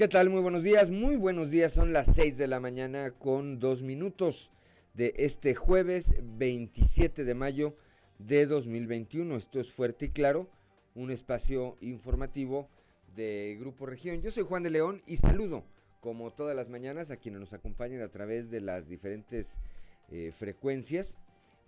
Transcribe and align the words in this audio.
¿Qué 0.00 0.08
tal? 0.08 0.30
Muy 0.30 0.40
buenos 0.40 0.62
días, 0.62 0.88
muy 0.88 1.16
buenos 1.16 1.50
días. 1.50 1.74
Son 1.74 1.92
las 1.92 2.06
6 2.14 2.38
de 2.38 2.48
la 2.48 2.58
mañana 2.58 3.10
con 3.10 3.58
dos 3.58 3.82
minutos 3.82 4.50
de 4.94 5.12
este 5.18 5.54
jueves 5.54 6.14
27 6.22 7.22
de 7.22 7.34
mayo 7.34 7.76
de 8.18 8.46
2021. 8.46 9.36
Esto 9.36 9.60
es 9.60 9.70
Fuerte 9.70 10.06
y 10.06 10.08
Claro, 10.08 10.48
un 10.94 11.10
espacio 11.10 11.76
informativo 11.82 12.70
de 13.14 13.58
Grupo 13.60 13.84
Región. 13.84 14.22
Yo 14.22 14.30
soy 14.30 14.42
Juan 14.44 14.62
de 14.62 14.70
León 14.70 15.02
y 15.06 15.18
saludo, 15.18 15.64
como 16.00 16.30
todas 16.30 16.56
las 16.56 16.70
mañanas, 16.70 17.10
a 17.10 17.18
quienes 17.18 17.40
nos 17.40 17.52
acompañan 17.52 18.00
a 18.00 18.08
través 18.08 18.50
de 18.50 18.62
las 18.62 18.88
diferentes 18.88 19.58
eh, 20.10 20.32
frecuencias 20.32 21.18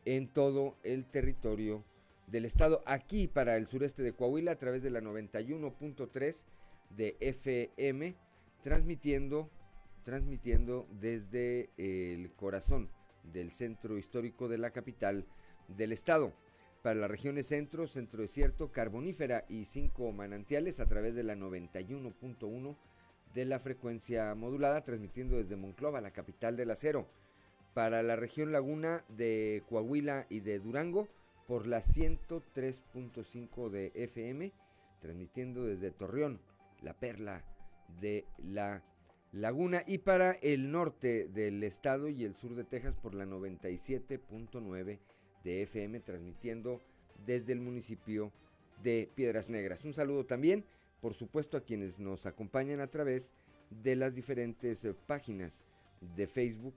en 0.07 0.27
todo 0.27 0.79
el 0.85 1.05
territorio 1.05 1.85
del 2.29 2.47
estado. 2.47 2.83
Aquí 2.87 3.29
para 3.29 3.59
el 3.59 3.67
sureste 3.67 4.03
de 4.03 4.15
Coahuila 4.15 4.53
a 4.53 4.59
través 4.59 4.83
de 4.83 4.89
la 4.89 5.03
91.3 5.03 6.45
de 6.97 7.17
FM, 7.21 8.15
transmitiendo, 8.63 9.51
transmitiendo 10.05 10.87
desde 10.91 11.71
el 11.77 12.33
corazón 12.33 12.89
del 13.25 13.53
centro 13.53 13.99
histórico 13.99 14.49
de 14.49 14.59
la 14.59 14.71
capital 14.71 15.27
del 15.69 15.93
estado. 15.93 16.33
Para 16.83 16.99
las 16.99 17.11
regiones 17.11 17.47
centro, 17.47 17.87
centro 17.87 18.23
desierto, 18.23 18.73
carbonífera 18.73 19.45
y 19.49 19.67
cinco 19.67 20.11
manantiales 20.11 20.81
a 20.81 20.87
través 20.87 21.15
de 21.15 21.23
la 21.23 21.37
91.1 21.37 22.77
de 23.35 23.45
la 23.45 23.59
frecuencia 23.59 24.35
modulada, 24.35 24.83
transmitiendo 24.83 25.37
desde 25.37 25.57
Monclova, 25.57 26.01
la 26.01 26.11
capital 26.11 26.57
del 26.57 26.71
acero. 26.73 27.09
Para 27.73 28.03
la 28.03 28.17
región 28.17 28.53
laguna 28.53 29.05
de 29.09 29.63
Coahuila 29.69 30.27
y 30.29 30.41
de 30.41 30.59
Durango, 30.59 31.09
por 31.47 31.67
la 31.67 31.81
103.5 31.81 33.71
de 33.71 33.93
FM, 33.95 34.53
transmitiendo 35.01 35.65
desde 35.65 35.91
Torreón, 35.91 36.41
la 36.83 36.95
perla 36.95 37.45
de 38.01 38.27
la 38.39 38.83
laguna, 39.33 39.83
y 39.87 39.99
para 39.99 40.33
el 40.33 40.71
norte 40.71 41.29
del 41.29 41.63
estado 41.63 42.09
y 42.09 42.25
el 42.25 42.35
sur 42.35 42.55
de 42.55 42.65
Texas 42.65 42.97
por 42.97 43.15
la 43.15 43.25
97.9 43.25 44.99
de 45.45 45.63
FM, 45.63 46.01
transmitiendo 46.01 46.83
desde 47.25 47.53
el 47.53 47.61
municipio 47.61 48.33
de 48.83 49.11
Piedras 49.15 49.49
Negras. 49.49 49.85
Un 49.85 49.95
saludo 49.95 50.27
también, 50.27 50.65
por 51.01 51.15
supuesto, 51.15 51.57
a 51.57 51.65
quienes 51.65 51.99
nos 51.99 52.27
acompañan 52.27 52.81
a 52.81 52.89
través 52.91 53.33
de 53.71 53.97
las 53.97 54.15
diferentes 54.15 54.85
eh, 54.85 54.95
páginas 54.95 55.65
de 56.17 56.27
Facebook 56.27 56.75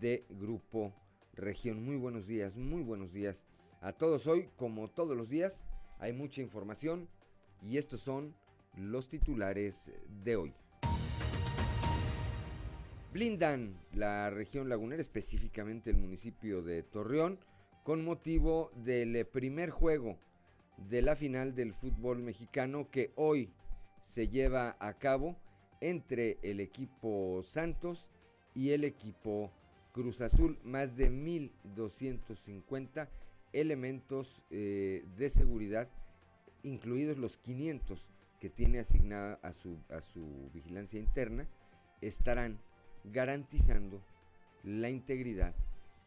de 0.00 0.24
Grupo 0.30 0.92
Región. 1.34 1.82
Muy 1.82 1.96
buenos 1.96 2.26
días, 2.26 2.56
muy 2.56 2.82
buenos 2.82 3.12
días 3.12 3.44
a 3.80 3.92
todos. 3.92 4.26
Hoy, 4.26 4.48
como 4.56 4.88
todos 4.88 5.16
los 5.16 5.28
días, 5.28 5.62
hay 5.98 6.12
mucha 6.12 6.40
información 6.40 7.08
y 7.62 7.78
estos 7.78 8.00
son 8.00 8.34
los 8.76 9.08
titulares 9.08 9.90
de 10.24 10.36
hoy. 10.36 10.54
Blindan 13.12 13.76
la 13.92 14.28
región 14.30 14.68
lagunera, 14.68 15.00
específicamente 15.00 15.90
el 15.90 15.96
municipio 15.96 16.62
de 16.62 16.82
Torreón, 16.82 17.38
con 17.84 18.04
motivo 18.04 18.72
del 18.74 19.24
primer 19.26 19.70
juego 19.70 20.18
de 20.88 21.02
la 21.02 21.14
final 21.14 21.54
del 21.54 21.72
fútbol 21.72 22.18
mexicano 22.18 22.90
que 22.90 23.12
hoy 23.14 23.52
se 24.02 24.28
lleva 24.28 24.76
a 24.80 24.94
cabo 24.94 25.36
entre 25.80 26.38
el 26.42 26.60
equipo 26.60 27.42
Santos 27.44 28.10
y 28.54 28.70
el 28.70 28.84
equipo 28.84 29.52
Cruz 29.92 30.20
Azul. 30.20 30.58
Más 30.64 30.96
de 30.96 31.10
1.250 31.10 33.08
elementos 33.52 34.42
eh, 34.50 35.04
de 35.16 35.30
seguridad, 35.30 35.88
incluidos 36.62 37.18
los 37.18 37.36
500 37.38 38.13
que 38.44 38.50
tiene 38.50 38.78
asignada 38.78 39.38
a 39.42 39.54
su, 39.54 39.78
a 39.88 40.02
su 40.02 40.50
vigilancia 40.52 41.00
interna, 41.00 41.48
estarán 42.02 42.58
garantizando 43.04 44.02
la 44.62 44.90
integridad 44.90 45.54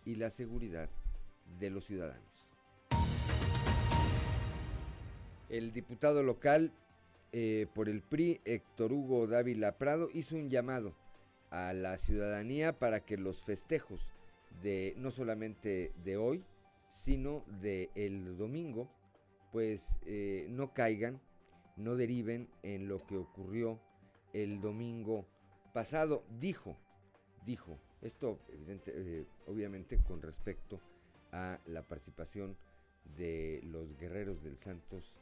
y 0.06 0.18
la 0.18 0.30
seguridad 0.30 0.88
de 1.60 1.72
los 1.72 1.86
ciudadanos. 1.86 2.48
El 5.50 5.74
diputado 5.74 6.22
local 6.22 6.72
eh, 7.32 7.66
por 7.74 7.90
el 7.90 8.04
PRI, 8.04 8.40
Héctor 8.46 8.94
Hugo 8.94 9.26
Dávila 9.26 9.80
Prado, 9.80 10.10
hizo 10.14 10.36
un 10.36 10.52
llamado 10.52 10.94
a 11.50 11.74
la 11.74 11.98
ciudadanía 11.98 12.78
para 12.78 13.00
que 13.04 13.18
los 13.18 13.42
festejos 13.42 14.14
de 14.62 14.94
no 14.98 15.10
solamente 15.10 15.92
de 16.04 16.18
hoy, 16.18 16.44
sino 16.92 17.44
de 17.62 17.90
el 17.96 18.38
domingo, 18.38 18.88
pues 19.52 19.98
eh, 20.06 20.46
no 20.52 20.76
caigan, 20.76 21.20
no 21.78 21.96
deriven 21.96 22.50
en 22.64 22.88
lo 22.88 22.98
que 23.06 23.18
ocurrió 23.18 23.80
el 24.34 24.62
domingo 24.62 25.26
pasado. 25.74 26.24
Dijo, 26.40 26.78
dijo, 27.46 27.80
esto 28.02 28.40
eh, 28.88 29.26
obviamente 29.46 29.98
con 29.98 30.22
respecto 30.22 30.82
a 31.32 31.60
la 31.66 31.84
participación 31.88 32.58
de 33.18 33.62
los 33.64 33.98
guerreros 33.98 34.44
del 34.44 34.58
Santos 34.58 35.14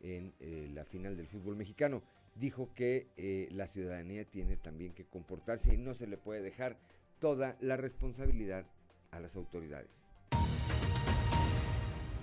en 0.00 0.34
eh, 0.40 0.68
la 0.74 0.84
final 0.84 1.16
del 1.16 1.28
fútbol 1.28 1.56
mexicano. 1.56 2.02
Dijo 2.34 2.70
que 2.74 3.48
la 3.52 3.66
ciudadanía 3.66 4.24
tiene 4.24 4.56
también 4.56 4.94
que 4.94 5.04
comportarse 5.04 5.74
y 5.74 5.76
no 5.76 5.92
se 5.92 6.06
le 6.06 6.16
puede 6.16 6.40
dejar 6.40 6.78
toda 7.20 7.58
la 7.60 7.76
responsabilidad 7.76 8.64
a 9.10 9.20
las 9.20 9.36
autoridades. 9.36 10.02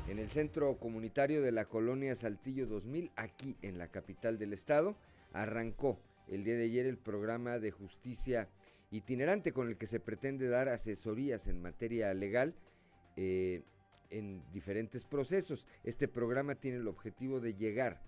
En 0.10 0.18
el 0.18 0.32
centro 0.32 0.80
comunitario 0.80 1.44
de 1.44 1.52
la 1.52 1.66
colonia 1.66 2.16
Saltillo 2.16 2.66
2000, 2.66 3.12
aquí 3.16 3.56
en 3.62 3.78
la 3.78 3.90
capital 3.90 4.40
del 4.40 4.54
estado, 4.54 4.98
arrancó 5.34 6.00
el 6.28 6.44
día 6.44 6.56
de 6.56 6.64
ayer 6.64 6.88
el 6.88 6.98
programa 6.98 7.60
de 7.60 7.70
justicia 7.70 8.50
itinerante 8.90 9.54
con 9.54 9.68
el 9.68 9.78
que 9.78 9.86
se 9.86 10.00
pretende 10.00 10.48
dar 10.48 10.68
asesorías 10.68 11.46
en 11.46 11.62
materia 11.62 12.12
legal 12.16 12.56
eh, 13.18 13.62
en 14.10 14.42
diferentes 14.52 15.06
procesos. 15.06 15.68
Este 15.84 16.08
programa 16.08 16.56
tiene 16.56 16.78
el 16.78 16.88
objetivo 16.88 17.40
de 17.40 17.54
llegar 17.54 18.02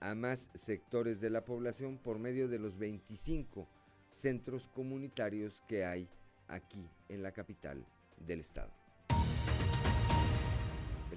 a 0.00 0.16
más 0.16 0.50
sectores 0.54 1.20
de 1.20 1.30
la 1.30 1.44
población 1.44 1.98
por 1.98 2.18
medio 2.18 2.48
de 2.48 2.58
los 2.58 2.76
25 2.78 3.68
centros 4.10 4.66
comunitarios 4.74 5.62
que 5.68 5.84
hay 5.84 6.08
aquí 6.48 6.90
en 7.08 7.22
la 7.22 7.30
capital 7.30 7.86
del 8.26 8.40
estado. 8.40 8.83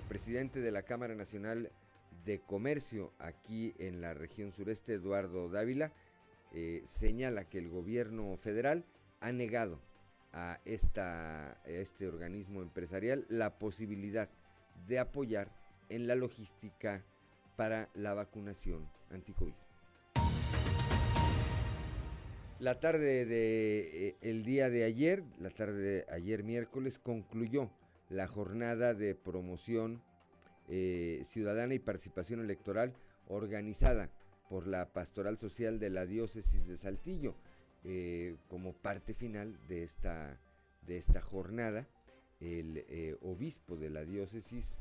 Presidente 0.08 0.62
de 0.62 0.72
la 0.72 0.84
Cámara 0.84 1.16
Nacional 1.16 1.70
de 2.24 2.40
Comercio 2.40 3.12
aquí 3.20 3.74
en 3.78 4.00
la 4.00 4.14
región 4.14 4.54
sureste, 4.54 4.94
Eduardo 4.94 5.50
Dávila, 5.50 5.92
eh, 6.54 6.82
señala 6.86 7.44
que 7.46 7.58
el 7.58 7.68
gobierno 7.68 8.38
federal 8.38 8.86
ha 9.20 9.34
negado 9.34 9.82
a, 10.32 10.60
este 10.66 12.08
organismo 12.08 12.62
empresarial 12.62 13.26
la 13.28 13.60
posibilidad 13.60 14.30
de 14.88 15.00
apoyar 15.00 15.52
en 15.90 16.08
la 16.08 16.16
logística 16.16 17.04
para 17.58 17.90
la 17.94 18.14
vacunación 18.14 18.88
anticovid. 19.12 19.56
La 22.60 22.80
tarde 22.80 23.26
de 23.26 24.16
eh, 24.22 24.44
día 24.46 24.70
de 24.70 24.86
ayer, 24.86 25.24
la 25.40 25.50
tarde 25.50 25.80
de 25.80 26.06
ayer 26.10 26.44
miércoles 26.44 26.98
concluyó 26.98 27.70
la 28.10 28.28
jornada 28.28 28.94
de 28.94 29.16
promoción 29.16 30.02
eh, 30.70 31.22
ciudadana 31.26 31.74
y 31.74 31.80
participación 31.80 32.42
electoral 32.42 32.94
organizada 33.28 34.10
por 34.50 34.68
la 34.68 34.92
Pastoral 34.94 35.38
Social 35.38 35.80
de 35.80 35.90
la 35.90 36.06
Diócesis 36.06 36.68
de 36.68 36.78
Saltillo. 36.78 37.36
Eh, 37.84 38.36
como 38.50 38.74
parte 38.74 39.14
final 39.14 39.58
de 39.68 39.84
esta, 39.84 40.40
de 40.86 40.98
esta 40.98 41.22
jornada, 41.22 41.88
el 42.40 42.86
eh, 42.90 43.16
obispo 43.22 43.78
de 43.78 43.90
la 43.90 44.04
diócesis 44.04 44.78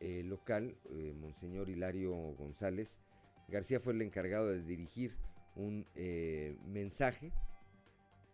local, 0.00 0.76
Monseñor 1.20 1.68
Hilario 1.68 2.14
González 2.14 3.00
García, 3.48 3.80
fue 3.80 3.94
el 3.94 4.02
encargado 4.02 4.46
de 4.46 4.62
dirigir 4.62 5.16
un 5.56 5.86
mensaje 6.66 7.32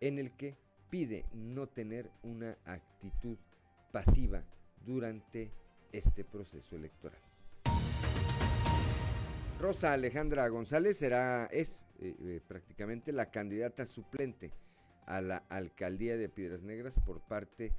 en 0.01 0.19
el 0.19 0.33
que 0.33 0.59
pide 0.91 1.25
no 1.33 1.67
tener 1.69 2.11
una 2.23 2.59
actitud 2.67 3.39
pasiva 3.95 4.43
durante 4.85 5.53
este 5.93 6.25
proceso 6.25 6.75
electoral. 6.75 7.21
Rosa 9.61 9.93
Alejandra 9.93 10.49
González 10.49 10.97
será, 10.97 11.47
es 11.47 11.85
eh, 12.01 12.13
eh, 12.21 12.41
prácticamente 12.45 13.13
la 13.13 13.31
candidata 13.31 13.87
suplente 13.87 14.51
a 15.07 15.21
la 15.21 15.45
alcaldía 15.49 16.17
de 16.17 16.29
Piedras 16.29 16.63
Negras 16.63 16.99
por 17.07 17.21
parte 17.21 17.71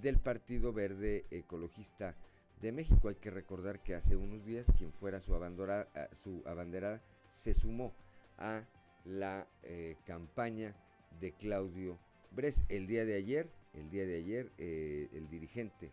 del 0.00 0.20
Partido 0.20 0.72
Verde 0.72 1.24
Ecologista 1.32 2.14
de 2.62 2.70
México. 2.70 3.08
Hay 3.08 3.16
que 3.16 3.32
recordar 3.32 3.82
que 3.82 3.96
hace 3.96 4.14
unos 4.14 4.44
días 4.44 4.66
quien 4.78 4.92
fuera 4.92 5.18
su, 5.18 5.34
abanderada 5.34 7.02
se 7.32 7.54
sumó 7.54 7.92
a 8.38 8.62
la 9.04 9.48
eh, 9.64 9.96
campaña 10.06 10.76
de 11.18 11.32
Claudio 11.32 11.98
Bres. 12.30 12.62
El 12.68 12.86
día 12.86 13.04
de 13.04 13.16
ayer 13.16 13.50
el 13.76 13.90
día 13.90 14.06
de 14.06 14.16
ayer 14.16 14.50
eh, 14.58 15.08
el 15.12 15.28
dirigente 15.28 15.92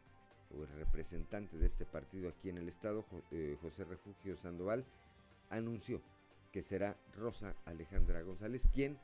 o 0.58 0.64
el 0.64 0.70
representante 0.70 1.58
de 1.58 1.66
este 1.66 1.86
partido 1.86 2.30
aquí 2.30 2.50
en 2.50 2.58
el 2.58 2.68
estado, 2.68 3.06
eh, 3.32 3.58
José 3.62 3.84
Refugio 3.84 4.38
Sandoval, 4.38 4.86
anunció 5.50 6.02
que 6.52 6.62
será 6.62 6.96
Rosa 7.16 7.56
Alejandra 7.66 8.22
González 8.22 8.68
quien 8.74 8.98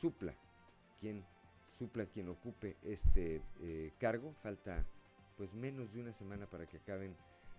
supla, 0.00 0.34
quien 0.98 1.24
supla, 1.78 2.06
quien 2.06 2.28
ocupe 2.28 2.76
este 2.82 3.42
eh, 3.62 3.92
cargo. 3.98 4.34
Falta 4.42 4.84
pues 5.36 5.54
menos 5.54 5.92
de 5.92 6.00
una 6.00 6.12
semana 6.12 6.46
para 6.46 6.66
que 6.66 6.78
acaben 6.78 7.16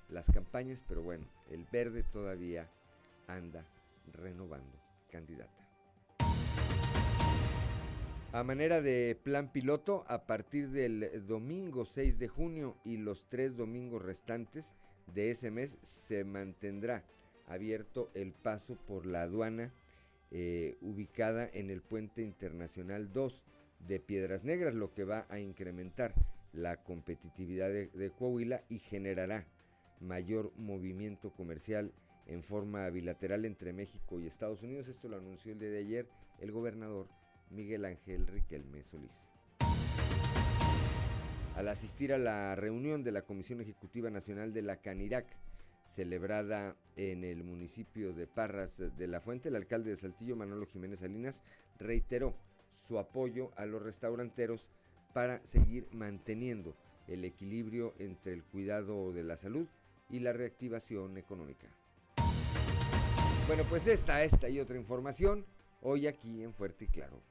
las 0.09 0.29
campañas, 0.31 0.83
pero 0.87 1.01
bueno, 1.01 1.25
el 1.49 1.65
verde 1.71 2.03
todavía 2.03 2.69
anda 3.27 3.65
renovando 4.13 4.77
candidata. 5.09 5.60
A 8.33 8.43
manera 8.43 8.81
de 8.81 9.19
plan 9.21 9.51
piloto, 9.51 10.05
a 10.07 10.25
partir 10.25 10.69
del 10.69 11.27
domingo 11.27 11.83
6 11.83 12.17
de 12.17 12.29
junio 12.29 12.77
y 12.85 12.95
los 12.95 13.27
tres 13.27 13.57
domingos 13.57 14.01
restantes 14.01 14.73
de 15.13 15.31
ese 15.31 15.51
mes 15.51 15.77
se 15.81 16.23
mantendrá 16.23 17.03
abierto 17.45 18.09
el 18.13 18.31
paso 18.31 18.77
por 18.87 19.05
la 19.05 19.23
aduana 19.23 19.73
eh, 20.31 20.77
ubicada 20.79 21.49
en 21.51 21.69
el 21.69 21.81
puente 21.81 22.21
internacional 22.21 23.11
2 23.11 23.43
de 23.85 23.99
Piedras 23.99 24.45
Negras, 24.45 24.75
lo 24.75 24.93
que 24.93 25.03
va 25.03 25.25
a 25.27 25.39
incrementar 25.39 26.13
la 26.53 26.77
competitividad 26.77 27.69
de 27.69 28.11
Coahuila 28.17 28.63
y 28.69 28.79
generará 28.79 29.45
mayor 29.99 30.53
movimiento 30.55 31.31
comercial 31.31 31.91
en 32.27 32.43
forma 32.43 32.89
bilateral 32.91 33.43
entre 33.43 33.73
México 33.73 34.21
y 34.21 34.27
Estados 34.27 34.63
Unidos. 34.63 34.87
Esto 34.87 35.09
lo 35.09 35.17
anunció 35.17 35.51
el 35.51 35.59
día 35.59 35.69
de 35.69 35.79
ayer 35.79 36.07
el 36.39 36.53
gobernador 36.53 37.07
Miguel 37.51 37.85
Ángel 37.85 38.27
Riquelme 38.27 38.83
Solís. 38.83 39.27
Al 41.55 41.67
asistir 41.67 42.13
a 42.13 42.17
la 42.17 42.55
reunión 42.55 43.03
de 43.03 43.11
la 43.11 43.23
Comisión 43.23 43.61
Ejecutiva 43.61 44.09
Nacional 44.09 44.53
de 44.53 44.61
la 44.61 44.77
Canirac, 44.77 45.27
celebrada 45.83 46.75
en 46.95 47.23
el 47.23 47.43
municipio 47.43 48.13
de 48.13 48.25
Parras 48.25 48.77
de 48.77 49.07
la 49.07 49.19
Fuente, 49.19 49.49
el 49.49 49.55
alcalde 49.55 49.91
de 49.91 49.97
Saltillo, 49.97 50.35
Manolo 50.35 50.65
Jiménez 50.65 51.01
Salinas, 51.01 51.43
reiteró 51.77 52.35
su 52.87 52.97
apoyo 52.97 53.51
a 53.57 53.65
los 53.65 53.81
restauranteros 53.81 54.69
para 55.13 55.45
seguir 55.45 55.87
manteniendo 55.91 56.75
el 57.07 57.25
equilibrio 57.25 57.93
entre 57.99 58.33
el 58.33 58.43
cuidado 58.43 59.11
de 59.11 59.23
la 59.23 59.35
salud 59.37 59.67
y 60.09 60.19
la 60.19 60.33
reactivación 60.33 61.17
económica. 61.17 61.67
Bueno, 63.47 63.63
pues 63.69 63.85
esta, 63.87 64.23
esta 64.23 64.47
y 64.49 64.59
otra 64.59 64.77
información 64.77 65.45
hoy 65.81 66.07
aquí 66.07 66.43
en 66.43 66.53
Fuerte 66.53 66.85
y 66.85 66.87
Claro. 66.87 67.30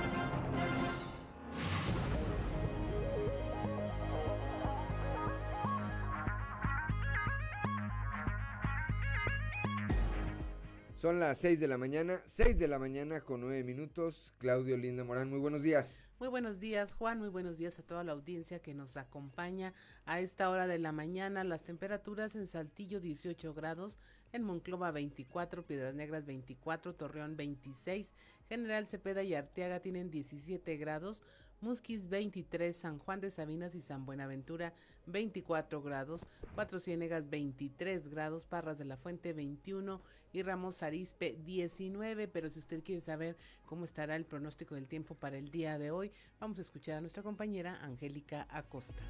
Son 11.01 11.19
las 11.19 11.39
6 11.39 11.59
de 11.59 11.67
la 11.67 11.79
mañana, 11.79 12.21
6 12.27 12.59
de 12.59 12.67
la 12.67 12.77
mañana 12.77 13.21
con 13.21 13.41
9 13.41 13.63
minutos. 13.63 14.35
Claudio 14.37 14.77
Linda 14.77 15.03
Morán, 15.03 15.31
muy 15.31 15.39
buenos 15.39 15.63
días. 15.63 16.07
Muy 16.19 16.27
buenos 16.27 16.59
días, 16.59 16.93
Juan. 16.93 17.17
Muy 17.17 17.29
buenos 17.29 17.57
días 17.57 17.79
a 17.79 17.81
toda 17.81 18.03
la 18.03 18.11
audiencia 18.11 18.59
que 18.59 18.75
nos 18.75 18.97
acompaña 18.97 19.73
a 20.05 20.19
esta 20.19 20.47
hora 20.51 20.67
de 20.67 20.77
la 20.77 20.91
mañana. 20.91 21.43
Las 21.43 21.63
temperaturas 21.63 22.35
en 22.35 22.45
Saltillo 22.45 22.99
18 22.99 23.51
grados, 23.55 23.97
en 24.31 24.43
Monclova 24.43 24.91
24, 24.91 25.65
Piedras 25.65 25.95
Negras 25.95 26.27
24, 26.27 26.93
Torreón 26.93 27.35
26, 27.35 28.13
General 28.47 28.85
Cepeda 28.85 29.23
y 29.23 29.33
Arteaga 29.33 29.79
tienen 29.79 30.11
17 30.11 30.77
grados, 30.77 31.23
Musquis 31.61 32.09
23, 32.09 32.75
San 32.75 32.97
Juan 32.97 33.21
de 33.21 33.29
Sabinas 33.29 33.75
y 33.75 33.81
San 33.81 34.05
Buenaventura 34.05 34.73
24 35.05 35.81
grados, 35.81 36.27
Cuatro 36.55 36.79
Ciénegas 36.79 37.29
23 37.29 38.09
grados, 38.09 38.47
Parras 38.47 38.79
de 38.79 38.85
la 38.85 38.97
Fuente 38.97 39.31
21 39.31 40.01
y 40.33 40.41
Ramos 40.41 40.81
Arispe 40.81 41.37
19. 41.45 42.27
Pero 42.27 42.49
si 42.49 42.59
usted 42.59 42.83
quiere 42.83 42.99
saber 42.99 43.37
cómo 43.65 43.85
estará 43.85 44.15
el 44.15 44.25
pronóstico 44.25 44.73
del 44.73 44.87
tiempo 44.87 45.13
para 45.13 45.37
el 45.37 45.51
día 45.51 45.77
de 45.77 45.91
hoy, 45.91 46.11
vamos 46.39 46.57
a 46.57 46.63
escuchar 46.63 46.97
a 46.97 47.01
nuestra 47.01 47.21
compañera 47.21 47.77
Angélica 47.83 48.47
Acosta. 48.49 49.03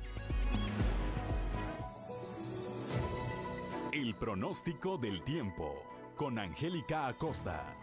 El 3.93 4.15
pronóstico 4.15 4.97
del 4.97 5.23
tiempo 5.23 5.83
con 6.17 6.37
Angélica 6.37 7.07
Acosta. 7.07 7.75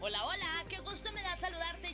Hola, 0.00 0.24
hola, 0.24 0.64
qué 0.68 0.78
gusto 0.78 1.10
me 1.12 1.17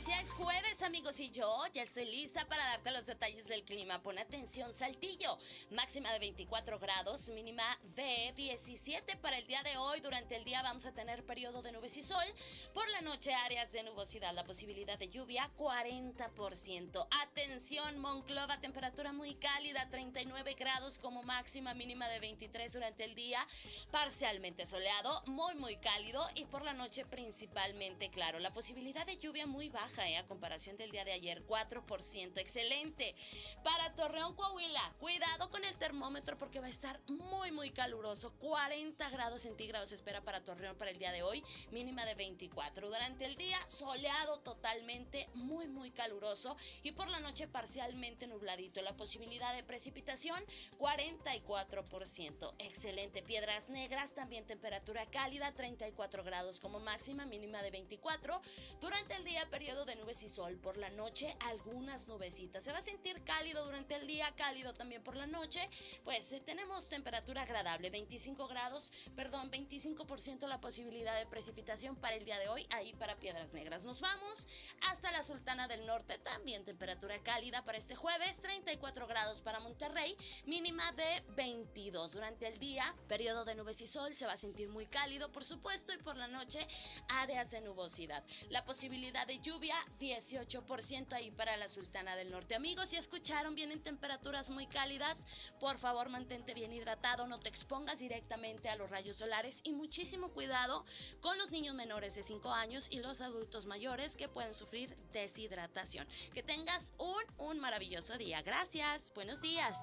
Ya 0.03 0.19
es 0.19 0.33
jueves, 0.33 0.81
amigos, 0.81 1.19
y 1.21 1.31
yo 1.31 1.49
ya 1.73 1.81
estoy 1.81 2.05
lista 2.05 2.45
para 2.45 2.63
darte 2.65 2.91
los 2.91 3.05
detalles 3.05 3.47
del 3.47 3.63
clima. 3.63 4.03
Pon 4.03 4.19
atención, 4.19 4.73
Saltillo. 4.73 5.37
Máxima 5.71 6.11
de 6.11 6.19
24 6.19 6.79
grados, 6.79 7.29
mínima 7.29 7.63
de 7.95 8.33
17 8.35 9.15
para 9.17 9.37
el 9.37 9.47
día 9.47 9.63
de 9.63 9.77
hoy. 9.77 10.01
Durante 10.01 10.35
el 10.35 10.43
día 10.43 10.61
vamos 10.61 10.85
a 10.85 10.93
tener 10.93 11.25
periodo 11.25 11.61
de 11.61 11.71
nubes 11.71 11.95
y 11.95 12.03
sol. 12.03 12.25
Por 12.73 12.87
la 12.89 13.01
noche, 13.01 13.33
áreas 13.33 13.71
de 13.71 13.83
nubosidad. 13.83 14.33
La 14.33 14.43
posibilidad 14.43 14.99
de 14.99 15.07
lluvia, 15.07 15.49
40%. 15.57 17.07
Atención, 17.23 17.97
Monclova, 17.97 18.59
temperatura 18.59 19.13
muy 19.13 19.35
cálida, 19.35 19.89
39 19.89 20.55
grados 20.55 20.99
como 20.99 21.23
máxima, 21.23 21.73
mínima 21.73 22.09
de 22.09 22.19
23 22.19 22.73
durante 22.73 23.05
el 23.05 23.15
día. 23.15 23.47
Parcialmente 23.91 24.65
soleado, 24.65 25.23
muy, 25.25 25.55
muy 25.55 25.77
cálido. 25.77 26.27
Y 26.35 26.45
por 26.45 26.65
la 26.65 26.73
noche, 26.73 27.05
principalmente 27.05 28.11
claro. 28.11 28.39
La 28.39 28.51
posibilidad 28.51 29.05
de 29.05 29.17
lluvia 29.17 29.47
muy 29.47 29.69
baja 29.69 29.84
¿eh? 30.07 30.17
a 30.17 30.25
comparación 30.25 30.77
del 30.77 30.91
día 30.91 31.05
de 31.05 31.11
ayer, 31.11 31.45
4%. 31.45 32.37
Excelente. 32.37 33.15
Para 33.63 33.93
Torreón, 33.95 34.35
Coahuila, 34.35 34.93
cuidado 34.99 35.49
con 35.49 35.63
el 35.63 35.75
termómetro 35.77 36.37
porque 36.37 36.59
va 36.59 36.67
a 36.67 36.69
estar 36.69 36.99
muy, 37.07 37.51
muy 37.51 37.71
caluroso. 37.71 38.33
40 38.39 39.09
grados 39.09 39.43
centígrados 39.43 39.91
espera 39.91 40.21
para 40.21 40.43
Torreón 40.43 40.77
para 40.77 40.91
el 40.91 40.97
día 40.97 41.11
de 41.11 41.23
hoy, 41.23 41.43
mínima 41.71 42.05
de 42.05 42.15
24. 42.15 42.87
Durante 42.87 43.25
el 43.25 43.35
día, 43.35 43.57
soleado 43.67 44.39
totalmente, 44.39 45.29
muy, 45.33 45.67
muy 45.67 45.91
caluroso. 45.91 46.57
Y 46.83 46.91
por 46.91 47.09
la 47.09 47.19
noche, 47.19 47.47
parcialmente 47.47 48.27
nubladito. 48.27 48.81
La 48.81 48.95
posibilidad 48.95 49.53
de 49.53 49.63
precipitación, 49.63 50.43
44%. 50.77 52.53
Excelente. 52.59 53.23
Piedras 53.23 53.69
Negras, 53.69 54.13
también 54.13 54.45
temperatura 54.45 55.05
cálida, 55.07 55.53
34 55.53 56.23
grados 56.23 56.59
como 56.59 56.79
máxima, 56.79 57.25
mínima 57.25 57.61
de 57.61 57.71
24. 57.71 58.41
Durante 58.79 59.15
el 59.15 59.23
día, 59.25 59.49
periodo 59.49 59.74
de 59.83 59.97
nubes 59.97 60.23
y 60.23 60.29
sol. 60.29 60.57
Por 60.57 60.77
la 60.77 60.89
noche, 60.91 61.35
algunas 61.41 62.07
nubecitas. 62.07 62.63
Se 62.63 62.71
va 62.71 62.77
a 62.77 62.81
sentir 62.81 63.21
cálido 63.23 63.65
durante 63.65 63.95
el 63.95 64.07
día, 64.07 64.33
cálido 64.35 64.73
también 64.73 65.03
por 65.03 65.17
la 65.17 65.27
noche. 65.27 65.67
Pues 66.03 66.31
eh, 66.31 66.39
tenemos 66.39 66.87
temperatura 66.87 67.41
agradable, 67.41 67.89
25 67.89 68.47
grados, 68.47 68.93
perdón, 69.15 69.51
25% 69.51 70.47
la 70.47 70.61
posibilidad 70.61 71.17
de 71.17 71.25
precipitación 71.25 71.95
para 71.95 72.15
el 72.15 72.23
día 72.23 72.39
de 72.39 72.47
hoy, 72.47 72.65
ahí 72.69 72.93
para 72.93 73.17
Piedras 73.17 73.53
Negras. 73.53 73.83
Nos 73.83 73.99
vamos 73.99 74.47
hasta 74.87 75.11
la 75.11 75.23
Sultana 75.23 75.67
del 75.67 75.85
Norte, 75.85 76.19
también 76.19 76.63
temperatura 76.63 77.21
cálida 77.23 77.63
para 77.63 77.77
este 77.77 77.95
jueves, 77.95 78.39
34 78.41 79.07
grados 79.07 79.41
para 79.41 79.59
Monterrey, 79.59 80.15
mínima 80.45 80.91
de 80.93 81.23
22. 81.35 82.13
Durante 82.13 82.47
el 82.47 82.59
día, 82.59 82.95
periodo 83.07 83.45
de 83.45 83.55
nubes 83.55 83.81
y 83.81 83.87
sol, 83.87 84.15
se 84.15 84.27
va 84.27 84.33
a 84.33 84.37
sentir 84.37 84.69
muy 84.69 84.85
cálido, 84.85 85.31
por 85.31 85.43
supuesto, 85.43 85.93
y 85.93 85.97
por 85.97 86.15
la 86.15 86.27
noche, 86.27 86.67
áreas 87.07 87.49
de 87.51 87.61
nubosidad. 87.61 88.23
La 88.49 88.63
posibilidad 88.63 89.25
de 89.25 89.39
lluvia, 89.39 89.64
18% 89.99 91.13
ahí 91.13 91.31
para 91.31 91.57
la 91.57 91.67
Sultana 91.69 92.15
del 92.15 92.31
Norte. 92.31 92.55
Amigos, 92.55 92.89
si 92.89 92.97
escucharon, 92.97 93.55
vienen 93.55 93.81
temperaturas 93.81 94.49
muy 94.49 94.67
cálidas, 94.67 95.25
por 95.59 95.77
favor 95.77 96.09
mantente 96.09 96.53
bien 96.53 96.73
hidratado, 96.73 97.27
no 97.27 97.39
te 97.39 97.49
expongas 97.49 97.99
directamente 97.99 98.69
a 98.69 98.75
los 98.75 98.89
rayos 98.89 99.17
solares 99.17 99.61
y 99.63 99.73
muchísimo 99.73 100.29
cuidado 100.29 100.85
con 101.21 101.37
los 101.37 101.51
niños 101.51 101.75
menores 101.75 102.15
de 102.15 102.23
5 102.23 102.51
años 102.51 102.87
y 102.89 102.99
los 102.99 103.21
adultos 103.21 103.65
mayores 103.65 104.15
que 104.15 104.27
pueden 104.27 104.53
sufrir 104.53 104.95
deshidratación. 105.11 106.07
Que 106.33 106.43
tengas 106.43 106.93
un, 106.97 107.23
un 107.37 107.59
maravilloso 107.59 108.17
día. 108.17 108.41
Gracias. 108.41 109.11
Buenos 109.13 109.41
días. 109.41 109.79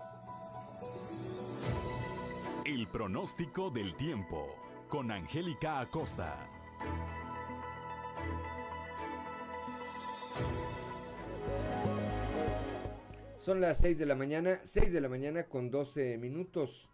El 2.64 2.86
pronóstico 2.88 3.70
del 3.70 3.96
tiempo 3.96 4.54
con 4.88 5.10
Angélica 5.10 5.80
Acosta. 5.80 6.48
Son 13.42 13.61
las 13.61 13.78
6 13.78 13.99
de 13.99 14.06
la 14.06 14.14
mañana, 14.14 14.61
6 14.62 14.92
de 14.92 15.00
la 15.00 15.08
mañana 15.08 15.49
con 15.49 15.68
12 15.68 16.16
minutos. 16.16 16.88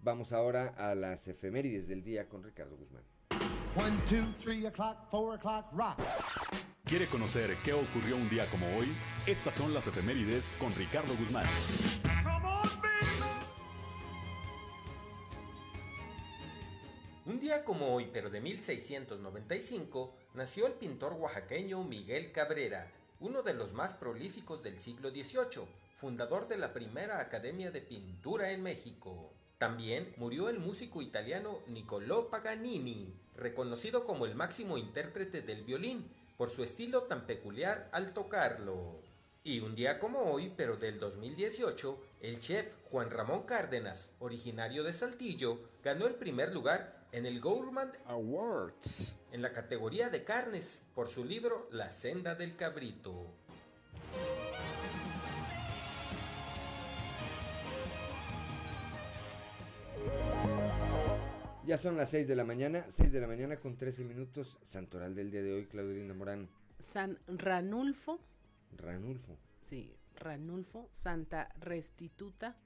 Vamos 0.00 0.34
ahora 0.34 0.74
a 0.76 0.94
las 0.94 1.26
efemérides 1.26 1.88
del 1.88 2.04
día 2.04 2.28
con 2.28 2.42
Ricardo 2.42 2.76
Guzmán. 2.76 3.02
¿Quiere 6.84 7.06
conocer 7.06 7.56
qué 7.64 7.72
ocurrió 7.72 8.16
un 8.16 8.28
día 8.28 8.44
como 8.50 8.66
hoy? 8.76 8.88
Estas 9.26 9.54
son 9.54 9.72
las 9.72 9.86
efemérides 9.86 10.52
con 10.60 10.70
Ricardo 10.74 11.14
Guzmán. 11.16 11.46
Un 17.24 17.40
día 17.40 17.64
como 17.64 17.94
hoy, 17.94 18.10
pero 18.12 18.28
de 18.28 18.42
1695, 18.42 20.14
nació 20.34 20.66
el 20.66 20.74
pintor 20.74 21.14
oaxaqueño 21.14 21.82
Miguel 21.84 22.32
Cabrera, 22.32 22.92
uno 23.20 23.42
de 23.42 23.54
los 23.54 23.74
más 23.74 23.94
prolíficos 23.94 24.62
del 24.62 24.80
siglo 24.80 25.10
XVIII, 25.10 25.66
fundador 25.92 26.48
de 26.48 26.56
la 26.56 26.72
primera 26.72 27.20
Academia 27.20 27.70
de 27.70 27.82
Pintura 27.82 28.50
en 28.52 28.62
México. 28.62 29.30
También 29.58 30.14
murió 30.16 30.48
el 30.48 30.58
músico 30.58 31.02
italiano 31.02 31.58
Niccolò 31.66 32.30
Paganini, 32.30 33.14
reconocido 33.36 34.04
como 34.04 34.24
el 34.24 34.34
máximo 34.34 34.78
intérprete 34.78 35.42
del 35.42 35.64
violín 35.64 36.10
por 36.38 36.48
su 36.48 36.62
estilo 36.62 37.02
tan 37.02 37.26
peculiar 37.26 37.90
al 37.92 38.14
tocarlo. 38.14 39.02
Y 39.44 39.60
un 39.60 39.74
día 39.74 39.98
como 39.98 40.20
hoy, 40.20 40.52
pero 40.56 40.76
del 40.76 40.98
2018, 40.98 42.02
el 42.22 42.40
chef 42.40 42.72
Juan 42.90 43.10
Ramón 43.10 43.42
Cárdenas, 43.42 44.12
originario 44.18 44.82
de 44.82 44.94
Saltillo, 44.94 45.58
ganó 45.84 46.06
el 46.06 46.14
primer 46.14 46.54
lugar 46.54 46.99
en 47.12 47.26
el 47.26 47.40
Gourmand 47.40 47.98
Awards 48.06 49.18
en 49.32 49.42
la 49.42 49.52
categoría 49.52 50.10
de 50.10 50.24
carnes 50.24 50.86
por 50.94 51.08
su 51.08 51.24
libro 51.24 51.68
La 51.72 51.90
senda 51.90 52.34
del 52.34 52.56
cabrito. 52.56 53.26
Ya 61.66 61.78
son 61.78 61.96
las 61.96 62.10
6 62.10 62.26
de 62.26 62.34
la 62.34 62.44
mañana, 62.44 62.84
6 62.88 63.12
de 63.12 63.20
la 63.20 63.26
mañana 63.26 63.60
con 63.60 63.76
13 63.76 64.04
minutos. 64.04 64.58
Santoral 64.62 65.14
del 65.14 65.30
día 65.30 65.42
de 65.42 65.52
hoy, 65.52 65.66
Claudelina 65.66 66.14
Morán. 66.14 66.48
San 66.78 67.18
Ranulfo. 67.28 68.18
Ranulfo. 68.76 69.36
Sí, 69.60 69.94
Ranulfo, 70.16 70.88
Santa 70.92 71.52
Restituta, 71.60 72.56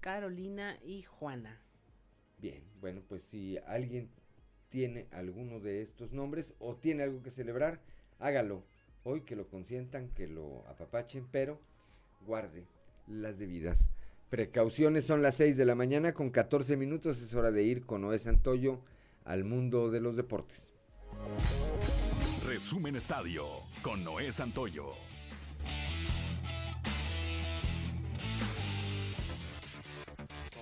Carolina 0.00 0.78
y 0.84 1.02
Juana. 1.02 1.60
Bien, 2.40 2.62
bueno, 2.80 3.02
pues 3.08 3.22
si 3.22 3.58
alguien 3.66 4.08
tiene 4.68 5.08
alguno 5.12 5.60
de 5.60 5.82
estos 5.82 6.12
nombres 6.12 6.54
o 6.58 6.76
tiene 6.76 7.02
algo 7.02 7.22
que 7.22 7.30
celebrar, 7.30 7.80
hágalo. 8.18 8.62
Hoy 9.04 9.22
que 9.22 9.36
lo 9.36 9.48
consientan, 9.48 10.08
que 10.10 10.26
lo 10.26 10.66
apapachen, 10.68 11.26
pero 11.30 11.60
guarde 12.26 12.64
las 13.06 13.38
debidas 13.38 13.88
precauciones. 14.28 15.06
Son 15.06 15.22
las 15.22 15.36
6 15.36 15.56
de 15.56 15.64
la 15.64 15.74
mañana 15.74 16.12
con 16.12 16.30
14 16.30 16.76
minutos. 16.76 17.22
Es 17.22 17.34
hora 17.34 17.50
de 17.50 17.62
ir 17.62 17.86
con 17.86 18.02
Noé 18.02 18.18
Santoyo 18.18 18.80
al 19.24 19.44
mundo 19.44 19.90
de 19.90 20.00
los 20.00 20.16
deportes. 20.16 20.72
Resumen 22.46 22.96
Estadio 22.96 23.46
con 23.82 24.04
Noé 24.04 24.32
Santoyo. 24.32 24.92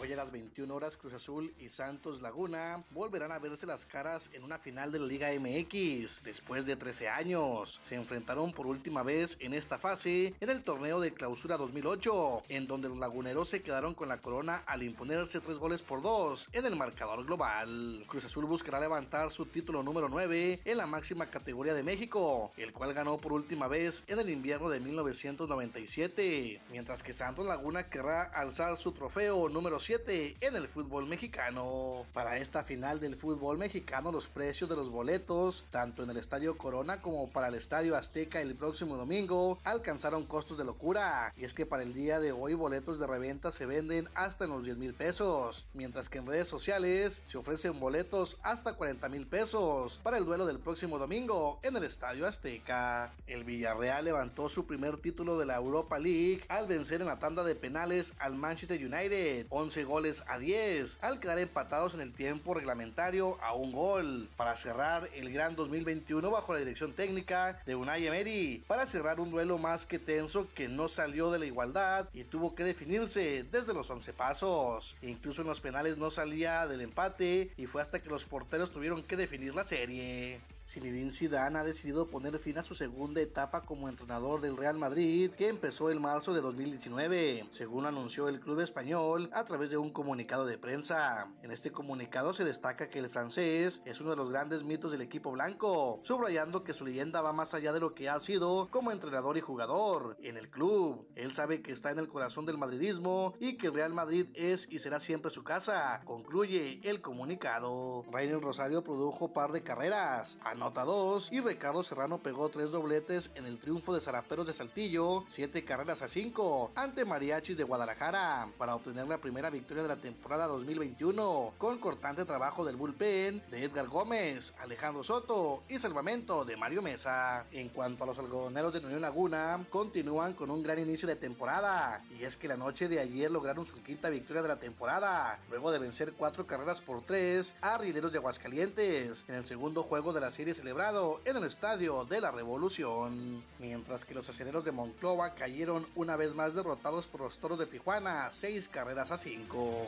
Hoy 0.07 0.13
a 0.13 0.17
las 0.19 0.31
21 0.31 0.73
horas 0.73 0.97
Cruz 0.97 1.15
Azul 1.15 1.53
y 1.59 1.69
Santos 1.69 2.23
Laguna 2.23 2.85
volverán 2.91 3.33
a 3.33 3.41
verse 3.41 3.67
las 3.67 3.87
caras 3.87 4.31
en 4.35 4.45
una 4.45 4.57
final 4.57 4.93
de 4.93 5.01
la 5.01 5.07
Liga 5.07 5.31
MX 5.33 6.23
después 6.23 6.65
de 6.65 6.77
13 6.77 7.09
años. 7.09 7.81
Se 7.89 7.97
enfrentaron 7.97 8.53
por 8.53 8.69
última 8.69 9.03
vez 9.03 9.37
en 9.41 9.53
esta 9.53 9.79
fase 9.79 10.33
en 10.39 10.49
el 10.49 10.63
torneo 10.63 11.01
de 11.01 11.13
clausura 11.13 11.57
2008, 11.57 12.45
en 12.51 12.69
donde 12.69 12.89
los 12.89 12.99
laguneros 12.99 13.49
se 13.49 13.63
quedaron 13.63 13.95
con 13.95 14.09
la 14.09 14.19
corona 14.19 14.63
al 14.67 14.85
imponerse 14.85 15.41
tres 15.41 15.59
goles 15.59 15.83
por 15.83 16.03
dos 16.03 16.49
en 16.53 16.67
el 16.67 16.77
marcador 16.77 17.27
global. 17.27 18.05
Cruz 18.07 18.27
Azul 18.27 18.45
buscará 18.45 18.79
levantar 18.79 19.33
su 19.33 19.47
título 19.47 19.83
número 19.83 20.09
9 20.09 20.61
en 20.65 20.77
la 20.77 20.87
máxima 20.87 21.27
categoría 21.27 21.75
de 21.75 21.83
México, 21.83 22.53
el 22.57 22.73
cual 22.73 22.95
ganó 22.95 23.17
por 23.17 23.33
última 23.33 23.67
vez 23.67 24.05
en 24.07 24.21
el 24.21 24.31
invierno 24.31 24.69
de 24.69 24.79
1997, 24.79 26.61
mientras 26.71 27.03
que 27.03 27.13
Santos 27.13 27.45
Laguna 27.45 27.89
querrá 27.89 28.23
alzar 28.23 28.77
su 28.77 28.93
trofeo 28.93 29.49
número 29.49 29.81
7 29.81 29.96
en 30.07 30.57
el 30.57 30.69
fútbol 30.69 31.07
mexicano. 31.07 32.05
Para 32.13 32.37
esta 32.37 32.63
final 32.65 33.01
del 33.01 33.17
fútbol 33.17 33.57
mexicano, 33.57 34.13
los 34.13 34.29
precios 34.29 34.69
de 34.69 34.77
los 34.77 34.91
boletos, 34.91 35.65
tanto 35.71 36.03
en 36.03 36.11
el 36.11 36.19
Estadio 36.19 36.59
Corona 36.59 37.01
como 37.01 37.31
para 37.31 37.49
el 37.49 37.55
Estadio 37.55 37.97
Azteca 37.97 38.43
el 38.43 38.55
próximo 38.55 38.97
domingo, 38.97 39.59
alcanzaron 39.65 40.27
costos 40.27 40.59
de 40.59 40.67
locura. 40.67 41.33
Y 41.39 41.45
es 41.45 41.55
que 41.55 41.65
para 41.65 41.83
el 41.83 41.95
día 41.95 42.21
de 42.21 42.33
hoy, 42.33 42.53
boletos 42.53 42.99
de 42.99 43.07
reventa 43.07 43.51
se 43.51 43.65
venden 43.65 44.07
hasta 44.15 44.45
en 44.45 44.51
los 44.51 44.65
10 44.65 44.77
mil 44.77 44.93
pesos, 44.93 45.65
mientras 45.73 46.11
que 46.11 46.19
en 46.19 46.27
redes 46.27 46.49
sociales 46.49 47.23
se 47.27 47.39
ofrecen 47.39 47.81
boletos 47.81 48.39
hasta 48.43 48.75
40 48.75 49.09
mil 49.09 49.27
pesos 49.27 49.99
para 50.03 50.19
el 50.19 50.27
duelo 50.27 50.45
del 50.45 50.59
próximo 50.59 50.99
domingo 50.99 51.59
en 51.63 51.75
el 51.75 51.85
Estadio 51.85 52.27
Azteca. 52.27 53.15
El 53.27 53.45
Villarreal 53.45 54.05
levantó 54.05 54.51
su 54.51 54.67
primer 54.67 54.99
título 54.99 55.39
de 55.39 55.47
la 55.47 55.57
Europa 55.57 55.99
League 55.99 56.45
al 56.49 56.67
vencer 56.67 57.01
en 57.01 57.07
la 57.07 57.19
tanda 57.19 57.45
de 57.45 57.55
penales 57.55 58.13
al 58.19 58.35
Manchester 58.35 58.79
United, 58.79 59.47
11 59.49 59.86
goles 59.87 60.25
a 60.27 60.39
10, 60.39 60.99
al 61.01 61.21
quedar 61.21 61.39
empatados 61.39 61.95
en 61.95 62.01
el 62.01 62.13
tiempo 62.13 62.55
reglamentario 62.55 63.39
a 63.43 63.55
un 63.55 63.73
gol, 63.73 64.29
para 64.37 64.57
cerrar 64.57 65.09
el 65.15 65.33
gran 65.33 65.57
2021 65.57 66.31
bajo 66.31 66.53
la 66.53 66.59
dirección 66.59 66.93
técnica 66.93 67.63
de 67.65 67.75
Unai 67.75 68.07
Emery, 68.07 68.63
para 68.67 68.87
cerrar 68.87 69.21
un 69.21 69.31
duelo 69.31 69.59
más 69.59 69.87
que 69.87 69.99
tenso 69.99 70.49
que 70.55 70.69
no 70.69 70.89
salió 70.89 71.31
de 71.31 71.39
la 71.39 71.47
igualdad 71.47 72.09
y 72.13 72.25
tuvo 72.25 72.55
que 72.55 72.65
definirse 72.65 73.45
desde 73.51 73.75
los 73.75 73.89
11 73.89 74.13
pasos. 74.13 74.97
Incluso 75.03 75.43
en 75.43 75.49
los 75.49 75.61
penales 75.61 75.97
no 75.97 76.11
salía 76.11 76.67
del 76.67 76.81
empate 76.81 77.51
y 77.57 77.67
fue 77.67 77.83
hasta 77.83 78.01
que 78.01 78.11
los 78.11 78.25
porteros 78.25 78.73
tuvieron 78.73 79.03
que 79.03 79.17
definir 79.17 79.55
la 79.55 79.65
serie. 79.65 80.41
Zinedine 80.67 81.13
Zidane 81.13 81.61
ha 81.61 81.65
decidido 81.65 82.09
poner 82.09 82.41
fin 82.41 82.59
a 82.59 82.65
su 82.65 82.75
segunda 82.75 83.21
etapa 83.21 83.63
como 83.63 83.89
entrenador 83.89 84.41
del 84.41 84.57
Real 84.57 84.77
Madrid, 84.77 85.31
que 85.31 85.49
empezó 85.49 85.91
en 85.91 86.03
marzo 86.03 86.35
de 86.35 86.41
2019, 86.41 87.47
según 87.53 87.87
anunció 87.87 88.29
el 88.29 88.41
club 88.41 88.59
español 88.59 89.31
a 89.33 89.45
través 89.45 89.71
de 89.71 89.77
un 89.77 89.93
comunicado 89.93 90.45
de 90.45 90.59
prensa. 90.59 91.29
En 91.43 91.53
este 91.53 91.71
comunicado 91.71 92.35
se 92.35 92.45
destaca 92.45 92.89
que 92.89 92.99
el 92.99 93.09
francés 93.09 93.81
es 93.85 94.01
uno 94.01 94.11
de 94.11 94.17
los 94.17 94.33
grandes 94.33 94.65
mitos 94.65 94.91
del 94.91 95.03
equipo 95.03 95.31
blanco, 95.31 96.01
subrayando 96.03 96.65
que 96.65 96.75
su 96.75 96.85
leyenda 96.85 97.21
va 97.21 97.33
más 97.33 97.55
allá 97.55 97.73
de 97.73 97.81
lo 97.81 97.95
que 97.95 98.09
ha 98.09 98.19
sido 98.19 98.69
como 98.73 98.91
entrenador 98.91 99.37
y 99.37 99.43
jugador 99.43 100.17
en 100.21 100.37
el 100.37 100.51
club. 100.51 101.07
Él 101.15 101.33
sabe 101.33 101.63
que 101.63 101.71
está 101.71 101.93
en 101.93 102.01
el 102.01 102.09
corazón 102.09 102.45
del 102.45 102.59
madridismo 102.59 103.35
y 103.39 103.57
que 103.57 103.69
el 103.69 103.75
Real 103.75 103.95
Madrid 103.95 104.27
es 104.35 104.67
y 104.69 104.81
será 104.81 104.99
siempre 104.99 105.31
su 105.31 105.45
casa, 105.45 106.03
concluye 106.05 106.81
el 106.83 107.01
comunicado. 107.01 108.05
Rainer 108.11 108.41
Rosario 108.41 108.83
produjo 108.83 109.33
par 109.33 109.53
de 109.53 109.63
carreras, 109.63 110.39
anota 110.57 110.85
dos 110.85 111.31
y 111.31 111.41
Ricardo 111.41 111.85
Serrano 111.85 112.19
pegó 112.19 112.49
tres 112.49 112.71
dobletes 112.71 113.31
en 113.35 113.45
el 113.45 113.59
triunfo 113.59 113.93
de 113.93 114.01
Zaraperos 114.01 114.47
de 114.47 114.55
Saltillo, 114.55 115.25
siete 115.29 115.65
carreras 115.65 116.01
a 116.01 116.09
cinco 116.09 116.71
ante 116.75 117.05
Mariachis 117.05 117.59
de 117.59 117.65
Guadalajara 117.65 118.49
para 118.57 118.75
obtener 118.75 119.07
la 119.07 119.19
primera 119.19 119.51
victoria 119.51 119.83
de 119.83 119.91
la 119.91 119.97
temporada 119.97 120.47
2021 120.47 121.53
con 121.59 121.79
cortante 121.79 122.25
trabajo 122.25 122.65
del 122.65 122.77
bullpen 122.77 123.43
de 123.51 123.65
Edgar 123.65 123.87
Gómez, 123.89 124.55
Alejandro 124.59 125.05
Soto 125.05 125.63
y 125.69 125.79
salvamento 125.79 126.47
de 126.47 126.57
Mario 126.57 126.81
Mesa. 126.81 127.45
En 127.53 127.69
cuanto 127.69 128.05
a 128.05 128.07
los 128.07 128.19
algodoneros 128.19 128.73
de 128.73 128.79
Unión 128.79 129.03
Laguna, 129.03 129.63
continúan 129.69 130.33
con 130.33 130.51
un 130.51 130.63
gran 130.63 130.79
inicio 130.79 131.07
de 131.07 131.17
temporada 131.17 132.03
y 132.19 132.25
es 132.25 132.35
que 132.39 132.49
la 132.49 132.57
noche 132.57 132.89
de 132.89 133.01
ayer 133.01 133.31
lograron 133.31 133.67
su 133.67 133.83
quinta 133.83 134.09
victoria 134.09 134.41
de 134.41 134.49
la 134.49 134.59
temporada 134.59 135.39
luego 135.51 135.71
de 135.71 135.79
vencer 135.79 136.15
cuatro 136.15 136.47
carreras 136.47 136.81
por 136.81 137.03
tres 137.03 137.55
a 137.61 137.77
Rileros 137.77 138.13
de 138.13 138.19
Aguascalientes 138.19 139.27
en 139.29 139.35
el 139.35 139.45
segundo 139.45 139.83
juego 139.83 140.15
de 140.15 140.21
la 140.23 140.31
serie 140.31 140.46
celebrado 140.55 141.21
en 141.25 141.37
el 141.37 141.45
Estadio 141.45 142.05
de 142.05 142.21
la 142.21 142.31
Revolución. 142.31 143.43
Mientras 143.59 144.05
que 144.05 144.15
los 144.15 144.29
aceleros 144.29 144.65
de 144.65 144.73
Monclova 144.73 145.35
cayeron 145.35 145.87
una 145.95 146.17
vez 146.17 146.35
más 146.35 146.55
derrotados 146.55 147.07
por 147.07 147.23
los 147.23 147.39
toros 147.39 147.59
de 147.59 147.67
Tijuana, 147.67 148.29
seis 148.33 148.69
carreras 148.69 149.11
a 149.11 149.17
cinco. 149.17 149.87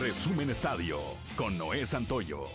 Resumen 0.00 0.50
Estadio 0.50 0.98
con 1.36 1.58
Noé 1.58 1.86
Santoyo. 1.86 2.46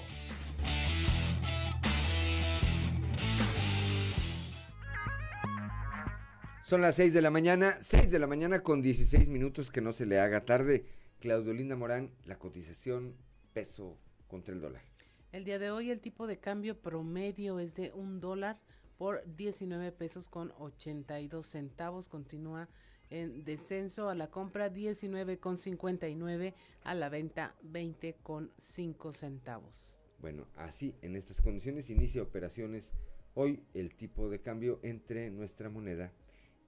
Son 6.66 6.82
las 6.82 6.96
6 6.96 7.13
de 7.13 7.22
la 7.22 7.30
mañana, 7.30 7.78
6 7.82 8.10
de 8.10 8.20
la 8.20 8.25
mañana 8.25 8.62
con 8.62 8.82
16 8.82 9.28
minutos 9.28 9.70
que 9.70 9.82
no 9.82 9.94
se 9.94 10.06
le 10.06 10.20
haga 10.20 10.46
tarde. 10.46 10.86
Claudio 11.20 11.54
Linda 11.54 11.75
Morán, 11.75 12.10
la 12.25 12.40
cotización 12.40 13.16
peso 13.54 13.98
contra 14.28 14.56
el 14.56 14.62
dólar. 14.62 14.93
El 15.34 15.46
día 15.46 15.58
de 15.58 15.72
hoy 15.72 15.90
el 15.90 16.00
tipo 16.00 16.28
de 16.28 16.38
cambio 16.38 16.80
promedio 16.80 17.58
es 17.58 17.74
de 17.74 17.92
un 17.92 18.20
dólar 18.20 18.60
por 19.00 19.24
19 19.36 19.92
pesos 19.92 20.30
con 20.30 20.54
82 20.60 21.48
centavos. 21.48 22.08
Continúa 22.08 22.70
en 23.10 23.44
descenso 23.44 24.10
a 24.10 24.16
la 24.16 24.30
compra 24.30 24.70
19 24.70 25.40
con 25.40 25.58
59, 25.58 26.54
a 26.84 26.94
la 26.94 27.10
venta 27.10 27.56
20 27.63 28.18
con 28.22 28.52
5 28.60 29.12
centavos. 29.12 29.98
Bueno, 30.20 30.46
así 30.56 30.94
en 31.02 31.16
estas 31.16 31.42
condiciones 31.42 31.90
inicia 31.90 32.22
operaciones 32.22 32.94
hoy 33.34 33.63
el 33.74 33.96
tipo 33.96 34.30
de 34.30 34.40
cambio 34.40 34.80
entre 34.84 35.32
nuestra 35.32 35.68
moneda 35.68 36.13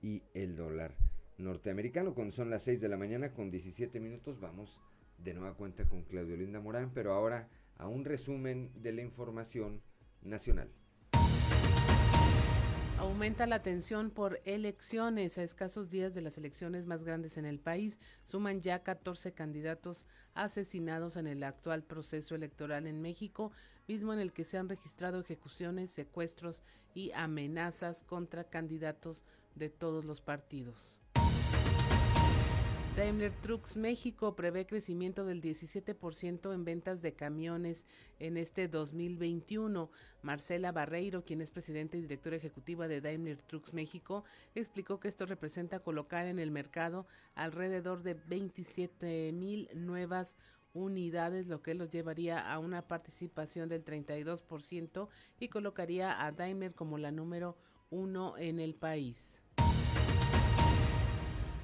y 0.02 0.24
el 0.34 0.56
dólar 0.56 0.96
norteamericano. 1.38 2.16
Cuando 2.16 2.32
son 2.32 2.50
las 2.50 2.64
6 2.64 2.82
de 2.82 2.90
la 2.90 2.98
mañana 2.98 3.32
con 3.32 3.52
17 3.52 4.00
minutos 4.00 4.40
vamos 4.40 4.82
de 5.20 5.36
nueva 5.36 5.54
cuenta 5.54 5.88
con 5.88 6.02
Claudio 6.02 6.36
Linda 6.36 6.60
Morán, 6.60 6.92
pero 6.96 7.14
ahora 7.14 7.48
a 7.78 7.88
un 7.88 8.06
resumen 8.06 8.72
de 8.76 8.92
la 8.94 9.02
información 9.02 9.82
nacional. 10.22 10.72
Aumenta 12.98 13.46
la 13.46 13.62
tensión 13.62 14.10
por 14.10 14.42
elecciones. 14.46 15.38
A 15.38 15.44
escasos 15.44 15.90
días 15.90 16.14
de 16.14 16.22
las 16.22 16.38
elecciones 16.38 16.88
más 16.88 17.04
grandes 17.04 17.38
en 17.38 17.46
el 17.46 17.60
país, 17.60 18.00
suman 18.24 18.62
ya 18.62 18.84
14 18.84 19.34
candidatos 19.34 20.06
asesinados 20.34 21.16
en 21.16 21.28
el 21.28 21.44
actual 21.44 21.84
proceso 21.84 22.34
electoral 22.34 22.88
en 22.88 23.02
México, 23.02 23.52
mismo 23.88 24.12
en 24.12 24.20
el 24.20 24.34
que 24.34 24.44
se 24.44 24.58
han 24.58 24.70
registrado 24.70 25.20
ejecuciones, 25.20 25.92
secuestros 25.92 26.64
y 26.96 27.12
amenazas 27.12 28.02
contra 28.02 28.46
candidatos 28.46 29.24
de 29.54 29.70
todos 29.70 30.04
los 30.06 30.22
partidos. 30.22 31.00
Daimler 32.96 33.34
Trucks 33.42 33.76
México 33.76 34.38
prevé 34.38 34.66
crecimiento 34.66 35.26
del 35.26 35.42
17% 35.42 36.54
en 36.54 36.64
ventas 36.64 37.02
de 37.02 37.14
camiones 37.14 37.86
en 38.20 38.38
este 38.38 38.70
2021. 38.70 39.92
Marcela 40.22 40.72
Barreiro, 40.72 41.26
quien 41.26 41.42
es 41.42 41.52
presidenta 41.52 41.98
y 41.98 42.02
directora 42.02 42.38
ejecutiva 42.38 42.88
de 42.88 43.02
Daimler 43.02 43.42
Trucks 43.42 43.74
México, 43.74 44.24
explicó 44.56 45.02
que 45.02 45.10
esto 45.10 45.26
representa 45.26 45.82
colocar 45.82 46.26
en 46.26 46.40
el 46.40 46.52
mercado 46.52 47.06
alrededor 47.34 48.02
de 48.02 48.14
27 48.14 49.34
mil 49.34 49.68
nuevas 49.74 50.38
unidades, 50.74 51.48
lo 51.48 51.62
que 51.62 51.74
los 51.74 51.90
llevaría 51.90 52.50
a 52.50 52.60
una 52.60 52.88
participación 52.88 53.68
del 53.68 53.84
32% 53.84 55.10
y 55.38 55.50
colocaría 55.50 56.26
a 56.26 56.32
Daimler 56.32 56.74
como 56.74 56.98
la 56.98 57.12
número 57.12 57.58
uno 57.90 58.38
en 58.38 58.62
el 58.62 58.74
país. 58.74 59.42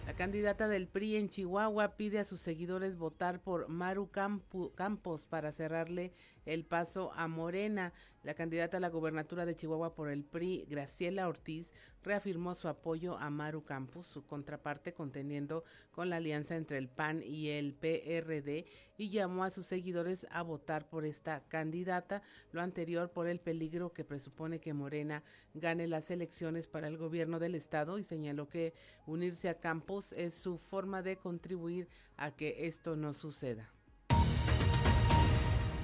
La 0.05 0.15
candidata 0.15 0.67
del 0.67 0.87
PRI 0.87 1.15
en 1.15 1.29
Chihuahua 1.29 1.95
pide 1.95 2.19
a 2.19 2.25
sus 2.25 2.41
seguidores 2.41 2.97
votar 2.97 3.41
por 3.41 3.69
Maru 3.69 4.09
Campos 4.11 5.25
para 5.27 5.51
cerrarle 5.51 6.11
el 6.45 6.65
paso 6.65 7.11
a 7.13 7.27
Morena. 7.27 7.93
La 8.23 8.35
candidata 8.35 8.77
a 8.77 8.79
la 8.79 8.89
gobernatura 8.89 9.47
de 9.47 9.55
Chihuahua 9.55 9.95
por 9.95 10.09
el 10.09 10.23
PRI, 10.23 10.65
Graciela 10.69 11.27
Ortiz, 11.27 11.73
reafirmó 12.03 12.53
su 12.53 12.67
apoyo 12.67 13.17
a 13.17 13.31
Maru 13.31 13.63
Campos, 13.63 14.05
su 14.05 14.27
contraparte 14.27 14.93
contendiendo 14.93 15.63
con 15.91 16.09
la 16.09 16.17
alianza 16.17 16.55
entre 16.55 16.77
el 16.77 16.87
PAN 16.87 17.23
y 17.23 17.49
el 17.49 17.73
PRD, 17.73 18.65
y 18.95 19.09
llamó 19.09 19.43
a 19.43 19.49
sus 19.49 19.65
seguidores 19.65 20.27
a 20.29 20.43
votar 20.43 20.87
por 20.87 21.03
esta 21.03 21.43
candidata, 21.47 22.21
lo 22.51 22.61
anterior 22.61 23.11
por 23.11 23.27
el 23.27 23.39
peligro 23.39 23.91
que 23.91 24.05
presupone 24.05 24.59
que 24.59 24.73
Morena 24.73 25.23
gane 25.55 25.87
las 25.87 26.11
elecciones 26.11 26.67
para 26.67 26.87
el 26.87 26.97
gobierno 26.97 27.39
del 27.39 27.55
estado 27.55 27.97
y 27.97 28.03
señaló 28.03 28.49
que 28.49 28.75
unirse 29.07 29.49
a 29.49 29.59
Campos 29.59 30.13
es 30.13 30.35
su 30.35 30.59
forma 30.59 31.01
de 31.01 31.17
contribuir 31.17 31.87
a 32.17 32.35
que 32.35 32.67
esto 32.67 32.95
no 32.95 33.13
suceda. 33.13 33.71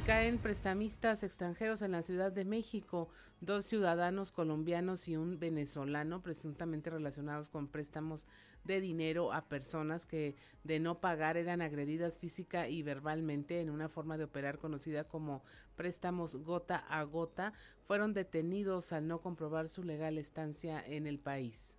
Caen 0.08 0.38
prestamistas 0.38 1.22
extranjeros 1.22 1.82
en 1.82 1.92
la 1.92 2.02
Ciudad 2.02 2.32
de 2.32 2.46
México, 2.46 3.10
dos 3.42 3.66
ciudadanos 3.66 4.32
colombianos 4.32 5.10
y 5.10 5.18
un 5.18 5.38
venezolano 5.38 6.24
presuntamente 6.24 6.90
relacionados 6.90 7.50
con 7.50 7.68
préstamos 7.68 8.26
de 8.64 8.80
dinero 8.80 9.34
a 9.34 9.50
personas 9.50 10.06
que 10.06 10.38
de 10.64 10.80
no 10.80 11.02
pagar 11.02 11.36
eran 11.36 11.62
agredidas 11.62 12.18
física 12.18 12.70
y 12.70 12.84
verbalmente 12.84 13.60
en 13.60 13.70
una 13.70 13.90
forma 13.90 14.18
de 14.18 14.24
operar 14.24 14.60
conocida 14.60 15.04
como 15.04 15.44
préstamos 15.76 16.38
gota 16.38 16.78
a 16.78 17.04
gota, 17.04 17.52
fueron 17.84 18.14
detenidos 18.14 18.94
al 18.94 19.10
no 19.10 19.20
comprobar 19.20 19.68
su 19.68 19.84
legal 19.84 20.18
estancia 20.18 20.82
en 20.88 21.06
el 21.06 21.20
país. 21.20 21.76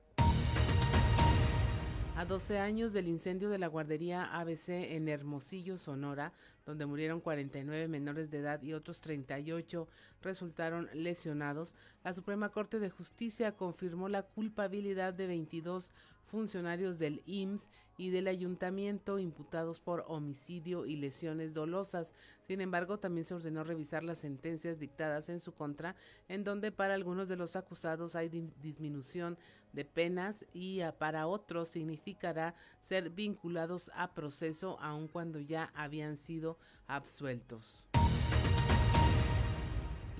A 2.18 2.24
12 2.24 2.58
años 2.58 2.92
del 2.92 3.06
incendio 3.06 3.48
de 3.48 3.58
la 3.58 3.68
guardería 3.68 4.24
ABC 4.24 4.70
en 4.70 5.08
Hermosillo, 5.08 5.78
Sonora, 5.78 6.32
donde 6.68 6.84
murieron 6.84 7.22
49 7.22 7.88
menores 7.88 8.30
de 8.30 8.40
edad 8.40 8.62
y 8.62 8.74
otros 8.74 9.00
38 9.00 9.88
resultaron 10.20 10.90
lesionados, 10.92 11.74
la 12.04 12.12
Suprema 12.12 12.50
Corte 12.50 12.78
de 12.78 12.90
Justicia 12.90 13.56
confirmó 13.56 14.10
la 14.10 14.22
culpabilidad 14.22 15.14
de 15.14 15.28
22 15.28 15.94
funcionarios 16.26 16.98
del 16.98 17.22
IMSS 17.24 17.70
y 17.96 18.10
del 18.10 18.28
ayuntamiento 18.28 19.18
imputados 19.18 19.80
por 19.80 20.04
homicidio 20.08 20.84
y 20.84 20.96
lesiones 20.96 21.54
dolosas. 21.54 22.14
Sin 22.46 22.60
embargo, 22.60 22.98
también 22.98 23.24
se 23.24 23.34
ordenó 23.34 23.64
revisar 23.64 24.04
las 24.04 24.18
sentencias 24.18 24.78
dictadas 24.78 25.30
en 25.30 25.40
su 25.40 25.52
contra, 25.52 25.96
en 26.28 26.44
donde 26.44 26.70
para 26.70 26.92
algunos 26.92 27.28
de 27.28 27.36
los 27.36 27.56
acusados 27.56 28.14
hay 28.14 28.28
disminución 28.28 29.38
de 29.72 29.86
penas 29.86 30.44
y 30.52 30.80
para 30.98 31.26
otros 31.26 31.70
significará 31.70 32.54
ser 32.80 33.08
vinculados 33.08 33.90
a 33.94 34.12
proceso 34.12 34.78
aun 34.80 35.08
cuando 35.08 35.40
ya 35.40 35.72
habían 35.74 36.16
sido 36.16 36.57
absueltos. 36.86 37.86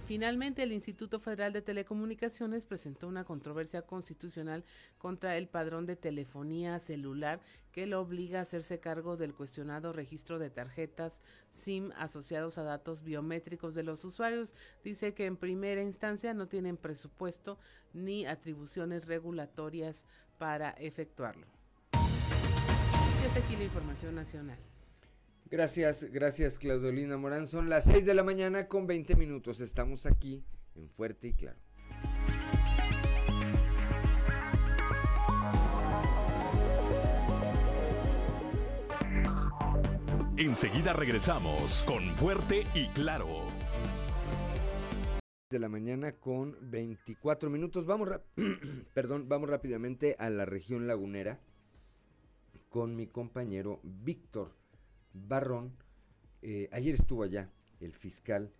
Finalmente, 0.08 0.62
el 0.62 0.72
Instituto 0.72 1.18
Federal 1.18 1.52
de 1.52 1.60
Telecomunicaciones 1.60 2.64
presentó 2.64 3.08
una 3.08 3.24
controversia 3.24 3.82
constitucional 3.82 4.64
contra 4.96 5.36
el 5.36 5.48
padrón 5.48 5.84
de 5.84 5.96
telefonía 5.96 6.78
celular 6.78 7.42
que 7.72 7.86
lo 7.86 8.00
obliga 8.00 8.38
a 8.38 8.42
hacerse 8.42 8.80
cargo 8.80 9.18
del 9.18 9.34
cuestionado 9.34 9.92
registro 9.92 10.38
de 10.38 10.48
tarjetas 10.48 11.22
SIM 11.50 11.92
asociados 11.94 12.56
a 12.56 12.62
datos 12.62 13.02
biométricos 13.02 13.74
de 13.74 13.82
los 13.82 14.02
usuarios. 14.02 14.54
Dice 14.82 15.12
que 15.12 15.26
en 15.26 15.36
primera 15.36 15.82
instancia 15.82 16.32
no 16.32 16.48
tienen 16.48 16.78
presupuesto 16.78 17.58
ni 17.92 18.24
atribuciones 18.24 19.04
regulatorias 19.04 20.06
para 20.38 20.70
efectuarlo. 20.70 21.46
Y 21.92 23.26
hasta 23.26 23.40
aquí 23.40 23.56
la 23.56 23.64
información 23.64 24.14
nacional. 24.14 24.58
Gracias, 25.50 26.04
gracias 26.12 26.58
Claudolina 26.58 27.16
Morán. 27.16 27.46
Son 27.46 27.70
las 27.70 27.84
6 27.84 28.04
de 28.04 28.12
la 28.12 28.22
mañana 28.22 28.68
con 28.68 28.86
20 28.86 29.16
minutos. 29.16 29.60
Estamos 29.60 30.04
aquí 30.04 30.44
en 30.74 30.90
Fuerte 30.90 31.28
y 31.28 31.32
Claro. 31.32 31.58
Enseguida 40.36 40.92
regresamos 40.92 41.82
con 41.86 42.02
Fuerte 42.16 42.66
y 42.74 42.88
Claro. 42.88 43.44
De 45.48 45.58
la 45.58 45.70
mañana 45.70 46.12
con 46.12 46.58
24 46.60 47.48
minutos. 47.48 47.86
Vamos, 47.86 48.10
perdón, 48.92 49.30
vamos 49.30 49.48
rápidamente 49.48 50.14
a 50.18 50.28
la 50.28 50.44
región 50.44 50.86
lagunera 50.86 51.40
con 52.68 52.94
mi 52.96 53.06
compañero 53.06 53.80
Víctor 53.82 54.52
Barrón. 55.12 55.72
Eh, 56.42 56.68
ayer 56.72 56.94
estuvo 56.94 57.22
allá 57.22 57.50
el 57.80 57.92
fiscal 57.92 58.52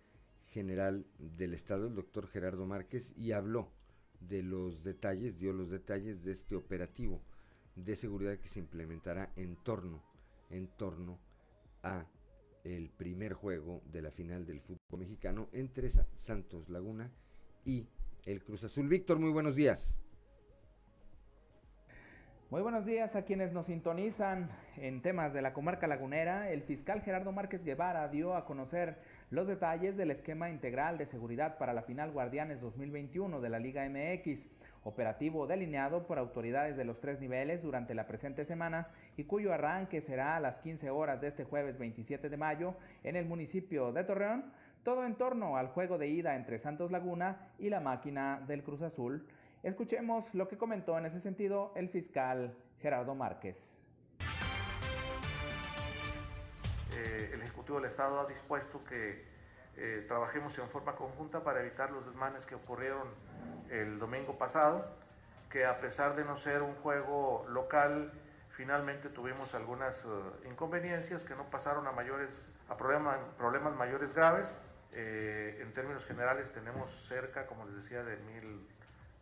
general 0.47 1.05
del 1.17 1.53
estado, 1.53 1.87
el 1.87 1.95
doctor 1.95 2.27
Gerardo 2.27 2.65
Márquez, 2.65 3.13
y 3.17 3.31
habló 3.31 3.71
de 4.19 4.43
los 4.43 4.83
detalles, 4.83 5.39
dio 5.39 5.53
los 5.53 5.69
detalles 5.69 6.23
de 6.23 6.31
este 6.31 6.55
operativo 6.55 7.21
de 7.75 7.95
seguridad 7.95 8.37
que 8.39 8.49
se 8.49 8.59
implementará 8.59 9.31
en 9.35 9.55
torno, 9.55 10.03
en 10.49 10.67
torno 10.67 11.19
a 11.83 12.05
el 12.63 12.89
primer 12.89 13.33
juego 13.33 13.81
de 13.85 14.01
la 14.01 14.11
final 14.11 14.45
del 14.45 14.59
fútbol 14.59 14.99
mexicano 14.99 15.49
entre 15.53 15.89
Santos 16.15 16.69
Laguna 16.69 17.11
y 17.63 17.87
el 18.25 18.43
Cruz 18.43 18.63
Azul. 18.65 18.89
Víctor, 18.89 19.19
muy 19.19 19.31
buenos 19.31 19.55
días. 19.55 19.95
Muy 22.51 22.63
buenos 22.63 22.83
días 22.83 23.15
a 23.15 23.25
quienes 23.25 23.53
nos 23.53 23.67
sintonizan 23.67 24.49
en 24.75 25.03
temas 25.03 25.33
de 25.35 25.43
la 25.43 25.53
comarca 25.53 25.85
lagunera. 25.85 26.49
El 26.49 26.63
fiscal 26.63 27.03
Gerardo 27.03 27.31
Márquez 27.31 27.63
Guevara 27.63 28.07
dio 28.07 28.35
a 28.35 28.45
conocer 28.45 28.97
los 29.29 29.45
detalles 29.45 29.95
del 29.95 30.09
esquema 30.09 30.49
integral 30.49 30.97
de 30.97 31.05
seguridad 31.05 31.59
para 31.59 31.73
la 31.73 31.83
final 31.83 32.09
Guardianes 32.09 32.59
2021 32.59 33.39
de 33.39 33.49
la 33.49 33.59
Liga 33.59 33.87
MX, 33.87 34.49
operativo 34.83 35.45
delineado 35.45 36.07
por 36.07 36.17
autoridades 36.17 36.75
de 36.75 36.85
los 36.85 36.99
tres 36.99 37.19
niveles 37.19 37.61
durante 37.61 37.93
la 37.93 38.07
presente 38.07 38.45
semana 38.45 38.87
y 39.15 39.25
cuyo 39.25 39.53
arranque 39.53 40.01
será 40.01 40.35
a 40.35 40.39
las 40.39 40.57
15 40.57 40.89
horas 40.89 41.21
de 41.21 41.27
este 41.27 41.43
jueves 41.43 41.77
27 41.77 42.29
de 42.29 42.37
mayo 42.37 42.73
en 43.03 43.15
el 43.15 43.27
municipio 43.27 43.91
de 43.93 44.03
Torreón, 44.05 44.51
todo 44.81 45.05
en 45.05 45.13
torno 45.13 45.55
al 45.55 45.67
juego 45.67 45.99
de 45.99 46.07
ida 46.07 46.35
entre 46.35 46.57
Santos 46.57 46.89
Laguna 46.89 47.51
y 47.59 47.69
la 47.69 47.79
máquina 47.79 48.43
del 48.47 48.63
Cruz 48.63 48.81
Azul 48.81 49.27
Escuchemos 49.61 50.33
lo 50.33 50.47
que 50.47 50.57
comentó 50.57 50.97
en 50.97 51.05
ese 51.05 51.19
sentido 51.19 51.73
el 51.75 51.89
fiscal 51.89 52.55
Gerardo 52.79 53.13
Márquez. 53.13 53.73
Eh, 56.95 57.31
el 57.33 57.41
Ejecutivo 57.41 57.77
del 57.77 57.89
Estado 57.89 58.21
ha 58.21 58.25
dispuesto 58.25 58.81
que 58.85 59.25
eh, 59.75 60.05
trabajemos 60.07 60.57
en 60.59 60.69
forma 60.69 60.95
conjunta 60.95 61.43
para 61.43 61.59
evitar 61.59 61.91
los 61.91 62.05
desmanes 62.05 62.45
que 62.45 62.55
ocurrieron 62.55 63.09
el 63.69 63.99
domingo 63.99 64.37
pasado, 64.37 64.89
que 65.49 65.65
a 65.65 65.81
pesar 65.81 66.15
de 66.15 66.23
no 66.23 66.37
ser 66.37 66.61
un 66.61 66.75
juego 66.75 67.45
local, 67.49 68.13
finalmente 68.51 69.09
tuvimos 69.09 69.55
algunas 69.55 70.05
eh, 70.05 70.47
inconveniencias 70.49 71.25
que 71.25 71.35
no 71.35 71.49
pasaron 71.49 71.85
a 71.85 71.91
mayores, 71.91 72.49
a 72.69 72.77
problemas 72.77 73.75
mayores 73.75 74.13
graves. 74.13 74.55
en 74.93 75.71
términos 75.73 76.05
generales 76.05 76.51
tenemos 76.53 76.89
cerca, 77.07 77.45
como 77.45 77.65
les 77.65 77.75
decía, 77.75 78.03
de 78.03 78.17
mil 78.17 78.65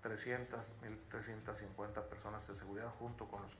300, 0.08 0.76
1.350 1.12 2.04
personas 2.04 2.48
de 2.48 2.56
seguridad, 2.56 2.90
junto 2.98 3.28
con 3.28 3.42
los, 3.42 3.58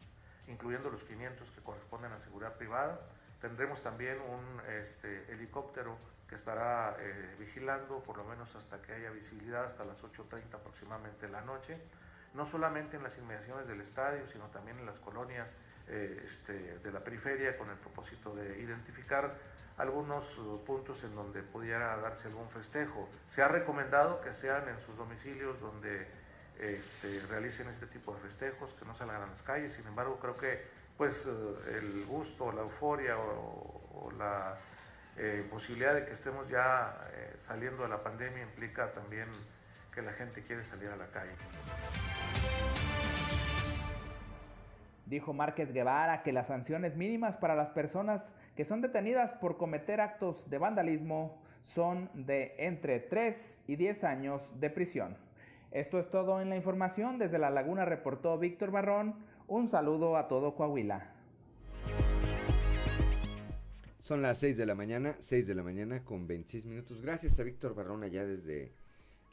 incluyendo 0.48 0.90
los 0.90 1.04
500 1.04 1.52
que 1.52 1.62
corresponden 1.62 2.14
a 2.14 2.20
seguridad 2.20 2.56
privada 2.56 3.00
Tendremos 3.42 3.84
también 3.84 4.18
un 4.20 4.62
este, 4.82 5.32
helicóptero 5.32 5.98
que 6.28 6.36
estará 6.36 6.98
eh, 7.00 7.36
vigilando 7.40 8.02
por 8.02 8.18
lo 8.18 8.24
menos 8.24 8.56
hasta 8.56 8.82
que 8.82 8.94
haya 8.94 9.12
visibilidad, 9.12 9.64
hasta 9.64 9.86
las 9.86 10.04
8.30 10.04 10.56
aproximadamente 10.56 11.28
de 11.28 11.32
la 11.32 11.42
noche, 11.42 11.78
no 12.34 12.46
solamente 12.46 12.98
en 12.98 13.04
las 13.04 13.18
inmediaciones 13.18 13.68
del 13.68 13.82
estadio, 13.82 14.26
sino 14.28 14.46
también 14.48 14.80
en 14.80 14.86
las 14.86 15.00
colonias 15.00 15.56
eh, 15.88 16.24
este, 16.26 16.80
de 16.80 16.92
la 16.92 17.04
periferia 17.04 17.58
con 17.58 17.70
el 17.70 17.78
propósito 17.78 18.36
de 18.36 18.60
identificar 18.60 19.36
algunos 19.78 20.40
uh, 20.40 20.64
puntos 20.66 21.04
en 21.04 21.14
donde 21.14 21.44
pudiera 21.44 21.96
darse 21.98 22.28
algún 22.28 22.50
festejo. 22.50 23.08
Se 23.28 23.44
ha 23.44 23.48
recomendado 23.48 24.22
que 24.22 24.34
sean 24.34 24.68
en 24.68 24.82
sus 24.82 24.98
domicilios 24.98 25.62
donde 25.62 26.08
este, 26.60 27.20
realicen 27.30 27.68
este 27.68 27.88
tipo 27.88 28.14
de 28.14 28.20
festejos, 28.22 28.74
que 28.74 28.86
no 28.86 28.94
salgan 28.96 29.22
a 29.22 29.28
las 29.28 29.44
calles, 29.44 29.74
sin 29.74 29.88
embargo 29.88 30.20
creo 30.20 30.38
que 30.38 30.78
pues 30.98 31.26
uh, 31.26 31.58
el 31.76 32.06
gusto, 32.06 32.52
la 32.52 32.62
euforia 32.62 33.18
o 33.18 34.12
la 34.18 34.58
eh, 35.20 35.44
posibilidad 35.50 35.96
de 35.96 36.06
que 36.06 36.12
estemos 36.12 36.48
ya 36.48 36.96
eh, 37.12 37.36
saliendo 37.40 37.82
de 37.82 37.90
la 37.90 38.04
pandemia 38.04 38.44
implica 38.44 38.92
también 38.92 39.28
que 39.92 40.04
la 40.04 40.14
gente 40.14 40.44
quiere 40.44 40.64
salir 40.64 40.90
a 40.90 40.96
la 40.96 41.08
calle. 41.08 41.32
Dijo 45.08 45.34
Márquez 45.34 45.72
Guevara 45.74 46.22
que 46.22 46.34
las 46.34 46.48
sanciones 46.48 46.96
mínimas 46.96 47.36
para 47.36 47.56
las 47.56 47.70
personas 47.70 48.36
que 48.56 48.64
son 48.64 48.82
detenidas 48.82 49.32
por 49.34 49.58
cometer 49.58 50.02
actos 50.02 50.48
de 50.52 50.60
vandalismo 50.60 51.42
son 51.64 52.12
de 52.14 52.54
entre 52.60 53.00
3 53.00 53.58
y 53.68 53.76
10 53.76 54.04
años 54.04 54.60
de 54.60 54.70
prisión. 54.70 55.18
Esto 55.78 56.00
es 56.00 56.10
todo 56.10 56.42
en 56.42 56.50
la 56.50 56.56
información. 56.56 57.20
Desde 57.20 57.38
La 57.38 57.52
Laguna 57.52 57.86
reportó 57.86 58.40
Víctor 58.40 58.72
Barrón. 58.72 59.14
Un 59.48 59.70
saludo 59.70 60.18
a 60.18 60.28
todo 60.28 60.56
Coahuila. 60.56 61.14
Son 64.00 64.24
las 64.24 64.40
6 64.40 64.58
de 64.58 64.66
la 64.66 64.74
mañana, 64.74 65.16
6 65.20 65.46
de 65.46 65.54
la 65.54 65.62
mañana 65.62 66.04
con 66.04 66.26
26 66.26 66.66
minutos. 66.66 67.04
Gracias 67.04 67.40
a 67.40 67.44
Víctor 67.44 67.76
Barrón 67.76 68.02
allá 68.02 68.26
desde 68.26 68.72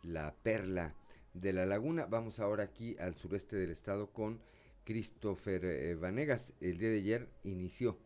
la 0.03 0.35
perla 0.43 0.93
de 1.33 1.55
la 1.55 1.65
laguna. 1.65 2.05
Vamos 2.05 2.39
ahora 2.41 2.65
aquí 2.65 2.95
al 3.01 3.15
sureste 3.15 3.57
del 3.57 3.71
estado 3.71 4.11
con 4.13 4.39
Christopher 4.85 5.65
eh, 5.65 5.95
Vanegas. 5.95 6.53
El 6.61 6.77
día 6.77 6.91
de 6.91 6.99
ayer 6.99 7.29
inició 7.45 7.97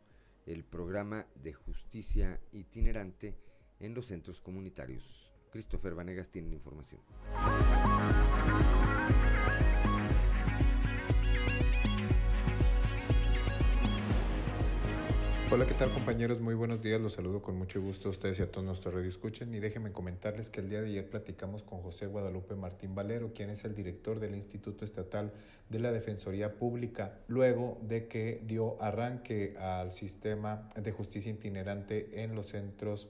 el 0.46 0.62
programa 0.62 1.26
de 1.42 1.54
justicia 1.54 2.38
itinerante 2.52 3.34
en 3.80 3.94
los 3.94 4.06
centros 4.06 4.40
comunitarios. 4.40 5.28
Christopher 5.50 5.94
Vanegas 5.94 6.28
tiene 6.28 6.54
información. 6.54 7.00
Hola, 15.50 15.64
¿qué 15.66 15.72
tal 15.72 15.90
compañeros? 15.94 16.40
Muy 16.40 16.54
buenos 16.54 16.82
días, 16.82 17.00
los 17.00 17.14
saludo 17.14 17.40
con 17.40 17.56
mucho 17.56 17.80
gusto 17.80 18.08
a 18.08 18.10
ustedes 18.10 18.38
y 18.38 18.42
a 18.42 18.50
todos 18.50 18.66
nuestros 18.66 18.92
radio 18.92 19.08
escuchen 19.08 19.54
y 19.54 19.60
déjenme 19.60 19.92
comentarles 19.92 20.50
que 20.50 20.60
el 20.60 20.68
día 20.68 20.82
de 20.82 20.88
ayer 20.88 21.08
platicamos 21.08 21.62
con 21.62 21.80
José 21.80 22.06
Guadalupe 22.06 22.54
Martín 22.54 22.94
Valero, 22.94 23.32
quien 23.32 23.48
es 23.48 23.64
el 23.64 23.74
director 23.74 24.20
del 24.20 24.34
Instituto 24.34 24.84
Estatal 24.84 25.32
de 25.70 25.78
la 25.78 25.90
Defensoría 25.90 26.58
Pública, 26.58 27.20
luego 27.28 27.78
de 27.80 28.08
que 28.08 28.42
dio 28.44 28.76
arranque 28.82 29.56
al 29.58 29.92
sistema 29.94 30.68
de 30.76 30.92
justicia 30.92 31.32
itinerante 31.32 32.22
en 32.22 32.34
los 32.34 32.48
centros 32.48 33.08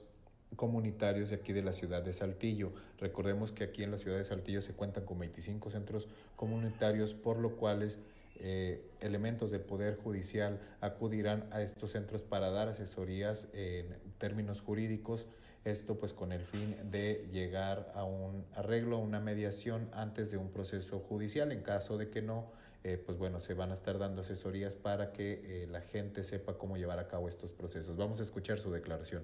comunitarios 0.55 1.31
de 1.31 1.35
aquí 1.35 1.51
de 1.51 1.61
la 1.61 1.73
ciudad 1.73 2.01
de 2.03 2.13
Saltillo. 2.13 2.71
Recordemos 2.99 3.51
que 3.51 3.65
aquí 3.65 3.83
en 3.83 3.91
la 3.91 3.97
ciudad 3.97 4.17
de 4.17 4.23
Saltillo 4.23 4.61
se 4.61 4.71
cuentan 4.71 5.03
con 5.03 5.19
25 5.19 5.71
centros 5.71 6.07
comunitarios, 6.37 7.13
por 7.13 7.37
lo 7.37 7.57
cuales 7.57 7.99
eh, 8.41 8.81
elementos 9.01 9.51
del 9.51 9.61
Poder 9.61 9.97
Judicial 9.97 10.59
acudirán 10.79 11.47
a 11.51 11.61
estos 11.61 11.91
centros 11.91 12.23
para 12.23 12.49
dar 12.49 12.69
asesorías 12.69 13.49
en 13.53 13.97
términos 14.17 14.61
jurídicos, 14.61 15.27
esto 15.65 15.99
pues 15.99 16.13
con 16.13 16.31
el 16.31 16.41
fin 16.41 16.73
de 16.89 17.27
llegar 17.33 17.91
a 17.95 18.05
un 18.05 18.45
arreglo, 18.55 18.95
a 18.95 18.99
una 18.99 19.19
mediación 19.19 19.89
antes 19.91 20.31
de 20.31 20.37
un 20.37 20.51
proceso 20.51 20.99
judicial. 20.99 21.51
En 21.51 21.61
caso 21.63 21.97
de 21.97 22.09
que 22.09 22.21
no, 22.21 22.49
eh, 22.85 22.97
pues 22.97 23.17
bueno, 23.17 23.41
se 23.41 23.53
van 23.55 23.71
a 23.71 23.73
estar 23.73 23.99
dando 23.99 24.21
asesorías 24.21 24.75
para 24.75 25.11
que 25.11 25.63
eh, 25.63 25.67
la 25.67 25.81
gente 25.81 26.23
sepa 26.23 26.57
cómo 26.57 26.77
llevar 26.77 26.99
a 26.99 27.07
cabo 27.09 27.27
estos 27.27 27.51
procesos. 27.51 27.97
Vamos 27.97 28.21
a 28.21 28.23
escuchar 28.23 28.57
su 28.57 28.71
declaración. 28.71 29.23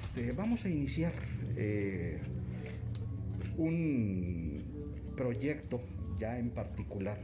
Este, 0.00 0.32
vamos 0.32 0.64
a 0.64 0.68
iniciar 0.68 1.12
un 3.56 4.77
proyecto 5.18 5.80
ya 6.18 6.38
en 6.38 6.50
particular 6.50 7.18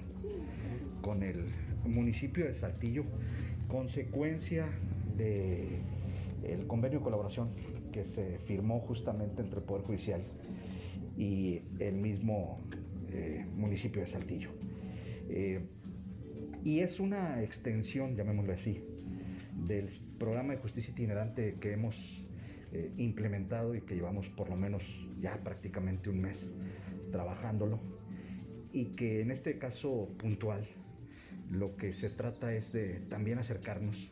con 1.00 1.22
el 1.22 1.44
municipio 1.84 2.44
de 2.44 2.54
Saltillo, 2.54 3.04
consecuencia 3.68 4.66
de 5.16 5.78
convenio 6.66 6.98
de 6.98 7.04
colaboración 7.04 7.50
que 7.92 8.04
se 8.04 8.38
firmó 8.40 8.80
justamente 8.80 9.40
entre 9.40 9.60
el 9.60 9.64
Poder 9.64 9.84
Judicial 9.84 10.22
y 11.16 11.62
el 11.78 11.94
mismo 11.94 12.58
eh, 13.12 13.46
municipio 13.56 14.02
de 14.02 14.08
Saltillo. 14.08 14.50
Eh, 15.30 15.60
y 16.64 16.80
es 16.80 16.98
una 16.98 17.42
extensión, 17.42 18.16
llamémoslo 18.16 18.52
así, 18.52 18.82
del 19.66 19.88
programa 20.18 20.54
de 20.54 20.58
justicia 20.58 20.90
itinerante 20.90 21.54
que 21.60 21.72
hemos 21.72 21.94
eh, 22.72 22.90
implementado 22.96 23.74
y 23.76 23.82
que 23.82 23.94
llevamos 23.94 24.28
por 24.30 24.48
lo 24.48 24.56
menos 24.56 24.82
ya 25.20 25.38
prácticamente 25.44 26.10
un 26.10 26.20
mes 26.20 26.50
trabajándolo 27.14 27.78
y 28.72 28.86
que 28.96 29.20
en 29.20 29.30
este 29.30 29.56
caso 29.56 30.08
puntual 30.18 30.66
lo 31.48 31.76
que 31.76 31.94
se 31.94 32.10
trata 32.10 32.52
es 32.52 32.72
de 32.72 33.02
también 33.08 33.38
acercarnos 33.38 34.10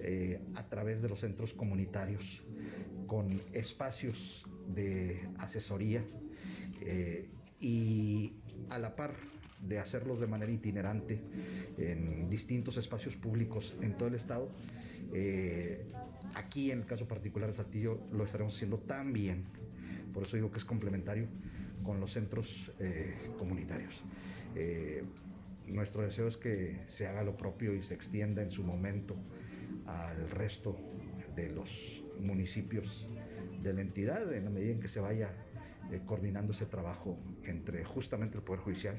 eh, 0.00 0.40
a 0.54 0.62
través 0.70 1.02
de 1.02 1.10
los 1.10 1.20
centros 1.20 1.52
comunitarios 1.52 2.42
con 3.06 3.38
espacios 3.52 4.46
de 4.74 5.28
asesoría 5.40 6.02
eh, 6.80 7.28
y 7.60 8.32
a 8.70 8.78
la 8.78 8.96
par 8.96 9.12
de 9.68 9.78
hacerlos 9.78 10.18
de 10.18 10.26
manera 10.26 10.50
itinerante 10.50 11.20
en 11.76 12.30
distintos 12.30 12.78
espacios 12.78 13.14
públicos 13.14 13.74
en 13.82 13.94
todo 13.98 14.08
el 14.08 14.14
estado. 14.14 14.48
Eh, 15.12 15.84
aquí 16.34 16.70
en 16.70 16.78
el 16.78 16.86
caso 16.86 17.06
particular 17.06 17.50
de 17.50 17.56
Saltillo 17.56 18.00
lo 18.10 18.24
estaremos 18.24 18.54
haciendo 18.54 18.78
también, 18.78 19.44
por 20.14 20.22
eso 20.22 20.36
digo 20.36 20.50
que 20.50 20.58
es 20.58 20.64
complementario 20.64 21.28
con 21.88 22.00
los 22.00 22.12
centros 22.12 22.70
eh, 22.80 23.14
comunitarios. 23.38 23.94
Eh, 24.54 25.02
nuestro 25.68 26.02
deseo 26.02 26.28
es 26.28 26.36
que 26.36 26.82
se 26.88 27.06
haga 27.06 27.22
lo 27.22 27.34
propio 27.34 27.74
y 27.74 27.82
se 27.82 27.94
extienda 27.94 28.42
en 28.42 28.50
su 28.50 28.62
momento 28.62 29.16
al 29.86 30.28
resto 30.28 30.76
de 31.34 31.48
los 31.48 31.70
municipios 32.20 33.08
de 33.62 33.72
la 33.72 33.80
entidad, 33.80 34.30
en 34.34 34.44
la 34.44 34.50
medida 34.50 34.72
en 34.72 34.80
que 34.80 34.88
se 34.88 35.00
vaya 35.00 35.30
eh, 35.90 36.02
coordinando 36.04 36.52
ese 36.52 36.66
trabajo 36.66 37.18
entre 37.44 37.86
justamente 37.86 38.36
el 38.36 38.44
Poder 38.44 38.60
Judicial 38.60 38.96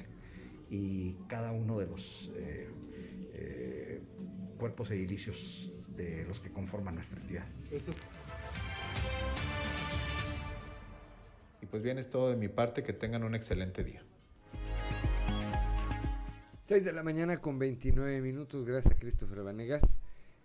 y 0.68 1.12
cada 1.28 1.52
uno 1.52 1.78
de 1.78 1.86
los 1.86 2.28
cuerpos 4.58 4.90
edilicios 4.90 5.70
de 5.96 6.24
los 6.26 6.40
que 6.40 6.50
conforman 6.50 6.96
nuestra 6.96 7.20
entidad. 7.20 7.46
Pues 11.70 11.82
bien, 11.82 11.98
es 11.98 12.10
todo 12.10 12.30
de 12.30 12.36
mi 12.36 12.48
parte. 12.48 12.82
Que 12.82 12.92
tengan 12.92 13.24
un 13.24 13.34
excelente 13.34 13.84
día. 13.84 14.02
6 16.64 16.84
de 16.84 16.92
la 16.92 17.02
mañana 17.02 17.40
con 17.40 17.58
29 17.58 18.20
minutos. 18.20 18.64
Gracias, 18.64 18.94
Christopher 18.98 19.42
Vanegas. 19.42 19.82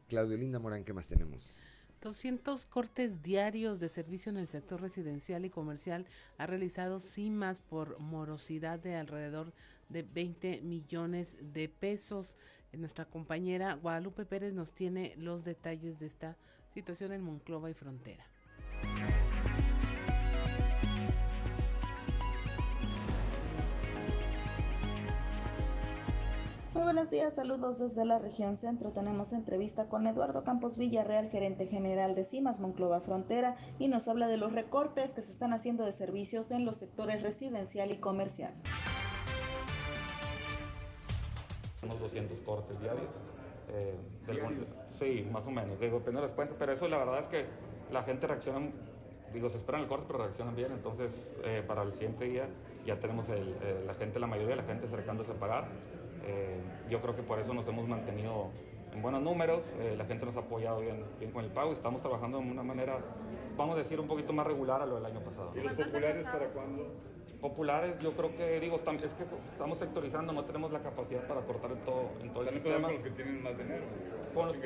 Claudio 0.08 0.38
Linda 0.38 0.60
Morán, 0.60 0.84
¿qué 0.84 0.94
más 0.94 1.08
tenemos? 1.08 1.56
200 2.02 2.68
cortes 2.68 3.24
diarios 3.24 3.80
de 3.80 3.90
servicio 3.90 4.30
en 4.30 4.38
el 4.38 4.48
sector 4.48 4.80
residencial 4.80 5.44
y 5.46 5.50
comercial 5.50 6.06
ha 6.38 6.46
realizado 6.46 7.00
CIMAS 7.00 7.62
por 7.62 8.00
morosidad 8.00 8.80
de 8.80 8.96
alrededor 8.96 9.54
de 9.90 10.04
20 10.04 10.62
millones 10.62 11.38
de 11.42 11.68
pesos. 11.68 12.38
Nuestra 12.74 13.06
compañera 13.06 13.74
Guadalupe 13.74 14.26
Pérez 14.26 14.54
nos 14.54 14.74
tiene 14.74 15.16
los 15.18 15.46
detalles 15.46 16.00
de 16.00 16.06
esta 16.06 16.38
situación 16.74 17.12
en 17.12 17.24
Monclova 17.24 17.70
y 17.70 17.74
Frontera. 17.74 18.26
Muy 26.76 26.84
buenos 26.84 27.10
días, 27.10 27.34
saludos 27.34 27.80
desde 27.80 28.04
la 28.04 28.20
región 28.20 28.58
centro. 28.58 28.92
Tenemos 28.92 29.32
entrevista 29.32 29.88
con 29.88 30.06
Eduardo 30.08 30.44
Campos 30.44 30.78
Villarreal, 30.78 31.30
gerente 31.30 31.68
general 31.68 32.16
de 32.16 32.26
CIMAS 32.26 32.60
Monclova 32.60 33.00
Frontera, 33.00 33.56
y 33.80 33.88
nos 33.88 34.10
habla 34.10 34.28
de 34.28 34.36
los 34.36 34.52
recortes 34.52 35.12
que 35.12 35.22
se 35.22 35.32
están 35.32 35.54
haciendo 35.54 35.86
de 35.86 35.94
servicios 35.94 36.52
en 36.52 36.66
los 36.66 36.76
sectores 36.76 37.22
residencial 37.22 37.92
y 37.92 37.98
comercial. 38.00 38.54
Unos 41.82 41.98
200 41.98 42.42
cortes 42.42 42.78
diarios. 42.82 43.22
Eh, 43.70 43.98
sí, 44.90 45.26
más 45.32 45.48
o 45.48 45.52
menos. 45.52 45.80
Digo, 45.80 46.00
depende 46.00 46.20
de 46.20 46.28
las 46.28 46.34
cuentas, 46.34 46.58
pero 46.60 46.74
eso 46.74 46.90
la 46.90 46.98
verdad 46.98 47.20
es 47.20 47.28
que 47.28 47.46
la 47.90 48.04
gente 48.04 48.28
reacciona, 48.28 48.70
digo, 49.34 49.50
se 49.50 49.56
esperan 49.56 49.80
el 49.80 49.88
corte, 49.88 50.08
pero 50.08 50.20
reaccionan 50.20 50.58
bien. 50.58 50.74
Entonces, 50.74 51.34
eh, 51.46 51.64
para 51.66 51.84
el 51.84 51.94
siguiente 51.94 52.26
día 52.26 52.50
ya 52.86 53.00
tenemos 53.00 53.28
la 53.30 53.94
gente, 53.94 54.20
la 54.20 54.28
mayoría 54.28 54.58
de 54.58 54.62
la 54.62 54.68
gente 54.68 54.88
acercándose 54.88 55.32
a 55.32 55.36
pagar. 55.36 55.70
Eh, 56.26 56.58
yo 56.90 57.02
creo 57.02 57.16
que 57.16 57.24
por 57.24 57.40
eso 57.40 57.54
nos 57.54 57.68
hemos 57.68 57.88
mantenido 57.88 58.50
buenos 59.02 59.22
números, 59.22 59.66
eh, 59.80 59.96
la 59.98 60.06
gente 60.06 60.26
nos 60.26 60.36
ha 60.38 60.42
apoyado 60.42 60.80
bien, 60.80 61.04
bien 61.20 61.32
con 61.32 61.44
el 61.44 61.52
pago 61.52 61.72
y 61.72 61.74
estamos 61.74 62.02
trabajando 62.02 62.40
de 62.40 62.50
una 62.50 62.64
manera, 62.64 62.98
vamos 63.58 63.76
a 63.76 63.80
decir, 63.80 64.00
un 64.00 64.08
poquito 64.08 64.34
más 64.34 64.48
regular 64.48 64.82
a 64.82 64.86
lo 64.86 64.96
del 64.96 65.06
año 65.06 65.20
pasado. 65.20 65.52
¿Y 65.56 65.62
los 65.62 65.74
populares 65.74 66.24
para 66.24 66.48
cuándo? 66.48 66.88
Populares, 67.42 68.00
yo 68.00 68.14
creo 68.14 68.36
que, 68.36 68.60
digo, 68.60 68.78
es 68.78 69.14
que 69.14 69.24
estamos 69.52 69.78
sectorizando, 69.78 70.34
no 70.34 70.46
tenemos 70.46 70.72
la 70.72 70.80
capacidad 70.80 71.28
para 71.28 71.42
cortar 71.42 71.72
en 71.72 71.80
todo, 71.80 72.10
en 72.22 72.32
todo 72.32 72.44
el 72.44 72.50
sistema. 72.50 72.88
con 72.88 72.94
los 72.94 73.04
que 73.04 73.12
tienen 73.12 73.44
más 73.44 73.58
dinero? 73.58 73.84
Con 74.34 74.48
los, 74.48 74.58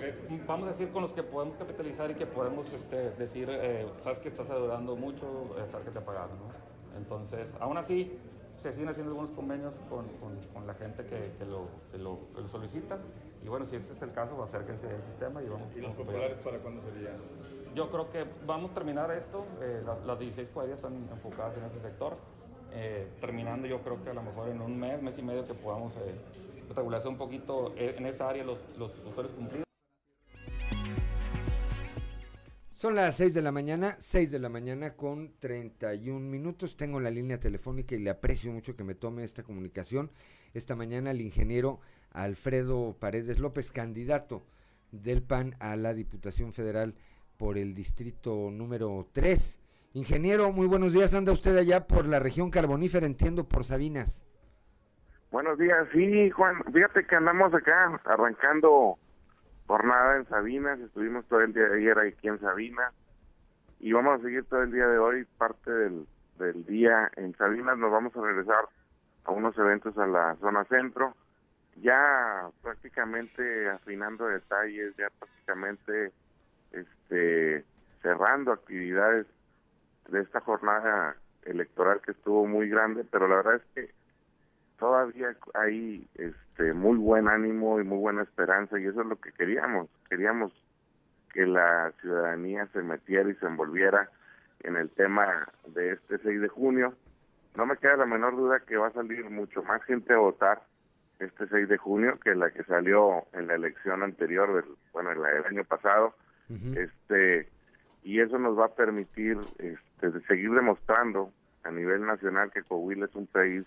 vamos 0.48 0.68
a 0.68 0.72
decir, 0.72 0.90
con 0.90 1.02
los 1.02 1.12
que 1.12 1.24
podemos 1.24 1.56
capitalizar 1.56 2.10
y 2.12 2.16
que 2.16 2.26
podemos 2.26 2.72
este, 2.72 3.12
decir, 3.12 3.50
eh, 3.52 3.88
sabes 4.00 4.20
que 4.20 4.30
estás 4.30 4.50
adorando 4.50 4.96
mucho, 4.96 5.50
es 5.62 5.76
que 5.76 5.92
te 5.92 6.00
pagaron, 6.00 6.38
¿no? 6.38 6.98
Entonces, 6.98 7.56
aún 7.60 7.78
así, 7.78 8.18
se 8.60 8.74
siguen 8.74 8.90
haciendo 8.90 9.12
algunos 9.12 9.32
convenios 9.32 9.80
con, 9.90 10.06
con, 10.54 10.68
la 10.68 10.74
gente 10.74 11.06
que, 11.06 11.32
que, 11.38 11.46
lo, 11.46 11.68
que, 11.92 11.98
lo, 11.98 12.20
solicita. 12.46 12.98
Y 13.44 13.48
bueno, 13.48 13.66
si 13.66 13.78
ese 13.78 13.94
es 13.94 14.02
el 14.02 14.12
caso, 14.12 14.42
acérquense 14.44 14.88
al 14.88 15.02
sistema 15.04 15.42
y 15.42 15.48
vamos. 15.48 15.74
¿Y 15.76 15.80
los 15.80 15.94
populares 15.94 16.38
para 16.44 16.60
cuándo 16.60 16.82
serían? 16.82 17.16
Yo 17.74 17.90
creo 17.90 18.10
que 18.12 18.26
vamos 18.46 18.72
a 18.72 18.74
terminar 18.74 19.12
esto. 19.12 19.46
Eh, 19.62 19.82
las, 19.86 20.06
las, 20.06 20.20
16 20.20 20.50
cuadrillas 20.50 20.80
están 20.80 21.08
enfocadas 21.10 21.58
en 21.58 21.64
ese 21.64 21.80
sector. 21.80 22.18
Eh, 22.74 23.08
terminando, 23.22 23.66
yo 23.66 23.82
creo 23.82 24.04
que 24.04 24.10
a 24.10 24.14
lo 24.14 24.22
mejor 24.22 24.50
en 24.50 24.62
un 24.62 24.78
mes, 24.78 25.02
mes 25.02 25.18
y 25.18 25.24
medio, 25.24 25.46
que 25.46 25.54
podamos 25.54 25.94
eh, 25.96 26.16
regularse 26.76 27.08
un 27.08 27.18
poquito 27.18 27.74
eh, 27.78 27.96
en 27.98 28.06
esa 28.06 28.30
área 28.30 28.44
los, 28.44 28.60
los 28.78 28.92
usuarios 29.06 29.34
cumplidos. 29.34 29.69
Son 32.80 32.96
las 32.96 33.18
6 33.18 33.34
de 33.34 33.42
la 33.42 33.52
mañana, 33.52 33.98
6 34.00 34.32
de 34.32 34.40
la 34.40 34.48
mañana 34.48 34.92
con 34.96 35.34
31 35.42 36.18
minutos. 36.18 36.78
Tengo 36.78 37.02
la 37.02 37.10
línea 37.10 37.38
telefónica 37.38 37.94
y 37.94 38.00
le 38.00 38.10
aprecio 38.10 38.54
mucho 38.54 38.78
que 38.78 38.86
me 38.86 38.96
tome 38.96 39.26
esta 39.26 39.44
comunicación. 39.44 40.12
Esta 40.54 40.78
mañana 40.78 41.12
el 41.12 41.20
ingeniero 41.20 41.82
Alfredo 42.14 42.96
Paredes 42.98 43.38
López, 43.38 43.74
candidato 43.74 44.46
del 44.94 45.22
PAN 45.22 45.58
a 45.60 45.76
la 45.76 45.94
Diputación 45.94 46.54
Federal 46.54 46.96
por 47.36 47.58
el 47.58 47.76
distrito 47.76 48.50
número 48.50 49.10
3. 49.12 49.60
Ingeniero, 49.96 50.54
muy 50.54 50.68
buenos 50.68 50.94
días. 50.94 51.14
Anda 51.14 51.34
usted 51.34 51.58
allá 51.58 51.86
por 51.86 52.06
la 52.06 52.20
región 52.20 52.50
carbonífera, 52.50 53.06
entiendo, 53.06 53.44
por 53.44 53.66
Sabinas. 53.66 54.24
Buenos 55.32 55.60
días, 55.60 55.86
sí, 55.92 56.30
Juan. 56.30 56.64
Fíjate 56.72 57.06
que 57.06 57.16
andamos 57.18 57.54
acá 57.54 58.00
arrancando 58.06 58.98
jornada 59.70 60.16
en 60.16 60.26
Sabinas, 60.26 60.80
estuvimos 60.80 61.28
todo 61.28 61.42
el 61.42 61.54
día 61.54 61.70
de 61.70 61.78
ayer 61.78 62.00
aquí 62.00 62.28
en 62.28 62.40
Sabinas 62.40 62.92
y 63.80 63.94
vamos 63.94 64.20
a 64.20 64.24
seguir 64.24 64.44
todo 64.46 64.64
el 64.64 64.72
día 64.72 64.88
de 64.88 64.98
hoy, 64.98 65.26
parte 65.38 65.70
del, 65.72 66.08
del 66.40 66.66
día 66.66 67.12
en 67.18 67.36
Sabinas, 67.36 67.78
nos 67.78 67.92
vamos 67.92 68.18
a 68.18 68.22
regresar 68.22 68.68
a 69.26 69.32
unos 69.32 69.56
eventos 69.60 69.96
a 70.00 70.08
la 70.08 70.36
zona 70.38 70.66
centro, 70.66 71.16
ya 71.76 72.50
prácticamente 72.64 73.70
afinando 73.70 74.26
detalles, 74.26 74.96
ya 74.98 75.08
prácticamente 75.20 76.14
este 76.72 77.64
cerrando 78.02 78.54
actividades 78.54 79.28
de 80.08 80.22
esta 80.22 80.42
jornada 80.42 81.16
electoral 81.44 82.02
que 82.02 82.14
estuvo 82.14 82.48
muy 82.48 82.70
grande, 82.70 83.06
pero 83.12 83.28
la 83.28 83.36
verdad 83.36 83.56
es 83.58 83.66
que 83.76 83.99
todavía 84.80 85.36
hay 85.54 86.08
este 86.16 86.74
muy 86.74 86.98
buen 86.98 87.28
ánimo 87.28 87.80
y 87.80 87.84
muy 87.84 87.98
buena 87.98 88.24
esperanza 88.24 88.80
y 88.80 88.86
eso 88.86 89.02
es 89.02 89.08
lo 89.08 89.18
que 89.18 89.32
queríamos. 89.34 89.90
Queríamos 90.10 90.52
que 91.34 91.46
la 91.46 91.92
ciudadanía 92.02 92.68
se 92.74 92.82
metiera 92.82 93.30
y 93.30 93.36
se 93.36 93.46
envolviera 93.46 94.10
en 94.62 94.76
el 94.76 94.90
tema 94.90 95.48
de 95.68 95.94
este 95.94 96.18
6 96.20 96.42
de 96.42 96.48
junio. 96.48 96.94
No 97.56 97.66
me 97.66 97.78
queda 97.78 97.98
la 97.98 98.06
menor 98.06 98.36
duda 98.36 98.62
que 98.62 98.78
va 98.78 98.88
a 98.88 98.94
salir 98.94 99.30
mucho 99.30 99.64
más 99.64 99.84
gente 99.84 100.14
a 100.14 100.18
votar 100.18 100.62
este 101.20 101.48
6 101.48 101.68
de 101.68 101.78
junio 101.78 102.18
que 102.20 102.34
la 102.34 102.50
que 102.52 102.64
salió 102.64 103.26
en 103.34 103.48
la 103.48 103.56
elección 103.56 104.04
anterior, 104.04 104.54
del, 104.54 104.76
bueno, 104.94 105.12
el, 105.12 105.20
el 105.20 105.46
año 105.46 105.64
pasado. 105.64 106.16
Este 106.76 107.48
y 108.02 108.22
eso 108.22 108.40
nos 108.40 108.58
va 108.58 108.66
a 108.66 108.76
permitir 108.76 109.38
este, 109.60 110.20
seguir 110.22 110.52
demostrando 110.52 111.32
a 111.64 111.70
nivel 111.70 112.06
nacional 112.06 112.52
que 112.52 112.64
Coahuila 112.64 113.06
es 113.06 113.16
un 113.16 113.28
país 113.28 113.66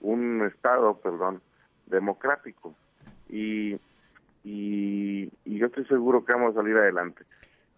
un 0.00 0.42
estado, 0.46 0.98
perdón, 1.00 1.40
democrático. 1.86 2.74
Y, 3.28 3.78
y, 4.44 5.30
yo 5.44 5.66
estoy 5.66 5.84
seguro 5.86 6.24
que 6.24 6.32
vamos 6.32 6.52
a 6.56 6.60
salir 6.60 6.76
adelante. 6.76 7.24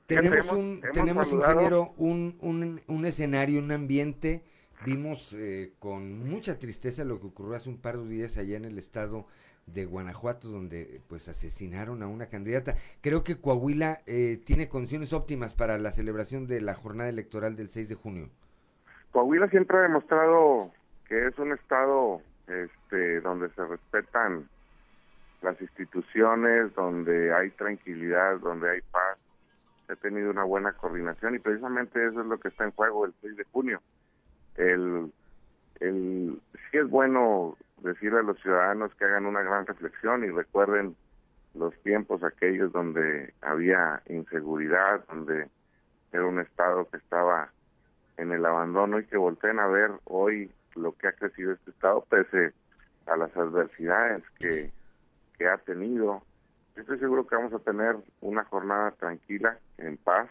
Tenemos, 0.06 0.52
un, 0.52 0.82
tenemos 0.92 1.32
ingeniero, 1.32 1.94
un, 1.96 2.36
un, 2.40 2.80
un, 2.86 3.06
escenario, 3.06 3.60
un 3.60 3.72
ambiente. 3.72 4.42
Vimos 4.84 5.32
eh, 5.32 5.72
con 5.78 6.28
mucha 6.28 6.58
tristeza 6.58 7.04
lo 7.04 7.20
que 7.20 7.28
ocurrió 7.28 7.54
hace 7.54 7.70
un 7.70 7.78
par 7.78 7.98
de 7.98 8.08
días 8.08 8.36
allá 8.36 8.56
en 8.56 8.64
el 8.64 8.78
estado 8.78 9.26
de 9.66 9.84
Guanajuato, 9.84 10.48
donde 10.48 11.00
pues 11.08 11.28
asesinaron 11.28 12.02
a 12.02 12.08
una 12.08 12.26
candidata. 12.26 12.74
Creo 13.00 13.22
que 13.22 13.36
Coahuila 13.36 14.02
eh, 14.06 14.40
tiene 14.44 14.68
condiciones 14.68 15.12
óptimas 15.12 15.54
para 15.54 15.78
la 15.78 15.92
celebración 15.92 16.46
de 16.46 16.60
la 16.60 16.74
jornada 16.74 17.08
electoral 17.08 17.56
del 17.56 17.70
6 17.70 17.88
de 17.88 17.94
junio. 17.94 18.28
Coahuila 19.12 19.48
siempre 19.48 19.78
ha 19.78 19.82
demostrado 19.82 20.72
que 21.12 21.26
es 21.26 21.38
un 21.38 21.52
estado 21.52 22.22
este 22.46 23.20
donde 23.20 23.50
se 23.50 23.66
respetan 23.66 24.48
las 25.42 25.60
instituciones, 25.60 26.74
donde 26.74 27.34
hay 27.34 27.50
tranquilidad, 27.50 28.38
donde 28.38 28.70
hay 28.70 28.80
paz. 28.80 29.18
Se 29.86 29.92
ha 29.92 29.96
tenido 29.96 30.30
una 30.30 30.44
buena 30.44 30.72
coordinación 30.72 31.34
y 31.34 31.38
precisamente 31.38 32.02
eso 32.02 32.22
es 32.22 32.26
lo 32.26 32.40
que 32.40 32.48
está 32.48 32.64
en 32.64 32.70
juego 32.70 33.04
el 33.04 33.12
6 33.20 33.36
de 33.36 33.44
junio. 33.52 33.82
El, 34.56 35.12
el, 35.80 36.40
sí 36.70 36.78
es 36.78 36.88
bueno 36.88 37.58
decirle 37.82 38.20
a 38.20 38.22
los 38.22 38.40
ciudadanos 38.40 38.94
que 38.94 39.04
hagan 39.04 39.26
una 39.26 39.42
gran 39.42 39.66
reflexión 39.66 40.24
y 40.24 40.30
recuerden 40.30 40.96
los 41.52 41.78
tiempos 41.82 42.24
aquellos 42.24 42.72
donde 42.72 43.34
había 43.42 44.00
inseguridad, 44.08 45.04
donde 45.08 45.50
era 46.10 46.24
un 46.24 46.40
estado 46.40 46.88
que 46.88 46.96
estaba 46.96 47.50
en 48.16 48.32
el 48.32 48.46
abandono 48.46 48.98
y 48.98 49.04
que 49.04 49.18
volteen 49.18 49.60
a 49.60 49.66
ver 49.66 49.90
hoy 50.04 50.50
lo 50.76 50.92
que 50.92 51.08
ha 51.08 51.12
crecido 51.12 51.52
este 51.52 51.70
Estado 51.70 52.04
pese 52.08 52.52
a 53.06 53.16
las 53.16 53.36
adversidades 53.36 54.22
que, 54.38 54.70
que 55.38 55.48
ha 55.48 55.58
tenido. 55.58 56.22
Estoy 56.76 56.98
seguro 56.98 57.26
que 57.26 57.36
vamos 57.36 57.52
a 57.52 57.58
tener 57.58 57.96
una 58.20 58.44
jornada 58.44 58.92
tranquila, 58.92 59.58
en 59.78 59.96
paz, 59.96 60.28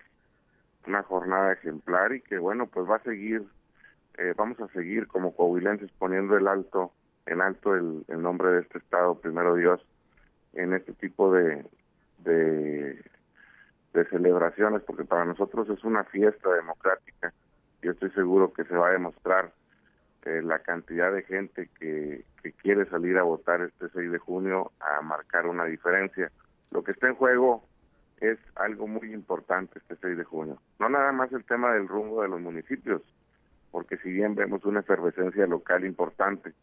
una 0.87 1.03
jornada 1.03 1.53
ejemplar 1.53 2.13
y 2.13 2.21
que 2.21 2.37
bueno, 2.37 2.67
pues 2.67 2.89
va 2.89 2.95
a 2.95 3.03
seguir, 3.03 3.45
eh, 4.17 4.33
vamos 4.35 4.59
a 4.59 4.67
seguir 4.69 5.07
como 5.07 5.35
coahuilenses 5.35 5.91
poniendo 5.99 6.37
el 6.37 6.47
alto, 6.47 6.91
en 7.25 7.41
alto 7.41 7.75
el, 7.75 8.03
el 8.07 8.21
nombre 8.21 8.49
de 8.49 8.61
este 8.61 8.79
Estado, 8.79 9.15
primero 9.15 9.55
Dios, 9.55 9.85
en 10.53 10.73
este 10.73 10.93
tipo 10.93 11.31
de, 11.33 11.65
de, 12.19 13.03
de 13.93 14.05
celebraciones, 14.09 14.81
porque 14.81 15.05
para 15.05 15.25
nosotros 15.25 15.69
es 15.69 15.83
una 15.83 16.03
fiesta 16.05 16.51
democrática. 16.53 17.33
Yo 17.81 17.91
estoy 17.91 18.11
seguro 18.11 18.53
que 18.53 18.63
se 18.63 18.75
va 18.75 18.89
a 18.89 18.91
demostrar 18.91 19.51
eh, 20.25 20.41
la 20.43 20.59
cantidad 20.59 21.11
de 21.11 21.23
gente 21.23 21.69
que, 21.79 22.23
que 22.43 22.51
quiere 22.53 22.85
salir 22.85 23.17
a 23.17 23.23
votar 23.23 23.61
este 23.61 23.89
6 23.89 24.11
de 24.11 24.17
junio 24.19 24.71
a 24.79 25.01
marcar 25.01 25.47
una 25.47 25.65
diferencia. 25.65 26.31
Lo 26.69 26.83
que 26.83 26.91
está 26.91 27.07
en 27.07 27.15
juego 27.15 27.63
es 28.19 28.37
algo 28.55 28.87
muy 28.87 29.13
importante 29.13 29.79
este 29.79 29.95
6 29.95 30.17
de 30.17 30.23
junio. 30.23 30.61
No 30.79 30.89
nada 30.89 31.11
más 31.11 31.31
el 31.33 31.43
tema 31.43 31.73
del 31.73 31.87
rumbo 31.87 32.21
de 32.21 32.29
los 32.29 32.39
municipios, 32.39 33.01
porque 33.71 33.97
si 33.97 34.11
bien 34.11 34.35
vemos 34.35 34.63
una 34.65 34.81
efervescencia 34.81 35.47
local 35.47 35.85
importante, 35.85 36.53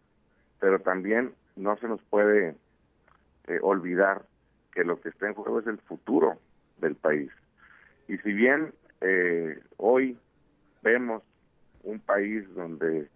pero 0.61 0.81
también 0.81 1.35
no 1.57 1.77
se 1.77 1.89
nos 1.89 2.03
puede 2.05 2.55
eh, 3.49 3.59
olvidar 3.63 4.23
que 4.73 4.85
lo 4.85 5.01
que 5.01 5.09
está 5.09 5.27
en 5.27 5.35
juego 5.35 5.61
es 5.61 5.67
el 5.67 5.79
futuro 5.79 6.39
del 6.79 6.95
país. 6.95 7.31
Y 8.07 8.19
si 8.19 8.33
bien 8.33 8.73
eh, 9.01 9.61
hoy 9.77 10.19
vemos 10.83 11.23
un 11.83 11.99
país 12.01 12.45
donde 12.55 13.09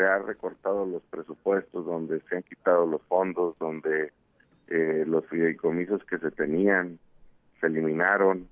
se 0.00 0.06
han 0.06 0.26
recortado 0.26 0.86
los 0.86 1.02
presupuestos, 1.10 1.84
donde 1.84 2.20
se 2.20 2.36
han 2.36 2.42
quitado 2.42 2.86
los 2.86 3.02
fondos, 3.02 3.54
donde 3.58 4.12
eh, 4.68 5.04
los 5.06 5.26
fideicomisos 5.26 6.02
que 6.06 6.16
se 6.16 6.30
tenían 6.30 6.98
se 7.60 7.66
eliminaron, 7.66 8.48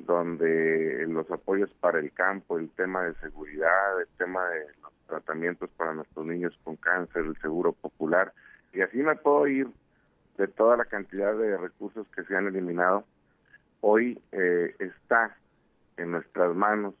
donde 0.00 1.06
los 1.08 1.30
apoyos 1.30 1.70
para 1.80 2.00
el 2.00 2.12
campo, 2.12 2.58
el 2.58 2.68
tema 2.70 3.02
de 3.04 3.14
seguridad, 3.14 3.98
el 3.98 4.08
tema 4.18 4.46
de 4.48 4.66
los 4.82 4.92
tratamientos 5.06 5.70
para 5.70 5.94
nuestros 5.94 6.26
niños 6.26 6.58
con 6.64 6.76
cáncer, 6.76 7.24
el 7.24 7.40
seguro 7.40 7.72
popular, 7.72 8.34
y 8.74 8.82
así 8.82 8.98
me 8.98 9.16
puedo 9.16 9.46
ir 9.46 9.68
de 10.36 10.48
toda 10.48 10.76
la 10.76 10.84
cantidad 10.84 11.34
de 11.34 11.56
recursos 11.56 12.06
que 12.14 12.24
se 12.24 12.36
han 12.36 12.46
eliminado, 12.46 13.04
hoy 13.80 14.20
eh, 14.32 14.74
está 14.78 15.34
en 15.96 16.10
nuestras 16.10 16.54
manos 16.54 16.92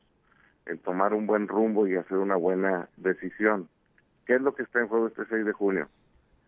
el 0.64 0.78
tomar 0.78 1.12
un 1.12 1.26
buen 1.26 1.48
rumbo 1.48 1.86
y 1.86 1.96
hacer 1.96 2.16
una 2.16 2.36
buena 2.36 2.88
decisión. 2.96 3.68
¿Qué 4.26 4.36
es 4.36 4.40
lo 4.40 4.54
que 4.54 4.62
está 4.62 4.80
en 4.80 4.88
juego 4.88 5.08
este 5.08 5.24
6 5.26 5.44
de 5.44 5.52
junio? 5.52 5.88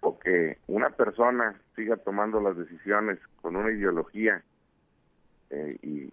O 0.00 0.18
que 0.18 0.58
una 0.66 0.90
persona 0.90 1.60
siga 1.74 1.96
tomando 1.96 2.40
las 2.40 2.56
decisiones 2.56 3.18
con 3.42 3.56
una 3.56 3.70
ideología 3.70 4.42
eh, 5.50 5.78
y, 5.82 6.10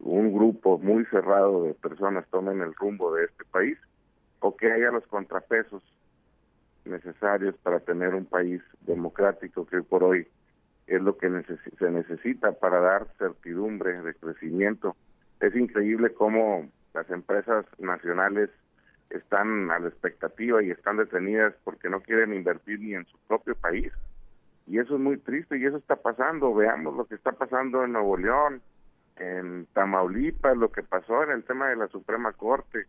un 0.00 0.32
grupo 0.32 0.78
muy 0.78 1.04
cerrado 1.06 1.64
de 1.64 1.74
personas 1.74 2.26
tomen 2.30 2.60
el 2.60 2.74
rumbo 2.74 3.14
de 3.14 3.24
este 3.24 3.44
país, 3.44 3.76
o 4.40 4.56
que 4.56 4.70
haya 4.70 4.90
los 4.90 5.06
contrapesos 5.06 5.82
necesarios 6.84 7.56
para 7.62 7.80
tener 7.80 8.14
un 8.14 8.24
país 8.24 8.62
democrático 8.82 9.66
que 9.66 9.82
por 9.82 10.04
hoy 10.04 10.26
es 10.86 11.02
lo 11.02 11.16
que 11.16 11.28
se 11.78 11.90
necesita 11.90 12.52
para 12.52 12.80
dar 12.80 13.08
certidumbre 13.18 14.00
de 14.02 14.14
crecimiento. 14.14 14.96
Es 15.40 15.54
increíble 15.56 16.12
cómo 16.14 16.68
las 16.94 17.10
empresas 17.10 17.66
nacionales 17.78 18.50
están 19.10 19.70
a 19.70 19.78
la 19.78 19.88
expectativa 19.88 20.62
y 20.62 20.70
están 20.70 20.96
detenidas 20.96 21.54
porque 21.64 21.88
no 21.88 22.00
quieren 22.00 22.34
invertir 22.34 22.80
ni 22.80 22.94
en 22.94 23.06
su 23.06 23.18
propio 23.26 23.54
país. 23.54 23.92
Y 24.66 24.78
eso 24.78 24.94
es 24.94 25.00
muy 25.00 25.18
triste 25.18 25.58
y 25.58 25.64
eso 25.64 25.76
está 25.76 25.96
pasando. 25.96 26.54
Veamos 26.54 26.96
lo 26.96 27.04
que 27.06 27.14
está 27.14 27.32
pasando 27.32 27.84
en 27.84 27.92
Nuevo 27.92 28.16
León, 28.16 28.60
en 29.16 29.66
Tamaulipas, 29.72 30.56
lo 30.56 30.72
que 30.72 30.82
pasó 30.82 31.22
en 31.22 31.30
el 31.30 31.44
tema 31.44 31.68
de 31.68 31.76
la 31.76 31.88
Suprema 31.88 32.32
Corte. 32.32 32.86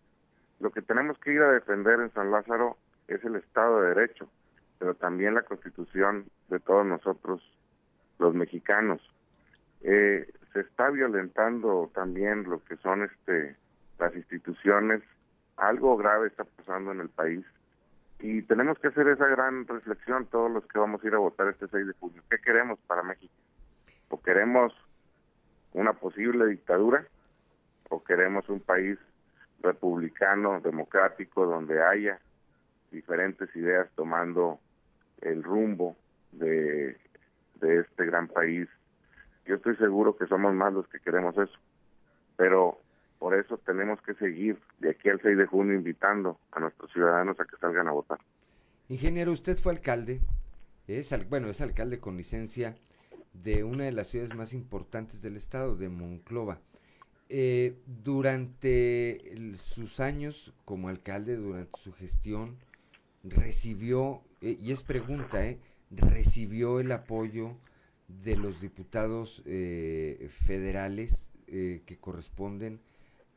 Lo 0.59 0.71
que 0.71 0.81
tenemos 0.81 1.19
que 1.19 1.33
ir 1.33 1.41
a 1.41 1.51
defender 1.51 1.99
en 1.99 2.11
San 2.13 2.31
Lázaro 2.31 2.77
es 3.07 3.23
el 3.23 3.35
Estado 3.35 3.81
de 3.81 3.89
Derecho, 3.89 4.27
pero 4.79 4.95
también 4.95 5.35
la 5.35 5.43
Constitución 5.43 6.25
de 6.49 6.59
todos 6.59 6.85
nosotros, 6.85 7.41
los 8.17 8.33
mexicanos. 8.33 8.99
Eh, 9.81 10.27
se 10.53 10.61
está 10.61 10.89
violentando 10.89 11.91
también 11.93 12.43
lo 12.43 12.63
que 12.63 12.77
son 12.77 13.03
este 13.03 13.55
las 13.99 14.15
instituciones. 14.15 15.01
Algo 15.57 15.97
grave 15.97 16.27
está 16.27 16.43
pasando 16.43 16.91
en 16.91 17.01
el 17.01 17.09
país 17.09 17.45
y 18.19 18.41
tenemos 18.43 18.79
que 18.79 18.87
hacer 18.87 19.07
esa 19.07 19.27
gran 19.27 19.67
reflexión 19.67 20.25
todos 20.27 20.49
los 20.51 20.65
que 20.67 20.79
vamos 20.79 21.03
a 21.03 21.07
ir 21.07 21.13
a 21.13 21.19
votar 21.19 21.47
este 21.49 21.67
6 21.67 21.87
de 21.87 21.93
junio. 21.93 22.23
¿Qué 22.29 22.39
queremos 22.39 22.79
para 22.87 23.03
México? 23.03 23.33
¿O 24.09 24.21
queremos 24.21 24.73
una 25.73 25.93
posible 25.93 26.47
dictadura? 26.47 27.05
¿O 27.89 28.03
queremos 28.03 28.49
un 28.49 28.59
país 28.59 28.97
republicano, 29.61 30.59
democrático, 30.61 31.45
donde 31.45 31.81
haya 31.83 32.19
diferentes 32.91 33.55
ideas 33.55 33.87
tomando 33.95 34.59
el 35.21 35.43
rumbo 35.43 35.95
de, 36.31 36.97
de 37.55 37.79
este 37.79 38.05
gran 38.05 38.27
país? 38.27 38.67
Yo 39.45 39.55
estoy 39.55 39.75
seguro 39.77 40.17
que 40.17 40.25
somos 40.25 40.53
más 40.53 40.73
los 40.73 40.87
que 40.87 40.99
queremos 40.99 41.37
eso, 41.37 41.57
pero 42.35 42.79
por 43.19 43.35
eso 43.35 43.57
tenemos 43.59 44.01
que 44.01 44.13
seguir 44.15 44.59
de 44.79 44.91
aquí 44.91 45.09
al 45.09 45.21
6 45.21 45.37
de 45.37 45.45
junio 45.45 45.75
invitando 45.75 46.39
a 46.51 46.59
nuestros 46.59 46.91
ciudadanos 46.91 47.39
a 47.39 47.45
que 47.45 47.57
salgan 47.57 47.87
a 47.87 47.91
votar. 47.91 48.19
Ingeniero, 48.89 49.31
usted 49.31 49.57
fue 49.57 49.73
alcalde, 49.73 50.21
es 50.87 51.29
bueno, 51.29 51.49
es 51.49 51.61
alcalde 51.61 51.99
con 51.99 52.17
licencia 52.17 52.75
de 53.33 53.63
una 53.63 53.83
de 53.85 53.91
las 53.91 54.07
ciudades 54.07 54.35
más 54.35 54.53
importantes 54.53 55.21
del 55.21 55.35
estado, 55.35 55.75
de 55.75 55.89
Monclova. 55.89 56.59
Eh, 57.29 57.77
durante 57.85 59.19
sus 59.55 59.99
años 59.99 60.53
como 60.63 60.87
alcalde, 60.87 61.35
durante 61.35 61.77
su 61.79 61.91
gestión, 61.91 62.57
recibió, 63.29 64.21
eh, 64.41 64.57
y 64.59 64.71
es 64.71 64.81
pregunta, 64.81 65.45
eh, 65.45 65.59
recibió 65.91 66.79
el 66.79 66.91
apoyo 66.91 67.55
de 68.07 68.37
los 68.37 68.61
diputados 68.61 69.43
eh, 69.45 70.29
federales 70.31 71.29
que 71.47 71.97
corresponden 72.01 72.81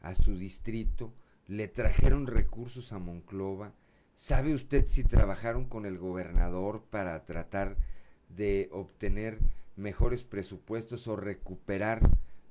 a 0.01 0.15
su 0.15 0.37
distrito, 0.37 1.13
le 1.47 1.69
trajeron 1.69 2.27
recursos 2.27 2.93
a 2.93 2.99
Monclova. 2.99 3.73
¿Sabe 4.15 4.55
usted 4.55 4.87
si 4.87 5.05
trabajaron 5.05 5.65
con 5.65 5.87
el 5.87 5.99
gobernador 5.99 6.83
para 6.91 7.25
tratar 7.25 7.77
de 8.29 8.69
obtener 8.73 9.39
mejores 9.77 10.25
presupuestos 10.25 11.09
o 11.09 11.17
recuperar 11.17 12.01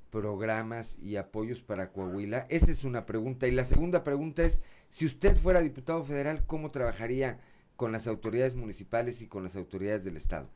programas 0.10 0.98
y 1.00 1.16
apoyos 1.16 1.62
para 1.62 1.92
Coahuila? 1.92 2.46
Esa 2.50 2.72
es 2.72 2.84
una 2.84 3.06
pregunta. 3.06 3.48
Y 3.48 3.52
la 3.52 3.64
segunda 3.64 4.04
pregunta 4.04 4.44
es, 4.44 4.62
si 4.90 5.06
usted 5.06 5.36
fuera 5.36 5.62
diputado 5.62 6.04
federal, 6.04 6.44
¿cómo 6.46 6.72
trabajaría 6.72 7.40
con 7.76 7.92
las 7.92 8.08
autoridades 8.08 8.56
municipales 8.56 9.22
y 9.22 9.28
con 9.28 9.44
las 9.44 9.56
autoridades 9.56 10.04
del 10.04 10.18
Estado? 10.18 10.50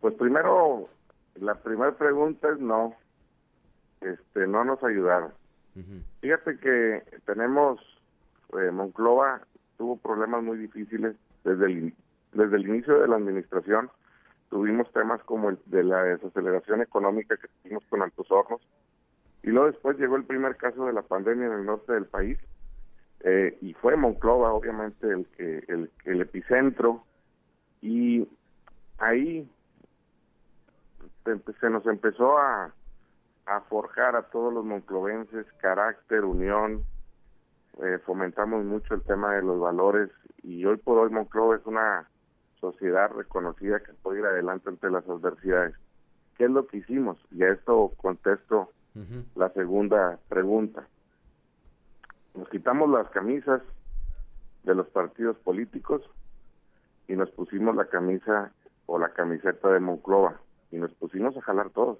Pues 0.00 0.14
primero, 0.14 0.88
la 1.36 1.54
primera 1.54 1.96
pregunta 1.96 2.48
es 2.50 2.58
no. 2.58 2.94
Este, 4.00 4.46
no 4.46 4.64
nos 4.64 4.82
ayudaron. 4.82 5.32
Fíjate 6.20 6.58
que 6.58 7.02
tenemos, 7.26 7.80
eh, 8.58 8.70
Monclova 8.70 9.42
tuvo 9.76 9.96
problemas 9.98 10.42
muy 10.42 10.56
difíciles 10.58 11.16
desde 11.44 11.66
el, 11.66 11.94
desde 12.32 12.56
el 12.56 12.68
inicio 12.68 12.98
de 13.00 13.08
la 13.08 13.16
administración. 13.16 13.90
Tuvimos 14.48 14.90
temas 14.92 15.22
como 15.24 15.50
el 15.50 15.58
de 15.66 15.84
la 15.84 16.02
desaceleración 16.04 16.80
económica 16.80 17.36
que 17.36 17.48
tuvimos 17.62 17.84
con 17.90 18.02
Altos 18.02 18.30
Hornos. 18.30 18.62
Y 19.42 19.50
luego 19.50 19.70
después 19.70 19.98
llegó 19.98 20.16
el 20.16 20.24
primer 20.24 20.56
caso 20.56 20.86
de 20.86 20.92
la 20.92 21.02
pandemia 21.02 21.46
en 21.46 21.52
el 21.52 21.66
norte 21.66 21.92
del 21.92 22.06
país. 22.06 22.38
Eh, 23.20 23.58
y 23.60 23.74
fue 23.74 23.96
Monclova, 23.96 24.52
obviamente, 24.52 25.08
el, 25.08 25.26
que, 25.36 25.64
el, 25.68 25.90
el 26.04 26.20
epicentro. 26.20 27.04
Y 27.82 28.26
ahí 28.98 29.48
se 31.60 31.70
nos 31.70 31.86
empezó 31.86 32.38
a, 32.38 32.72
a 33.46 33.60
forjar 33.62 34.16
a 34.16 34.22
todos 34.22 34.52
los 34.52 34.64
monclovenses 34.64 35.46
carácter, 35.58 36.24
unión, 36.24 36.84
eh, 37.82 37.98
fomentamos 38.04 38.64
mucho 38.64 38.94
el 38.94 39.02
tema 39.02 39.34
de 39.34 39.42
los 39.42 39.60
valores 39.60 40.10
y 40.42 40.64
hoy 40.64 40.76
por 40.76 40.98
hoy 40.98 41.10
Monclova 41.10 41.56
es 41.56 41.66
una 41.66 42.08
sociedad 42.60 43.10
reconocida 43.10 43.80
que 43.80 43.92
puede 43.94 44.20
ir 44.20 44.26
adelante 44.26 44.68
ante 44.68 44.90
las 44.90 45.08
adversidades. 45.08 45.74
¿Qué 46.36 46.44
es 46.44 46.50
lo 46.50 46.66
que 46.66 46.78
hicimos? 46.78 47.18
Y 47.30 47.42
a 47.44 47.52
esto 47.52 47.92
contesto 47.96 48.70
la 49.34 49.50
segunda 49.50 50.18
pregunta. 50.28 50.88
Nos 52.34 52.48
quitamos 52.48 52.88
las 52.88 53.08
camisas 53.10 53.60
de 54.62 54.74
los 54.74 54.88
partidos 54.88 55.36
políticos 55.38 56.02
y 57.06 57.14
nos 57.14 57.30
pusimos 57.30 57.76
la 57.76 57.86
camisa 57.86 58.52
o 58.86 58.98
la 58.98 59.10
camiseta 59.10 59.68
de 59.70 59.80
Monclova 59.80 60.40
y 60.70 60.76
nos 60.76 60.92
pusimos 60.94 61.36
a 61.36 61.42
jalar 61.42 61.70
todos. 61.70 61.98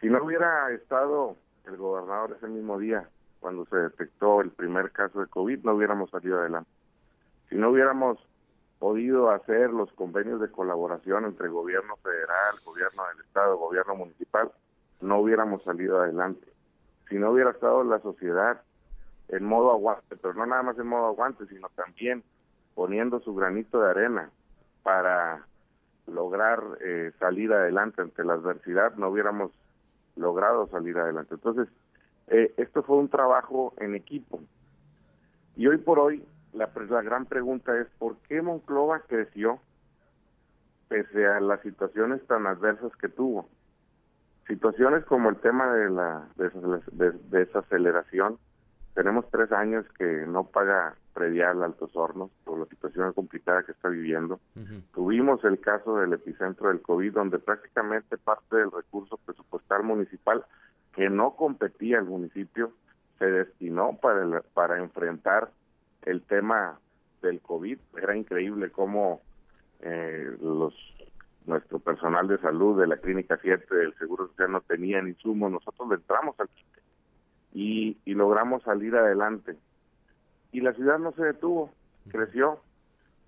Si 0.00 0.08
no 0.08 0.22
hubiera 0.22 0.70
estado 0.72 1.36
el 1.64 1.76
gobernador 1.76 2.36
ese 2.36 2.48
mismo 2.48 2.78
día, 2.78 3.08
cuando 3.40 3.66
se 3.66 3.76
detectó 3.76 4.40
el 4.40 4.50
primer 4.50 4.90
caso 4.92 5.20
de 5.20 5.26
COVID, 5.26 5.64
no 5.64 5.74
hubiéramos 5.74 6.10
salido 6.10 6.40
adelante. 6.40 6.70
Si 7.48 7.56
no 7.56 7.70
hubiéramos 7.70 8.18
podido 8.78 9.30
hacer 9.30 9.70
los 9.70 9.92
convenios 9.92 10.40
de 10.40 10.50
colaboración 10.50 11.24
entre 11.24 11.48
gobierno 11.48 11.96
federal, 11.96 12.56
gobierno 12.64 13.02
del 13.08 13.24
estado, 13.24 13.56
gobierno 13.56 13.96
municipal, 13.96 14.50
no 15.00 15.18
hubiéramos 15.18 15.62
salido 15.62 16.00
adelante. 16.00 16.46
Si 17.08 17.16
no 17.16 17.30
hubiera 17.30 17.50
estado 17.50 17.84
la 17.84 18.00
sociedad 18.00 18.60
en 19.28 19.44
modo 19.44 19.72
aguante, 19.72 20.16
pero 20.16 20.34
no 20.34 20.46
nada 20.46 20.62
más 20.62 20.78
en 20.78 20.86
modo 20.86 21.06
aguante, 21.06 21.46
sino 21.46 21.68
también 21.74 22.22
poniendo 22.74 23.20
su 23.20 23.34
granito 23.34 23.80
de 23.80 23.90
arena 23.90 24.30
para 24.82 25.46
lograr 26.06 26.62
eh, 26.80 27.12
salir 27.18 27.52
adelante 27.52 28.02
ante 28.02 28.24
la 28.24 28.34
adversidad, 28.34 28.94
no 28.96 29.08
hubiéramos 29.08 29.50
logrado 30.16 30.68
salir 30.68 30.96
adelante. 30.98 31.34
Entonces, 31.34 31.68
eh, 32.28 32.54
esto 32.56 32.82
fue 32.82 32.96
un 32.96 33.08
trabajo 33.08 33.74
en 33.78 33.94
equipo. 33.94 34.40
Y 35.56 35.66
hoy 35.66 35.78
por 35.78 35.98
hoy, 35.98 36.24
la, 36.52 36.70
la 36.88 37.02
gran 37.02 37.26
pregunta 37.26 37.78
es, 37.78 37.86
¿por 37.98 38.16
qué 38.28 38.42
Monclova 38.42 39.00
creció 39.00 39.60
pese 40.88 41.26
a 41.26 41.40
las 41.40 41.60
situaciones 41.62 42.26
tan 42.26 42.46
adversas 42.46 42.94
que 42.96 43.08
tuvo? 43.08 43.48
Situaciones 44.46 45.04
como 45.04 45.30
el 45.30 45.36
tema 45.36 45.72
de 45.72 45.90
la 45.90 46.28
desaceleración. 47.30 48.38
Tenemos 48.94 49.28
tres 49.30 49.50
años 49.52 49.86
que 49.98 50.26
no 50.26 50.44
paga 50.44 50.94
predial 51.14 51.62
Altos 51.62 51.94
Hornos 51.94 52.30
por 52.44 52.58
la 52.58 52.66
situación 52.66 53.12
complicada 53.12 53.62
que 53.62 53.72
está 53.72 53.88
viviendo. 53.88 54.40
Tuvimos 54.92 55.42
el 55.44 55.60
caso 55.60 55.96
del 55.98 56.12
epicentro 56.12 56.68
del 56.68 56.82
COVID, 56.82 57.12
donde 57.12 57.38
prácticamente 57.38 58.18
parte 58.18 58.56
del 58.56 58.70
recurso 58.70 59.18
presupuestal 59.24 59.84
municipal 59.84 60.44
que 60.92 61.08
no 61.08 61.36
competía 61.36 61.98
el 61.98 62.04
municipio 62.04 62.72
se 63.18 63.26
destinó 63.26 63.96
para, 64.02 64.42
para 64.52 64.78
enfrentar 64.78 65.50
el 66.02 66.22
tema 66.22 66.78
del 67.22 67.40
COVID. 67.40 67.78
Era 67.96 68.16
increíble 68.16 68.70
cómo 68.70 69.22
eh, 69.80 70.36
los 70.42 70.74
nuestro 71.46 71.78
personal 71.78 72.26
de 72.26 72.38
salud 72.38 72.80
de 72.80 72.86
la 72.86 72.96
Clínica 72.96 73.38
7 73.40 73.74
del 73.74 73.94
Seguro 73.98 74.28
Social 74.28 74.50
no 74.50 74.62
tenían 74.62 75.08
insumos. 75.08 75.52
Nosotros 75.52 75.88
le 75.90 75.96
entramos 75.96 76.34
al 76.40 76.48
y, 77.52 77.98
y 78.04 78.14
logramos 78.14 78.62
salir 78.62 78.96
adelante 78.96 79.56
y 80.54 80.60
la 80.60 80.72
ciudad 80.72 81.00
no 81.00 81.10
se 81.12 81.24
detuvo, 81.24 81.72
creció. 82.12 82.60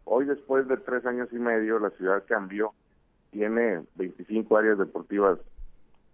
Hoy, 0.04 0.26
después 0.26 0.68
de 0.68 0.76
tres 0.76 1.04
años 1.06 1.28
y 1.32 1.40
medio, 1.40 1.80
la 1.80 1.90
ciudad 1.90 2.22
cambió. 2.24 2.72
Tiene 3.32 3.82
25 3.96 4.56
áreas 4.56 4.78
deportivas 4.78 5.40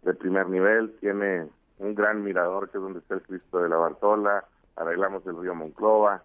de 0.01 0.15
primer 0.15 0.49
nivel, 0.49 0.97
tiene 1.01 1.49
un 1.79 1.95
gran 1.95 2.25
mirador 2.25 2.71
que 2.71 2.79
es 2.79 2.83
donde 2.83 3.01
está 3.01 3.17
el 3.17 3.23
Cristo 3.23 3.63
de 3.63 3.69
la 3.69 3.77
Bartola, 3.77 4.47
arreglamos 4.75 5.25
el 5.27 5.39
río 5.39 5.55
Monclova, 5.55 6.23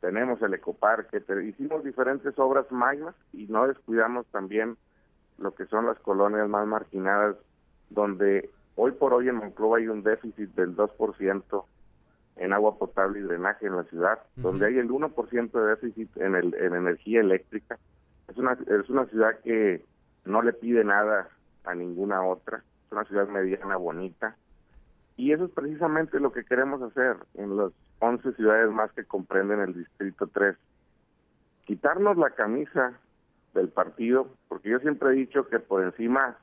tenemos 0.00 0.40
el 0.40 0.54
ecoparque, 0.54 1.22
hicimos 1.44 1.84
diferentes 1.84 2.38
obras 2.38 2.72
magnas 2.72 3.14
y 3.34 3.46
no 3.48 3.68
descuidamos 3.68 4.24
también 4.28 4.78
lo 5.36 5.54
que 5.54 5.66
son 5.66 5.84
las 5.84 5.98
colonias 5.98 6.48
más 6.48 6.66
marginadas, 6.66 7.36
donde 7.90 8.48
hoy 8.76 8.92
por 8.92 9.12
hoy 9.12 9.28
en 9.28 9.36
Monclova 9.36 9.76
hay 9.76 9.88
un 9.88 10.02
déficit 10.02 10.54
del 10.54 10.74
2% 10.74 11.64
en 12.36 12.52
agua 12.52 12.78
potable 12.78 13.20
y 13.20 13.22
drenaje 13.22 13.66
en 13.66 13.76
la 13.76 13.84
ciudad, 13.84 14.18
donde 14.36 14.66
hay 14.66 14.78
el 14.78 14.88
1% 14.88 15.50
de 15.50 15.68
déficit 15.68 16.16
en, 16.18 16.34
el, 16.34 16.54
en 16.54 16.74
energía 16.74 17.20
eléctrica. 17.20 17.78
Es 18.28 18.36
una, 18.36 18.52
es 18.52 18.88
una 18.90 19.06
ciudad 19.06 19.38
que 19.42 19.84
no 20.24 20.42
le 20.42 20.52
pide 20.52 20.84
nada 20.84 21.28
a 21.64 21.74
ninguna 21.74 22.22
otra, 22.24 22.58
es 22.58 22.92
una 22.92 23.04
ciudad 23.04 23.28
mediana, 23.28 23.76
bonita, 23.76 24.36
y 25.16 25.32
eso 25.32 25.46
es 25.46 25.50
precisamente 25.50 26.20
lo 26.20 26.32
que 26.32 26.44
queremos 26.44 26.82
hacer 26.82 27.16
en 27.34 27.56
las 27.56 27.72
11 28.00 28.32
ciudades 28.34 28.70
más 28.70 28.92
que 28.92 29.04
comprenden 29.04 29.60
el 29.60 29.74
Distrito 29.74 30.26
3. 30.26 30.56
Quitarnos 31.64 32.18
la 32.18 32.30
camisa 32.30 32.92
del 33.54 33.70
partido, 33.70 34.28
porque 34.48 34.68
yo 34.68 34.78
siempre 34.80 35.08
he 35.10 35.12
dicho 35.12 35.48
que 35.48 35.58
por 35.58 35.82
encima 35.82 36.36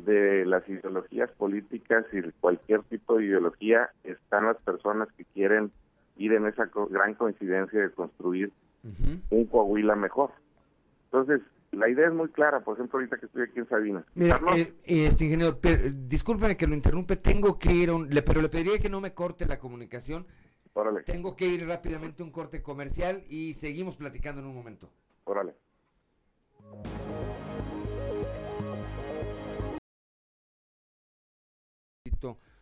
de 0.00 0.44
las 0.44 0.68
ideologías 0.68 1.30
políticas 1.32 2.04
y 2.12 2.22
cualquier 2.40 2.82
tipo 2.84 3.16
de 3.16 3.24
ideología 3.24 3.90
están 4.04 4.46
las 4.46 4.56
personas 4.58 5.08
que 5.16 5.24
quieren 5.24 5.72
ir 6.16 6.32
en 6.32 6.46
esa 6.46 6.70
gran 6.90 7.14
coincidencia 7.14 7.80
de 7.80 7.90
construir 7.90 8.52
un 9.30 9.46
Coahuila 9.46 9.96
mejor. 9.96 10.30
Entonces, 11.06 11.40
la 11.72 11.88
idea 11.88 12.08
es 12.08 12.14
muy 12.14 12.28
clara, 12.28 12.60
por 12.60 12.74
ejemplo, 12.74 12.98
ahorita 12.98 13.18
que 13.18 13.26
estoy 13.26 13.42
aquí 13.42 13.58
en 13.58 13.68
Sabina. 13.68 14.04
Mira, 14.14 14.40
eh, 14.56 14.74
este 14.84 15.24
ingeniero, 15.24 15.58
discúlpeme 15.92 16.56
que 16.56 16.66
lo 16.66 16.74
interrumpe, 16.74 17.16
tengo 17.16 17.58
que 17.58 17.72
ir, 17.72 17.90
un, 17.90 18.08
le, 18.08 18.22
pero 18.22 18.40
le 18.40 18.48
pediría 18.48 18.78
que 18.78 18.88
no 18.88 19.00
me 19.00 19.12
corte 19.12 19.46
la 19.46 19.58
comunicación. 19.58 20.26
Órale. 20.72 21.02
Tengo 21.02 21.36
que 21.36 21.46
ir 21.46 21.66
rápidamente 21.66 22.22
a 22.22 22.26
un 22.26 22.32
corte 22.32 22.62
comercial 22.62 23.24
y 23.28 23.54
seguimos 23.54 23.96
platicando 23.96 24.40
en 24.40 24.46
un 24.46 24.54
momento. 24.54 24.90
Órale. 25.24 25.54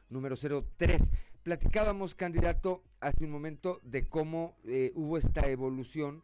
Número 0.09 0.37
03. 0.37 1.11
Platicábamos, 1.43 2.15
candidato, 2.15 2.83
hace 3.01 3.25
un 3.25 3.31
momento 3.31 3.81
de 3.83 4.09
cómo 4.09 4.57
eh, 4.65 4.93
hubo 4.95 5.19
esta 5.19 5.49
evolución 5.49 6.23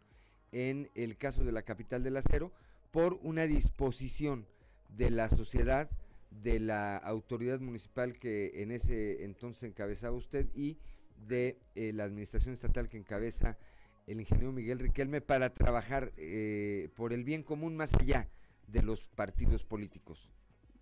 en 0.52 0.88
el 0.94 1.16
caso 1.16 1.44
de 1.44 1.52
la 1.52 1.62
capital 1.62 2.02
del 2.02 2.16
acero 2.16 2.52
por 2.90 3.18
una 3.22 3.44
disposición 3.44 4.46
de 4.88 5.10
la 5.10 5.28
sociedad, 5.28 5.90
de 6.30 6.58
la 6.58 6.96
autoridad 6.96 7.60
municipal 7.60 8.18
que 8.18 8.62
en 8.62 8.70
ese 8.70 9.24
entonces 9.24 9.64
encabezaba 9.64 10.16
usted 10.16 10.46
y 10.54 10.78
de 11.16 11.58
eh, 11.74 11.92
la 11.92 12.04
administración 12.04 12.54
estatal 12.54 12.88
que 12.88 12.96
encabeza 12.96 13.58
el 14.06 14.20
ingeniero 14.20 14.52
Miguel 14.52 14.78
Riquelme 14.78 15.20
para 15.20 15.50
trabajar 15.50 16.12
eh, 16.16 16.88
por 16.96 17.12
el 17.12 17.24
bien 17.24 17.42
común 17.42 17.76
más 17.76 17.94
allá 17.94 18.28
de 18.66 18.82
los 18.82 19.06
partidos 19.08 19.64
políticos. 19.64 20.30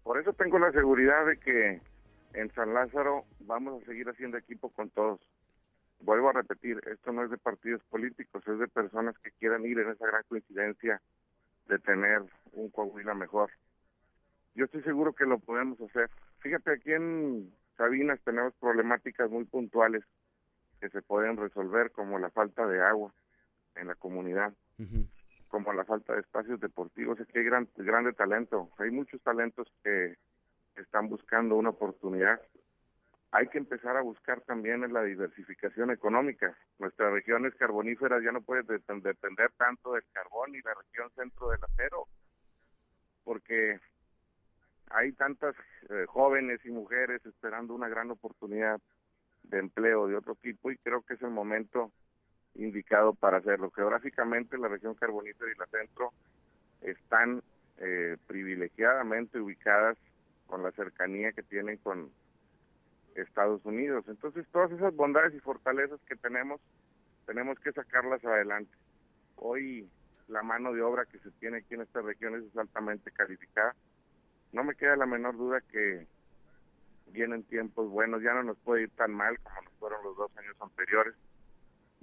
Por 0.02 0.18
eso 0.18 0.32
tengo 0.32 0.58
la 0.58 0.72
seguridad 0.72 1.26
de 1.26 1.38
que 1.38 1.80
en 2.34 2.52
San 2.52 2.74
Lázaro 2.74 3.24
vamos 3.40 3.82
a 3.82 3.86
seguir 3.86 4.08
haciendo 4.08 4.36
equipo 4.36 4.70
con 4.70 4.90
todos. 4.90 5.20
Vuelvo 6.00 6.30
a 6.30 6.32
repetir, 6.32 6.80
esto 6.86 7.12
no 7.12 7.24
es 7.24 7.30
de 7.30 7.38
partidos 7.38 7.82
políticos, 7.84 8.46
es 8.46 8.58
de 8.58 8.68
personas 8.68 9.18
que 9.18 9.32
quieran 9.32 9.64
ir 9.64 9.78
en 9.78 9.90
esa 9.90 10.06
gran 10.06 10.22
coincidencia 10.28 11.00
de 11.66 11.78
tener 11.80 12.22
un 12.52 12.70
Coahuila 12.70 13.14
mejor. 13.14 13.50
Yo 14.54 14.64
estoy 14.64 14.82
seguro 14.82 15.12
que 15.12 15.26
lo 15.26 15.38
podemos 15.38 15.80
hacer. 15.80 16.10
Fíjate, 16.38 16.72
aquí 16.72 16.92
en 16.92 17.52
Sabinas 17.76 18.20
tenemos 18.24 18.54
problemáticas 18.54 19.30
muy 19.30 19.44
puntuales 19.44 20.04
que 20.80 20.88
se 20.90 21.02
pueden 21.02 21.36
resolver, 21.36 21.90
como 21.90 22.18
la 22.18 22.30
falta 22.30 22.66
de 22.66 22.80
agua 22.80 23.12
en 23.74 23.88
la 23.88 23.94
comunidad, 23.94 24.52
como 25.48 25.72
la 25.72 25.84
falta 25.84 26.14
de 26.14 26.20
espacios 26.20 26.60
deportivos. 26.60 27.20
Aquí 27.20 27.38
hay 27.38 27.44
gran, 27.44 27.68
grande 27.76 28.12
talento, 28.12 28.70
hay 28.78 28.90
muchos 28.90 29.20
talentos 29.22 29.68
que 29.82 30.16
están 30.82 31.08
buscando 31.08 31.56
una 31.56 31.70
oportunidad. 31.70 32.40
Hay 33.30 33.48
que 33.48 33.58
empezar 33.58 33.96
a 33.96 34.02
buscar 34.02 34.40
también 34.42 34.84
en 34.84 34.92
la 34.92 35.02
diversificación 35.02 35.90
económica. 35.90 36.56
Nuestras 36.78 37.12
regiones 37.12 37.54
carboníferas 37.56 38.22
ya 38.22 38.32
no 38.32 38.40
pueden 38.40 38.66
depender 39.02 39.50
tanto 39.56 39.92
del 39.92 40.04
carbón 40.12 40.54
y 40.54 40.62
la 40.62 40.74
región 40.74 41.10
centro 41.14 41.50
del 41.50 41.62
acero, 41.62 42.06
porque 43.24 43.78
hay 44.90 45.12
tantas 45.12 45.54
eh, 45.90 46.06
jóvenes 46.08 46.60
y 46.64 46.70
mujeres 46.70 47.24
esperando 47.26 47.74
una 47.74 47.88
gran 47.88 48.10
oportunidad 48.10 48.80
de 49.42 49.58
empleo 49.58 50.06
de 50.06 50.16
otro 50.16 50.34
tipo 50.36 50.70
y 50.70 50.78
creo 50.78 51.02
que 51.02 51.14
es 51.14 51.22
el 51.22 51.30
momento 51.30 51.92
indicado 52.54 53.14
para 53.14 53.38
hacerlo. 53.38 53.70
Geográficamente 53.70 54.56
la 54.58 54.68
región 54.68 54.94
carbonífera 54.94 55.52
y 55.52 55.58
la 55.58 55.66
centro 55.66 56.12
están 56.80 57.42
eh, 57.78 58.16
privilegiadamente 58.26 59.38
ubicadas 59.38 59.96
con 60.48 60.62
la 60.62 60.72
cercanía 60.72 61.32
que 61.32 61.44
tienen 61.44 61.76
con 61.76 62.10
Estados 63.14 63.64
Unidos. 63.64 64.04
Entonces, 64.08 64.46
todas 64.50 64.72
esas 64.72 64.94
bondades 64.96 65.34
y 65.34 65.40
fortalezas 65.40 66.00
que 66.08 66.16
tenemos, 66.16 66.60
tenemos 67.26 67.58
que 67.60 67.72
sacarlas 67.72 68.24
adelante. 68.24 68.74
Hoy 69.36 69.88
la 70.26 70.42
mano 70.42 70.72
de 70.72 70.82
obra 70.82 71.04
que 71.04 71.18
se 71.18 71.30
tiene 71.32 71.58
aquí 71.58 71.74
en 71.74 71.82
estas 71.82 72.04
regiones 72.04 72.44
es 72.44 72.56
altamente 72.56 73.10
calificada. 73.12 73.76
No 74.52 74.64
me 74.64 74.74
queda 74.74 74.96
la 74.96 75.06
menor 75.06 75.36
duda 75.36 75.60
que 75.60 76.06
vienen 77.12 77.44
tiempos 77.44 77.88
buenos, 77.90 78.22
ya 78.22 78.32
no 78.34 78.42
nos 78.42 78.58
puede 78.58 78.84
ir 78.84 78.90
tan 78.90 79.12
mal 79.12 79.38
como 79.40 79.62
nos 79.62 79.72
fueron 79.74 80.02
los 80.02 80.16
dos 80.16 80.36
años 80.38 80.56
anteriores. 80.60 81.14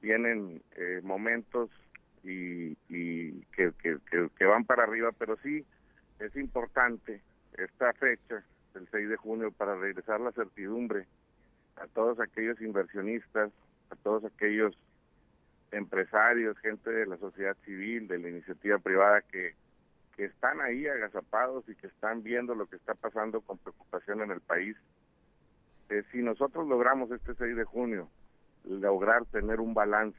Vienen 0.01 0.61
eh, 0.75 1.01
momentos 1.03 1.71
y, 2.23 2.75
que, 3.55 3.71
que 4.35 4.45
van 4.45 4.65
para 4.65 4.83
arriba, 4.83 5.11
pero 5.11 5.37
sí 5.37 5.65
es 6.19 6.35
importante 6.35 7.21
esta 7.57 7.93
fecha, 7.93 8.43
el 8.75 8.87
6 8.89 9.09
de 9.09 9.17
junio, 9.17 9.51
para 9.51 9.75
regresar 9.75 10.19
la 10.19 10.31
certidumbre 10.31 11.07
a 11.77 11.87
todos 11.87 12.19
aquellos 12.19 12.61
inversionistas, 12.61 13.51
a 13.89 13.95
todos 13.97 14.25
aquellos 14.25 14.77
empresarios, 15.71 16.57
gente 16.59 16.89
de 16.89 17.05
la 17.05 17.17
sociedad 17.17 17.55
civil, 17.65 18.07
de 18.07 18.19
la 18.19 18.29
iniciativa 18.29 18.77
privada 18.77 19.21
que, 19.21 19.55
que 20.15 20.25
están 20.25 20.61
ahí 20.61 20.87
agazapados 20.87 21.67
y 21.67 21.75
que 21.75 21.87
están 21.87 22.23
viendo 22.23 22.55
lo 22.55 22.67
que 22.67 22.77
está 22.77 22.93
pasando 22.93 23.41
con 23.41 23.57
preocupación 23.57 24.21
en 24.21 24.31
el 24.31 24.41
país. 24.41 24.77
Eh, 25.89 26.03
si 26.11 26.21
nosotros 26.21 26.67
logramos 26.67 27.11
este 27.11 27.35
6 27.35 27.55
de 27.55 27.63
junio 27.63 28.09
lograr 28.63 29.25
tener 29.25 29.59
un 29.59 29.73
balance 29.73 30.17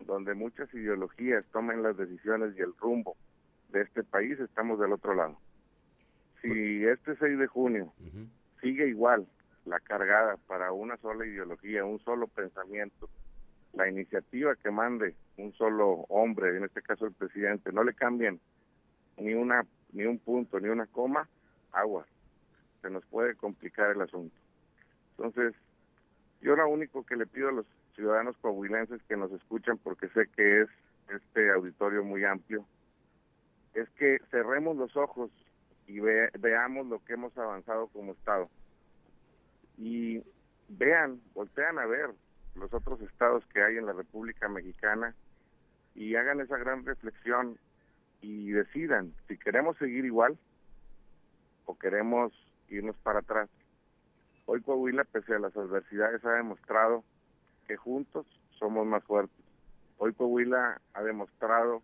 donde 0.00 0.34
muchas 0.34 0.72
ideologías 0.74 1.44
tomen 1.52 1.82
las 1.82 1.96
decisiones 1.96 2.56
y 2.56 2.60
el 2.60 2.74
rumbo 2.78 3.16
de 3.70 3.82
este 3.82 4.04
país, 4.04 4.38
estamos 4.38 4.78
del 4.78 4.92
otro 4.92 5.14
lado 5.14 5.36
si 6.44 6.84
este 6.84 7.16
6 7.16 7.38
de 7.38 7.46
junio 7.46 7.92
sigue 8.60 8.86
igual 8.86 9.26
la 9.64 9.80
cargada 9.80 10.36
para 10.46 10.72
una 10.72 10.98
sola 10.98 11.24
ideología, 11.24 11.86
un 11.86 11.98
solo 12.00 12.26
pensamiento, 12.28 13.08
la 13.72 13.88
iniciativa 13.88 14.54
que 14.54 14.70
mande 14.70 15.14
un 15.38 15.54
solo 15.54 16.04
hombre, 16.10 16.54
en 16.54 16.64
este 16.64 16.82
caso 16.82 17.06
el 17.06 17.12
presidente, 17.12 17.72
no 17.72 17.82
le 17.82 17.94
cambien 17.94 18.40
ni 19.16 19.32
una 19.32 19.64
ni 19.92 20.04
un 20.04 20.18
punto, 20.18 20.60
ni 20.60 20.68
una 20.68 20.86
coma, 20.86 21.28
agua. 21.72 22.04
Se 22.82 22.90
nos 22.90 23.04
puede 23.06 23.36
complicar 23.36 23.92
el 23.92 24.02
asunto. 24.02 24.36
Entonces, 25.16 25.54
yo 26.42 26.56
lo 26.56 26.68
único 26.68 27.06
que 27.06 27.16
le 27.16 27.26
pido 27.26 27.48
a 27.48 27.52
los 27.52 27.66
ciudadanos 27.94 28.36
coahuilenses 28.38 29.00
que 29.04 29.16
nos 29.16 29.32
escuchan, 29.32 29.78
porque 29.78 30.08
sé 30.08 30.26
que 30.36 30.62
es 30.62 30.68
este 31.08 31.50
auditorio 31.52 32.04
muy 32.04 32.24
amplio, 32.24 32.66
es 33.74 33.88
que 33.90 34.18
cerremos 34.30 34.76
los 34.76 34.96
ojos 34.96 35.30
y 35.86 36.00
veamos 36.00 36.86
lo 36.86 37.04
que 37.04 37.14
hemos 37.14 37.36
avanzado 37.36 37.88
como 37.88 38.12
Estado. 38.12 38.48
Y 39.76 40.22
vean, 40.68 41.20
voltean 41.34 41.78
a 41.78 41.86
ver 41.86 42.10
los 42.54 42.72
otros 42.72 43.00
estados 43.02 43.44
que 43.52 43.62
hay 43.62 43.76
en 43.76 43.86
la 43.86 43.92
República 43.92 44.48
Mexicana 44.48 45.14
y 45.94 46.14
hagan 46.14 46.40
esa 46.40 46.56
gran 46.56 46.84
reflexión 46.84 47.58
y 48.20 48.50
decidan 48.50 49.12
si 49.28 49.36
queremos 49.36 49.76
seguir 49.76 50.04
igual 50.04 50.38
o 51.66 51.76
queremos 51.76 52.32
irnos 52.68 52.96
para 52.98 53.20
atrás. 53.20 53.48
Hoy 54.46 54.60
Coahuila, 54.60 55.04
pese 55.04 55.34
a 55.34 55.38
las 55.38 55.56
adversidades, 55.56 56.24
ha 56.24 56.32
demostrado 56.32 57.04
que 57.66 57.76
juntos 57.76 58.26
somos 58.58 58.86
más 58.86 59.02
fuertes. 59.04 59.44
Hoy 59.98 60.12
Coahuila 60.12 60.80
ha 60.92 61.02
demostrado 61.02 61.82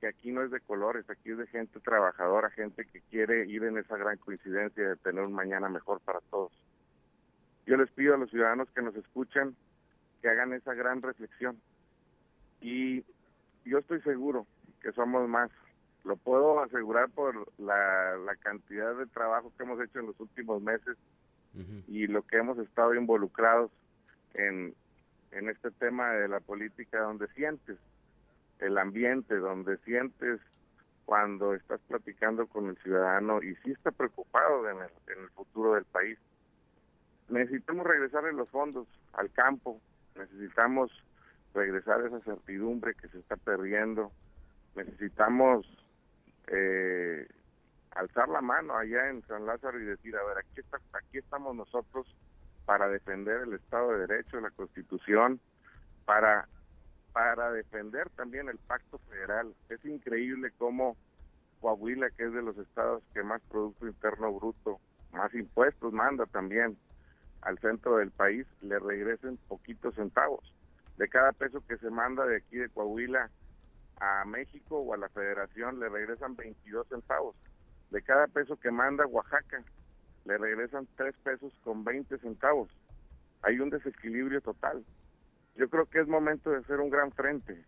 que 0.00 0.08
aquí 0.08 0.32
no 0.32 0.42
es 0.42 0.50
de 0.50 0.60
colores, 0.60 1.08
aquí 1.10 1.30
es 1.30 1.38
de 1.38 1.46
gente 1.46 1.78
trabajadora, 1.80 2.50
gente 2.50 2.86
que 2.86 3.02
quiere 3.02 3.46
ir 3.46 3.62
en 3.64 3.76
esa 3.76 3.96
gran 3.96 4.16
coincidencia 4.16 4.88
de 4.88 4.96
tener 4.96 5.22
un 5.22 5.32
mañana 5.32 5.68
mejor 5.68 6.00
para 6.00 6.20
todos. 6.30 6.52
Yo 7.66 7.76
les 7.76 7.90
pido 7.90 8.14
a 8.14 8.18
los 8.18 8.30
ciudadanos 8.30 8.68
que 8.70 8.82
nos 8.82 8.96
escuchan 8.96 9.54
que 10.22 10.28
hagan 10.28 10.54
esa 10.54 10.74
gran 10.74 11.02
reflexión. 11.02 11.60
Y 12.60 13.04
yo 13.64 13.78
estoy 13.78 14.00
seguro 14.00 14.46
que 14.80 14.92
somos 14.92 15.28
más. 15.28 15.50
Lo 16.04 16.16
puedo 16.16 16.60
asegurar 16.60 17.10
por 17.10 17.46
la, 17.58 18.16
cantidad 18.40 18.94
de 18.96 19.06
trabajo 19.06 19.52
que 19.56 19.64
hemos 19.64 19.80
hecho 19.80 20.00
en 20.00 20.06
los 20.06 20.18
últimos 20.18 20.62
meses 20.62 20.96
y 21.88 22.06
lo 22.06 22.22
que 22.22 22.38
hemos 22.38 22.58
estado 22.58 22.94
involucrados 22.94 23.70
en, 24.34 24.72
en 25.32 25.48
este 25.48 25.70
tema 25.72 26.12
de 26.12 26.28
la 26.28 26.40
política 26.40 27.00
donde 27.00 27.26
sientes 27.34 27.76
el 28.60 28.78
ambiente, 28.78 29.36
donde 29.36 29.76
sientes 29.78 30.40
cuando 31.04 31.54
estás 31.54 31.80
platicando 31.88 32.46
con 32.46 32.68
el 32.68 32.76
ciudadano 32.78 33.42
y 33.42 33.56
sí 33.56 33.72
está 33.72 33.90
preocupado 33.90 34.68
en 34.70 34.78
el, 34.78 35.28
futuro 35.30 35.74
del 35.74 35.84
país. 35.86 36.18
Necesitamos 37.28 37.86
regresar 37.86 38.26
en 38.26 38.36
los 38.36 38.48
fondos 38.50 38.86
al 39.14 39.30
campo, 39.32 39.80
necesitamos 40.14 40.92
regresar 41.54 42.04
esa 42.06 42.20
certidumbre 42.20 42.94
que 42.94 43.08
se 43.08 43.18
está 43.18 43.36
perdiendo, 43.36 44.12
necesitamos 44.76 45.66
eh, 46.46 47.26
alzar 47.92 48.28
la 48.28 48.40
mano 48.40 48.76
allá 48.76 49.08
en 49.08 49.22
San 49.26 49.46
Lázaro 49.46 49.80
y 49.80 49.84
decir, 49.84 50.16
a 50.16 50.24
ver, 50.24 50.38
aquí, 50.38 50.60
está, 50.60 50.78
aquí 50.92 51.18
estamos 51.18 51.56
nosotros 51.56 52.06
para 52.66 52.88
defender 52.88 53.42
el 53.42 53.54
Estado 53.54 53.90
de 53.92 54.06
Derecho, 54.06 54.40
la 54.40 54.50
Constitución, 54.50 55.40
para, 56.04 56.46
para 57.12 57.50
defender 57.52 58.08
también 58.10 58.48
el 58.48 58.58
Pacto 58.58 58.98
Federal. 59.10 59.54
Es 59.68 59.84
increíble 59.84 60.50
cómo 60.58 60.96
Coahuila, 61.60 62.10
que 62.10 62.24
es 62.24 62.32
de 62.32 62.42
los 62.42 62.56
estados 62.58 63.02
que 63.12 63.22
más 63.22 63.42
Producto 63.42 63.86
Interno 63.86 64.32
Bruto, 64.32 64.80
más 65.12 65.34
impuestos 65.34 65.92
manda 65.92 66.26
también 66.26 66.76
al 67.42 67.58
centro 67.58 67.96
del 67.96 68.10
país, 68.10 68.46
le 68.60 68.78
regresen 68.78 69.38
poquitos 69.48 69.94
centavos. 69.94 70.54
De 70.96 71.08
cada 71.08 71.32
peso 71.32 71.64
que 71.66 71.78
se 71.78 71.90
manda 71.90 72.26
de 72.26 72.36
aquí 72.36 72.56
de 72.56 72.68
Coahuila 72.68 73.30
a 74.00 74.24
México 74.24 74.78
o 74.78 74.94
a 74.94 74.98
la 74.98 75.08
federación, 75.08 75.80
le 75.80 75.88
regresan 75.88 76.36
22 76.36 76.86
centavos. 76.88 77.36
De 77.90 78.02
cada 78.02 78.26
peso 78.28 78.56
que 78.58 78.70
manda 78.70 79.06
Oaxaca, 79.06 79.62
le 80.24 80.38
regresan 80.38 80.86
3 80.96 81.14
pesos 81.24 81.52
con 81.64 81.84
20 81.84 82.18
centavos. 82.18 82.70
Hay 83.42 83.58
un 83.58 83.70
desequilibrio 83.70 84.40
total. 84.40 84.84
Yo 85.56 85.68
creo 85.68 85.86
que 85.86 86.00
es 86.00 86.08
momento 86.08 86.50
de 86.50 86.58
hacer 86.58 86.80
un 86.80 86.90
gran 86.90 87.12
frente, 87.12 87.64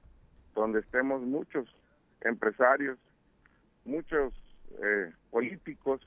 donde 0.55 0.81
estemos 0.81 1.23
muchos 1.23 1.69
empresarios, 2.21 2.99
muchos 3.85 4.33
eh, 4.83 5.13
políticos, 5.31 6.01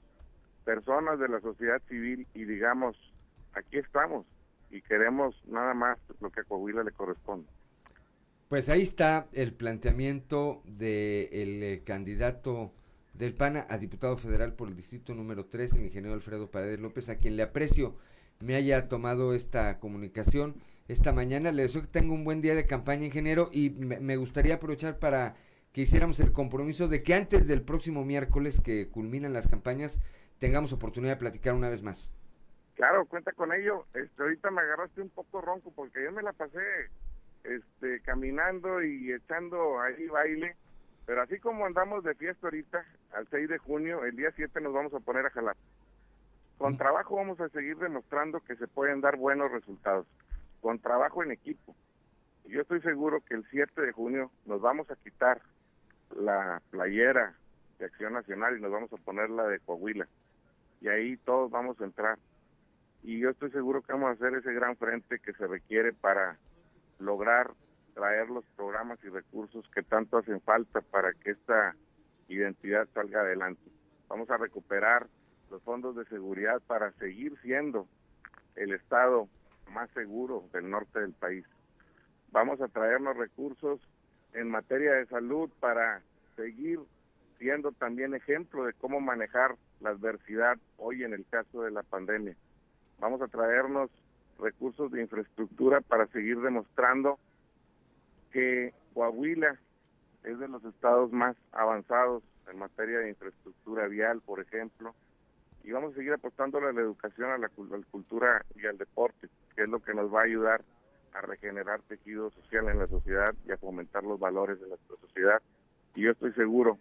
personas 0.63 1.19
de 1.19 1.28
la 1.28 1.39
sociedad 1.41 1.82
civil 1.88 2.28
y 2.34 2.45
digamos, 2.45 2.97
aquí 3.53 3.78
estamos 3.78 4.26
y 4.71 4.82
queremos 4.82 5.36
nada 5.45 5.73
más 5.73 5.97
lo 6.19 6.32
que 6.32 6.41
a 6.41 6.43
Coahuila 6.43 6.84
le 6.84 6.91
corresponde. 6.91 7.47
Pues 8.49 8.69
ahí 8.69 8.82
está 8.82 9.28
el 9.34 9.53
planteamiento 9.53 10.61
del 10.65 11.63
eh, 11.63 11.82
candidato 11.86 12.71
del 13.13 13.34
PANA 13.34 13.65
a 13.69 13.78
diputado 13.78 14.17
federal 14.17 14.53
por 14.53 14.67
el 14.67 14.76
distrito 14.76 15.13
número 15.13 15.45
3, 15.45 15.73
el 15.73 15.86
ingeniero 15.86 16.15
Alfredo 16.15 16.51
Paredes 16.51 16.80
López, 16.80 17.09
a 17.09 17.17
quien 17.17 17.38
le 17.38 17.43
aprecio 17.43 17.95
me 18.39 18.55
haya 18.55 18.88
tomado 18.89 19.34
esta 19.34 19.80
comunicación 19.80 20.55
esta 20.88 21.12
mañana. 21.12 21.52
Le 21.52 21.64
deseo 21.64 21.82
que 21.82 21.88
tenga 21.88 22.14
un 22.14 22.24
buen 22.24 22.42
día 22.42 22.56
de 22.56 22.66
campaña, 22.66 23.06
ingeniero, 23.06 23.50
y 23.52 23.72
me 23.72 24.18
gustaría 24.18 24.56
aprovechar 24.56 25.00
para 25.00 25.36
que 25.76 25.82
hiciéramos 25.82 26.22
el 26.22 26.32
compromiso 26.32 26.88
de 26.88 27.04
que 27.04 27.14
antes 27.14 27.48
del 27.48 27.62
próximo 27.62 28.06
miércoles 28.06 28.62
que 28.62 28.88
culminan 28.88 29.34
las 29.34 29.50
campañas 29.50 30.00
tengamos 30.40 30.72
oportunidad 30.72 31.16
de 31.16 31.20
platicar 31.20 31.54
una 31.54 31.68
vez 31.68 31.82
más. 31.82 32.10
Claro, 32.76 33.06
cuenta 33.06 33.34
con 33.34 33.52
ello. 33.52 33.86
Este, 33.94 34.24
ahorita 34.24 34.52
me 34.52 34.62
agarraste 34.62 35.02
un 35.02 35.10
poco 35.10 35.42
ronco 35.42 35.74
porque 35.76 36.02
yo 36.02 36.14
me 36.14 36.24
la 36.24 36.32
pasé 36.32 36.62
este, 37.44 38.00
caminando 38.04 38.82
y 38.84 39.12
echando 39.12 39.82
ahí 39.82 40.08
baile. 40.08 40.56
Pero 41.06 41.22
así 41.22 41.40
como 41.40 41.66
andamos 41.66 42.06
de 42.06 42.16
fiesta 42.16 42.48
ahorita, 42.48 42.86
al 43.14 43.28
6 43.30 43.50
de 43.50 43.58
junio, 43.58 44.06
el 44.06 44.16
día 44.16 44.32
7 44.36 44.62
nos 44.62 44.74
vamos 44.74 44.94
a 44.94 45.00
poner 45.00 45.26
a 45.26 45.30
jalar. 45.30 45.58
Con 46.58 46.74
mm. 46.74 46.78
trabajo 46.78 47.18
vamos 47.18 47.40
a 47.42 47.50
seguir 47.50 47.78
demostrando 47.78 48.40
que 48.40 48.56
se 48.56 48.68
pueden 48.68 49.02
dar 49.02 49.18
buenos 49.18 49.52
resultados. 49.52 50.08
Con 50.66 50.80
trabajo 50.80 51.22
en 51.22 51.30
equipo. 51.30 51.76
Yo 52.45 52.61
estoy 52.61 52.82
seguro 52.82 53.22
que 53.22 53.36
el 53.36 53.45
7 53.51 53.80
de 53.80 53.91
junio 53.91 54.32
nos 54.47 54.61
vamos 54.61 54.89
a 54.89 54.95
quitar 54.95 55.39
la 56.18 56.59
playera 56.72 57.36
de 57.78 57.86
Acción 57.86 58.13
Nacional 58.13 58.57
y 58.57 58.61
nos 58.61 58.72
vamos 58.72 58.91
a 58.91 58.97
poner 58.97 59.30
la 59.30 59.43
de 59.43 59.59
Coahuila. 59.59 60.07
Y 60.82 60.88
ahí 60.88 61.18
todos 61.18 61.51
vamos 61.51 61.80
a 61.80 61.84
entrar. 61.84 62.18
Y 63.03 63.20
yo 63.20 63.30
estoy 63.30 63.51
seguro 63.51 63.84
que 63.84 63.93
vamos 63.93 64.09
a 64.09 64.13
hacer 64.13 64.34
ese 64.34 64.53
gran 64.53 64.76
frente 64.76 65.20
que 65.20 65.34
se 65.34 65.45
requiere 65.45 65.93
para 65.93 66.39
lograr 66.97 67.51
traer 67.93 68.32
los 68.32 68.43
programas 68.55 68.97
y 69.03 69.09
recursos 69.09 69.70
que 69.70 69.84
tanto 69.84 70.18
hacen 70.18 70.41
falta 70.41 70.82
para 70.82 71.13
que 71.13 71.30
esta 71.30 71.76
identidad 72.28 72.88
salga 72.91 73.20
adelante. 73.20 73.70
Vamos 74.07 74.32
a 74.32 74.38
recuperar 74.38 75.05
los 75.51 75.61
fondos 75.61 75.95
de 75.95 76.05
seguridad 76.05 76.59
para 76.66 76.91
seguir 76.93 77.39
siendo 77.43 77.88
el 78.55 78.74
estado 78.74 79.30
más 79.72 79.89
seguro 79.91 80.43
del 80.53 80.70
norte 80.70 80.99
del 80.99 81.13
país. 81.13 81.45
Vamos 82.32 82.61
a 82.61 82.68
traernos 82.68 83.16
recursos 83.18 83.80
en 84.34 84.49
materia 84.49 84.93
de 84.93 85.05
salud 85.07 85.49
para 85.59 86.01
seguir 86.36 86.80
siendo 87.38 87.72
también 87.72 88.13
ejemplo 88.13 88.66
de 88.66 88.74
cómo 88.74 88.99
manejar 88.99 89.55
la 89.82 89.91
adversidad 89.91 90.57
hoy 90.78 91.03
en 91.03 91.13
el 91.13 91.26
caso 91.30 91.63
de 91.63 91.72
la 91.72 91.84
pandemia. 91.84 92.36
Vamos 92.99 93.22
a 93.22 93.28
traernos 93.28 93.89
recursos 94.39 94.91
de 94.91 95.01
infraestructura 95.01 95.82
para 95.82 96.07
seguir 96.07 96.39
demostrando 96.41 97.20
que 98.32 98.74
Coahuila 98.93 99.57
es 100.24 100.39
de 100.39 100.47
los 100.47 100.63
estados 100.66 101.11
más 101.11 101.36
avanzados 101.51 102.24
en 102.49 102.57
materia 102.59 102.99
de 102.99 103.09
infraestructura 103.09 103.88
vial, 103.88 104.22
por 104.22 104.39
ejemplo, 104.39 104.93
y 105.63 105.72
vamos 105.72 105.93
a 105.93 105.95
seguir 105.95 106.13
apostando 106.13 106.57
a 106.57 106.72
la 106.72 106.82
educación, 106.82 107.32
a 107.32 107.38
la, 107.38 107.47
a 107.47 107.78
la 107.78 107.86
cultura 107.91 108.45
y 108.55 108.66
al 108.66 108.78
deporte, 108.78 109.30
que 109.56 109.64
es 109.64 109.70
lo 109.70 109.80
que 109.80 109.93
nos 109.93 110.14
va 110.14 110.22
a 110.22 110.26
ayudar 110.26 110.64
a 111.14 111.22
regenerar 111.22 111.82
tejido 111.84 112.30
social 112.32 112.68
en 112.70 112.80
la 112.80 112.88
sociedad 112.88 113.34
y 113.47 113.51
a 113.51 113.58
fomentar 113.58 114.03
los 114.03 114.20
valores 114.20 114.60
de 114.60 114.68
nuestra 114.68 114.97
sociedad. 114.97 115.41
Y 115.95 116.01
yo 116.01 116.12
estoy 116.12 116.34
seguro 116.34 116.78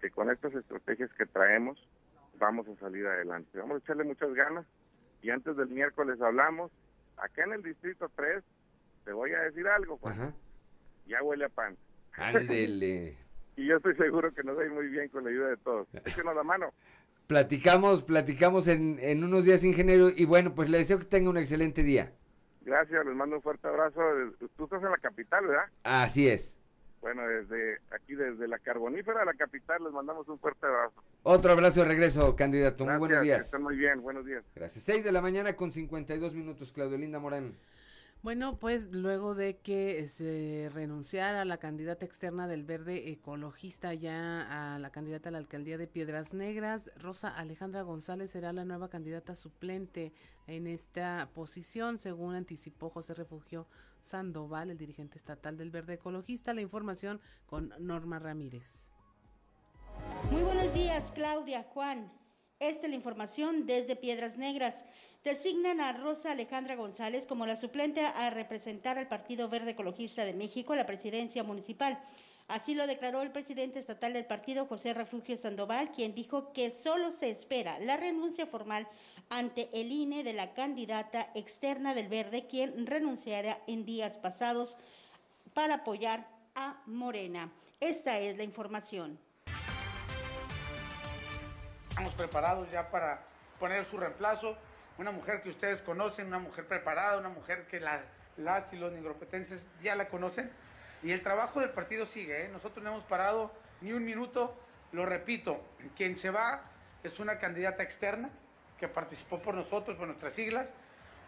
que 0.00 0.10
con 0.10 0.30
estas 0.30 0.54
estrategias 0.54 1.12
que 1.12 1.26
traemos 1.26 1.78
vamos 2.38 2.66
a 2.68 2.76
salir 2.76 3.06
adelante. 3.06 3.58
Vamos 3.58 3.76
a 3.76 3.78
echarle 3.84 4.04
muchas 4.04 4.32
ganas 4.34 4.66
y 5.22 5.30
antes 5.30 5.56
del 5.56 5.68
miércoles 5.68 6.20
hablamos. 6.20 6.72
Acá 7.16 7.44
en 7.44 7.54
el 7.54 7.62
Distrito 7.62 8.10
3, 8.14 8.42
te 9.04 9.12
voy 9.12 9.32
a 9.32 9.40
decir 9.40 9.66
algo, 9.68 9.96
Juan. 9.98 10.34
Ya 11.06 11.22
huele 11.22 11.44
a 11.44 11.48
pan. 11.48 11.76
Ándele. 12.14 13.16
y 13.56 13.66
yo 13.66 13.76
estoy 13.76 13.94
seguro 13.96 14.32
que 14.32 14.42
nos 14.42 14.56
va 14.56 14.62
a 14.62 14.66
ir 14.66 14.72
muy 14.72 14.88
bien 14.88 15.08
con 15.08 15.24
la 15.24 15.30
ayuda 15.30 15.48
de 15.48 15.56
todos. 15.58 15.88
Échenos 16.04 16.34
la 16.34 16.42
mano. 16.42 16.72
Platicamos, 17.26 18.02
platicamos 18.02 18.68
en, 18.68 18.98
en 19.00 19.24
unos 19.24 19.44
días, 19.44 19.64
ingeniero, 19.64 20.10
y 20.14 20.24
bueno, 20.24 20.54
pues 20.54 20.68
le 20.70 20.78
deseo 20.78 20.98
que 20.98 21.04
tenga 21.04 21.28
un 21.30 21.38
excelente 21.38 21.82
día. 21.82 22.12
Gracias, 22.62 23.04
les 23.04 23.14
mando 23.14 23.36
un 23.36 23.42
fuerte 23.42 23.66
abrazo. 23.68 24.00
Tú 24.56 24.64
estás 24.64 24.82
en 24.82 24.90
la 24.90 24.98
capital, 24.98 25.46
¿verdad? 25.46 25.64
Así 25.84 26.28
es. 26.28 26.56
Bueno, 27.00 27.22
desde 27.26 27.78
aquí, 27.92 28.14
desde 28.14 28.48
la 28.48 28.58
carbonífera 28.58 29.20
de 29.20 29.26
la 29.26 29.34
capital, 29.34 29.82
les 29.84 29.92
mandamos 29.92 30.26
un 30.28 30.38
fuerte 30.40 30.66
abrazo. 30.66 31.02
Otro 31.22 31.52
abrazo 31.52 31.80
de 31.82 31.86
regreso, 31.88 32.34
candidato. 32.34 32.84
muy 32.84 32.96
buenos 32.96 33.22
días. 33.22 33.44
Estén 33.44 33.62
muy 33.62 33.76
bien, 33.76 34.02
buenos 34.02 34.26
días. 34.26 34.42
Gracias. 34.56 34.84
Seis 34.84 35.04
de 35.04 35.12
la 35.12 35.20
mañana 35.20 35.54
con 35.54 35.70
52 35.70 36.34
minutos, 36.34 36.72
Claudio 36.72 36.98
Linda 36.98 37.18
Morán. 37.20 37.54
Bueno, 38.26 38.58
pues 38.58 38.88
luego 38.90 39.36
de 39.36 39.58
que 39.58 40.08
se 40.08 40.68
renunciara 40.74 41.44
la 41.44 41.58
candidata 41.58 42.04
externa 42.04 42.48
del 42.48 42.64
Verde 42.64 43.12
Ecologista 43.12 43.94
ya 43.94 44.74
a 44.74 44.80
la 44.80 44.90
candidata 44.90 45.28
a 45.28 45.32
la 45.32 45.38
alcaldía 45.38 45.78
de 45.78 45.86
Piedras 45.86 46.34
Negras, 46.34 46.90
Rosa 46.96 47.28
Alejandra 47.28 47.82
González 47.82 48.32
será 48.32 48.52
la 48.52 48.64
nueva 48.64 48.90
candidata 48.90 49.36
suplente 49.36 50.12
en 50.48 50.66
esta 50.66 51.30
posición, 51.34 52.00
según 52.00 52.34
anticipó 52.34 52.90
José 52.90 53.14
Refugio 53.14 53.68
Sandoval, 54.00 54.70
el 54.70 54.76
dirigente 54.76 55.18
estatal 55.18 55.56
del 55.56 55.70
Verde 55.70 55.94
Ecologista. 55.94 56.52
La 56.52 56.62
información 56.62 57.20
con 57.46 57.72
Norma 57.78 58.18
Ramírez. 58.18 58.88
Muy 60.32 60.42
buenos 60.42 60.74
días, 60.74 61.12
Claudia, 61.12 61.62
Juan. 61.62 62.12
Esta 62.58 62.86
es 62.86 62.90
la 62.90 62.96
información 62.96 63.66
desde 63.66 63.94
Piedras 63.94 64.36
Negras 64.36 64.84
designan 65.26 65.80
a 65.80 65.92
Rosa 65.92 66.30
Alejandra 66.30 66.76
González 66.76 67.26
como 67.26 67.46
la 67.46 67.56
suplente 67.56 68.00
a 68.00 68.30
representar 68.30 68.96
al 68.96 69.08
Partido 69.08 69.48
Verde 69.48 69.72
Ecologista 69.72 70.24
de 70.24 70.34
México 70.34 70.72
a 70.72 70.76
la 70.76 70.86
presidencia 70.86 71.42
municipal. 71.42 72.00
Así 72.46 72.74
lo 72.74 72.86
declaró 72.86 73.22
el 73.22 73.32
presidente 73.32 73.80
estatal 73.80 74.12
del 74.12 74.24
partido, 74.24 74.66
José 74.66 74.94
Refugio 74.94 75.36
Sandoval, 75.36 75.90
quien 75.90 76.14
dijo 76.14 76.52
que 76.52 76.70
solo 76.70 77.10
se 77.10 77.28
espera 77.28 77.80
la 77.80 77.96
renuncia 77.96 78.46
formal 78.46 78.86
ante 79.28 79.68
el 79.72 79.90
INE 79.90 80.22
de 80.22 80.32
la 80.32 80.54
candidata 80.54 81.28
externa 81.34 81.92
del 81.92 82.06
Verde, 82.06 82.46
quien 82.46 82.86
renunciará 82.86 83.58
en 83.66 83.84
días 83.84 84.18
pasados 84.18 84.78
para 85.54 85.74
apoyar 85.74 86.28
a 86.54 86.80
Morena. 86.86 87.50
Esta 87.80 88.20
es 88.20 88.36
la 88.36 88.44
información. 88.44 89.18
Estamos 91.88 92.14
preparados 92.14 92.70
ya 92.70 92.88
para 92.92 93.26
poner 93.58 93.84
su 93.86 93.96
reemplazo 93.96 94.56
una 94.98 95.10
mujer 95.10 95.42
que 95.42 95.50
ustedes 95.50 95.82
conocen, 95.82 96.26
una 96.26 96.38
mujer 96.38 96.66
preparada, 96.66 97.18
una 97.18 97.28
mujer 97.28 97.66
que 97.66 97.80
las 97.80 98.72
y 98.72 98.76
los 98.76 98.92
nigropetenses 98.92 99.66
ya 99.82 99.94
la 99.94 100.08
conocen. 100.08 100.50
Y 101.02 101.12
el 101.12 101.22
trabajo 101.22 101.60
del 101.60 101.70
partido 101.70 102.06
sigue, 102.06 102.44
¿eh? 102.44 102.48
nosotros 102.48 102.82
no 102.82 102.90
hemos 102.90 103.04
parado 103.04 103.52
ni 103.80 103.92
un 103.92 104.04
minuto, 104.04 104.54
lo 104.92 105.06
repito, 105.06 105.62
quien 105.96 106.16
se 106.16 106.30
va 106.30 106.62
es 107.02 107.20
una 107.20 107.38
candidata 107.38 107.82
externa 107.82 108.30
que 108.78 108.88
participó 108.88 109.40
por 109.40 109.54
nosotros, 109.54 109.96
por 109.96 110.06
nuestras 110.06 110.34
siglas, 110.34 110.72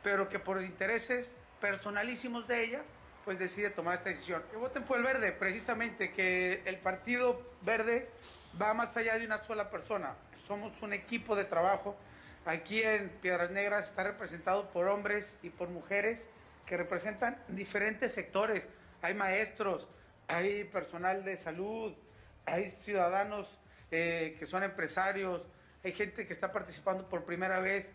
pero 0.03 0.29
que 0.29 0.39
por 0.39 0.63
intereses 0.63 1.41
personalísimos 1.61 2.47
de 2.47 2.65
ella, 2.65 2.83
pues 3.25 3.39
decide 3.39 3.71
tomar 3.71 3.97
esta 3.97 4.11
decisión. 4.11 4.43
Que 4.51 4.57
voten 4.57 4.85
por 4.85 4.97
el 4.99 5.05
verde, 5.05 5.33
precisamente, 5.33 6.13
que 6.13 6.63
el 6.65 6.79
partido 6.79 7.43
verde 7.63 8.09
va 8.61 8.75
más 8.75 8.97
allá 8.97 9.19
de 9.19 9.27
una 9.27 9.39
sola 9.39 9.71
persona. 9.71 10.15
Somos 10.47 10.81
un 10.83 10.93
equipo 10.93 11.37
de 11.37 11.45
trabajo 11.45 11.97
Aquí 12.49 12.81
en 12.81 13.11
Piedras 13.11 13.51
Negras 13.51 13.89
está 13.91 14.05
representado 14.05 14.71
por 14.71 14.89
hombres 14.89 15.39
y 15.43 15.51
por 15.51 15.69
mujeres 15.69 16.31
que 16.65 16.79
representan 16.79 17.37
diferentes 17.49 18.15
sectores. 18.15 18.71
Hay 19.03 19.13
maestros, 19.13 19.87
hay 20.29 20.65
personal 20.65 21.25
de 21.25 21.37
salud, 21.37 21.95
hay 22.47 22.71
ciudadanos 22.71 23.61
eh, 23.91 24.35
que 24.39 24.47
son 24.47 24.63
empresarios, 24.63 25.47
hay 25.85 25.93
gente 25.93 26.27
que 26.27 26.33
está 26.33 26.51
participando 26.51 27.07
por 27.07 27.27
primera 27.27 27.61
vez, 27.61 27.93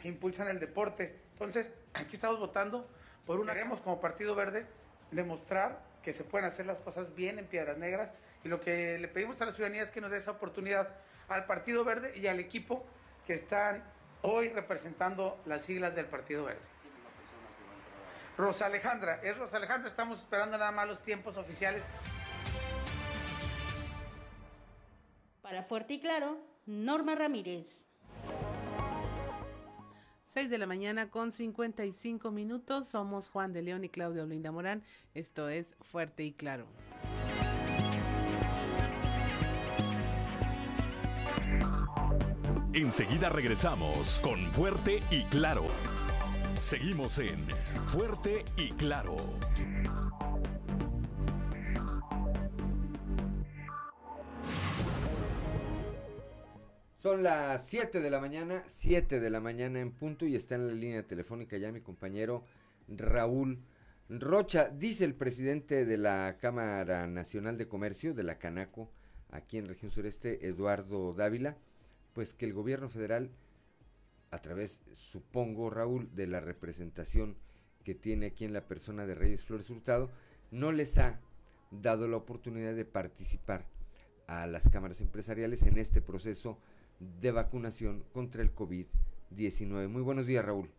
que 0.00 0.08
impulsan 0.08 0.48
el 0.48 0.58
deporte. 0.58 1.20
Entonces, 1.34 1.70
aquí 1.94 2.16
estamos 2.16 2.40
votando 2.40 2.90
por 3.24 3.38
una... 3.38 3.52
Queremos 3.52 3.80
como 3.80 4.00
Partido 4.00 4.34
Verde 4.34 4.66
demostrar 5.12 5.80
que 6.02 6.12
se 6.12 6.24
pueden 6.24 6.48
hacer 6.48 6.66
las 6.66 6.80
cosas 6.80 7.14
bien 7.14 7.38
en 7.38 7.46
Piedras 7.46 7.78
Negras 7.78 8.12
y 8.42 8.48
lo 8.48 8.60
que 8.60 8.98
le 8.98 9.06
pedimos 9.06 9.40
a 9.42 9.46
la 9.46 9.52
ciudadanía 9.52 9.84
es 9.84 9.92
que 9.92 10.00
nos 10.00 10.10
dé 10.10 10.16
esa 10.16 10.32
oportunidad 10.32 10.88
al 11.28 11.46
Partido 11.46 11.84
Verde 11.84 12.18
y 12.18 12.26
al 12.26 12.40
equipo 12.40 12.84
que 13.28 13.34
están 13.34 13.91
hoy 14.22 14.48
representando 14.50 15.40
las 15.46 15.62
siglas 15.62 15.94
del 15.94 16.06
Partido 16.06 16.44
Verde. 16.44 16.60
Rosa 18.36 18.66
Alejandra, 18.66 19.20
es 19.22 19.36
Rosa 19.36 19.58
Alejandra, 19.58 19.88
estamos 19.88 20.20
esperando 20.20 20.56
nada 20.56 20.72
más 20.72 20.88
los 20.88 21.02
tiempos 21.02 21.36
oficiales. 21.36 21.84
Para 25.42 25.64
Fuerte 25.64 25.94
y 25.94 26.00
Claro, 26.00 26.38
Norma 26.66 27.14
Ramírez. 27.14 27.88
6 30.24 30.48
de 30.48 30.56
la 30.56 30.66
mañana 30.66 31.10
con 31.10 31.30
55 31.30 32.30
minutos. 32.30 32.88
Somos 32.88 33.28
Juan 33.28 33.52
de 33.52 33.60
León 33.60 33.84
y 33.84 33.90
Claudia 33.90 34.22
Olinda 34.22 34.50
Morán. 34.50 34.82
Esto 35.12 35.50
es 35.50 35.76
Fuerte 35.82 36.24
y 36.24 36.32
Claro. 36.32 36.66
Enseguida 42.74 43.28
regresamos 43.28 44.18
con 44.22 44.40
Fuerte 44.52 45.02
y 45.10 45.24
Claro. 45.24 45.66
Seguimos 46.58 47.18
en 47.18 47.46
Fuerte 47.88 48.46
y 48.56 48.70
Claro. 48.70 49.18
Son 56.96 57.22
las 57.22 57.62
7 57.66 58.00
de 58.00 58.08
la 58.08 58.20
mañana, 58.20 58.62
7 58.66 59.20
de 59.20 59.28
la 59.28 59.40
mañana 59.40 59.78
en 59.78 59.92
punto 59.92 60.24
y 60.24 60.34
está 60.34 60.54
en 60.54 60.68
la 60.68 60.72
línea 60.72 61.06
telefónica 61.06 61.58
ya 61.58 61.72
mi 61.72 61.82
compañero 61.82 62.42
Raúl 62.88 63.58
Rocha. 64.08 64.70
Dice 64.70 65.04
el 65.04 65.14
presidente 65.14 65.84
de 65.84 65.98
la 65.98 66.38
Cámara 66.40 67.06
Nacional 67.06 67.58
de 67.58 67.68
Comercio, 67.68 68.14
de 68.14 68.22
la 68.22 68.38
Canaco, 68.38 68.90
aquí 69.30 69.58
en 69.58 69.68
región 69.68 69.90
sureste, 69.90 70.46
Eduardo 70.48 71.12
Dávila, 71.12 71.58
pues 72.14 72.34
que 72.34 72.46
el 72.46 72.52
gobierno 72.52 72.88
federal, 72.88 73.30
a 74.30 74.38
través, 74.38 74.82
supongo 74.92 75.70
Raúl, 75.70 76.14
de 76.14 76.26
la 76.26 76.40
representación 76.40 77.36
que 77.84 77.94
tiene 77.94 78.26
aquí 78.26 78.44
en 78.44 78.52
la 78.52 78.66
persona 78.66 79.06
de 79.06 79.14
Reyes 79.14 79.44
Flores 79.44 79.70
Hurtado, 79.70 80.10
no 80.50 80.72
les 80.72 80.98
ha 80.98 81.20
dado 81.70 82.06
la 82.08 82.16
oportunidad 82.16 82.74
de 82.74 82.84
participar 82.84 83.64
a 84.26 84.46
las 84.46 84.68
cámaras 84.68 85.00
empresariales 85.00 85.62
en 85.64 85.78
este 85.78 86.00
proceso 86.00 86.58
de 87.20 87.32
vacunación 87.32 88.04
contra 88.12 88.42
el 88.42 88.54
COVID-19. 88.54 89.88
Muy 89.88 90.02
buenos 90.02 90.26
días, 90.26 90.44
Raúl. 90.44 90.70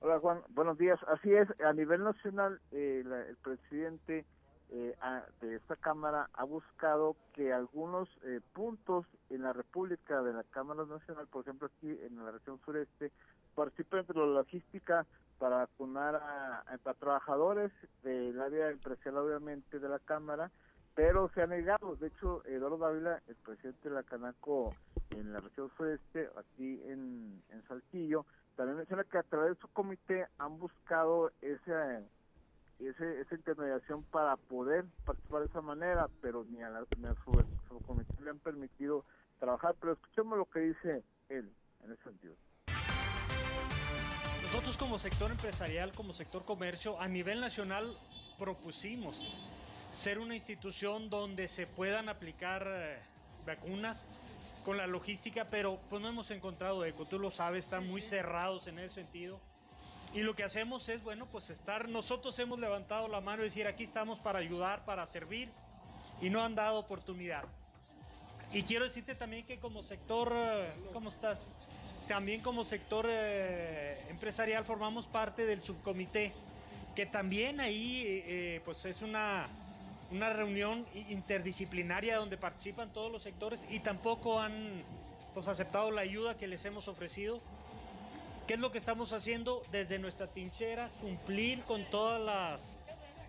Hola, 0.00 0.20
Juan. 0.20 0.42
Buenos 0.50 0.78
días. 0.78 0.98
Así 1.08 1.32
es, 1.32 1.48
a 1.60 1.72
nivel 1.72 2.04
nacional, 2.04 2.60
eh, 2.70 3.02
la, 3.04 3.26
el 3.26 3.36
presidente 3.36 4.24
eh, 4.70 4.94
a, 5.00 5.24
de 5.40 5.56
esta 5.56 5.76
Cámara 5.76 6.28
ha 6.34 6.44
buscado 6.44 7.16
que 7.32 7.52
algunos 7.52 8.08
eh, 8.24 8.40
puntos 8.52 9.06
en 9.30 9.42
la 9.42 9.52
República 9.52 10.22
de 10.22 10.32
la 10.32 10.44
Cámara 10.44 10.84
Nacional, 10.84 11.26
por 11.28 11.42
ejemplo 11.42 11.68
aquí 11.68 11.98
en 12.02 12.22
la 12.22 12.30
región 12.30 12.60
sureste, 12.64 13.10
participen 13.54 14.06
de 14.06 14.14
la 14.14 14.26
logística 14.26 15.06
para 15.38 15.56
vacunar 15.58 16.16
a, 16.16 16.94
trabajadores 16.98 17.70
del 18.02 18.40
área 18.40 18.70
empresarial, 18.70 19.18
obviamente, 19.18 19.78
de 19.78 19.88
la 19.88 19.98
Cámara, 20.00 20.50
pero 20.94 21.30
se 21.30 21.42
ha 21.42 21.46
negado. 21.46 21.96
De 21.96 22.08
hecho, 22.08 22.44
Eduardo 22.44 22.78
Dávila, 22.78 23.22
el 23.28 23.36
presidente 23.36 23.88
de 23.88 23.94
la 23.94 24.02
Canaco 24.02 24.74
en 25.10 25.32
la 25.32 25.40
región 25.40 25.70
sureste, 25.76 26.28
aquí 26.36 26.82
en, 26.86 27.42
en 27.50 27.62
Saltillo, 27.68 28.26
también 28.56 28.78
menciona 28.78 29.04
que 29.04 29.18
a 29.18 29.22
través 29.22 29.54
de 29.54 29.60
su 29.60 29.68
comité 29.68 30.26
han 30.38 30.58
buscado 30.58 31.30
ese, 31.40 32.04
ese, 32.86 33.20
esa 33.20 33.34
intermediación 33.34 34.04
para 34.04 34.36
poder 34.36 34.84
participar 35.04 35.40
de 35.40 35.46
esa 35.46 35.60
manera, 35.60 36.08
pero 36.20 36.44
ni 36.44 36.62
a, 36.62 36.70
la, 36.70 36.84
ni 36.96 37.06
a 37.06 37.14
su, 37.24 37.32
su, 37.68 37.80
comité 37.80 38.12
le 38.22 38.30
han 38.30 38.38
permitido 38.38 39.04
trabajar. 39.38 39.74
Pero 39.80 39.94
escuchemos 39.94 40.38
lo 40.38 40.44
que 40.46 40.60
dice 40.60 41.02
él 41.28 41.52
en 41.84 41.92
ese 41.92 42.02
sentido. 42.04 42.34
Nosotros 44.42 44.78
como 44.78 44.98
sector 44.98 45.30
empresarial, 45.30 45.92
como 45.92 46.12
sector 46.12 46.44
comercio, 46.44 47.00
a 47.00 47.08
nivel 47.08 47.40
nacional 47.40 47.96
propusimos 48.38 49.28
ser 49.90 50.18
una 50.18 50.34
institución 50.34 51.10
donde 51.10 51.48
se 51.48 51.66
puedan 51.66 52.08
aplicar 52.08 52.66
eh, 52.66 52.98
vacunas 53.44 54.06
con 54.64 54.76
la 54.76 54.86
logística, 54.86 55.46
pero 55.50 55.78
pues 55.88 56.02
no 56.02 56.08
hemos 56.08 56.30
encontrado 56.30 56.84
eco, 56.84 57.06
tú 57.06 57.18
lo 57.18 57.30
sabes, 57.30 57.64
están 57.64 57.86
muy 57.86 58.00
cerrados 58.00 58.66
en 58.66 58.78
ese 58.78 58.96
sentido. 58.96 59.40
Y 60.14 60.20
lo 60.22 60.34
que 60.34 60.44
hacemos 60.44 60.88
es, 60.88 61.02
bueno, 61.02 61.26
pues 61.26 61.50
estar, 61.50 61.88
nosotros 61.88 62.38
hemos 62.38 62.58
levantado 62.58 63.08
la 63.08 63.20
mano 63.20 63.42
y 63.42 63.46
decir, 63.46 63.66
aquí 63.66 63.82
estamos 63.82 64.18
para 64.18 64.38
ayudar, 64.38 64.84
para 64.84 65.06
servir, 65.06 65.50
y 66.20 66.30
no 66.30 66.42
han 66.42 66.54
dado 66.54 66.78
oportunidad. 66.78 67.44
Y 68.52 68.62
quiero 68.62 68.84
decirte 68.84 69.14
también 69.14 69.44
que 69.44 69.58
como 69.58 69.82
sector, 69.82 70.32
eh, 70.34 70.72
¿cómo 70.92 71.10
estás? 71.10 71.46
También 72.06 72.40
como 72.40 72.64
sector 72.64 73.06
eh, 73.08 74.00
empresarial 74.08 74.64
formamos 74.64 75.06
parte 75.06 75.44
del 75.44 75.60
subcomité, 75.60 76.32
que 76.96 77.04
también 77.04 77.60
ahí 77.60 78.02
eh, 78.06 78.62
pues 78.64 78.86
es 78.86 79.02
una, 79.02 79.46
una 80.10 80.32
reunión 80.32 80.86
interdisciplinaria 81.10 82.16
donde 82.16 82.38
participan 82.38 82.90
todos 82.94 83.12
los 83.12 83.22
sectores 83.22 83.66
y 83.68 83.80
tampoco 83.80 84.40
han 84.40 84.82
pues, 85.34 85.48
aceptado 85.48 85.90
la 85.90 86.00
ayuda 86.00 86.38
que 86.38 86.46
les 86.46 86.64
hemos 86.64 86.88
ofrecido. 86.88 87.40
¿Qué 88.48 88.54
es 88.54 88.60
lo 88.60 88.72
que 88.72 88.78
estamos 88.78 89.12
haciendo 89.12 89.62
desde 89.70 89.98
nuestra 89.98 90.26
trinchera? 90.26 90.88
Cumplir 91.02 91.64
con 91.64 91.84
todas 91.90 92.18
las, 92.18 92.78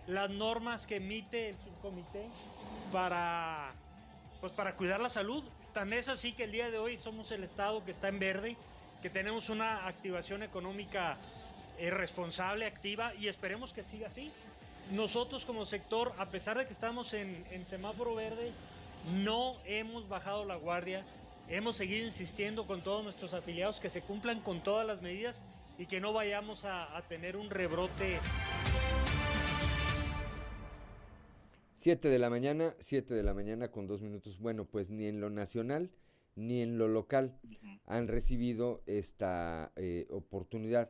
las 0.08 0.30
normas 0.30 0.88
que 0.88 0.96
emite 0.96 1.50
el 1.50 1.58
subcomité 1.58 2.26
para, 2.94 3.74
pues, 4.40 4.54
para 4.54 4.78
cuidar 4.78 5.02
la 5.02 5.10
salud. 5.10 5.44
Tan 5.74 5.92
es 5.92 6.08
así 6.08 6.32
que 6.32 6.46
el 6.46 6.54
día 6.54 6.72
de 6.72 6.78
hoy 6.78 6.98
somos 6.98 7.34
el 7.34 7.44
estado 7.44 7.84
que 7.84 7.92
está 7.92 8.08
en 8.08 8.18
verde, 8.18 8.56
que 9.02 9.10
tenemos 9.10 9.50
una 9.50 9.88
activación 9.88 10.42
económica 10.42 11.18
eh, 11.78 11.90
responsable, 11.90 12.66
activa 12.66 13.14
y 13.16 13.28
esperemos 13.28 13.74
que 13.74 13.84
siga 13.84 14.08
así 14.08 14.32
nosotros 14.92 15.44
como 15.44 15.66
sector, 15.66 16.14
a 16.18 16.28
pesar 16.28 16.58
de 16.58 16.66
que 16.66 16.72
estamos 16.72 17.14
en, 17.14 17.46
en, 17.52 17.68
semáforo 17.68 18.16
verde, 18.16 18.54
no 19.12 19.58
hemos 19.66 20.08
bajado 20.08 20.46
la 20.46 20.56
guardia, 20.56 21.04
hemos 21.50 21.76
seguido 21.76 22.06
insistiendo 22.06 22.66
con 22.66 22.82
todos 22.84 23.04
nuestros 23.04 23.34
afiliados 23.34 23.80
que 23.80 23.90
se 23.90 24.02
cumplan 24.02 24.42
con 24.42 24.62
todas 24.62 24.86
las 24.86 25.02
medidas 25.02 25.44
y 25.78 25.86
que 25.86 26.00
no 26.00 26.14
vayamos 26.14 26.66
a, 26.66 26.96
a 26.98 27.08
tener 27.08 27.36
un 27.36 27.50
rebrote. 27.50 28.20
7 31.76 32.10
de 32.10 32.20
la 32.20 32.30
mañana, 32.30 32.76
7 32.80 33.14
de 33.14 33.24
la 33.24 33.34
mañana 33.34 33.72
con 33.72 33.88
dos 33.88 34.02
minutos. 34.02 34.38
Bueno, 34.40 34.66
pues 34.66 34.90
ni 34.90 35.06
en 35.06 35.22
lo 35.22 35.30
nacional 35.30 35.92
ni 36.40 36.62
en 36.62 36.78
lo 36.78 36.88
local 36.88 37.38
han 37.86 38.08
recibido 38.08 38.82
esta 38.86 39.72
eh, 39.76 40.08
oportunidad 40.10 40.90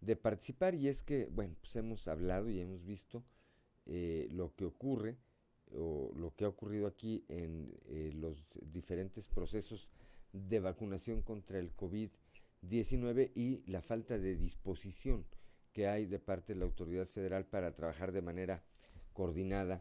de 0.00 0.16
participar 0.16 0.74
y 0.74 0.88
es 0.88 1.02
que, 1.02 1.26
bueno, 1.26 1.56
pues 1.60 1.74
hemos 1.76 2.06
hablado 2.08 2.48
y 2.48 2.60
hemos 2.60 2.84
visto 2.84 3.24
eh, 3.86 4.28
lo 4.30 4.54
que 4.54 4.64
ocurre 4.64 5.16
o 5.76 6.12
lo 6.16 6.34
que 6.34 6.44
ha 6.44 6.48
ocurrido 6.48 6.86
aquí 6.86 7.24
en 7.28 7.72
eh, 7.88 8.12
los 8.14 8.44
diferentes 8.72 9.26
procesos 9.28 9.88
de 10.32 10.60
vacunación 10.60 11.22
contra 11.22 11.58
el 11.58 11.74
COVID-19 11.76 13.32
y 13.34 13.62
la 13.70 13.82
falta 13.82 14.18
de 14.18 14.36
disposición 14.36 15.24
que 15.72 15.86
hay 15.86 16.06
de 16.06 16.18
parte 16.18 16.52
de 16.54 16.60
la 16.60 16.64
autoridad 16.64 17.06
federal 17.06 17.46
para 17.46 17.74
trabajar 17.74 18.12
de 18.12 18.22
manera 18.22 18.62
coordinada 19.12 19.80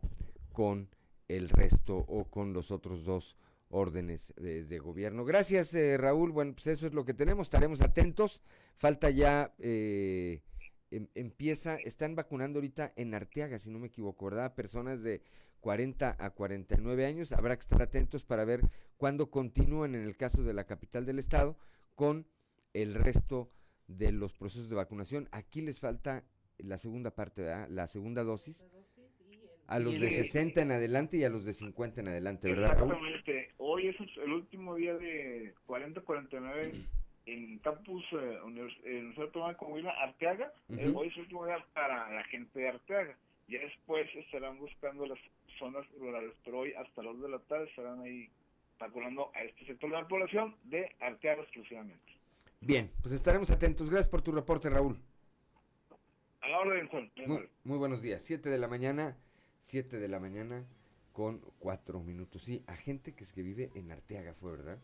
con 0.52 0.90
el 1.28 1.50
resto 1.50 1.98
o 1.98 2.26
con 2.26 2.54
los 2.54 2.72
otros 2.72 3.06
dos 3.06 3.38
órdenes 3.70 4.34
de, 4.36 4.80
gobierno. 4.80 5.26
Gracias, 5.26 5.74
eh, 5.74 5.98
Raúl. 5.98 6.32
Bueno, 6.32 6.54
pues 6.54 6.68
eso 6.68 6.88
es 6.88 6.94
lo 6.94 7.06
que 7.06 7.14
tenemos. 7.14 7.48
Estaremos 7.48 7.82
atentos. 7.82 8.42
Falta 8.76 9.10
ya, 9.12 9.54
eh, 9.60 10.42
em, 10.90 11.08
empieza, 11.14 11.76
están 11.76 12.16
vacunando 12.16 12.58
ahorita 12.58 12.94
en 12.96 13.14
Arteaga, 13.14 13.60
si 13.60 13.70
no 13.70 13.78
me 13.78 13.88
equivoco, 13.88 14.26
¿verdad? 14.26 14.56
Personas 14.56 15.04
de 15.04 15.22
40 15.60 16.16
a 16.18 16.30
49 16.32 17.05
años. 17.05 17.32
Habrá 17.32 17.55
que 17.55 17.62
estar 17.62 17.82
atentos 17.82 18.24
para 18.24 18.45
ver 18.45 18.62
cuándo 18.97 19.30
continúan 19.30 19.95
en 19.95 20.03
el 20.03 20.18
caso 20.18 20.43
de 20.43 20.53
la 20.53 20.66
capital 20.66 21.05
del 21.05 21.20
estado 21.20 21.57
con 21.95 22.28
el 22.74 22.95
resto 22.95 23.51
de 23.88 24.12
los 24.12 24.34
procesos 24.34 24.70
de 24.70 24.76
vacunación. 24.76 25.28
Aquí 25.32 25.62
les 25.62 25.80
falta 25.80 26.24
la 26.57 26.78
segunda 26.78 27.12
parte, 27.16 27.41
¿verdad? 27.41 27.68
La 27.70 27.88
segunda 27.88 28.24
dosis. 28.24 28.64
A 29.68 29.78
los 29.78 29.99
de 29.99 30.10
60 30.10 30.62
en 30.62 30.72
adelante 30.72 31.18
y 31.18 31.24
a 31.24 31.30
los 31.30 31.45
de 31.45 31.53
50 31.53 32.01
en 32.01 32.07
adelante, 32.07 32.49
¿verdad, 32.49 32.76
Raúl? 32.76 32.93
Exactamente. 32.93 33.53
Hoy 33.57 33.88
es 33.88 33.95
el 34.18 34.34
último 34.34 34.76
día 34.76 34.95
de 34.95 35.53
40-49 35.68 36.88
en 37.28 37.60
Campus 37.60 38.03
eh, 38.14 38.39
Universidad 38.43 39.26
Autónoma 39.26 39.51
de 39.51 39.57
Coahuila, 39.57 39.91
Arteaga. 40.01 40.51
Uh 40.70 40.74
-huh. 40.74 40.80
eh, 40.80 40.93
hoy 40.95 41.07
es 41.10 41.14
el 41.16 41.22
último 41.22 41.45
día 41.45 41.64
para 41.74 42.12
la 42.12 42.24
gente 42.26 42.60
de 42.60 42.70
Arteaga. 42.70 43.16
Ya 43.50 43.60
después 43.60 44.08
estarán 44.16 44.60
buscando 44.60 45.08
las 45.08 45.18
zonas 45.58 45.86
rurales, 45.97 46.34
pero 46.45 46.60
hoy 46.60 46.74
hasta 46.74 47.02
las 47.02 47.14
2 47.14 47.24
de 47.24 47.30
la 47.30 47.39
tarde 47.39 47.66
estarán 47.66 48.00
ahí 48.02 48.30
calculando 48.78 49.32
a 49.34 49.43
este 49.43 49.66
sector 49.66 49.89
de 49.89 49.97
la 49.97 50.08
población 50.08 50.56
de 50.66 50.95
Arteaga 51.00 51.41
exclusivamente. 51.41 52.14
Bien, 52.62 52.91
pues 53.02 53.14
estaremos 53.14 53.50
atentos. 53.50 53.89
Gracias 53.89 54.08
por 54.08 54.22
tu 54.22 54.32
reporte, 54.32 54.70
Raúl. 54.70 55.00
A 56.41 56.47
la 56.47 56.60
orden, 56.60 56.88
Juan. 56.89 57.12
Muy, 57.26 57.50
muy 57.64 57.78
buenos 57.78 58.02
días. 58.02 58.24
Siete 58.24 58.50
de 58.50 58.58
la 58.58 58.68
mañana, 58.68 59.18
siete 59.62 60.00
de 60.00 60.08
la 60.08 60.20
mañana 60.20 60.66
con 61.12 61.41
cuatro 61.58 62.00
minutos. 62.02 62.43
Sí, 62.43 62.64
a 62.68 62.76
gente 62.76 63.14
que 63.14 63.24
es 63.24 63.34
que 63.34 63.41
vive 63.41 63.72
en 63.74 63.91
Arteaga 63.91 64.34
fue, 64.36 64.52
¿verdad? 64.52 64.80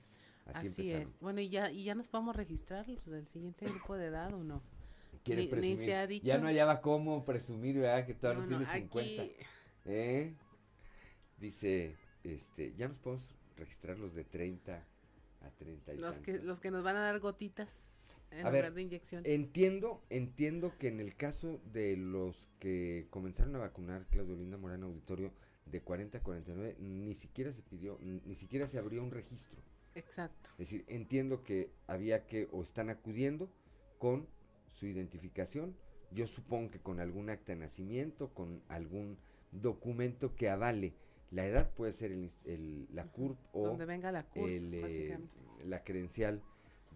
Así, 0.53 0.91
es. 0.91 1.19
Bueno, 1.19 1.41
y 1.41 1.49
ya, 1.49 1.71
y 1.71 1.83
ya 1.83 1.95
nos 1.95 2.07
podemos 2.07 2.35
registrar 2.35 2.87
los 2.87 3.05
del 3.05 3.27
siguiente 3.27 3.65
grupo 3.65 3.95
de 3.95 4.07
edad 4.07 4.33
o 4.33 4.43
no. 4.43 4.61
Quiere 5.25 5.41
Ni- 5.41 5.47
ni 5.47 5.51
presumir. 5.51 5.79
se 5.79 5.95
ha 5.95 6.05
dicho. 6.07 6.25
Ya 6.27 6.37
no 6.37 6.45
hallaba 6.45 6.81
cómo 6.81 7.25
presumir, 7.25 7.79
¿verdad? 7.79 8.05
Que 8.05 8.13
todavía 8.13 8.43
no, 8.43 8.49
No, 8.51 8.59
no, 8.59 8.65
tiene 8.65 8.79
50. 8.81 9.23
aquí- 9.23 9.33
¿Eh? 9.85 10.33
Dice, 11.39 11.95
este, 12.23 12.73
ya 12.77 12.87
nos 12.87 12.97
podemos 12.97 13.29
registrar 13.57 13.97
los 13.99 14.13
de 14.13 14.23
30 14.23 14.83
a 15.41 15.49
30 15.51 15.93
y 15.93 15.97
Los 15.97 16.19
que, 16.19 16.39
los 16.39 16.59
que 16.59 16.71
nos 16.71 16.83
van 16.83 16.95
a 16.95 17.01
dar 17.01 17.19
gotitas 17.19 17.89
en 18.31 18.39
A 18.45 18.49
lugar 18.49 18.63
ver, 18.65 18.73
de 18.73 18.81
inyección. 18.83 19.23
entiendo, 19.25 20.03
entiendo 20.09 20.71
que 20.77 20.87
en 20.87 20.99
el 20.99 21.15
caso 21.15 21.59
de 21.73 21.97
los 21.97 22.47
que 22.59 23.07
comenzaron 23.09 23.55
a 23.55 23.59
vacunar, 23.59 24.05
Claudio 24.11 24.35
Linda 24.35 24.57
Morán 24.57 24.83
Auditorio, 24.83 25.33
de 25.65 25.81
40 25.81 26.19
a 26.19 26.21
49, 26.23 26.75
ni 26.79 27.15
siquiera 27.15 27.51
se 27.51 27.63
pidió, 27.63 27.97
ni 28.01 28.35
siquiera 28.35 28.67
se 28.67 28.77
abrió 28.77 29.01
un 29.03 29.09
registro. 29.11 29.59
Exacto. 29.95 30.49
Es 30.51 30.57
decir, 30.69 30.85
entiendo 30.87 31.43
que 31.43 31.71
había 31.87 32.27
que, 32.27 32.47
o 32.51 32.61
están 32.61 32.89
acudiendo 32.89 33.49
con 33.97 34.27
su 34.75 34.85
identificación, 34.85 35.75
yo 36.11 36.27
supongo 36.27 36.71
que 36.71 36.79
con 36.79 36.99
algún 36.99 37.29
acta 37.29 37.53
de 37.53 37.59
nacimiento, 37.59 38.33
con 38.33 38.61
algún 38.67 39.17
documento 39.51 40.35
que 40.35 40.49
avale 40.49 40.93
la 41.31 41.45
edad, 41.47 41.71
puede 41.73 41.91
ser 41.91 42.11
el, 42.11 42.87
la 42.93 43.05
CURP 43.07 43.37
o 43.53 43.67
Donde 43.67 43.85
venga 43.85 44.11
la 44.11 44.23
CURP, 44.23 44.47
el, 44.47 44.73
eh, 44.73 45.19
la 45.65 45.83
credencial 45.83 46.41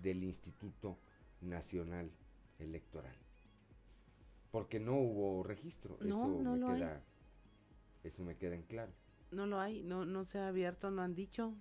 del 0.02 0.24
Instituto 0.24 0.98
Nacional 1.42 2.12
Electoral. 2.60 3.16
Porque 4.52 4.80
no 4.80 4.96
hubo 5.00 5.44
registro, 5.44 5.98
No, 6.02 6.26
eso 6.26 6.42
no 6.44 6.56
me 6.56 6.74
hay. 6.74 6.80
queda, 6.80 7.02
eso 8.04 8.24
me 8.24 8.36
queda 8.38 8.56
en 8.56 8.64
claro. 8.64 8.92
No 9.32 9.46
lo 9.46 9.60
hay, 9.60 9.84
no, 9.84 10.06
no 10.06 10.24
se 10.24 10.40
ha 10.40 10.48
abierto, 10.48 10.90
no 10.92 11.02
han 11.02 11.14
dicho, 11.16 11.54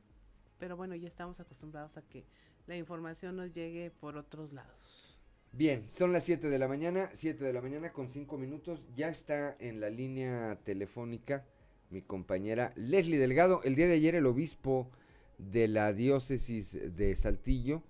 pero 0.59 0.77
bueno, 0.77 0.95
ya 0.95 1.07
estamos 1.09 1.39
acostumbrados 1.41 1.97
a 1.97 2.03
que 2.03 2.25
la 2.67 2.77
información 2.77 3.37
nos 3.37 3.53
llegue 3.53 3.91
por 3.91 4.17
otros 4.17 4.53
lados. 4.53 5.08
Bien, 5.53 5.87
son 5.91 6.13
las 6.13 6.25
7 6.25 6.49
de 6.51 6.59
la 6.59 6.69
mañana, 6.69 7.11
7 7.15 7.43
de 7.43 7.53
la 7.53 7.61
mañana 7.63 7.93
con 7.93 8.09
5 8.09 8.39
minutos. 8.39 8.83
Ya 8.95 9.09
está 9.09 9.57
en 9.59 9.81
la 9.81 9.91
línea 9.91 10.59
telefónica 10.65 11.45
mi 11.91 12.03
compañera 12.03 12.73
Leslie 12.77 13.19
Delgado. 13.19 13.63
El 13.65 13.75
día 13.75 13.89
de 13.89 13.95
ayer 13.95 14.15
el 14.15 14.27
obispo 14.27 14.91
de 15.39 15.67
la 15.67 15.93
diócesis 15.93 16.79
de 16.97 17.17
Saltillo, 17.17 17.83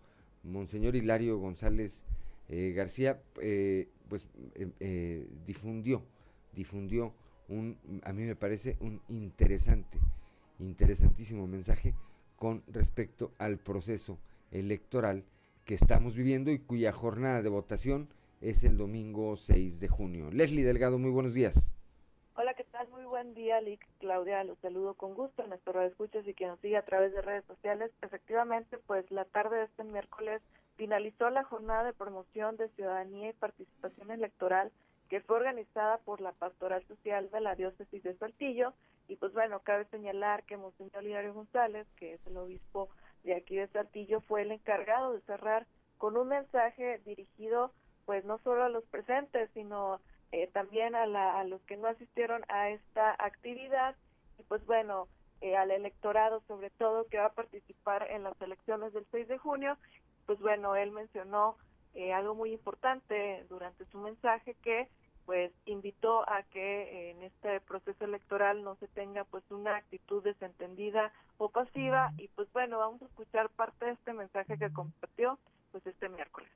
Monseñor 0.45 0.95
Hilario 0.97 1.39
González 1.39 2.05
eh, 2.49 2.73
García, 2.75 3.21
eh, 3.41 3.89
pues 4.09 4.25
eh, 4.55 4.69
eh, 4.81 5.29
difundió, 5.47 6.03
difundió 6.55 7.13
un, 7.49 7.77
a 8.05 8.13
mí 8.13 8.23
me 8.23 8.37
parece 8.37 8.77
un 8.81 9.03
interesante, 9.09 9.99
interesantísimo 10.59 11.47
mensaje 11.47 11.95
con 12.37 12.63
respecto 12.69 13.33
al 13.37 13.59
proceso 13.59 14.19
electoral 14.53 15.25
que 15.69 15.75
estamos 15.75 16.17
viviendo 16.17 16.51
y 16.51 16.59
cuya 16.59 16.93
jornada 16.93 17.43
de 17.43 17.51
votación 17.51 18.09
es 18.41 18.65
el 18.65 18.79
domingo 18.79 19.37
6 19.37 19.81
de 19.81 19.89
junio. 19.89 20.31
Leslie 20.31 20.65
Delgado, 20.65 20.99
muy 20.99 21.11
buenos 21.11 21.35
días. 21.35 21.71
Hola, 22.37 22.55
¿qué 22.55 22.65
tal? 22.65 22.89
Muy 22.89 23.05
buen 23.05 23.35
día, 23.35 23.61
Lick. 23.61 23.87
Claudia, 23.99 24.43
los 24.45 24.57
saludo 24.61 24.95
con 24.95 25.13
gusto. 25.13 25.47
Nuestro 25.47 25.83
escuchas 25.83 26.27
y 26.27 26.33
quien 26.33 26.49
nos 26.49 26.61
sigue 26.61 26.79
a 26.79 26.87
través 26.87 27.13
de 27.13 27.21
redes 27.21 27.45
sociales. 27.45 27.91
Efectivamente, 28.01 28.79
pues 28.87 29.11
la 29.11 29.27
tarde 29.27 29.59
de 29.59 29.65
este 29.65 29.85
miércoles 29.85 30.41
finalizó 30.77 31.29
la 31.29 31.45
jornada 31.45 31.85
de 31.85 31.93
promoción 31.93 32.57
de 32.57 32.71
ciudadanía 32.71 33.29
y 33.29 33.35
participación 33.35 34.11
electoral 34.11 34.73
que 35.09 35.21
fue 35.21 35.37
organizada 35.37 35.99
por 35.99 36.21
la 36.21 36.33
Pastoral 36.33 36.87
Social 36.87 37.31
de 37.31 37.41
la 37.41 37.55
Diócesis 37.55 38.03
de 38.03 38.17
Saltillo. 38.17 38.75
Y 39.09 39.17
pues 39.17 39.33
bueno, 39.33 39.61
cabe 39.61 39.87
señalar 39.87 40.45
que 40.45 40.57
Monseñor 40.57 41.05
Hilario 41.05 41.35
González, 41.35 41.87
que 41.97 42.15
es 42.15 42.27
el 42.27 42.37
obispo 42.37 42.89
de 43.25 43.35
aquí 43.35 43.57
de 43.57 43.69
Saltillo, 43.69 44.21
fue 44.21 44.43
el 44.43 44.53
encargado 44.53 45.13
de 45.13 45.21
cerrar 45.23 45.67
con 45.97 46.17
un 46.17 46.29
mensaje 46.29 47.01
dirigido 47.05 47.73
pues 48.05 48.25
no 48.25 48.39
solo 48.39 48.65
a 48.65 48.69
los 48.71 48.85
presentes, 48.85 49.51
sino 49.53 50.01
eh, 50.33 50.49
también 50.53 50.95
a, 50.95 51.07
la, 51.07 51.39
a 51.39 51.45
los 51.45 51.61
que 51.63 51.77
no 51.77 51.89
asistieron 51.89 52.43
a 52.49 52.71
esta 52.71 53.15
actividad 53.19 53.97
y 54.39 54.43
pues 54.45 54.65
bueno, 54.67 55.09
eh, 55.41 55.57
al 55.57 55.71
electorado 55.71 56.43
sobre 56.49 56.71
todo 56.71 57.07
que 57.09 57.19
va 57.19 57.27
a 57.27 57.33
participar 57.35 58.11
en 58.11 58.23
las 58.25 58.41
elecciones 58.41 58.93
del 58.93 59.07
6 59.11 59.29
de 59.29 59.39
junio, 59.39 59.77
pues 60.27 60.39
bueno, 60.41 60.75
él 60.75 60.91
mencionó 60.91 61.57
eh, 61.99 62.13
algo 62.13 62.37
muy 62.37 62.53
importante 62.53 63.45
durante 63.49 63.85
su 63.87 63.99
mensaje 63.99 64.55
que 64.63 64.89
pues 65.27 65.51
invitó 65.67 66.23
a 66.31 66.45
que 66.45 67.11
en 67.11 67.25
este 67.25 67.61
proceso 67.61 68.05
electoral 68.05 68.63
no 68.63 68.77
se 68.77 68.87
tenga 68.87 69.25
pues 69.25 69.43
una 69.51 69.75
actitud 69.75 70.23
desentendida 70.23 71.13
o 71.39 71.51
pasiva 71.51 72.13
y 72.17 72.29
pues 72.29 72.47
bueno, 72.53 72.79
vamos 72.79 73.03
a 73.03 73.07
escuchar 73.07 73.51
parte 73.51 73.87
de 73.87 73.93
este 73.93 74.13
mensaje 74.13 74.57
que 74.57 74.73
compartió 74.73 75.41
pues 75.73 75.85
este 75.89 76.09
miércoles. 76.09 76.49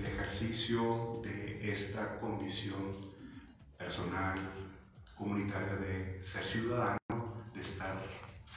el 0.00 0.06
ejercicio 0.06 1.20
de 1.22 1.70
esta 1.70 2.18
condición 2.18 3.12
personal, 3.78 4.40
comunitaria 5.16 5.76
de 5.76 6.24
ser 6.24 6.42
ciudadano, 6.42 6.98
de 7.54 7.60
estar, 7.60 7.96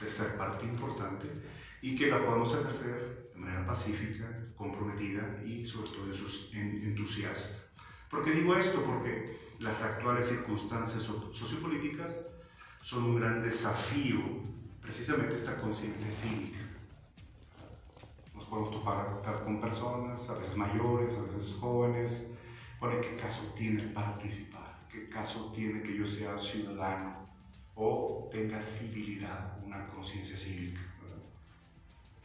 de 0.00 0.10
ser 0.10 0.36
parte 0.36 0.66
importante 0.66 1.28
y 1.80 1.96
que 1.96 2.08
la 2.08 2.18
podemos 2.18 2.52
ejercer 2.52 3.27
de 3.38 3.44
manera 3.44 3.64
pacífica, 3.64 4.26
comprometida 4.56 5.38
y 5.44 5.64
sobre 5.64 5.90
todo 5.90 6.06
entusiasta. 6.52 7.58
¿Por 8.10 8.24
qué 8.24 8.32
digo 8.32 8.54
esto? 8.56 8.82
Porque 8.82 9.38
las 9.60 9.82
actuales 9.82 10.26
circunstancias 10.26 11.02
so- 11.02 11.32
sociopolíticas 11.32 12.20
son 12.82 13.04
un 13.04 13.16
gran 13.16 13.42
desafío, 13.42 14.18
precisamente 14.80 15.36
esta 15.36 15.56
conciencia 15.56 16.10
cívica 16.10 16.58
nos 18.34 18.46
podemos 18.46 18.70
topar 18.70 19.20
con 19.44 19.60
personas, 19.60 20.28
a 20.28 20.34
veces 20.34 20.56
mayores, 20.56 21.16
a 21.16 21.20
veces 21.20 21.54
jóvenes. 21.54 22.30
¿qué 23.00 23.16
caso 23.16 23.42
tiene 23.56 23.82
participar? 23.84 24.86
¿Qué 24.88 25.08
caso 25.08 25.50
tiene 25.52 25.82
que 25.82 25.94
yo 25.94 26.06
sea 26.06 26.38
ciudadano 26.38 27.26
o 27.74 28.28
tenga 28.30 28.60
civilidad, 28.62 29.58
una 29.64 29.86
conciencia 29.88 30.36
cívica? 30.36 30.87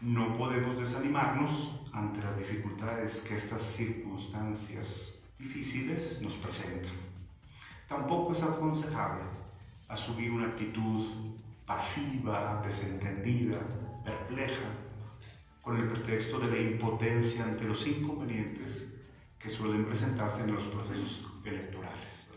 No 0.04 0.38
podemos 0.38 0.78
desanimarnos 0.78 1.80
ante 1.94 2.22
las 2.22 2.38
dificultades 2.38 3.22
que 3.22 3.38
estas 3.38 3.64
circunstancias 3.64 5.24
difíciles 5.40 6.22
nos 6.22 6.34
presentan. 6.34 6.92
Tampoco 7.88 8.34
es 8.34 8.44
aconsejable 8.44 9.24
asumir 9.88 10.30
una 10.32 10.48
actitud 10.48 11.06
pasiva, 11.66 12.62
desentendida, 12.66 13.60
perpleja, 14.04 14.76
con 15.62 15.78
el 15.78 15.88
pretexto 15.88 16.38
de 16.38 16.52
la 16.52 16.60
impotencia 16.60 17.46
ante 17.46 17.64
los 17.64 17.88
inconvenientes 17.88 18.94
que 19.40 19.50
suelen 19.50 19.86
presentarse 19.86 20.44
en 20.44 20.54
los 20.54 20.66
procesos 20.66 21.32
electorales. 21.46 22.28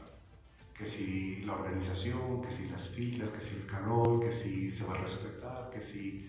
Que 0.73 0.87
si 0.87 1.43
la 1.43 1.55
organización, 1.55 2.43
que 2.43 2.53
si 2.53 2.69
las 2.69 2.91
filas, 2.91 3.31
que 3.31 3.41
si 3.41 3.57
el 3.57 3.67
calor, 3.67 4.21
que 4.21 4.31
si 4.31 4.71
se 4.71 4.87
va 4.87 4.95
a 4.95 4.99
respetar, 4.99 5.71
que 5.71 5.83
si 5.83 6.29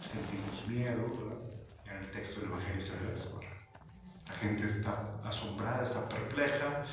sentimos 0.00 0.68
miedo. 0.68 1.02
¿verdad? 1.02 1.38
En 1.86 2.04
el 2.04 2.10
texto 2.10 2.40
del 2.40 2.50
Evangelio 2.50 2.80
se 2.80 2.96
ve 2.98 3.14
eso. 3.14 3.40
La 4.26 4.34
gente 4.34 4.66
está 4.66 5.20
asombrada, 5.24 5.82
está 5.82 6.08
perpleja, 6.08 6.86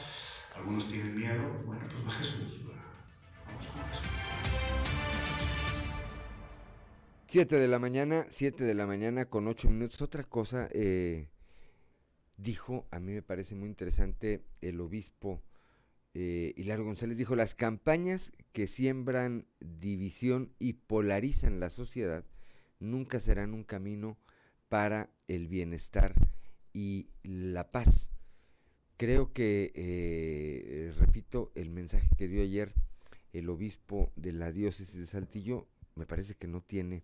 algunos 0.55 0.87
tienen 0.87 1.15
miedo. 1.15 1.63
Bueno, 1.65 1.85
pues 1.91 2.07
va 2.07 2.11
Jesús. 2.11 2.61
Vamos 3.45 3.67
con 3.67 3.83
Jesús. 3.89 4.09
7 7.27 7.55
de 7.57 7.67
la 7.67 7.79
mañana, 7.79 8.25
7 8.29 8.63
de 8.63 8.73
la 8.73 8.87
mañana 8.87 9.25
con 9.25 9.47
8 9.47 9.69
minutos. 9.69 10.01
Otra 10.01 10.23
cosa, 10.23 10.69
eh, 10.71 11.27
dijo, 12.37 12.87
a 12.91 12.99
mí 12.99 13.11
me 13.11 13.21
parece 13.21 13.55
muy 13.55 13.67
interesante, 13.67 14.45
el 14.61 14.79
obispo 14.79 15.43
eh, 16.13 16.53
Hilario 16.55 16.85
González 16.85 17.17
dijo, 17.17 17.35
las 17.35 17.53
campañas 17.55 18.31
que 18.53 18.67
siembran 18.67 19.47
división 19.59 20.53
y 20.59 20.73
polarizan 20.73 21.59
la 21.59 21.69
sociedad 21.69 22.23
nunca 22.79 23.19
serán 23.19 23.53
un 23.53 23.63
camino 23.63 24.17
para 24.69 25.09
el 25.27 25.47
bienestar 25.47 26.13
y 26.73 27.09
la 27.23 27.71
paz. 27.71 28.09
Creo 28.97 29.33
que, 29.33 29.71
eh, 29.75 30.93
repito, 30.97 31.51
el 31.55 31.69
mensaje 31.69 32.09
que 32.17 32.27
dio 32.27 32.41
ayer 32.41 32.73
el 33.33 33.49
obispo 33.49 34.11
de 34.15 34.31
la 34.31 34.51
diócesis 34.51 34.97
de 34.97 35.05
Saltillo 35.05 35.67
me 35.95 36.05
parece 36.05 36.35
que 36.35 36.47
no 36.47 36.61
tiene 36.61 37.03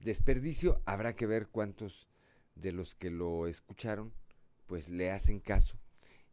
desperdicio. 0.00 0.82
Habrá 0.84 1.14
que 1.14 1.26
ver 1.26 1.48
cuántos 1.48 2.08
de 2.54 2.72
los 2.72 2.94
que 2.94 3.10
lo 3.10 3.46
escucharon 3.46 4.12
pues 4.66 4.88
le 4.88 5.10
hacen 5.10 5.38
caso 5.38 5.76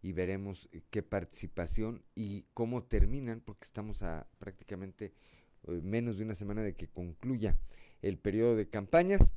y 0.02 0.14
veremos 0.14 0.70
eh, 0.72 0.82
qué 0.90 1.04
participación 1.04 2.04
y 2.16 2.46
cómo 2.54 2.84
terminan, 2.84 3.42
porque 3.42 3.66
estamos 3.66 4.02
a 4.02 4.28
prácticamente 4.38 5.14
eh, 5.68 5.82
menos 5.84 6.18
de 6.18 6.24
una 6.24 6.36
semana 6.36 6.62
de 6.62 6.74
que 6.74 6.88
concluya 6.88 7.58
el 8.02 8.18
periodo 8.18 8.56
de 8.56 8.70
campañas. 8.70 9.32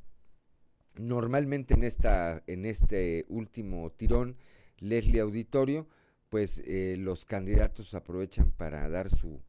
Normalmente 0.95 1.73
en, 1.73 1.83
esta, 1.83 2.43
en 2.47 2.65
este 2.65 3.25
último 3.27 3.91
tirón, 3.91 4.37
Leslie 4.77 5.21
Auditorio, 5.21 5.87
pues 6.29 6.61
eh, 6.65 6.95
los 6.97 7.25
candidatos 7.25 7.93
aprovechan 7.95 8.51
para 8.51 8.87
dar 8.89 9.09
su, 9.09 9.41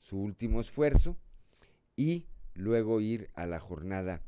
su 0.00 0.20
último 0.20 0.60
esfuerzo 0.60 1.16
y 1.96 2.26
luego 2.54 3.00
ir 3.00 3.30
a 3.34 3.46
la 3.46 3.58
jornada 3.58 4.22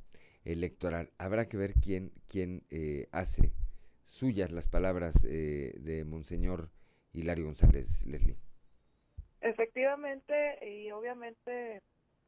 electoral. 0.45 1.11
Habrá 1.19 1.49
que 1.49 1.57
ver 1.57 1.75
quién, 1.75 2.13
quién 2.29 2.65
eh, 2.71 3.09
hace 3.13 3.53
suyas 4.05 4.53
las 4.53 4.69
palabras 4.69 5.25
eh, 5.25 5.75
de 5.81 6.05
Monseñor 6.05 6.71
Hilario 7.13 7.47
González 7.47 8.05
Leslie. 8.07 8.37
Efectivamente, 9.41 10.59
y 10.67 10.91
obviamente 10.91 11.83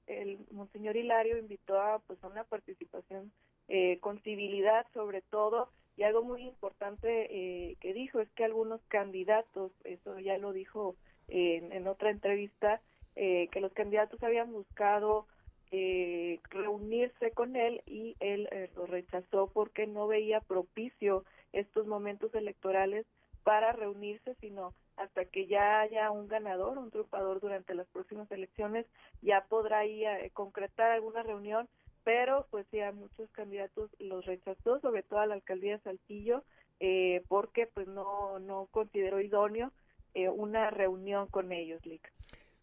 el 0.06 0.38
Monseñor 0.50 0.96
Hilario 0.96 1.38
invitó 1.38 1.80
a, 1.80 1.98
pues, 2.00 2.22
a 2.22 2.28
una 2.28 2.44
participación 2.44 3.32
eh, 3.68 3.98
con 4.00 4.20
civilidad 4.20 4.86
sobre 4.94 5.22
todo, 5.22 5.68
y 5.96 6.02
algo 6.02 6.22
muy 6.22 6.42
importante 6.42 7.28
eh, 7.30 7.76
que 7.80 7.94
dijo 7.94 8.20
es 8.20 8.30
que 8.32 8.44
algunos 8.44 8.80
candidatos, 8.88 9.72
eso 9.84 10.18
ya 10.18 10.36
lo 10.38 10.52
dijo 10.52 10.94
en, 11.28 11.72
en 11.72 11.88
otra 11.88 12.10
entrevista, 12.10 12.80
eh, 13.16 13.48
que 13.50 13.60
los 13.60 13.72
candidatos 13.72 14.22
habían 14.22 14.52
buscado 14.52 15.26
eh, 15.72 16.38
reunirse 16.50 17.32
con 17.32 17.56
él 17.56 17.82
y 17.86 18.14
él 18.20 18.48
eh, 18.52 18.70
lo 18.76 18.86
rechazó 18.86 19.50
porque 19.52 19.86
no 19.86 20.06
veía 20.06 20.40
propicio 20.40 21.24
estos 21.52 21.86
momentos 21.86 22.34
electorales 22.34 23.06
para 23.42 23.72
reunirse, 23.72 24.34
sino 24.40 24.74
hasta 24.96 25.24
que 25.26 25.46
ya 25.46 25.80
haya 25.80 26.10
un 26.10 26.28
ganador, 26.28 26.78
un 26.78 26.90
triunfador 26.90 27.40
durante 27.40 27.74
las 27.74 27.86
próximas 27.88 28.30
elecciones, 28.30 28.86
ya 29.22 29.44
podrá 29.48 29.84
ir 29.86 30.06
a 30.06 30.28
concretar 30.30 30.90
alguna 30.90 31.22
reunión, 31.22 31.68
pero 32.04 32.46
pues 32.50 32.66
sí 32.70 32.80
a 32.80 32.92
muchos 32.92 33.30
candidatos 33.30 33.90
los 33.98 34.24
rechazó, 34.24 34.80
sobre 34.80 35.02
todo 35.02 35.20
a 35.20 35.26
la 35.26 35.34
alcaldía 35.34 35.72
de 35.72 35.82
Saltillo, 35.82 36.44
eh, 36.80 37.22
porque 37.28 37.66
pues 37.66 37.86
no, 37.88 38.38
no 38.38 38.68
consideró 38.70 39.20
idóneo 39.20 39.72
eh, 40.14 40.28
una 40.28 40.70
reunión 40.70 41.26
con 41.28 41.52
ellos, 41.52 41.84
Lick. 41.84 42.12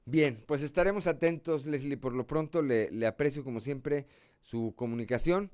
Bien, 0.05 0.43
pues 0.47 0.63
estaremos 0.63 1.07
atentos, 1.07 1.65
Leslie. 1.65 1.97
Por 1.97 2.13
lo 2.13 2.25
pronto 2.25 2.61
le, 2.61 2.91
le, 2.91 3.07
aprecio 3.07 3.43
como 3.43 3.59
siempre 3.59 4.07
su 4.41 4.73
comunicación 4.75 5.49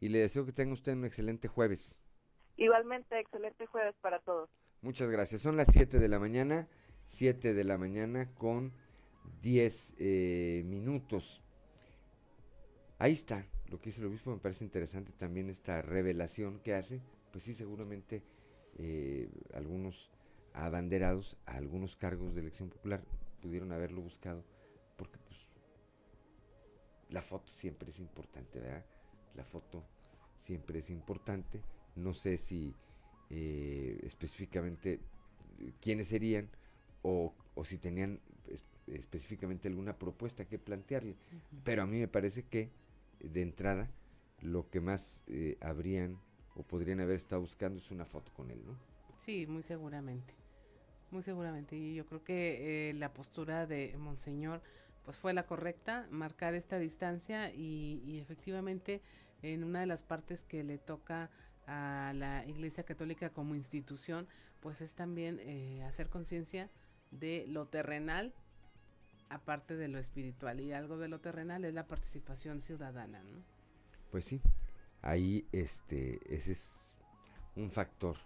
y 0.00 0.08
le 0.08 0.18
deseo 0.18 0.44
que 0.44 0.52
tenga 0.52 0.74
usted 0.74 0.92
un 0.92 1.04
excelente 1.04 1.48
jueves. 1.48 1.98
Igualmente, 2.56 3.18
excelente 3.18 3.66
jueves 3.66 3.94
para 4.00 4.18
todos. 4.20 4.50
Muchas 4.84 5.08
gracias. 5.08 5.40
Son 5.40 5.56
las 5.56 5.68
7 5.72 5.98
de 5.98 6.08
la 6.08 6.18
mañana, 6.18 6.68
7 7.06 7.54
de 7.54 7.64
la 7.64 7.78
mañana 7.78 8.28
con 8.34 8.70
10 9.40 9.94
eh, 9.96 10.62
minutos. 10.66 11.40
Ahí 12.98 13.12
está 13.12 13.46
lo 13.70 13.80
que 13.80 13.86
dice 13.86 14.02
el 14.02 14.08
obispo, 14.08 14.30
me 14.30 14.36
parece 14.36 14.62
interesante 14.62 15.10
también 15.12 15.48
esta 15.48 15.80
revelación 15.80 16.60
que 16.60 16.74
hace. 16.74 17.00
Pues 17.32 17.44
sí, 17.44 17.54
seguramente 17.54 18.22
eh, 18.76 19.30
algunos 19.54 20.10
abanderados 20.52 21.38
a 21.46 21.52
algunos 21.52 21.96
cargos 21.96 22.34
de 22.34 22.42
elección 22.42 22.68
popular 22.68 23.02
pudieron 23.40 23.72
haberlo 23.72 24.02
buscado, 24.02 24.44
porque 24.98 25.18
pues 25.26 25.40
la 27.08 27.22
foto 27.22 27.50
siempre 27.50 27.88
es 27.88 28.00
importante, 28.00 28.60
¿verdad? 28.60 28.84
La 29.34 29.44
foto 29.44 29.82
siempre 30.38 30.80
es 30.80 30.90
importante. 30.90 31.62
No 31.96 32.12
sé 32.12 32.36
si 32.36 32.74
eh, 33.36 33.98
específicamente 34.04 35.00
quiénes 35.80 36.08
serían 36.08 36.48
o, 37.02 37.34
o 37.54 37.64
si 37.64 37.78
tenían 37.78 38.20
es, 38.46 38.62
específicamente 38.86 39.66
alguna 39.68 39.98
propuesta 39.98 40.44
que 40.44 40.58
plantearle. 40.58 41.12
Uh 41.12 41.14
-huh. 41.14 41.60
Pero 41.64 41.82
a 41.82 41.86
mí 41.86 41.98
me 41.98 42.08
parece 42.08 42.44
que 42.44 42.70
de 43.20 43.42
entrada 43.42 43.90
lo 44.40 44.70
que 44.70 44.80
más 44.80 45.22
eh, 45.26 45.56
habrían 45.60 46.18
o 46.54 46.62
podrían 46.62 47.00
haber 47.00 47.16
estado 47.16 47.40
buscando 47.40 47.78
es 47.80 47.90
una 47.90 48.04
foto 48.04 48.32
con 48.32 48.50
él, 48.50 48.60
¿no? 48.64 48.78
Sí, 49.24 49.46
muy 49.46 49.62
seguramente 49.62 50.34
muy 51.14 51.22
seguramente 51.22 51.76
y 51.76 51.94
yo 51.94 52.06
creo 52.06 52.22
que 52.24 52.90
eh, 52.90 52.94
la 52.94 53.12
postura 53.14 53.66
de 53.66 53.94
monseñor 53.96 54.60
pues 55.04 55.16
fue 55.16 55.32
la 55.32 55.46
correcta 55.46 56.06
marcar 56.10 56.54
esta 56.54 56.78
distancia 56.78 57.52
y, 57.52 58.02
y, 58.04 58.18
efectivamente 58.18 59.00
en 59.42 59.64
una 59.64 59.80
de 59.80 59.86
las 59.86 60.02
partes 60.02 60.44
que 60.44 60.64
le 60.64 60.78
toca 60.78 61.30
a 61.66 62.12
la 62.14 62.44
iglesia 62.46 62.84
católica 62.84 63.30
como 63.30 63.54
institución 63.54 64.26
pues 64.60 64.80
es 64.80 64.94
también 64.94 65.38
eh, 65.40 65.82
hacer 65.84 66.08
conciencia 66.08 66.70
de 67.10 67.44
lo 67.48 67.66
terrenal 67.66 68.32
aparte 69.28 69.76
de 69.76 69.88
lo 69.88 69.98
espiritual 69.98 70.60
y 70.60 70.72
algo 70.72 70.98
de 70.98 71.08
lo 71.08 71.20
terrenal 71.20 71.64
es 71.64 71.74
la 71.74 71.86
participación 71.86 72.60
ciudadana 72.60 73.22
¿no? 73.22 73.42
pues 74.10 74.24
sí 74.24 74.40
ahí 75.02 75.46
este 75.52 76.20
ese 76.34 76.52
es 76.52 76.70
un 77.56 77.70
factor 77.70 78.16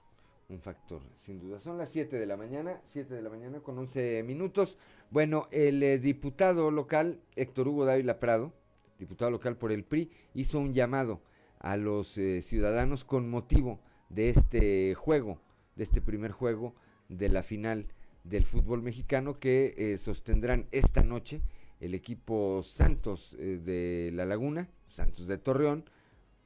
un 0.49 0.61
factor, 0.61 1.03
sin 1.17 1.39
duda. 1.39 1.61
Son 1.61 1.77
las 1.77 1.91
7 1.91 2.17
de 2.17 2.27
la 2.27 2.37
mañana, 2.37 2.81
7 2.85 3.15
de 3.15 3.23
la 3.23 3.29
mañana 3.29 3.61
con 3.61 3.77
11 3.79 4.23
minutos. 4.23 4.79
Bueno, 5.11 5.47
el 5.51 5.83
eh, 5.83 5.99
diputado 5.99 6.71
local, 6.71 7.21
Héctor 7.37 7.69
Hugo 7.69 7.85
Dávila 7.85 8.19
Prado, 8.19 8.53
diputado 8.99 9.31
local 9.31 9.57
por 9.57 9.73
el 9.73 9.85
PRI, 9.85 10.11
hizo 10.35 10.59
un 10.59 10.73
llamado 10.73 11.21
a 11.61 11.77
los 11.77 12.17
eh, 12.19 12.43
ciudadanos 12.43 13.05
con 13.05 13.29
motivo 13.29 13.81
de 14.09 14.31
este 14.31 14.95
juego, 14.95 15.41
de 15.77 15.85
este 15.85 16.01
primer 16.01 16.33
juego 16.33 16.75
de 17.09 17.29
la 17.29 17.43
final 17.43 17.87
del 18.25 18.45
fútbol 18.45 18.83
mexicano 18.83 19.39
que 19.39 19.75
eh, 19.77 19.99
sostendrán 19.99 20.67
esta 20.73 21.03
noche 21.03 21.43
el 21.81 21.95
equipo 21.95 22.63
Santos 22.65 23.37
de 23.39 24.11
La 24.13 24.27
Laguna, 24.27 24.69
Santos 24.89 25.29
de 25.29 25.39
Torreón, 25.39 25.89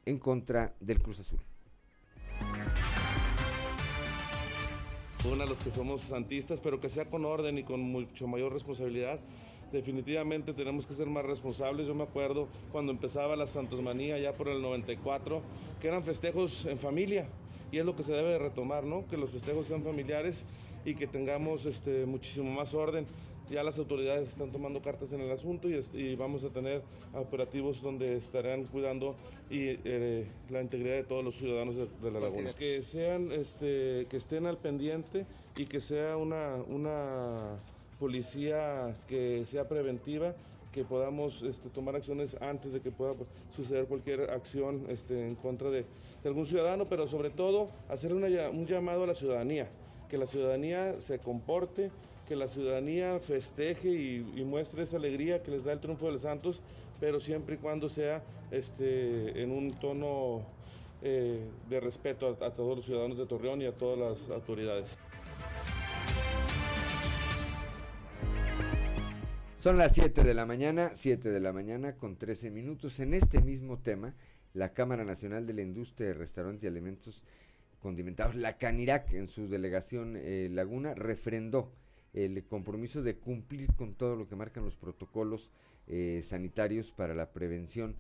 en 0.05 0.19
contra 0.19 0.75
del 0.81 1.01
Cruz 1.01 1.21
Azul. 1.21 1.41
una 5.25 5.45
a 5.45 5.47
los 5.47 5.61
que 5.61 5.71
somos 5.71 6.01
santistas, 6.03 6.61
pero 6.61 6.81
que 6.81 6.89
sea 6.89 7.09
con 7.09 7.25
orden 7.25 7.59
y 7.59 7.63
con 7.63 7.81
mucho 7.81 8.27
mayor 8.27 8.53
responsabilidad. 8.53 9.21
Definitivamente 9.73 10.53
tenemos 10.53 10.87
que 10.87 10.95
ser 10.95 11.07
más 11.07 11.25
responsables. 11.25 11.87
Yo 11.87 11.95
me 11.95 12.05
acuerdo 12.05 12.49
cuando 12.70 12.93
empezaba 12.93 13.37
la 13.37 13.47
Santosmanía 13.47 14.18
ya 14.18 14.35
por 14.35 14.49
el 14.49 14.61
94, 14.61 15.41
que 15.81 15.89
eran 15.89 16.05
festejos 16.05 16.66
en 16.66 16.79
familia 16.79 17.27
y 17.73 17.79
es 17.79 17.87
lo 17.87 17.97
que 17.97 18.03
se 18.03 18.12
debe 18.12 18.33
de 18.33 18.39
retomar, 18.39 18.85
¿no? 18.85 19.07
Que 19.09 19.16
los 19.16 19.31
festejos 19.31 19.66
sean 19.66 19.83
familiares 19.83 20.45
y 20.85 20.95
que 20.95 21.07
tengamos 21.07 21.64
este, 21.64 22.05
muchísimo 22.05 22.51
más 22.51 22.75
orden. 22.75 23.07
Ya 23.51 23.62
las 23.62 23.79
autoridades 23.79 24.29
están 24.29 24.51
tomando 24.51 24.81
cartas 24.81 25.12
en 25.12 25.20
el 25.20 25.31
asunto 25.31 25.68
y, 25.68 25.81
y 25.95 26.16
vamos 26.16 26.45
a 26.45 26.51
tener 26.51 26.83
operativos 27.14 27.83
donde 27.83 28.16
estarán 28.16 28.64
cuidando 28.64 29.16
y, 29.51 29.79
eh, 29.85 30.27
la 30.51 30.62
integridad 30.62 30.97
de 30.97 31.05
todos 31.05 31.25
los 31.25 31.35
ciudadanos 31.37 31.77
de, 31.77 31.87
de 32.03 32.11
la 32.11 32.20
laguna. 32.20 32.53
Que 32.55 32.83
sean, 32.83 33.33
este, 33.33 34.07
que 34.09 34.16
estén 34.16 34.47
al 34.47 34.59
pendiente 34.59 35.27
y 35.57 35.66
que 35.66 35.81
sea 35.81 36.16
una, 36.16 36.57
una 36.68 37.59
policía 38.03 38.97
que 39.07 39.47
sea 39.47 39.69
preventiva 39.69 40.35
que 40.73 40.83
podamos 40.83 41.43
este, 41.43 41.69
tomar 41.69 41.95
acciones 41.95 42.37
antes 42.41 42.73
de 42.73 42.81
que 42.81 42.91
pueda 42.91 43.15
suceder 43.49 43.85
cualquier 43.85 44.29
acción 44.31 44.87
este, 44.89 45.25
en 45.25 45.37
contra 45.37 45.71
de, 45.71 45.85
algún 46.25 46.45
ciudadano, 46.45 46.87
pero 46.89 47.07
sobre 47.07 47.31
todo 47.31 47.69
hacer 47.89 48.13
un 48.13 48.67
llamado 48.67 49.05
a 49.05 49.07
la 49.07 49.15
ciudadanía, 49.15 49.69
que 50.09 50.19
la 50.19 50.27
ciudadanía 50.27 51.01
se 51.01 51.21
comporte, 51.21 51.93
que 52.27 52.35
la 52.35 52.49
ciudadanía 52.49 53.21
festeje 53.21 53.89
y, 53.89 54.45
muestre 54.45 54.83
esa 54.83 54.97
alegría 54.97 55.41
que 55.45 55.53
les 55.53 55.63
da 55.63 55.73
el 55.73 55.79
triunfo 55.79 56.07
de 56.07 56.13
los 56.13 56.23
Santos, 56.23 56.61
pero 56.99 57.21
siempre 57.21 57.55
y 57.55 57.59
cuando 57.59 57.89
sea 57.89 58.21
este, 58.51 59.41
en 59.41 59.53
un 59.53 59.71
tono 59.71 60.43
eh, 61.03 61.41
de 61.71 61.81
respeto 61.81 62.37
a, 62.41 62.51
todos 62.51 62.77
los 62.77 62.85
ciudadanos 62.85 63.19
de 63.19 63.27
Torreón 63.27 63.63
y 63.63 63.67
a 63.67 63.73
todas 63.73 63.99
las 63.99 64.31
autoridades. 64.31 64.99
Son 69.63 69.77
las 69.77 69.93
7 69.93 70.25
de 70.25 70.35
la 70.35 70.45
mañana, 70.45 70.91
7 70.93 71.31
de 71.31 71.39
la 71.39 71.53
mañana 71.53 71.95
con 71.95 72.17
13 72.17 72.51
minutos. 72.51 72.99
En 72.99 73.15
este 73.15 73.41
mismo 73.41 73.79
tema, 73.79 74.13
la 74.55 74.73
Cámara 74.75 75.05
Nacional 75.05 75.47
de 75.47 75.53
la 75.53 75.63
Industria 75.63 76.09
de 76.09 76.15
Restaurantes 76.15 76.65
y 76.65 76.67
Alimentos 76.67 77.25
Condimentados, 77.79 78.35
la 78.35 78.59
CANIRAC, 78.59 79.13
en 79.13 79.29
su 79.29 79.47
delegación 79.47 80.17
eh, 80.17 80.49
Laguna, 80.51 80.95
refrendó 80.95 81.71
el 82.13 82.43
compromiso 82.43 83.05
de 83.05 83.19
cumplir 83.19 83.73
con 83.75 83.95
todo 83.95 84.17
lo 84.17 84.27
que 84.27 84.35
marcan 84.35 84.65
los 84.65 84.75
protocolos 84.75 85.53
eh, 85.87 86.23
sanitarios 86.25 86.91
para 86.91 87.15
la 87.15 87.31
prevención 87.31 87.95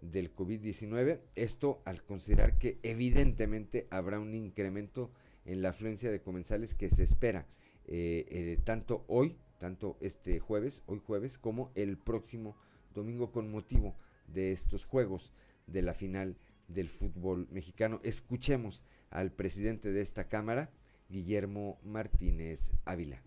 del 0.00 0.34
COVID-19. 0.34 1.20
Esto 1.36 1.80
al 1.84 2.02
considerar 2.02 2.58
que 2.58 2.80
evidentemente 2.82 3.86
habrá 3.90 4.18
un 4.18 4.34
incremento 4.34 5.12
en 5.44 5.62
la 5.62 5.68
afluencia 5.68 6.10
de 6.10 6.22
comensales 6.22 6.74
que 6.74 6.90
se 6.90 7.04
espera 7.04 7.46
eh, 7.86 8.26
eh, 8.30 8.58
tanto 8.64 9.04
hoy, 9.08 9.36
tanto 9.64 9.96
este 10.02 10.40
jueves, 10.40 10.82
hoy 10.84 11.00
jueves, 11.06 11.38
como 11.38 11.70
el 11.74 11.96
próximo 11.96 12.54
domingo 12.94 13.32
con 13.32 13.50
motivo 13.50 13.94
de 14.26 14.52
estos 14.52 14.84
juegos 14.84 15.32
de 15.66 15.80
la 15.80 15.94
final 15.94 16.36
del 16.68 16.90
fútbol 16.90 17.48
mexicano. 17.50 17.98
Escuchemos 18.02 18.82
al 19.08 19.32
presidente 19.32 19.90
de 19.90 20.02
esta 20.02 20.28
Cámara, 20.28 20.68
Guillermo 21.08 21.78
Martínez 21.82 22.72
Ávila. 22.84 23.22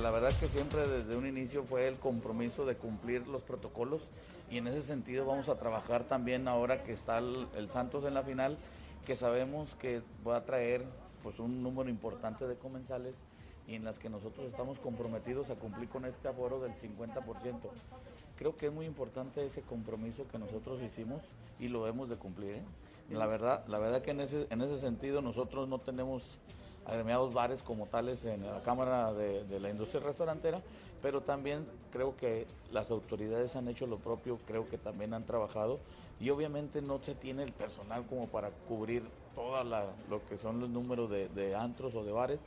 La 0.00 0.10
verdad 0.10 0.32
que 0.40 0.48
siempre 0.48 0.88
desde 0.88 1.14
un 1.14 1.26
inicio 1.26 1.64
fue 1.64 1.86
el 1.86 1.96
compromiso 1.96 2.64
de 2.64 2.76
cumplir 2.76 3.28
los 3.28 3.42
protocolos 3.42 4.12
y 4.50 4.56
en 4.56 4.66
ese 4.66 4.80
sentido 4.80 5.26
vamos 5.26 5.50
a 5.50 5.58
trabajar 5.58 6.04
también 6.04 6.48
ahora 6.48 6.84
que 6.84 6.94
está 6.94 7.18
el, 7.18 7.68
Santos 7.68 8.04
en 8.06 8.14
la 8.14 8.22
final, 8.22 8.56
que 9.04 9.14
sabemos 9.14 9.74
que 9.74 10.00
va 10.26 10.38
a 10.38 10.46
traer 10.46 10.86
pues 11.22 11.38
un 11.38 11.62
número 11.62 11.90
importante 11.90 12.46
de 12.46 12.56
comensales 12.56 13.20
y 13.70 13.76
en 13.76 13.84
las 13.84 14.00
que 14.00 14.10
nosotros 14.10 14.48
estamos 14.48 14.80
comprometidos 14.80 15.48
a 15.50 15.54
cumplir 15.54 15.88
con 15.88 16.04
este 16.04 16.26
aforo 16.26 16.58
del 16.58 16.72
50%. 16.72 17.22
Creo 18.36 18.56
que 18.56 18.66
es 18.66 18.72
muy 18.72 18.84
importante 18.84 19.44
ese 19.46 19.62
compromiso 19.62 20.26
que 20.26 20.38
nosotros 20.38 20.82
hicimos 20.82 21.20
y 21.60 21.68
lo 21.68 21.86
hemos 21.86 22.08
de 22.08 22.16
cumplir. 22.16 22.56
¿eh? 22.56 22.62
La 23.10 23.26
verdad, 23.26 23.64
la 23.68 23.78
verdad 23.78 24.02
que 24.02 24.10
en 24.10 24.20
ese, 24.20 24.48
en 24.50 24.60
ese 24.60 24.76
sentido 24.78 25.22
nosotros 25.22 25.68
no 25.68 25.78
tenemos 25.78 26.38
agremiados 26.84 27.32
bares 27.32 27.62
como 27.62 27.86
tales 27.86 28.24
en 28.24 28.44
la 28.44 28.60
Cámara 28.62 29.12
de, 29.12 29.44
de, 29.44 29.60
la 29.60 29.70
Industria 29.70 30.02
Restaurantera, 30.02 30.62
pero 31.00 31.20
también 31.20 31.64
creo 31.92 32.16
que 32.16 32.48
las 32.72 32.90
autoridades 32.90 33.54
han 33.54 33.68
hecho 33.68 33.86
lo 33.86 33.98
propio, 33.98 34.40
creo 34.46 34.68
que 34.68 34.78
también 34.78 35.14
han 35.14 35.26
trabajado 35.26 35.78
y 36.18 36.30
obviamente 36.30 36.82
no 36.82 36.98
se 37.04 37.14
tiene 37.14 37.44
el 37.44 37.52
personal 37.52 38.04
como 38.06 38.26
para 38.26 38.50
cubrir 38.66 39.04
toda 39.36 39.62
la, 39.62 39.84
lo 40.08 40.26
que 40.26 40.38
son 40.38 40.58
los 40.58 40.70
números 40.70 41.08
de, 41.08 41.28
de 41.28 41.54
antros 41.54 41.94
o 41.94 42.02
de 42.02 42.10
bares, 42.10 42.40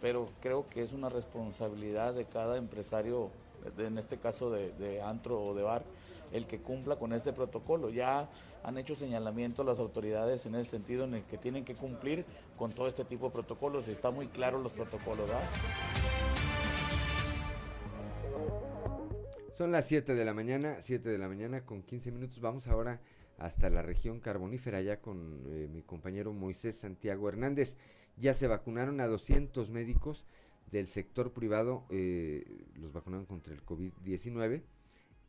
pero 0.00 0.28
creo 0.40 0.68
que 0.68 0.82
es 0.82 0.92
una 0.92 1.08
responsabilidad 1.08 2.14
de 2.14 2.24
cada 2.24 2.56
empresario, 2.56 3.30
en 3.78 3.98
este 3.98 4.18
caso 4.18 4.50
de, 4.50 5.02
antro 5.02 5.42
o 5.42 5.54
de 5.54 5.62
bar, 5.62 5.82
el 6.32 6.46
que 6.46 6.60
cumpla 6.60 6.96
con 6.96 7.12
este 7.12 7.32
protocolo. 7.32 7.90
Ya 7.90 8.28
han 8.62 8.78
hecho 8.78 8.94
señalamiento 8.94 9.64
las 9.64 9.78
autoridades 9.78 10.46
en 10.46 10.54
ese 10.54 10.70
sentido 10.70 11.04
en 11.04 11.14
el 11.14 11.22
que 11.24 11.38
tienen 11.38 11.64
que 11.64 11.74
cumplir 11.74 12.24
con 12.56 12.72
todo 12.72 12.88
este 12.88 13.04
tipo 13.04 13.26
de 13.26 13.32
protocolos. 13.32 13.88
Está 13.88 14.10
muy 14.10 14.28
claro 14.28 14.58
los 14.58 14.72
protocolos, 14.72 15.28
¿verdad? 15.28 15.48
Son 19.52 19.72
las 19.72 19.86
7 19.86 20.14
de 20.14 20.24
la 20.24 20.32
mañana, 20.32 20.76
7 20.80 21.08
de 21.10 21.18
la 21.18 21.28
mañana 21.28 21.66
con 21.66 21.82
15 21.82 22.12
minutos. 22.12 22.40
Vamos 22.40 22.66
ahora 22.66 23.00
hasta 23.40 23.70
la 23.70 23.82
región 23.82 24.20
carbonífera, 24.20 24.80
ya 24.82 25.00
con 25.00 25.42
eh, 25.48 25.68
mi 25.72 25.82
compañero 25.82 26.32
Moisés 26.32 26.76
Santiago 26.76 27.28
Hernández. 27.28 27.76
Ya 28.16 28.34
se 28.34 28.46
vacunaron 28.46 29.00
a 29.00 29.06
200 29.06 29.70
médicos 29.70 30.26
del 30.70 30.86
sector 30.86 31.32
privado, 31.32 31.84
eh, 31.90 32.44
los 32.76 32.92
vacunaron 32.92 33.26
contra 33.26 33.52
el 33.52 33.64
COVID-19 33.64 34.62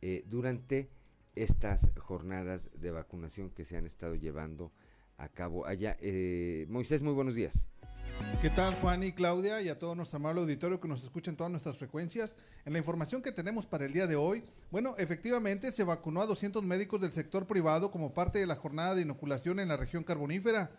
eh, 0.02 0.24
durante 0.28 0.88
estas 1.34 1.90
jornadas 1.98 2.70
de 2.78 2.90
vacunación 2.90 3.50
que 3.50 3.64
se 3.64 3.76
han 3.76 3.86
estado 3.86 4.14
llevando 4.14 4.72
a 5.16 5.28
cabo 5.28 5.66
allá. 5.66 5.96
Eh, 6.00 6.66
Moisés, 6.68 7.02
muy 7.02 7.14
buenos 7.14 7.34
días. 7.34 7.71
¿Qué 8.40 8.50
tal 8.50 8.74
Juan 8.80 9.02
y 9.04 9.12
Claudia 9.12 9.62
y 9.62 9.68
a 9.68 9.78
todo 9.78 9.94
nuestro 9.94 10.16
amable 10.16 10.40
auditorio 10.40 10.80
que 10.80 10.88
nos 10.88 11.04
escucha 11.04 11.30
en 11.30 11.36
todas 11.36 11.50
nuestras 11.50 11.76
frecuencias? 11.76 12.34
En 12.64 12.72
la 12.72 12.80
información 12.80 13.22
que 13.22 13.30
tenemos 13.30 13.66
para 13.66 13.84
el 13.84 13.92
día 13.92 14.06
de 14.06 14.16
hoy, 14.16 14.42
bueno, 14.70 14.94
efectivamente 14.98 15.70
se 15.70 15.84
vacunó 15.84 16.22
a 16.22 16.26
200 16.26 16.62
médicos 16.64 17.00
del 17.00 17.12
sector 17.12 17.46
privado 17.46 17.90
como 17.90 18.12
parte 18.12 18.40
de 18.40 18.46
la 18.46 18.56
jornada 18.56 18.94
de 18.94 19.02
inoculación 19.02 19.60
en 19.60 19.68
la 19.68 19.76
región 19.76 20.02
carbonífera. 20.02 20.70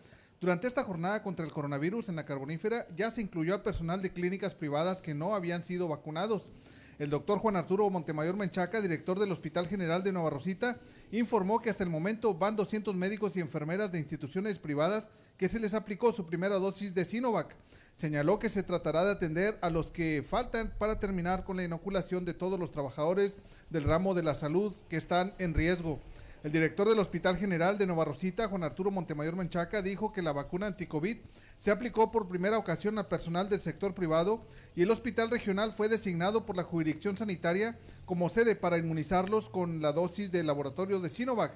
Durante 0.42 0.68
esta 0.68 0.84
jornada 0.84 1.24
contra 1.24 1.46
el 1.46 1.54
coronavirus 1.54 2.10
en 2.10 2.18
la 2.18 2.26
carbonífera 2.26 2.86
ya 2.98 3.10
se 3.12 3.22
incluyó 3.22 3.54
al 3.54 3.62
personal 3.62 4.02
de 4.02 4.12
clínicas 4.12 4.56
privadas 4.56 5.02
que 5.02 5.14
no 5.14 5.34
habían 5.34 5.64
sido 5.64 5.88
vacunados. 5.88 6.52
El 7.00 7.10
doctor 7.10 7.40
Juan 7.40 7.56
Arturo 7.56 7.90
Montemayor 7.90 8.38
Menchaca, 8.38 8.80
director 8.80 9.20
del 9.20 9.32
Hospital 9.32 9.68
General 9.68 10.04
de 10.04 10.12
Nueva 10.12 10.30
Rosita, 10.30 10.78
informó 11.12 11.60
que 11.60 11.70
hasta 11.72 11.84
el 11.84 11.90
momento 11.90 12.36
van 12.36 12.56
200 12.56 12.96
médicos 12.96 13.36
y 13.36 13.40
enfermeras 13.40 13.92
de 13.92 14.00
instituciones 14.00 14.60
privadas 14.60 15.10
que 15.38 15.50
se 15.50 15.60
les 15.60 15.74
aplicó 15.74 16.14
su 16.14 16.26
primera 16.26 16.60
dosis 16.60 16.94
de 16.94 17.06
Sinovac. 17.06 17.56
Señaló 17.96 18.40
que 18.40 18.50
se 18.50 18.64
tratará 18.64 19.04
de 19.06 19.12
atender 19.12 19.58
a 19.62 19.70
los 19.70 19.92
que 19.92 20.24
faltan 20.28 20.74
para 20.78 21.00
terminar 21.00 21.44
con 21.44 21.58
la 21.58 21.64
inoculación 21.64 22.26
de 22.26 22.34
todos 22.34 22.60
los 22.60 22.72
trabajadores 22.72 23.38
del 23.70 23.84
ramo 23.84 24.14
de 24.14 24.24
la 24.24 24.36
salud 24.36 24.76
que 24.90 24.98
están 24.98 25.34
en 25.40 25.54
riesgo. 25.54 26.00
El 26.44 26.52
director 26.52 26.90
del 26.90 27.00
Hospital 27.00 27.38
General 27.38 27.78
de 27.78 27.86
Nueva 27.86 28.04
Rosita, 28.04 28.50
Juan 28.50 28.64
Arturo 28.64 28.92
Montemayor 28.92 29.38
Menchaca, 29.38 29.82
dijo 29.82 30.12
que 30.12 30.22
la 30.22 30.34
vacuna 30.34 30.68
anticovid 30.68 31.20
se 31.58 31.72
aplicó 31.72 32.12
por 32.12 32.28
primera 32.28 32.58
ocasión 32.58 32.98
al 32.98 33.08
personal 33.08 33.48
del 33.48 33.62
sector 33.62 33.96
privado 33.96 34.42
y 34.76 34.82
el 34.82 34.92
hospital 34.92 35.30
regional 35.30 35.72
fue 35.72 35.88
designado 35.88 36.46
por 36.46 36.58
la 36.58 36.64
jurisdicción 36.64 37.16
sanitaria 37.16 37.80
como 38.06 38.28
sede 38.28 38.58
para 38.58 38.78
inmunizarlos 38.78 39.48
con 39.48 39.82
la 39.82 39.94
dosis 39.94 40.34
del 40.34 40.48
laboratorio 40.48 41.00
de 41.00 41.10
Sinovac. 41.10 41.54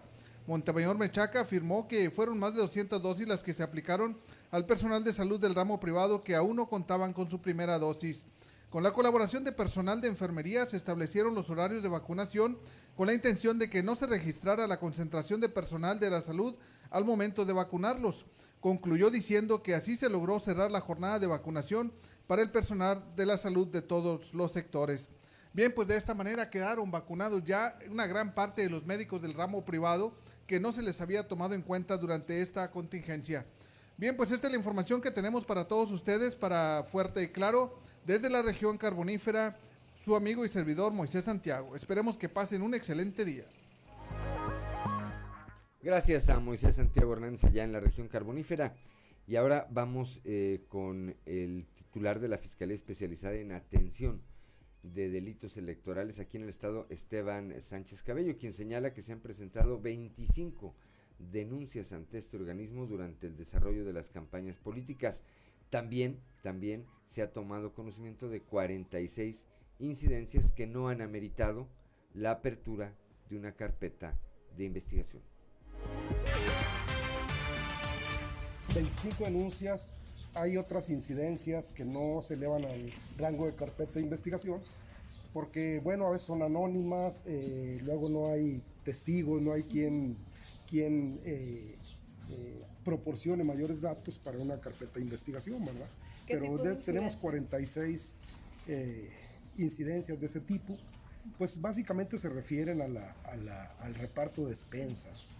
Montemayor 0.47 0.97
Menchaca 0.97 1.41
afirmó 1.41 1.89
que 1.89 2.09
fueron 2.09 2.39
más 2.39 2.53
de 2.53 2.61
200 2.61 3.01
dosis 3.01 3.27
las 3.27 3.43
que 3.43 3.51
se 3.51 3.63
aplicaron 3.63 4.17
al 4.51 4.65
personal 4.65 5.03
de 5.03 5.11
salud 5.11 5.37
del 5.37 5.53
ramo 5.53 5.81
privado 5.81 6.23
que 6.23 6.33
aún 6.33 6.55
no 6.55 6.69
contaban 6.69 7.11
con 7.11 7.29
su 7.29 7.41
primera 7.41 7.77
dosis. 7.77 8.23
Con 8.69 8.83
la 8.83 8.91
colaboración 8.91 9.45
de 9.45 9.53
personal 9.53 10.01
de 10.01 10.09
enfermería 10.09 10.65
se 10.65 10.75
establecieron 10.75 11.33
los 11.33 11.49
horarios 11.49 11.81
de 11.81 11.87
vacunación 11.87 12.57
con 12.97 13.05
la 13.05 13.13
intención 13.13 13.59
de 13.59 13.69
que 13.69 13.83
no 13.83 13.95
se 13.95 14.07
registrara 14.07 14.65
la 14.65 14.79
concentración 14.79 15.39
de 15.39 15.49
personal 15.49 15.99
de 15.99 16.09
la 16.09 16.19
salud 16.19 16.55
al 16.89 17.05
momento 17.05 17.45
de 17.45 17.53
vacunarlos. 17.53 18.25
Concluyó 18.59 19.11
diciendo 19.11 19.61
que 19.61 19.75
así 19.75 19.95
se 19.95 20.09
logró 20.09 20.39
cerrar 20.39 20.71
la 20.71 20.81
jornada 20.81 21.19
de 21.19 21.27
vacunación 21.27 21.93
para 22.25 22.41
el 22.41 22.49
personal 22.49 23.03
de 23.15 23.27
la 23.27 23.37
salud 23.37 23.67
de 23.67 23.83
todos 23.83 24.33
los 24.33 24.51
sectores. 24.51 25.09
Bien, 25.53 25.71
pues 25.75 25.87
de 25.87 25.95
esta 25.95 26.15
manera 26.15 26.49
quedaron 26.49 26.89
vacunados 26.89 27.43
ya 27.43 27.77
una 27.87 28.07
gran 28.07 28.33
parte 28.33 28.63
de 28.63 28.69
los 28.71 28.83
médicos 28.83 29.21
del 29.21 29.35
ramo 29.35 29.63
privado 29.63 30.15
que 30.47 30.59
no 30.59 30.71
se 30.71 30.81
les 30.81 30.99
había 30.99 31.27
tomado 31.27 31.53
en 31.53 31.61
cuenta 31.61 31.97
durante 31.97 32.41
esta 32.41 32.71
contingencia. 32.71 33.45
Bien, 33.95 34.17
pues 34.17 34.31
esta 34.31 34.47
es 34.47 34.53
la 34.53 34.57
información 34.57 35.01
que 35.01 35.11
tenemos 35.11 35.45
para 35.45 35.67
todos 35.67 35.91
ustedes, 35.91 36.33
para 36.33 36.83
Fuerte 36.83 37.21
y 37.21 37.27
Claro. 37.27 37.77
Desde 38.07 38.29
la 38.29 38.41
región 38.41 38.77
carbonífera, 38.77 39.57
su 40.07 40.15
amigo 40.15 40.45
y 40.45 40.47
servidor 40.47 40.93
Moisés 40.93 41.25
Santiago. 41.25 41.75
Esperemos 41.75 42.17
que 42.17 42.29
pasen 42.29 42.61
un 42.61 42.73
excelente 42.73 43.25
día. 43.25 43.43
Gracias 45.81 46.29
a 46.29 46.39
Moisés 46.39 46.77
Santiago 46.77 47.11
Hernández 47.11 47.43
allá 47.43 47.65
en 47.65 47.73
la 47.73 47.81
región 47.81 48.07
carbonífera. 48.07 48.73
Y 49.27 49.35
ahora 49.35 49.67
vamos 49.69 50.21
eh, 50.23 50.63
con 50.69 51.13
el 51.25 51.67
titular 51.75 52.21
de 52.21 52.29
la 52.29 52.37
Fiscalía 52.37 52.73
Especializada 52.73 53.35
en 53.35 53.51
Atención 53.51 54.21
de 54.81 55.09
Delitos 55.09 55.57
Electorales 55.57 56.19
aquí 56.19 56.37
en 56.37 56.43
el 56.43 56.49
estado, 56.51 56.87
Esteban 56.89 57.53
Sánchez 57.59 58.01
Cabello, 58.01 58.37
quien 58.37 58.53
señala 58.53 58.93
que 58.93 59.01
se 59.01 59.11
han 59.11 59.19
presentado 59.19 59.81
25 59.81 60.73
denuncias 61.19 61.91
ante 61.91 62.17
este 62.17 62.37
organismo 62.37 62.85
durante 62.85 63.27
el 63.27 63.35
desarrollo 63.35 63.83
de 63.83 63.91
las 63.91 64.09
campañas 64.09 64.55
políticas. 64.55 65.25
También, 65.69 66.21
también 66.41 66.85
se 67.07 67.21
ha 67.21 67.33
tomado 67.33 67.73
conocimiento 67.73 68.29
de 68.29 68.39
46 68.39 69.45
incidencias 69.79 70.51
que 70.51 70.67
no 70.67 70.89
han 70.89 71.01
ameritado 71.01 71.67
la 72.13 72.31
apertura 72.31 72.93
de 73.29 73.37
una 73.37 73.51
carpeta 73.53 74.17
de 74.55 74.65
investigación. 74.65 75.21
25 78.73 79.23
denuncias, 79.23 79.89
hay 80.33 80.57
otras 80.57 80.89
incidencias 80.89 81.71
que 81.71 81.85
no 81.85 82.21
se 82.21 82.35
elevan 82.35 82.65
al 82.65 82.91
rango 83.17 83.45
de 83.45 83.55
carpeta 83.55 83.93
de 83.93 84.01
investigación, 84.01 84.61
porque 85.33 85.79
bueno, 85.83 86.07
a 86.07 86.11
veces 86.11 86.27
son 86.27 86.41
anónimas, 86.41 87.23
eh, 87.25 87.79
luego 87.83 88.09
no 88.09 88.31
hay 88.31 88.61
testigos, 88.83 89.41
no 89.41 89.53
hay 89.53 89.63
quien, 89.63 90.17
quien 90.69 91.19
eh, 91.23 91.75
eh, 92.29 92.61
proporcione 92.83 93.43
mayores 93.43 93.81
datos 93.81 94.17
para 94.17 94.37
una 94.37 94.59
carpeta 94.59 94.95
de 94.95 95.01
investigación, 95.01 95.63
¿verdad? 95.63 95.87
Pero 96.27 96.57
de, 96.57 96.75
tenemos 96.75 97.15
46 97.15 98.15
eh, 98.67 99.09
incidencias 99.57 100.19
de 100.19 100.25
ese 100.25 100.39
tipo, 100.39 100.77
pues 101.37 101.59
básicamente 101.59 102.17
se 102.17 102.29
refieren 102.29 102.81
a 102.81 102.87
la, 102.87 103.15
a 103.23 103.35
la, 103.35 103.63
al 103.81 103.95
reparto 103.95 104.43
de 104.43 104.49
despensas, 104.49 105.33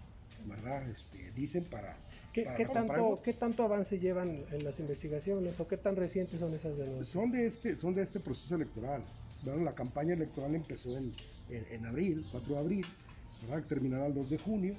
¿verdad? 0.46 0.90
Este, 0.90 1.32
dicen 1.32 1.64
para... 1.66 1.96
¿Qué, 2.34 2.44
para 2.44 2.58
¿qué 2.58 2.66
tanto, 2.66 3.22
¿Qué 3.24 3.34
tanto 3.34 3.64
avance 3.64 3.98
llevan 3.98 4.44
en 4.52 4.64
las 4.64 4.80
investigaciones 4.80 5.60
o 5.60 5.68
qué 5.68 5.78
tan 5.78 5.96
recientes 5.96 6.40
son 6.40 6.54
esas 6.54 6.78
denuncias? 6.78 7.08
Son 7.08 7.32
de 7.32 7.46
este, 7.46 7.80
son 7.80 7.96
de 7.96 8.04
este 8.04 8.20
proceso 8.20 8.56
electoral. 8.56 9.04
La 9.44 9.74
campaña 9.74 10.14
electoral 10.14 10.54
empezó 10.54 10.98
en, 10.98 11.14
en, 11.50 11.66
en 11.72 11.86
abril, 11.86 12.26
4 12.32 12.54
de 12.54 12.60
abril, 12.60 12.86
¿verdad? 13.44 13.68
terminará 13.68 14.08
el 14.08 14.14
2 14.14 14.30
de 14.30 14.38
junio. 14.38 14.76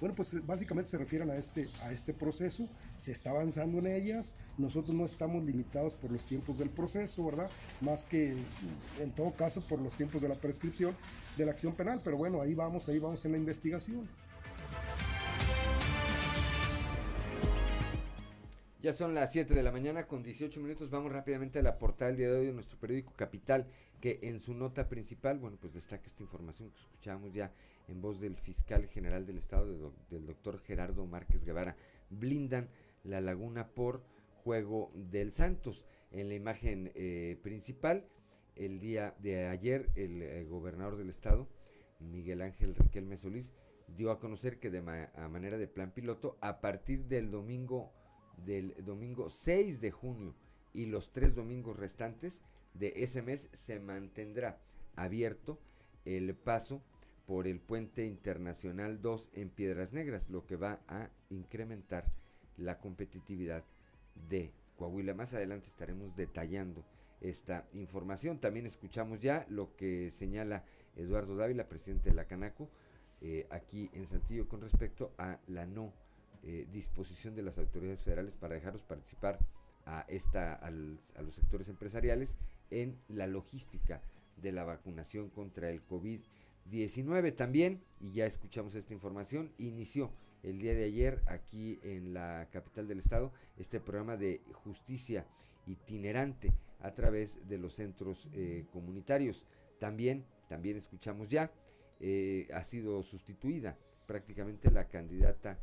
Bueno, 0.00 0.14
pues 0.14 0.34
básicamente 0.46 0.90
se 0.90 0.96
refieren 0.96 1.30
a 1.30 1.36
este, 1.36 1.68
a 1.82 1.92
este 1.92 2.14
proceso, 2.14 2.68
se 2.96 3.12
está 3.12 3.30
avanzando 3.30 3.78
en 3.78 3.86
ellas, 3.86 4.34
nosotros 4.56 4.94
no 4.96 5.04
estamos 5.04 5.44
limitados 5.44 5.94
por 5.94 6.10
los 6.10 6.24
tiempos 6.24 6.58
del 6.58 6.70
proceso, 6.70 7.22
¿verdad? 7.26 7.50
Más 7.82 8.06
que 8.06 8.34
en 8.98 9.10
todo 9.14 9.32
caso 9.32 9.60
por 9.68 9.78
los 9.78 9.94
tiempos 9.98 10.22
de 10.22 10.28
la 10.28 10.36
prescripción 10.36 10.96
de 11.36 11.44
la 11.44 11.52
acción 11.52 11.74
penal, 11.74 12.00
pero 12.02 12.16
bueno, 12.16 12.40
ahí 12.40 12.54
vamos, 12.54 12.88
ahí 12.88 12.98
vamos 12.98 13.22
en 13.26 13.32
la 13.32 13.38
investigación. 13.38 14.08
Ya 18.82 18.94
son 18.94 19.14
las 19.14 19.32
7 19.32 19.52
de 19.52 19.62
la 19.62 19.72
mañana 19.72 20.06
con 20.06 20.22
18 20.22 20.58
minutos. 20.60 20.88
Vamos 20.88 21.12
rápidamente 21.12 21.58
a 21.58 21.62
la 21.62 21.76
portada 21.76 22.08
del 22.08 22.16
día 22.16 22.30
de 22.30 22.38
hoy 22.38 22.46
de 22.46 22.52
nuestro 22.52 22.78
periódico 22.78 23.12
Capital, 23.14 23.66
que 24.00 24.20
en 24.22 24.40
su 24.40 24.54
nota 24.54 24.88
principal, 24.88 25.38
bueno, 25.38 25.58
pues 25.60 25.74
destaca 25.74 26.06
esta 26.06 26.22
información 26.22 26.70
que 26.70 26.80
escuchábamos 26.80 27.34
ya 27.34 27.52
en 27.90 28.00
voz 28.00 28.20
del 28.20 28.36
fiscal 28.36 28.86
general 28.86 29.26
del 29.26 29.38
estado, 29.38 29.66
de 29.66 29.90
del 30.10 30.26
doctor 30.26 30.58
Gerardo 30.60 31.06
Márquez 31.06 31.44
Guevara. 31.44 31.76
Blindan 32.10 32.68
la 33.04 33.20
laguna 33.20 33.68
por 33.68 34.02
juego 34.44 34.90
del 34.94 35.32
Santos. 35.32 35.86
En 36.10 36.28
la 36.28 36.34
imagen 36.34 36.92
eh, 36.94 37.38
principal, 37.42 38.06
el 38.56 38.80
día 38.80 39.14
de 39.20 39.46
ayer 39.46 39.90
el 39.96 40.22
eh, 40.22 40.44
gobernador 40.44 40.96
del 40.96 41.08
estado, 41.08 41.48
Miguel 41.98 42.42
Ángel 42.42 42.74
Riquelme 42.74 43.16
Solís, 43.16 43.52
dio 43.96 44.10
a 44.10 44.20
conocer 44.20 44.58
que 44.58 44.70
de 44.70 44.78
a 44.78 45.28
manera 45.28 45.58
de 45.58 45.66
plan 45.66 45.92
piloto, 45.92 46.38
a 46.40 46.60
partir 46.60 47.06
del 47.06 47.30
domingo, 47.30 47.92
del 48.44 48.74
domingo 48.84 49.28
6 49.28 49.80
de 49.80 49.90
junio 49.90 50.34
y 50.72 50.86
los 50.86 51.12
tres 51.12 51.34
domingos 51.34 51.76
restantes 51.76 52.40
de 52.74 52.92
ese 52.96 53.22
mes 53.22 53.48
se 53.52 53.80
mantendrá 53.80 54.60
abierto 54.94 55.58
el 56.04 56.34
paso 56.34 56.82
por 57.30 57.46
el 57.46 57.60
puente 57.60 58.04
internacional 58.06 59.00
2 59.00 59.30
en 59.34 59.50
Piedras 59.50 59.92
Negras, 59.92 60.28
lo 60.30 60.44
que 60.46 60.56
va 60.56 60.80
a 60.88 61.10
incrementar 61.28 62.10
la 62.56 62.80
competitividad 62.80 63.62
de 64.28 64.50
Coahuila. 64.76 65.14
Más 65.14 65.32
adelante 65.32 65.68
estaremos 65.68 66.16
detallando 66.16 66.84
esta 67.20 67.68
información. 67.72 68.40
También 68.40 68.66
escuchamos 68.66 69.20
ya 69.20 69.46
lo 69.48 69.76
que 69.76 70.10
señala 70.10 70.64
Eduardo 70.96 71.36
Dávila, 71.36 71.68
presidente 71.68 72.10
de 72.10 72.16
la 72.16 72.24
Canaco, 72.24 72.68
eh, 73.20 73.46
aquí 73.50 73.88
en 73.92 74.08
Santillo 74.08 74.48
con 74.48 74.60
respecto 74.60 75.14
a 75.16 75.38
la 75.46 75.66
no 75.66 75.92
eh, 76.42 76.66
disposición 76.72 77.36
de 77.36 77.42
las 77.42 77.58
autoridades 77.58 78.02
federales 78.02 78.34
para 78.34 78.56
dejarlos 78.56 78.82
participar 78.82 79.38
a, 79.86 80.04
esta, 80.08 80.54
a 80.54 80.70
los 80.72 81.34
sectores 81.36 81.68
empresariales 81.68 82.34
en 82.72 82.98
la 83.06 83.28
logística 83.28 84.02
de 84.36 84.50
la 84.50 84.64
vacunación 84.64 85.30
contra 85.30 85.70
el 85.70 85.86
COVID-19 85.86 86.39
también, 87.36 87.82
y 88.00 88.12
ya 88.12 88.26
escuchamos 88.26 88.74
esta 88.74 88.92
información, 88.92 89.52
inició 89.58 90.12
el 90.42 90.58
día 90.58 90.74
de 90.74 90.84
ayer 90.84 91.22
aquí 91.26 91.78
en 91.82 92.14
la 92.14 92.48
capital 92.50 92.86
del 92.88 92.98
estado 92.98 93.32
este 93.58 93.80
programa 93.80 94.16
de 94.16 94.40
justicia 94.52 95.26
itinerante 95.66 96.52
a 96.80 96.92
través 96.94 97.46
de 97.48 97.58
los 97.58 97.74
centros 97.74 98.30
eh, 98.32 98.64
comunitarios. 98.72 99.44
También, 99.78 100.24
también 100.48 100.76
escuchamos 100.76 101.28
ya, 101.28 101.50
eh, 102.00 102.48
ha 102.54 102.64
sido 102.64 103.02
sustituida 103.02 103.76
prácticamente 104.06 104.70
la 104.70 104.88
candidata 104.88 105.58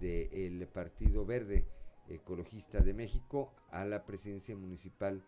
del 0.00 0.66
Partido 0.68 1.24
Verde 1.24 1.66
Ecologista 2.08 2.80
de 2.80 2.94
México 2.94 3.52
a 3.70 3.84
la 3.84 4.04
presidencia 4.04 4.56
municipal 4.56 5.22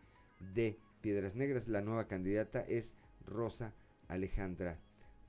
de 0.54 0.78
Piedras 1.00 1.34
Negras. 1.34 1.68
La 1.68 1.80
nueva 1.80 2.06
candidata 2.06 2.60
es 2.60 2.94
Rosa 3.26 3.72
Alejandra, 4.08 4.78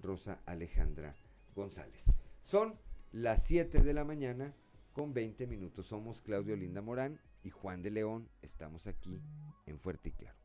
Rosa 0.01 0.41
Alejandra 0.45 1.15
González. 1.55 2.05
Son 2.41 2.75
las 3.11 3.43
7 3.43 3.81
de 3.81 3.93
la 3.93 4.03
mañana 4.03 4.53
con 4.93 5.13
20 5.13 5.47
minutos. 5.47 5.87
Somos 5.87 6.21
Claudio 6.21 6.55
Linda 6.55 6.81
Morán 6.81 7.19
y 7.43 7.49
Juan 7.49 7.81
de 7.81 7.91
León. 7.91 8.29
Estamos 8.41 8.87
aquí 8.87 9.21
en 9.65 9.79
Fuerte 9.79 10.09
y 10.09 10.11
Claro. 10.13 10.37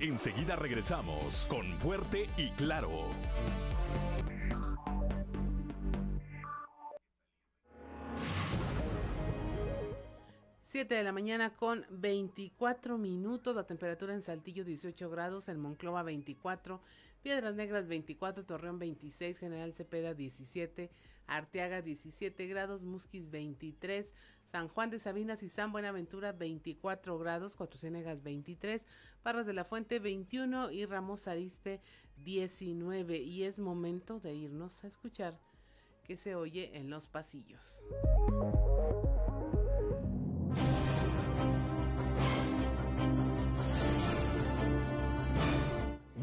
Enseguida 0.00 0.56
regresamos 0.56 1.46
con 1.48 1.66
Fuerte 1.78 2.28
y 2.36 2.50
Claro. 2.50 2.90
7 10.80 10.94
de 10.94 11.02
la 11.02 11.12
mañana 11.12 11.54
con 11.54 11.84
24 11.90 12.96
minutos, 12.96 13.54
la 13.54 13.66
temperatura 13.66 14.14
en 14.14 14.22
Saltillo 14.22 14.64
18 14.64 15.10
grados, 15.10 15.50
en 15.50 15.60
Monclova 15.60 16.02
24, 16.02 16.80
Piedras 17.22 17.54
Negras 17.54 17.86
24, 17.86 18.46
Torreón 18.46 18.78
26, 18.78 19.38
General 19.38 19.74
Cepeda 19.74 20.14
17, 20.14 20.90
Arteaga 21.26 21.82
17 21.82 22.46
grados, 22.46 22.82
Musquis 22.82 23.30
23, 23.30 24.14
San 24.42 24.68
Juan 24.68 24.88
de 24.88 25.00
Sabinas 25.00 25.42
y 25.42 25.50
San 25.50 25.70
Buenaventura 25.70 26.32
24 26.32 27.18
grados, 27.18 27.56
Cuatro 27.56 27.78
Ciénegas 27.78 28.22
23, 28.22 28.86
Parras 29.22 29.44
de 29.44 29.52
la 29.52 29.64
Fuente 29.66 29.98
21 29.98 30.70
y 30.70 30.86
Ramos 30.86 31.28
Arispe 31.28 31.82
19. 32.24 33.18
Y 33.18 33.42
es 33.42 33.58
momento 33.58 34.18
de 34.18 34.32
irnos 34.34 34.82
a 34.82 34.86
escuchar 34.86 35.38
qué 36.04 36.16
se 36.16 36.36
oye 36.36 36.74
en 36.78 36.88
los 36.88 37.06
pasillos. 37.06 37.82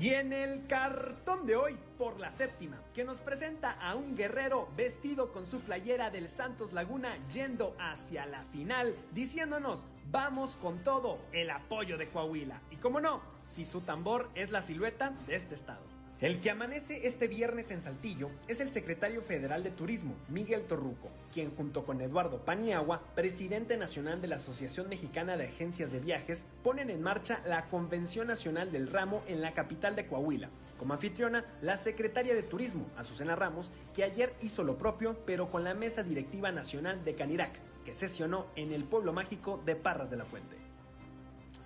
Y 0.08 0.14
en 0.14 0.32
el 0.32 0.66
cartón 0.68 1.46
de 1.46 1.58
hoy, 1.58 1.78
por 1.98 2.18
la 2.18 2.32
séptima, 2.32 2.82
que 2.94 3.04
nos 3.04 3.18
presenta 3.18 3.72
a 3.72 3.96
un 3.96 4.16
guerrero 4.16 4.70
vestido 4.78 5.34
con 5.34 5.46
su 5.46 5.60
playera 5.60 6.10
del 6.10 6.30
Santos 6.30 6.72
Laguna 6.72 7.10
yendo 7.28 7.76
hacia 7.78 8.26
la 8.26 8.40
final, 8.40 8.96
diciéndonos, 9.12 9.84
vamos 10.10 10.56
con 10.56 10.82
todo, 10.82 11.20
el 11.34 11.50
apoyo 11.50 11.98
de 11.98 12.08
Coahuila. 12.08 12.62
Y 12.72 12.78
como 12.78 13.02
no, 13.02 13.22
si 13.44 13.66
su 13.66 13.82
tambor 13.82 14.30
es 14.34 14.50
la 14.50 14.62
silueta 14.62 15.10
de 15.28 15.36
este 15.36 15.56
estado. 15.56 15.97
El 16.20 16.40
que 16.40 16.50
amanece 16.50 17.06
este 17.06 17.28
viernes 17.28 17.70
en 17.70 17.80
Saltillo 17.80 18.32
es 18.48 18.60
el 18.60 18.72
secretario 18.72 19.22
federal 19.22 19.64
de 19.64 19.70
Turismo, 19.70 20.16
Miguel 20.30 20.64
Torruco, 20.64 21.12
quien 21.32 21.56
junto 21.56 21.86
con 21.86 22.02
Eduardo 22.02 22.44
Paniagua, 22.44 23.04
presidente 23.14 23.78
nacional 23.78 24.20
de 24.20 24.28
la 24.28 24.38
Asociación 24.38 24.90
Mexicana 24.90 25.38
de 25.38 25.46
Agencias 25.46 25.92
de 25.92 26.00
Viajes, 26.00 26.48
ponen 26.64 26.90
en 26.90 27.04
marcha 27.04 27.40
la 27.46 27.70
Convención 27.70 28.26
Nacional 28.26 28.72
del 28.72 28.88
Ramo 28.88 29.22
en 29.28 29.44
la 29.44 29.54
capital 29.54 29.96
de 29.96 30.08
Coahuila. 30.08 30.50
Como 30.80 30.96
anfitriona, 30.96 31.46
la 31.62 31.78
secretaria 31.78 32.34
de 32.34 32.42
Turismo, 32.42 32.88
Azucena 32.98 33.36
Ramos, 33.36 33.72
que 33.94 34.04
ayer 34.04 34.34
hizo 34.42 34.64
lo 34.64 34.80
propio, 34.80 35.20
pero 35.28 35.52
con 35.52 35.64
la 35.64 35.76
Mesa 35.76 36.02
Directiva 36.02 36.52
Nacional 36.52 37.06
de 37.06 37.14
Canirac, 37.14 37.60
que 37.86 37.94
sesionó 37.94 38.48
en 38.56 38.74
el 38.74 38.86
pueblo 38.86 39.14
mágico 39.14 39.62
de 39.64 39.76
Parras 39.76 40.10
de 40.10 40.18
la 40.18 40.26
Fuente. 40.26 40.67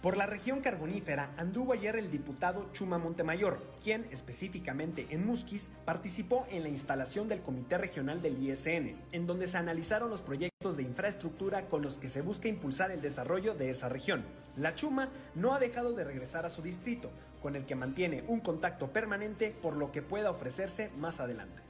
Por 0.02 0.18
la 0.18 0.26
región 0.26 0.62
carbonífera 0.62 1.30
anduvo 1.38 1.74
ayer 1.74 1.96
el 1.96 2.10
diputado 2.10 2.68
Chuma 2.74 2.98
Montemayor, 2.98 3.62
quien 3.84 4.08
específicamente 4.10 5.06
en 5.12 5.28
Musquis 5.28 5.72
participó 5.86 6.48
en 6.50 6.64
la 6.64 6.70
instalación 6.70 7.30
del 7.30 7.42
Comité 7.42 7.78
Regional 7.78 8.20
del 8.20 8.42
ISN, 8.42 8.96
en 9.12 9.28
donde 9.28 9.46
se 9.46 9.58
analizaron 9.58 10.10
los 10.10 10.24
proyectos 10.24 10.76
de 10.76 10.82
infraestructura 10.82 11.68
con 11.68 11.84
los 11.84 12.00
que 12.00 12.10
se 12.10 12.24
busca 12.24 12.48
impulsar 12.48 12.90
el 12.90 13.02
desarrollo 13.02 13.54
de 13.54 13.70
esa 13.70 13.90
región. 13.90 14.24
La 14.58 14.74
Chuma 14.74 15.10
no 15.36 15.54
ha 15.54 15.60
dejado 15.60 15.94
de 15.94 16.04
regresar 16.04 16.48
a 16.48 16.50
su 16.50 16.64
distrito, 16.64 17.12
con 17.40 17.56
el 17.56 17.68
que 17.68 17.76
mantiene 17.76 18.24
un 18.28 18.40
contacto 18.40 18.92
permanente 18.92 19.56
por 19.62 19.78
lo 19.78 19.92
que 19.92 20.02
pueda 20.02 20.32
ofrecerse 20.32 20.90
más 20.98 21.20
adelante. 21.20 21.62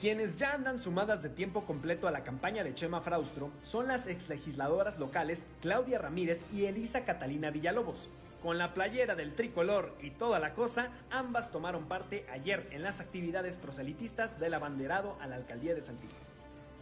Quienes 0.00 0.36
ya 0.36 0.54
andan 0.54 0.78
sumadas 0.78 1.22
de 1.22 1.28
tiempo 1.28 1.66
completo 1.66 2.08
a 2.08 2.10
la 2.10 2.24
campaña 2.24 2.64
de 2.64 2.72
Chema 2.72 3.02
Fraustro 3.02 3.50
son 3.60 3.86
las 3.86 4.06
exlegisladoras 4.06 4.98
locales 4.98 5.46
Claudia 5.60 5.98
Ramírez 5.98 6.46
y 6.54 6.64
Elisa 6.64 7.04
Catalina 7.04 7.50
Villalobos. 7.50 8.08
Con 8.42 8.56
la 8.56 8.72
playera 8.72 9.14
del 9.14 9.34
tricolor 9.34 9.94
y 10.00 10.12
toda 10.12 10.38
la 10.38 10.54
cosa, 10.54 10.88
ambas 11.10 11.50
tomaron 11.50 11.84
parte 11.84 12.24
ayer 12.32 12.66
en 12.70 12.82
las 12.82 13.00
actividades 13.00 13.58
proselitistas 13.58 14.40
del 14.40 14.54
abanderado 14.54 15.18
a 15.20 15.26
la 15.26 15.36
alcaldía 15.36 15.74
de 15.74 15.82
Santiago. 15.82 16.16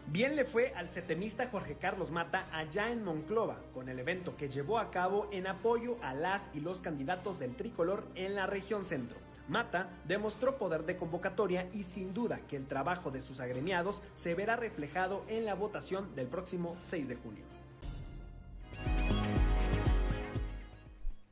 Bien 0.07 0.37
le 0.37 0.45
fue 0.45 0.73
al 0.77 0.89
setemista 0.89 1.49
Jorge 1.49 1.75
Carlos 1.75 2.13
Mata 2.13 2.47
allá 2.53 2.93
en 2.93 3.03
Monclova, 3.03 3.59
con 3.75 3.89
el 3.89 3.99
evento 3.99 4.37
que 4.37 4.49
llevó 4.49 4.79
a 4.79 4.93
cabo 4.93 5.29
en 5.33 5.49
apoyo 5.49 5.97
a 6.03 6.15
las 6.15 6.51
y 6.55 6.61
los 6.61 6.81
candidatos 6.81 7.41
del 7.41 7.57
tricolor 7.57 8.07
en 8.15 8.37
la 8.37 8.47
región 8.47 8.85
centro. 8.85 9.19
Mata 9.49 9.89
demostró 10.07 10.59
poder 10.59 10.85
de 10.85 10.97
convocatoria 10.97 11.69
y 11.73 11.83
sin 11.83 12.13
duda 12.13 12.41
que 12.47 12.57
el 12.57 12.67
trabajo 12.67 13.11
de 13.11 13.23
sus 13.23 13.41
agremiados 13.41 14.03
se 14.15 14.35
verá 14.35 14.57
reflejado 14.57 15.25
en 15.29 15.47
la 15.47 15.55
votación 15.55 16.15
del 16.15 16.27
próximo 16.27 16.77
6 16.81 17.09
de 17.09 17.17
junio. 17.17 17.45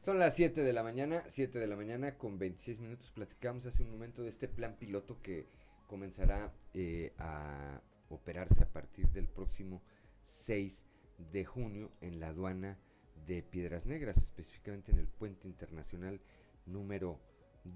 Son 0.00 0.18
las 0.18 0.34
7 0.34 0.62
de 0.62 0.72
la 0.72 0.82
mañana, 0.82 1.24
7 1.26 1.58
de 1.58 1.66
la 1.66 1.76
mañana 1.76 2.16
con 2.16 2.38
26 2.38 2.80
minutos. 2.80 3.10
Platicamos 3.10 3.66
hace 3.66 3.82
un 3.82 3.90
momento 3.90 4.22
de 4.22 4.30
este 4.30 4.48
plan 4.48 4.76
piloto 4.76 5.20
que 5.20 5.46
comenzará 5.86 6.52
eh, 6.72 7.12
a 7.18 7.82
operarse 8.08 8.62
a 8.62 8.68
partir 8.68 9.08
del 9.10 9.28
próximo 9.28 9.82
6 10.24 10.86
de 11.32 11.44
junio 11.44 11.90
en 12.00 12.20
la 12.20 12.28
aduana 12.28 12.78
de 13.26 13.42
Piedras 13.42 13.84
Negras, 13.84 14.18
específicamente 14.18 14.92
en 14.92 15.00
el 15.00 15.08
puente 15.08 15.48
internacional 15.48 16.20
número 16.66 17.18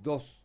2. 0.02 0.42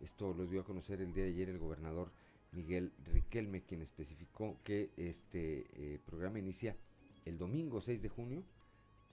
Esto 0.00 0.32
lo 0.32 0.46
dio 0.46 0.60
a 0.60 0.64
conocer 0.64 1.00
el 1.00 1.12
día 1.12 1.24
de 1.24 1.30
ayer 1.30 1.48
el 1.48 1.58
gobernador 1.58 2.10
Miguel 2.52 2.92
Riquelme, 3.04 3.62
quien 3.62 3.82
especificó 3.82 4.56
que 4.64 4.90
este 4.96 5.66
eh, 5.72 6.00
programa 6.04 6.38
inicia 6.38 6.76
el 7.24 7.38
domingo 7.38 7.80
6 7.80 8.02
de 8.02 8.08
junio, 8.08 8.42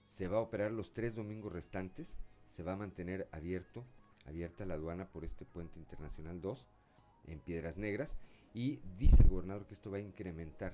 se 0.06 0.28
va 0.28 0.38
a 0.38 0.40
operar 0.40 0.72
los 0.72 0.92
tres 0.92 1.14
domingos 1.14 1.52
restantes, 1.52 2.16
se 2.50 2.62
va 2.62 2.72
a 2.72 2.76
mantener 2.76 3.28
abierto, 3.32 3.84
abierta 4.26 4.64
la 4.64 4.74
aduana 4.74 5.08
por 5.08 5.24
este 5.24 5.44
puente 5.44 5.78
internacional 5.78 6.40
2 6.40 6.66
en 7.26 7.40
Piedras 7.40 7.76
Negras 7.76 8.18
y 8.54 8.80
dice 8.98 9.22
el 9.22 9.28
gobernador 9.28 9.66
que 9.66 9.74
esto 9.74 9.90
va 9.90 9.98
a 9.98 10.00
incrementar 10.00 10.72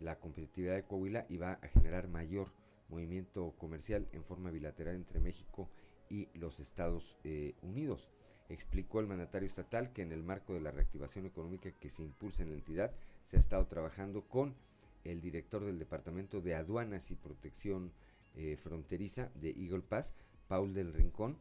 la 0.00 0.18
competitividad 0.18 0.74
de 0.74 0.84
Coahuila 0.84 1.24
y 1.28 1.38
va 1.38 1.52
a 1.62 1.68
generar 1.68 2.08
mayor 2.08 2.52
movimiento 2.88 3.54
comercial 3.58 4.06
en 4.12 4.22
forma 4.22 4.50
bilateral 4.50 4.94
entre 4.94 5.20
México 5.20 5.70
y 6.10 6.28
los 6.34 6.60
Estados 6.60 7.16
eh, 7.24 7.54
Unidos. 7.62 8.10
Explicó 8.48 9.00
el 9.00 9.06
mandatario 9.06 9.48
estatal 9.48 9.92
que 9.92 10.02
en 10.02 10.12
el 10.12 10.22
marco 10.22 10.54
de 10.54 10.60
la 10.60 10.70
reactivación 10.70 11.26
económica 11.26 11.70
que 11.72 11.90
se 11.90 12.02
impulsa 12.02 12.42
en 12.42 12.50
la 12.50 12.56
entidad 12.56 12.92
se 13.24 13.36
ha 13.36 13.40
estado 13.40 13.66
trabajando 13.66 14.22
con 14.22 14.54
el 15.04 15.20
director 15.20 15.64
del 15.64 15.78
Departamento 15.78 16.40
de 16.40 16.54
Aduanas 16.54 17.10
y 17.10 17.16
Protección 17.16 17.92
eh, 18.36 18.56
Fronteriza 18.56 19.30
de 19.34 19.50
Eagle 19.50 19.82
Pass, 19.82 20.12
Paul 20.48 20.74
del 20.74 20.92
Rincón, 20.92 21.36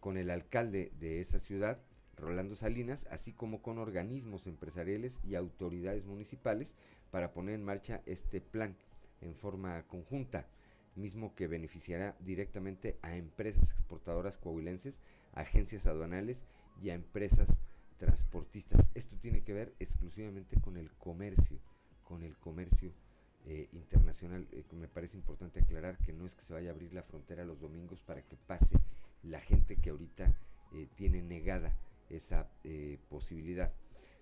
con 0.00 0.16
el 0.16 0.30
alcalde 0.30 0.92
de 1.00 1.20
esa 1.20 1.38
ciudad, 1.38 1.78
Rolando 2.16 2.54
Salinas, 2.54 3.06
así 3.10 3.32
como 3.32 3.62
con 3.62 3.78
organismos 3.78 4.46
empresariales 4.46 5.18
y 5.24 5.34
autoridades 5.34 6.04
municipales 6.04 6.74
para 7.10 7.32
poner 7.32 7.54
en 7.54 7.64
marcha 7.64 8.02
este 8.06 8.40
plan 8.40 8.76
en 9.20 9.34
forma 9.34 9.82
conjunta, 9.88 10.46
mismo 10.94 11.34
que 11.34 11.46
beneficiará 11.48 12.16
directamente 12.20 12.98
a 13.02 13.16
empresas 13.16 13.70
exportadoras 13.70 14.36
coahuilenses, 14.36 15.00
agencias 15.34 15.86
aduanales 15.86 16.44
y 16.82 16.90
a 16.90 16.94
empresas 16.94 17.48
transportistas. 17.98 18.88
Esto 18.94 19.16
tiene 19.16 19.42
que 19.42 19.52
ver 19.52 19.74
exclusivamente 19.78 20.60
con 20.60 20.76
el 20.76 20.90
comercio, 20.92 21.58
con 22.02 22.22
el 22.22 22.36
comercio 22.36 22.92
eh, 23.46 23.68
internacional. 23.72 24.46
Eh, 24.52 24.64
me 24.72 24.88
parece 24.88 25.16
importante 25.16 25.60
aclarar 25.60 25.98
que 25.98 26.12
no 26.12 26.26
es 26.26 26.34
que 26.34 26.42
se 26.42 26.52
vaya 26.52 26.70
a 26.70 26.72
abrir 26.72 26.92
la 26.92 27.02
frontera 27.02 27.44
los 27.44 27.60
domingos 27.60 28.00
para 28.02 28.22
que 28.22 28.36
pase 28.36 28.78
la 29.22 29.40
gente 29.40 29.76
que 29.76 29.90
ahorita 29.90 30.34
eh, 30.72 30.88
tiene 30.96 31.22
negada 31.22 31.76
esa 32.10 32.48
posibilidad. 33.08 33.72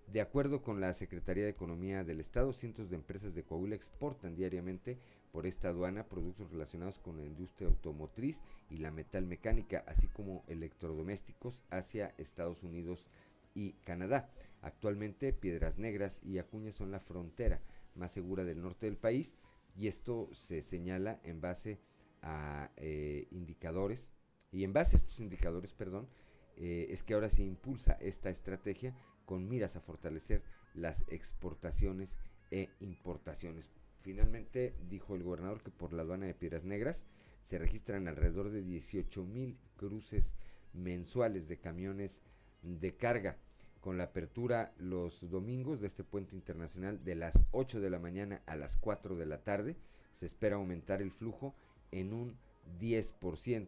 De 0.07 0.21
acuerdo 0.21 0.63
con 0.63 0.81
la 0.81 0.93
Secretaría 0.95 1.45
de 1.45 1.51
Economía 1.51 2.05
del 2.05 2.21
Estado, 2.21 2.53
cientos 2.53 2.91
de 2.91 2.97
empresas 2.97 3.35
de 3.35 3.43
Coahuila 3.43 3.75
exportan 3.75 4.35
diariamente 4.35 4.99
por 5.33 5.47
esta 5.47 5.69
aduana 5.69 6.05
productos 6.05 6.51
relacionados 6.51 6.99
con 6.99 7.17
la 7.17 7.25
industria 7.25 7.69
automotriz 7.69 8.43
y 8.71 8.77
la 8.77 8.91
metalmecánica, 8.91 9.83
así 9.87 10.07
como 10.09 10.45
electrodomésticos 10.47 11.65
hacia 11.71 12.15
Estados 12.19 12.63
Unidos 12.63 13.11
y 13.55 13.73
Canadá. 13.85 14.31
Actualmente 14.61 15.33
Piedras 15.33 15.79
Negras 15.79 16.21
y 16.23 16.39
Acuña 16.39 16.71
son 16.71 16.91
la 16.91 17.01
frontera 17.01 17.61
más 17.95 18.13
segura 18.13 18.45
del 18.45 18.61
norte 18.63 18.87
del 18.87 18.97
país 18.97 19.35
y 19.75 19.89
esto 19.89 20.29
se 20.35 20.63
señala 20.63 21.19
en 21.25 21.41
base 21.41 21.81
a 22.21 22.71
eh, 22.77 23.27
indicadores 23.31 24.11
y 24.53 24.65
en 24.65 24.73
base 24.73 24.97
a 24.97 24.99
estos 24.99 25.19
indicadores, 25.19 25.73
perdón, 25.73 26.09
eh, 26.57 26.89
es 26.91 27.03
que 27.03 27.15
ahora 27.15 27.31
se 27.31 27.43
impulsa 27.43 27.95
esta 28.01 28.29
estrategia 28.29 28.95
con 29.25 29.49
miras 29.49 29.77
a 29.77 29.81
fortalecer 29.81 30.43
las 30.75 31.05
exportaciones 31.09 32.19
e 32.51 32.69
importaciones. 32.81 33.71
Finalmente 34.03 34.75
dijo 34.89 35.15
el 35.15 35.23
gobernador 35.23 35.63
que 35.63 35.71
por 35.71 35.93
la 35.93 36.03
aduana 36.03 36.27
de 36.27 36.35
Piedras 36.35 36.65
Negras 36.65 37.05
se 37.45 37.59
registran 37.59 38.09
alrededor 38.09 38.51
de 38.51 38.63
18 38.63 39.25
mil 39.25 39.57
cruces 39.77 40.35
mensuales 40.73 41.49
de 41.49 41.59
camiones 41.59 42.21
de 42.63 42.97
carga 42.97 43.37
con 43.81 43.99
la 43.99 44.05
apertura 44.05 44.73
los 44.79 45.29
domingos 45.29 45.81
de 45.81 45.89
este 45.89 46.05
puente 46.05 46.37
internacional 46.37 47.05
de 47.05 47.17
las 47.17 47.39
8 47.51 47.81
de 47.81 47.91
la 47.91 47.99
mañana 47.99 48.43
a 48.47 48.57
las 48.57 48.77
4 48.77 49.17
de 49.17 49.27
la 49.27 49.43
tarde. 49.43 49.77
Se 50.13 50.27
espera 50.27 50.57
aumentar 50.57 51.03
el 51.03 51.11
flujo 51.11 51.55
en 51.91 52.13
un 52.13 52.37
10%, 52.81 53.67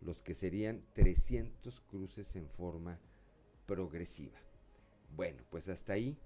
los 0.00 0.22
que 0.22 0.34
serían 0.34 0.82
300 0.94 1.80
cruces 1.90 2.36
en 2.36 2.48
forma 2.48 2.98
progresiva. 3.66 4.38
Bueno, 5.14 5.42
pues 5.50 5.68
hasta 5.68 5.92
ahí, 5.92 6.16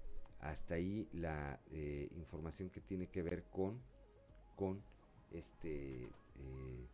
hasta 0.49 0.75
ahí 0.75 1.07
la 1.13 1.59
eh, 1.71 2.07
información 2.15 2.69
que 2.69 2.81
tiene 2.81 3.07
que 3.07 3.23
ver 3.23 3.43
con, 3.45 3.81
con 4.55 4.81
este, 5.31 6.03
eh, 6.03 6.87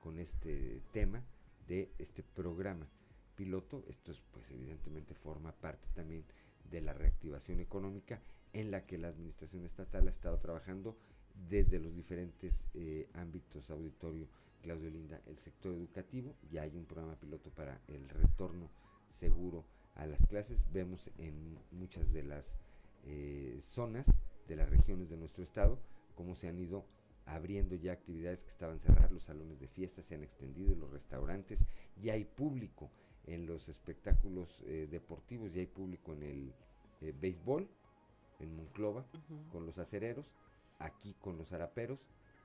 con 0.00 0.18
este 0.18 0.82
tema 0.92 1.22
de 1.66 1.90
este 1.98 2.22
programa 2.22 2.86
piloto. 3.34 3.82
Esto 3.88 4.12
es, 4.12 4.20
pues 4.32 4.50
evidentemente 4.50 5.14
forma 5.14 5.52
parte 5.52 5.88
también 5.94 6.24
de 6.70 6.80
la 6.82 6.92
reactivación 6.92 7.60
económica 7.60 8.20
en 8.52 8.70
la 8.70 8.84
que 8.86 8.98
la 8.98 9.08
administración 9.08 9.64
estatal 9.64 10.06
ha 10.06 10.10
estado 10.10 10.38
trabajando 10.38 10.96
desde 11.48 11.78
los 11.78 11.94
diferentes 11.94 12.64
eh, 12.74 13.08
ámbitos 13.14 13.70
auditorio 13.70 14.26
Claudio 14.62 14.90
Linda, 14.90 15.20
el 15.26 15.38
sector 15.38 15.72
educativo, 15.74 16.34
ya 16.50 16.62
hay 16.62 16.76
un 16.76 16.86
programa 16.86 17.14
piloto 17.16 17.50
para 17.50 17.80
el 17.86 18.08
retorno 18.08 18.68
seguro 19.12 19.64
a 19.94 20.06
las 20.06 20.26
clases, 20.26 20.58
vemos 20.72 21.10
en 21.18 21.58
muchas 21.70 22.12
de 22.12 22.22
las 22.22 22.54
eh, 23.06 23.58
zonas 23.60 24.12
de 24.46 24.56
las 24.56 24.68
regiones 24.68 25.08
de 25.08 25.16
nuestro 25.16 25.42
estado 25.42 25.78
cómo 26.16 26.34
se 26.34 26.48
han 26.48 26.58
ido 26.58 26.84
abriendo 27.26 27.76
ya 27.76 27.92
actividades 27.92 28.42
que 28.42 28.50
estaban 28.50 28.80
cerradas, 28.80 29.12
los 29.12 29.24
salones 29.24 29.60
de 29.60 29.68
fiesta 29.68 30.02
se 30.02 30.14
han 30.14 30.22
extendido, 30.22 30.74
los 30.74 30.90
restaurantes, 30.90 31.64
ya 32.00 32.14
hay 32.14 32.24
público 32.24 32.90
en 33.26 33.46
los 33.46 33.68
espectáculos 33.68 34.62
eh, 34.66 34.88
deportivos, 34.90 35.52
ya 35.52 35.60
hay 35.60 35.66
público 35.66 36.14
en 36.14 36.22
el 36.22 36.54
eh, 37.00 37.12
béisbol, 37.20 37.68
en 38.38 38.56
Monclova, 38.56 39.04
con 39.50 39.66
los 39.66 39.78
acereros, 39.78 40.30
aquí 40.78 41.14
con 41.20 41.36
los 41.36 41.52
araperos, 41.52 41.98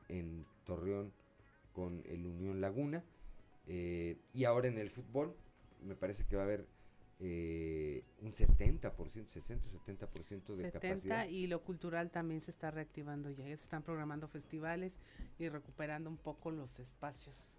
en 0.10 0.46
Torreón 0.66 1.14
con 1.74 2.02
el 2.06 2.26
Unión 2.26 2.60
Laguna, 2.60 3.04
eh, 3.68 4.18
y 4.34 4.46
ahora 4.46 4.68
en 4.68 4.78
el 4.78 4.90
fútbol, 4.90 5.36
me 5.84 5.96
parece 5.96 6.26
que 6.26 6.36
va 6.36 6.42
a 6.42 6.46
haber 6.46 6.66
un 7.22 8.34
70%, 8.34 8.81
60-70% 8.81 10.48
de 10.48 10.56
70 10.56 10.72
capacidad. 10.72 11.27
Y 11.27 11.48
lo 11.48 11.61
cultural 11.64 12.10
también 12.10 12.41
se 12.41 12.52
está 12.52 12.72
reactivando 12.72 13.30
ya, 13.30 13.45
se 13.45 13.53
están 13.53 13.84
programando 13.84 14.27
festivales 14.27 14.99
y 15.38 15.49
recuperando 15.49 16.10
un 16.10 16.18
poco 16.18 16.52
los 16.52 16.80
espacios 16.80 17.56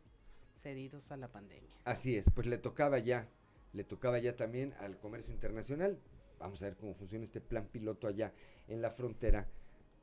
cedidos 0.55 1.13
a 1.13 1.17
la 1.17 1.29
pandemia. 1.29 1.71
Así 1.85 2.17
es, 2.17 2.31
pues 2.35 2.47
le 2.47 2.59
tocaba 2.59 2.99
ya, 2.99 3.29
le 3.73 3.85
tocaba 3.85 4.19
ya 4.19 4.37
también 4.37 4.75
al 4.81 4.99
comercio 4.99 5.33
internacional. 5.33 5.99
Vamos 6.39 6.61
a 6.63 6.67
ver 6.67 6.77
cómo 6.77 6.95
funciona 6.95 7.25
este 7.25 7.41
plan 7.41 7.69
piloto 7.69 8.09
allá 8.09 8.33
en 8.67 8.83
la 8.83 8.91
frontera 8.91 9.49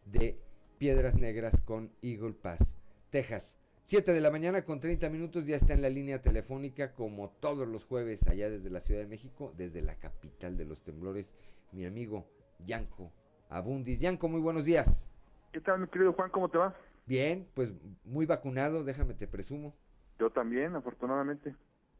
de 0.05 0.39
Piedras 0.77 1.15
Negras 1.15 1.59
con 1.61 1.91
Eagle 2.01 2.33
Pass, 2.33 2.75
Texas. 3.09 3.57
7 3.89 4.13
de 4.13 4.21
la 4.21 4.29
mañana 4.29 4.65
con 4.65 4.79
30 4.79 5.09
minutos 5.09 5.47
ya 5.47 5.55
está 5.55 5.73
en 5.73 5.81
la 5.81 5.89
línea 5.89 6.21
telefónica 6.21 6.93
como 6.93 7.31
todos 7.31 7.67
los 7.67 7.85
jueves 7.85 8.27
allá 8.27 8.47
desde 8.47 8.69
la 8.69 8.81
Ciudad 8.81 9.01
de 9.01 9.07
México, 9.07 9.51
desde 9.57 9.81
la 9.81 9.95
capital 9.95 10.57
de 10.57 10.65
los 10.65 10.83
temblores, 10.83 11.33
mi 11.71 11.87
amigo 11.87 12.27
Yanko 12.59 13.11
Abundis. 13.49 13.97
Yanko, 13.97 14.29
muy 14.29 14.41
buenos 14.41 14.65
días. 14.65 15.07
¿Qué 15.51 15.59
tal, 15.59 15.79
mi 15.79 15.87
querido 15.87 16.13
Juan? 16.13 16.29
¿Cómo 16.29 16.49
te 16.49 16.59
va? 16.59 16.75
Bien, 17.07 17.47
pues 17.55 17.73
muy 18.03 18.27
vacunado, 18.27 18.83
déjame 18.83 19.15
te 19.15 19.25
presumo. 19.25 19.73
Yo 20.19 20.29
también, 20.29 20.75
afortunadamente. 20.75 21.55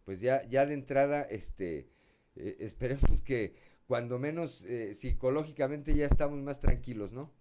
Pues 0.05 0.21
ya, 0.21 0.43
ya 0.43 0.67
de 0.67 0.75
entrada, 0.75 1.23
este, 1.23 1.89
eh, 2.35 2.57
esperemos 2.59 3.23
que 3.23 3.55
cuando 3.87 4.19
menos 4.19 4.63
eh, 4.65 4.93
psicológicamente 4.93 5.95
ya 5.95 6.05
estamos 6.05 6.37
más 6.37 6.59
tranquilos, 6.59 7.13
¿no? 7.13 7.31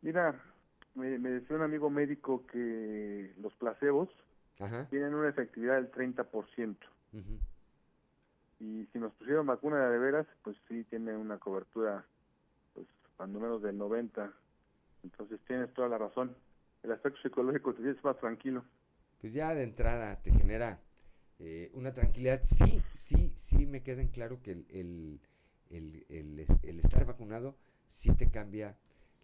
Mira, 0.00 0.40
me, 0.98 1.30
decía 1.30 1.56
un 1.56 1.62
amigo 1.62 1.90
médico 1.90 2.46
que 2.46 3.32
los 3.40 3.54
placebos 3.54 4.08
tienen 4.90 5.14
una 5.14 5.28
efectividad 5.28 5.76
del 5.76 5.90
30%. 5.90 6.76
Y 8.60 8.86
si 8.92 8.98
nos 8.98 9.12
pusieron 9.14 9.46
vacuna 9.46 9.88
de 9.88 9.98
veras, 9.98 10.26
pues 10.42 10.56
sí 10.68 10.84
tiene 10.90 11.16
una 11.16 11.38
cobertura, 11.38 12.04
pues 12.74 12.86
cuando 13.16 13.38
menos 13.38 13.62
del 13.62 13.78
90. 13.78 14.32
Entonces 15.04 15.40
tienes 15.46 15.72
toda 15.74 15.88
la 15.88 15.98
razón. 15.98 16.34
El 16.82 16.92
aspecto 16.92 17.20
psicológico 17.22 17.72
te 17.72 17.82
sientes 17.82 18.02
más 18.02 18.18
tranquilo 18.18 18.64
pues 19.20 19.32
ya 19.32 19.54
de 19.54 19.62
entrada 19.62 20.20
te 20.22 20.32
genera 20.32 20.80
eh, 21.38 21.70
una 21.74 21.92
tranquilidad. 21.92 22.40
Sí, 22.44 22.82
sí, 22.94 23.32
sí 23.36 23.66
me 23.66 23.82
queda 23.82 24.00
en 24.00 24.08
claro 24.08 24.40
que 24.42 24.52
el, 24.52 25.20
el, 25.70 26.78
estar 26.78 27.04
vacunado 27.04 27.56
sí 27.88 28.12
te 28.14 28.30
cambia 28.30 28.76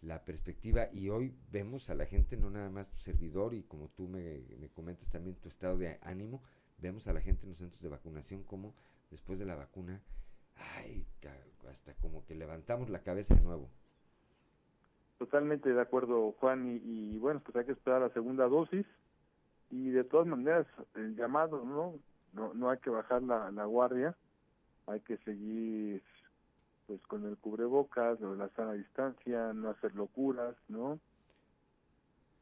la 0.05 0.23
perspectiva 0.23 0.87
y 0.91 1.09
hoy 1.09 1.33
vemos 1.51 1.89
a 1.89 1.95
la 1.95 2.05
gente, 2.05 2.37
no 2.37 2.49
nada 2.49 2.69
más 2.69 2.89
tu 2.89 2.97
servidor 2.97 3.53
y 3.53 3.63
como 3.63 3.89
tú 3.89 4.07
me, 4.07 4.43
me 4.59 4.69
comentas 4.69 5.09
también 5.09 5.35
tu 5.35 5.49
estado 5.49 5.77
de 5.77 5.97
ánimo, 6.01 6.41
vemos 6.77 7.07
a 7.07 7.13
la 7.13 7.21
gente 7.21 7.43
en 7.43 7.49
los 7.49 7.57
centros 7.57 7.81
de 7.81 7.89
vacunación 7.89 8.43
como 8.43 8.73
después 9.09 9.39
de 9.39 9.45
la 9.45 9.55
vacuna, 9.55 10.01
ay, 10.55 11.05
hasta 11.69 11.93
como 11.95 12.23
que 12.25 12.35
levantamos 12.35 12.89
la 12.89 12.99
cabeza 12.99 13.33
de 13.33 13.41
nuevo. 13.41 13.69
Totalmente 15.17 15.73
de 15.73 15.81
acuerdo, 15.81 16.33
Juan, 16.33 16.67
y, 16.67 16.75
y 17.15 17.17
bueno, 17.17 17.41
pues 17.43 17.55
hay 17.55 17.65
que 17.65 17.71
esperar 17.71 18.01
la 18.01 18.09
segunda 18.09 18.47
dosis 18.47 18.85
y 19.71 19.89
de 19.89 20.03
todas 20.03 20.27
maneras 20.27 20.67
el 20.93 21.15
llamado 21.15 21.63
no 21.65 21.95
no 22.33 22.53
no 22.53 22.69
hay 22.69 22.77
que 22.77 22.91
bajar 22.91 23.23
la 23.23 23.65
guardia 23.65 24.15
hay 24.85 24.99
que 25.01 25.17
seguir 25.17 26.03
pues 26.87 27.01
con 27.03 27.25
el 27.25 27.37
cubrebocas 27.37 28.21
o 28.21 28.35
la 28.35 28.49
sana 28.49 28.73
distancia 28.73 29.53
no 29.53 29.69
hacer 29.69 29.95
locuras 29.95 30.55
no 30.67 30.99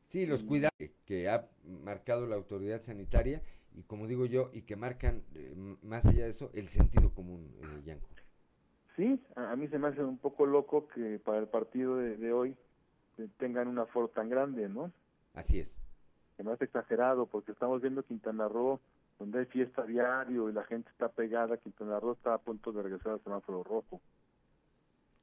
sí 0.09 0.25
los 0.25 0.43
cuidados 0.43 0.73
que 1.05 1.29
ha 1.29 1.47
marcado 1.83 2.27
la 2.27 2.35
autoridad 2.35 2.81
sanitaria 2.81 3.41
y 3.75 3.83
como 3.83 4.07
digo 4.07 4.25
yo 4.25 4.49
y 4.53 4.63
que 4.63 4.75
marcan 4.75 5.23
eh, 5.35 5.55
más 5.81 6.05
allá 6.05 6.25
de 6.25 6.29
eso 6.29 6.51
el 6.53 6.67
sentido 6.69 7.13
común 7.13 7.51
eh, 7.61 7.81
Yanko. 7.85 8.09
Sí 8.95 9.19
a, 9.35 9.55
mí 9.55 9.67
se 9.69 9.79
me 9.79 9.87
hace 9.87 10.03
un 10.03 10.19
poco 10.19 10.45
loco 10.45 10.87
que 10.87 11.19
para 11.19 11.39
el 11.39 11.47
partido 11.47 11.97
de, 11.97 12.17
de 12.17 12.31
hoy 12.31 12.55
eh, 13.17 13.27
tengan 13.37 13.67
una 13.67 13.83
aforo 13.83 14.09
tan 14.09 14.29
grande 14.29 14.69
no 14.69 14.91
así 15.33 15.59
es. 15.59 15.73
Que 16.37 16.43
no 16.43 16.53
es 16.53 16.61
exagerado, 16.61 17.25
porque 17.25 17.51
estamos 17.51 17.81
viendo 17.81 18.03
Quintana 18.03 18.47
Roo, 18.47 18.79
donde 19.19 19.39
hay 19.39 19.45
fiesta 19.45 19.83
diario 19.83 20.49
y 20.49 20.53
la 20.53 20.63
gente 20.63 20.89
está 20.89 21.09
pegada, 21.09 21.57
Quintana 21.57 21.99
Roo 21.99 22.13
está 22.13 22.33
a 22.33 22.39
punto 22.39 22.71
de 22.71 22.81
regresar 22.81 23.13
al 23.13 23.23
semáforo 23.23 23.63
rojo. 23.63 24.01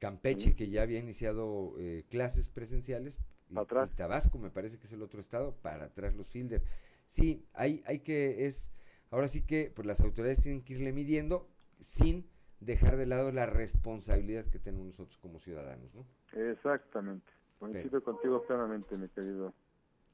Campeche, 0.00 0.56
que 0.56 0.68
ya 0.70 0.82
había 0.82 0.98
iniciado 0.98 1.74
eh, 1.78 2.04
clases 2.08 2.48
presenciales, 2.48 3.18
y, 3.48 3.54
y 3.54 3.96
Tabasco 3.96 4.38
me 4.38 4.50
parece 4.50 4.78
que 4.78 4.86
es 4.86 4.92
el 4.92 5.02
otro 5.02 5.20
estado, 5.20 5.54
para 5.62 5.84
atrás 5.84 6.16
los 6.16 6.28
Fielder. 6.28 6.62
Sí, 7.06 7.44
hay, 7.52 7.82
hay 7.86 8.00
que, 8.00 8.46
es, 8.46 8.72
ahora 9.10 9.28
sí 9.28 9.42
que 9.42 9.70
pues 9.74 9.86
las 9.86 10.00
autoridades 10.00 10.40
tienen 10.40 10.62
que 10.62 10.72
irle 10.72 10.92
midiendo 10.92 11.48
sin 11.80 12.26
dejar 12.60 12.96
de 12.96 13.06
lado 13.06 13.30
la 13.30 13.46
responsabilidad 13.46 14.46
que 14.46 14.58
tenemos 14.58 14.86
nosotros 14.86 15.18
como 15.18 15.38
ciudadanos, 15.38 15.94
¿no? 15.94 16.06
Exactamente. 16.32 17.30
Coincido 17.58 18.02
contigo 18.02 18.42
plenamente, 18.46 18.96
mi 18.96 19.08
querido 19.08 19.52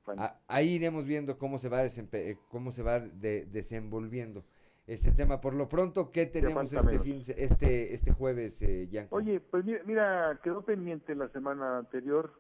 Juan. 0.05 0.19
Ah, 0.19 0.41
ahí 0.49 0.71
iremos 0.71 1.05
viendo 1.05 1.39
cómo 1.39 1.59
se 1.59 1.69
va 1.69 1.85
eh, 1.85 2.39
cómo 2.49 2.73
se 2.73 2.83
va 2.83 2.99
de, 3.01 3.47
desenvolviendo 3.47 4.45
este 4.87 5.13
tema. 5.13 5.41
Por 5.41 5.55
lo 5.55 5.69
pronto, 5.69 6.11
¿qué 6.13 6.27
tenemos 6.27 6.73
este 6.73 6.99
fin, 7.01 7.23
este 7.37 7.95
este 7.95 8.13
jueves, 8.13 8.63
eh, 8.63 9.09
Oye, 9.11 9.41
pues 9.41 9.65
mira, 9.65 10.39
quedó 10.43 10.63
pendiente 10.63 11.15
la 11.15 11.29
semana 11.29 11.79
anterior 11.79 12.33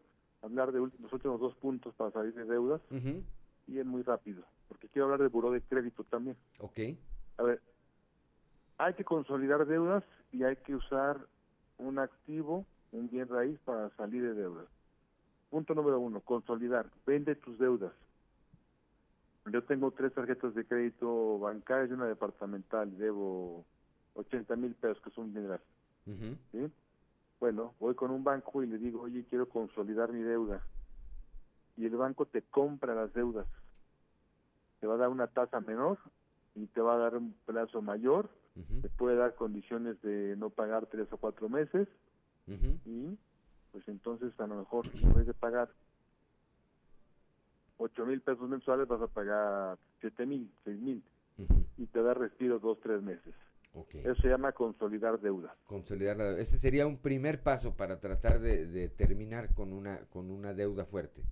hablar 0.42 0.72
de 0.72 0.78
los 0.78 1.12
últimos 1.12 1.40
dos 1.40 1.54
puntos 1.56 1.94
para 1.94 2.10
salir 2.12 2.34
de 2.34 2.44
deudas 2.44 2.80
y 3.66 3.78
es 3.78 3.86
muy 3.86 4.02
rápido, 4.02 4.44
porque 4.68 4.88
quiero 4.88 5.06
hablar 5.06 5.20
del 5.20 5.28
buró 5.28 5.50
de 5.50 5.60
crédito 5.60 6.04
también. 6.04 6.36
Ok. 6.60 6.78
A 7.38 7.42
ver, 7.42 7.60
hay 8.78 8.94
que 8.94 9.04
consolidar 9.04 9.66
deudas 9.66 10.04
y 10.32 10.44
hay 10.44 10.56
que 10.56 10.74
usar 10.74 11.18
un 11.78 11.98
activo, 11.98 12.64
un 12.92 13.10
bien 13.10 13.28
raíz 13.28 13.58
para 13.64 13.90
salir 13.96 14.22
de 14.22 14.34
deudas. 14.34 14.66
Punto 15.50 15.74
número 15.74 15.98
uno, 15.98 16.20
consolidar. 16.20 16.86
Vende 17.06 17.34
tus 17.34 17.58
deudas. 17.58 17.92
Yo 19.52 19.62
tengo 19.62 19.90
tres 19.92 20.12
tarjetas 20.12 20.54
de 20.54 20.64
crédito 20.64 21.38
bancarias 21.38 21.90
y 21.90 21.92
una 21.92 22.06
departamental. 22.06 22.96
Debo 22.98 23.64
80 24.14 24.56
mil 24.56 24.74
pesos, 24.74 25.00
que 25.02 25.10
es 25.10 25.18
un 25.18 25.32
dinero. 25.32 25.60
¿Sí? 26.52 26.70
Bueno, 27.40 27.74
voy 27.78 27.94
con 27.94 28.10
un 28.10 28.24
banco 28.24 28.62
y 28.62 28.66
le 28.66 28.78
digo, 28.78 29.02
oye, 29.02 29.24
quiero 29.28 29.48
consolidar 29.48 30.12
mi 30.12 30.22
deuda. 30.22 30.62
Y 31.76 31.84
el 31.84 31.96
banco 31.96 32.26
te 32.26 32.42
compra 32.42 32.94
las 32.94 33.12
deudas. 33.12 33.46
Te 34.80 34.86
va 34.86 34.94
a 34.94 34.98
dar 34.98 35.08
una 35.10 35.26
tasa 35.26 35.60
menor 35.60 35.98
y 36.54 36.66
te 36.66 36.80
va 36.80 36.94
a 36.94 36.98
dar 36.98 37.16
un 37.16 37.34
plazo 37.44 37.82
mayor. 37.82 38.30
Te 38.80 38.88
puede 38.88 39.16
dar 39.16 39.34
condiciones 39.34 40.00
de 40.00 40.34
no 40.38 40.48
pagar 40.48 40.86
tres 40.86 41.12
o 41.12 41.18
cuatro 41.18 41.48
meses. 41.48 41.88
Y 42.86 43.18
pues 43.72 43.86
entonces 43.88 44.32
a 44.40 44.46
lo 44.46 44.56
mejor 44.56 44.86
en 44.94 45.12
vez 45.14 45.26
de 45.26 45.34
pagar 45.34 45.68
8 47.78 48.06
mil 48.06 48.20
pesos 48.20 48.48
mensuales 48.48 48.88
vas 48.88 49.02
a 49.02 49.06
pagar 49.06 49.78
7 50.00 50.26
mil, 50.26 50.50
6 50.64 50.78
mil 50.78 51.02
y 51.76 51.86
te 51.86 52.02
da 52.02 52.14
respiro 52.14 52.58
dos, 52.58 52.78
tres 52.80 53.02
meses. 53.02 53.34
Eso 53.92 54.14
se 54.22 54.28
llama 54.28 54.52
consolidar 54.52 55.20
deuda. 55.20 55.54
Consolidar 55.66 56.16
la 56.16 56.38
Ese 56.38 56.56
sería 56.56 56.86
un 56.86 56.96
primer 56.96 57.42
paso 57.42 57.76
para 57.76 58.00
tratar 58.00 58.40
de, 58.40 58.88
terminar 58.88 59.52
con 59.52 59.74
una, 59.74 59.98
con 60.06 60.30
una 60.30 60.54
deuda 60.54 60.86
fuerte. 60.86 61.22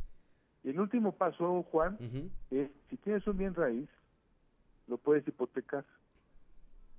Y 0.62 0.70
el 0.70 0.78
último 0.78 1.12
paso, 1.12 1.62
Juan, 1.64 1.98
es 2.50 2.70
si 2.90 2.96
tienes 2.98 3.26
un 3.26 3.38
bien 3.38 3.54
raíz, 3.54 3.88
lo 4.88 4.98
puedes 4.98 5.26
hipotecar. 5.26 5.86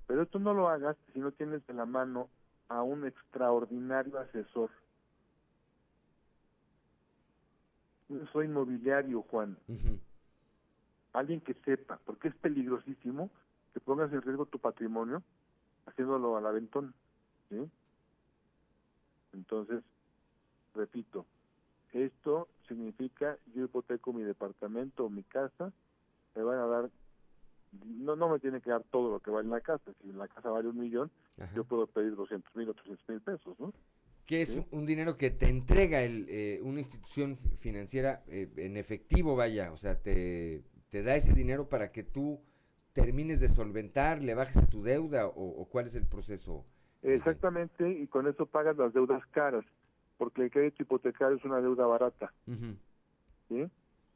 Pero 0.07 0.23
esto 0.23 0.39
no 0.39 0.53
lo 0.53 0.67
hagas 0.67 0.97
si 1.13 1.19
no 1.19 1.31
tienes 1.31 1.65
de 1.67 1.73
la 1.73 1.85
mano 1.85 2.30
a 2.67 2.81
un 2.81 3.05
extraordinario 3.05 4.17
asesor. 4.19 4.72
Soy 8.32 8.45
inmobiliario, 8.45 9.23
Juan. 9.23 9.57
Alguien 11.14 11.41
que 11.41 11.53
sepa, 11.65 11.99
porque 12.06 12.27
es 12.27 12.36
peligrosísimo 12.36 13.30
que 13.73 13.80
pongas 13.80 14.11
en 14.11 14.22
riesgo 14.22 14.45
tu 14.45 14.60
patrimonio 14.60 15.23
haciéndolo 15.86 16.38
al 16.38 16.45
aventón. 16.45 16.94
¿sí? 17.49 17.69
Entonces, 19.34 19.84
repito, 20.73 21.26
esto 21.94 22.48
significa 22.68 23.38
yo 23.53 23.65
hipoteco 23.65 24.14
mi 24.14 24.23
departamento 24.23 25.06
o 25.06 25.10
mi 25.10 25.23
casa, 25.23 25.72
me 26.36 26.44
van 26.44 26.60
a 26.60 26.65
dar 26.65 26.90
no 27.84 28.15
no 28.15 28.30
me 28.30 28.40
tiene 28.40 28.61
que 28.61 28.69
dar 28.69 28.84
todo 28.84 29.11
lo 29.11 29.19
que 29.19 29.32
vale 29.32 29.49
la 29.49 29.61
casa. 29.61 29.91
Si 30.02 30.11
la 30.14 30.27
casa 30.27 30.49
vale 30.49 30.69
un 30.69 30.80
millón, 30.80 31.11
yo 31.53 31.65
puedo 31.65 31.88
pedir 31.88 32.15
200 32.15 32.56
mil 32.56 32.69
o 32.69 32.73
300 32.73 33.10
mil 33.10 33.22
pesos, 33.22 33.60
¿no? 33.60 33.73
Que 34.26 34.41
es 34.41 34.60
un 34.72 34.85
dinero 34.85 35.18
que 35.18 35.30
te 35.30 35.47
entrega 35.47 36.02
el, 36.02 36.26
eh, 36.30 36.60
una 36.64 36.80
institución 36.80 37.38
financiera 37.57 38.23
eh, 38.27 38.49
en 38.57 38.76
efectivo, 38.76 39.35
vaya, 39.35 39.72
o 39.72 39.77
sea, 39.77 40.02
te, 40.02 40.64
te 40.89 41.03
da 41.03 41.15
ese 41.15 41.34
dinero 41.34 41.69
para 41.69 41.91
que 41.91 42.03
tú 42.03 42.41
termines 42.93 43.39
de 43.39 43.49
solventar, 43.49 44.23
le 44.23 44.34
bajes 44.34 44.57
a 44.57 44.65
tu 44.68 44.81
deuda 44.81 45.27
o, 45.27 45.68
cuál 45.69 45.85
es 45.85 45.95
el 45.95 46.07
proceso. 46.07 46.65
Exactamente, 47.03 47.88
y 47.88 48.07
con 48.07 48.27
eso 48.27 48.47
pagas 48.47 48.77
las 48.77 48.93
deudas 48.93 49.23
caras, 49.27 49.64
porque 50.18 50.43
el 50.43 50.49
crédito 50.49 50.81
hipotecario 50.81 51.38
es 51.38 51.43
una 51.43 51.61
deuda 51.61 51.85
barata. 51.85 52.34
¿sí? 52.47 53.69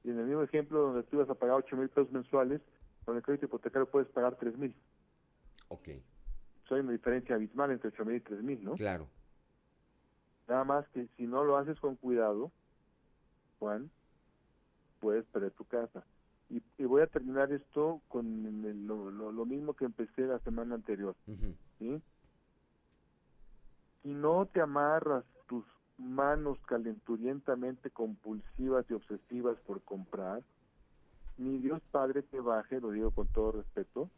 Y 0.04 0.10
en 0.10 0.20
el 0.20 0.26
mismo 0.26 0.42
ejemplo 0.42 0.80
donde 0.80 1.04
tú 1.04 1.18
ibas 1.18 1.30
a 1.30 1.36
pagar 1.36 1.58
8 1.58 1.76
mil 1.76 1.90
pesos 1.90 2.12
mensuales, 2.12 2.62
con 3.10 3.18
el 3.18 3.24
crédito 3.24 3.46
hipotecario 3.46 3.90
puedes 3.90 4.08
pagar 4.10 4.36
tres 4.36 4.56
mil. 4.58 4.76
Ok. 5.70 5.88
hay 5.88 6.80
una 6.80 6.92
diferencia 6.92 7.36
abismal 7.36 7.72
entre 7.72 7.90
ocho 7.90 8.06
mil 8.06 8.18
y 8.18 8.20
tres 8.20 8.44
mil, 8.44 8.64
¿no? 8.64 8.76
Claro. 8.76 9.08
Nada 10.50 10.64
más 10.64 10.88
que 10.90 11.08
si 11.16 11.28
no 11.28 11.44
lo 11.44 11.58
haces 11.58 11.80
con 11.80 11.96
cuidado, 11.96 12.52
Juan, 13.60 13.92
puedes 15.00 15.24
perder 15.28 15.52
tu 15.52 15.64
casa. 15.66 16.04
Y, 16.50 16.84
voy 16.84 17.04
a 17.04 17.08
terminar 17.08 17.52
esto 17.52 18.02
con 18.08 18.26
lo, 18.88 19.46
mismo 19.46 19.76
que 19.76 19.86
empecé 19.86 20.24
la 20.24 20.40
semana 20.40 20.74
anterior. 20.74 21.16
¿sí? 21.78 22.02
Si 24.02 24.10
no 24.10 24.48
te 24.48 24.60
amarras 24.60 25.24
tus 25.48 25.64
manos 26.00 26.58
calenturientamente 26.66 27.92
compulsivas 27.92 28.90
y 28.90 28.96
obsesivas 28.96 29.60
por 29.68 29.84
comprar, 29.84 30.42
ni 31.38 31.60
Dios 31.60 31.80
Padre 31.92 32.24
te 32.24 32.40
baje, 32.40 32.82
lo 32.82 32.90
digo 32.90 33.12
con 33.12 33.28
todo 33.28 33.52
respeto, 33.52 34.10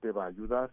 te 0.00 0.10
va 0.12 0.24
a 0.24 0.28
ayudar. 0.28 0.70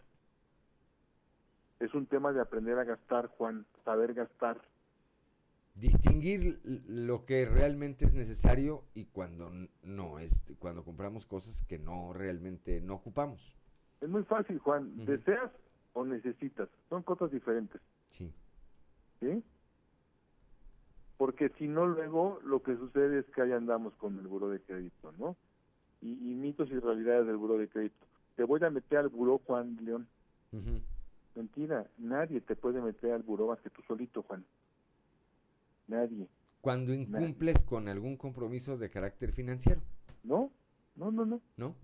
Es 1.82 1.94
un 1.94 2.06
tema 2.06 2.32
de 2.32 2.40
aprender 2.40 2.80
a 2.80 2.86
gastar, 2.86 3.28
Juan, 3.28 3.66
saber 3.84 4.14
gastar. 4.14 4.62
Distinguir 5.76 6.60
lo 6.88 7.26
que 7.26 7.46
realmente 7.46 8.06
es 8.06 8.14
necesario 8.14 8.84
y 8.94 9.06
cuando 9.06 9.52
no, 9.82 10.20
es 10.20 10.40
cuando 10.60 10.84
compramos 10.84 11.26
cosas 11.26 11.64
que 11.64 11.80
no 11.80 12.14
realmente 12.14 12.80
no 12.82 12.96
ocupamos. 12.96 13.58
Es 14.02 14.10
muy 14.10 14.24
fácil, 14.24 14.60
Juan. 14.60 15.06
¿Deseas 15.06 15.52
o 15.94 16.06
necesitas? 16.06 16.70
Son 16.90 17.02
cosas 17.02 17.32
diferentes. 17.32 17.82
Sí. 18.10 18.32
¿Sí? 19.20 19.44
porque 21.24 21.48
si 21.58 21.70
no 21.70 21.88
luego 21.88 22.42
lo 22.44 22.62
que 22.62 22.76
sucede 22.76 23.20
es 23.20 23.26
que 23.28 23.42
ahí 23.42 23.54
andamos 23.54 23.94
con 23.96 24.20
el 24.20 24.28
buro 24.28 24.50
de 24.50 24.60
crédito, 24.60 25.14
¿no? 25.18 25.38
Y, 26.02 26.08
mitos 26.08 26.70
y 26.70 26.78
realidades 26.78 27.28
del 27.28 27.38
buro 27.38 27.58
de 27.58 27.70
crédito. 27.70 28.06
Te 28.36 28.44
voy 28.44 28.62
a 28.62 28.70
meter 28.70 28.98
al 28.98 29.08
buró, 29.08 29.38
Juan 29.46 29.78
León. 29.86 30.06
Mentira, 31.36 31.88
nadie 31.98 32.42
te 32.42 32.56
puede 32.56 32.82
meter 32.82 33.12
al 33.12 33.24
buró 33.24 33.48
más 33.48 33.60
que 33.62 33.70
tú 33.70 33.82
solito, 33.88 34.22
Juan. 34.24 34.46
Nadie. 35.88 36.28
Cuando 36.62 36.94
incumples 36.94 37.64
con 37.64 37.88
algún 37.88 38.18
compromiso 38.18 38.78
de 38.78 38.90
carácter 38.90 39.32
financiero. 39.32 39.82
No, 40.24 40.52
no, 40.96 41.12
no, 41.12 41.26
no. 41.26 41.42
¿No? 41.58 41.76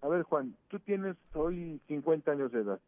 A 0.00 0.08
ver, 0.08 0.22
Juan, 0.22 0.56
tú 0.68 0.78
tienes 0.78 1.16
hoy 1.34 1.80
50 1.88 2.30
años 2.30 2.52
de 2.52 2.60
edad. 2.60 2.80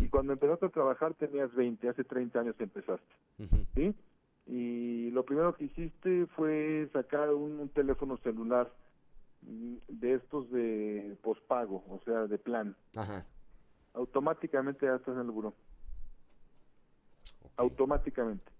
Y 0.00 0.08
cuando 0.08 0.32
empezaste 0.32 0.66
a 0.66 0.68
trabajar 0.68 1.12
tenías 1.14 1.52
20, 1.54 1.88
hace 1.88 2.04
30 2.04 2.38
años 2.38 2.54
empezaste. 2.60 3.14
¿Sí? 3.74 3.92
y 4.46 5.10
lo 5.10 5.24
primero 5.24 5.54
que 5.54 5.66
hiciste 5.66 6.26
fue 6.34 6.88
sacar 6.92 7.32
un, 7.32 7.68
teléfono 7.68 8.16
celular 8.18 8.72
mm, 9.42 9.74
de 9.88 10.14
estos 10.14 10.50
de 10.50 11.16
pospago, 11.22 11.84
o 11.88 12.00
sea, 12.04 12.26
de 12.26 12.38
plan. 12.38 12.76
Ajá. 12.96 13.24
Automáticamente 13.94 14.86
ya 14.86 14.96
estás 14.96 15.14
en 15.14 15.22
el 15.22 15.30
buró. 15.30 15.54
Automáticamente. 17.56 18.50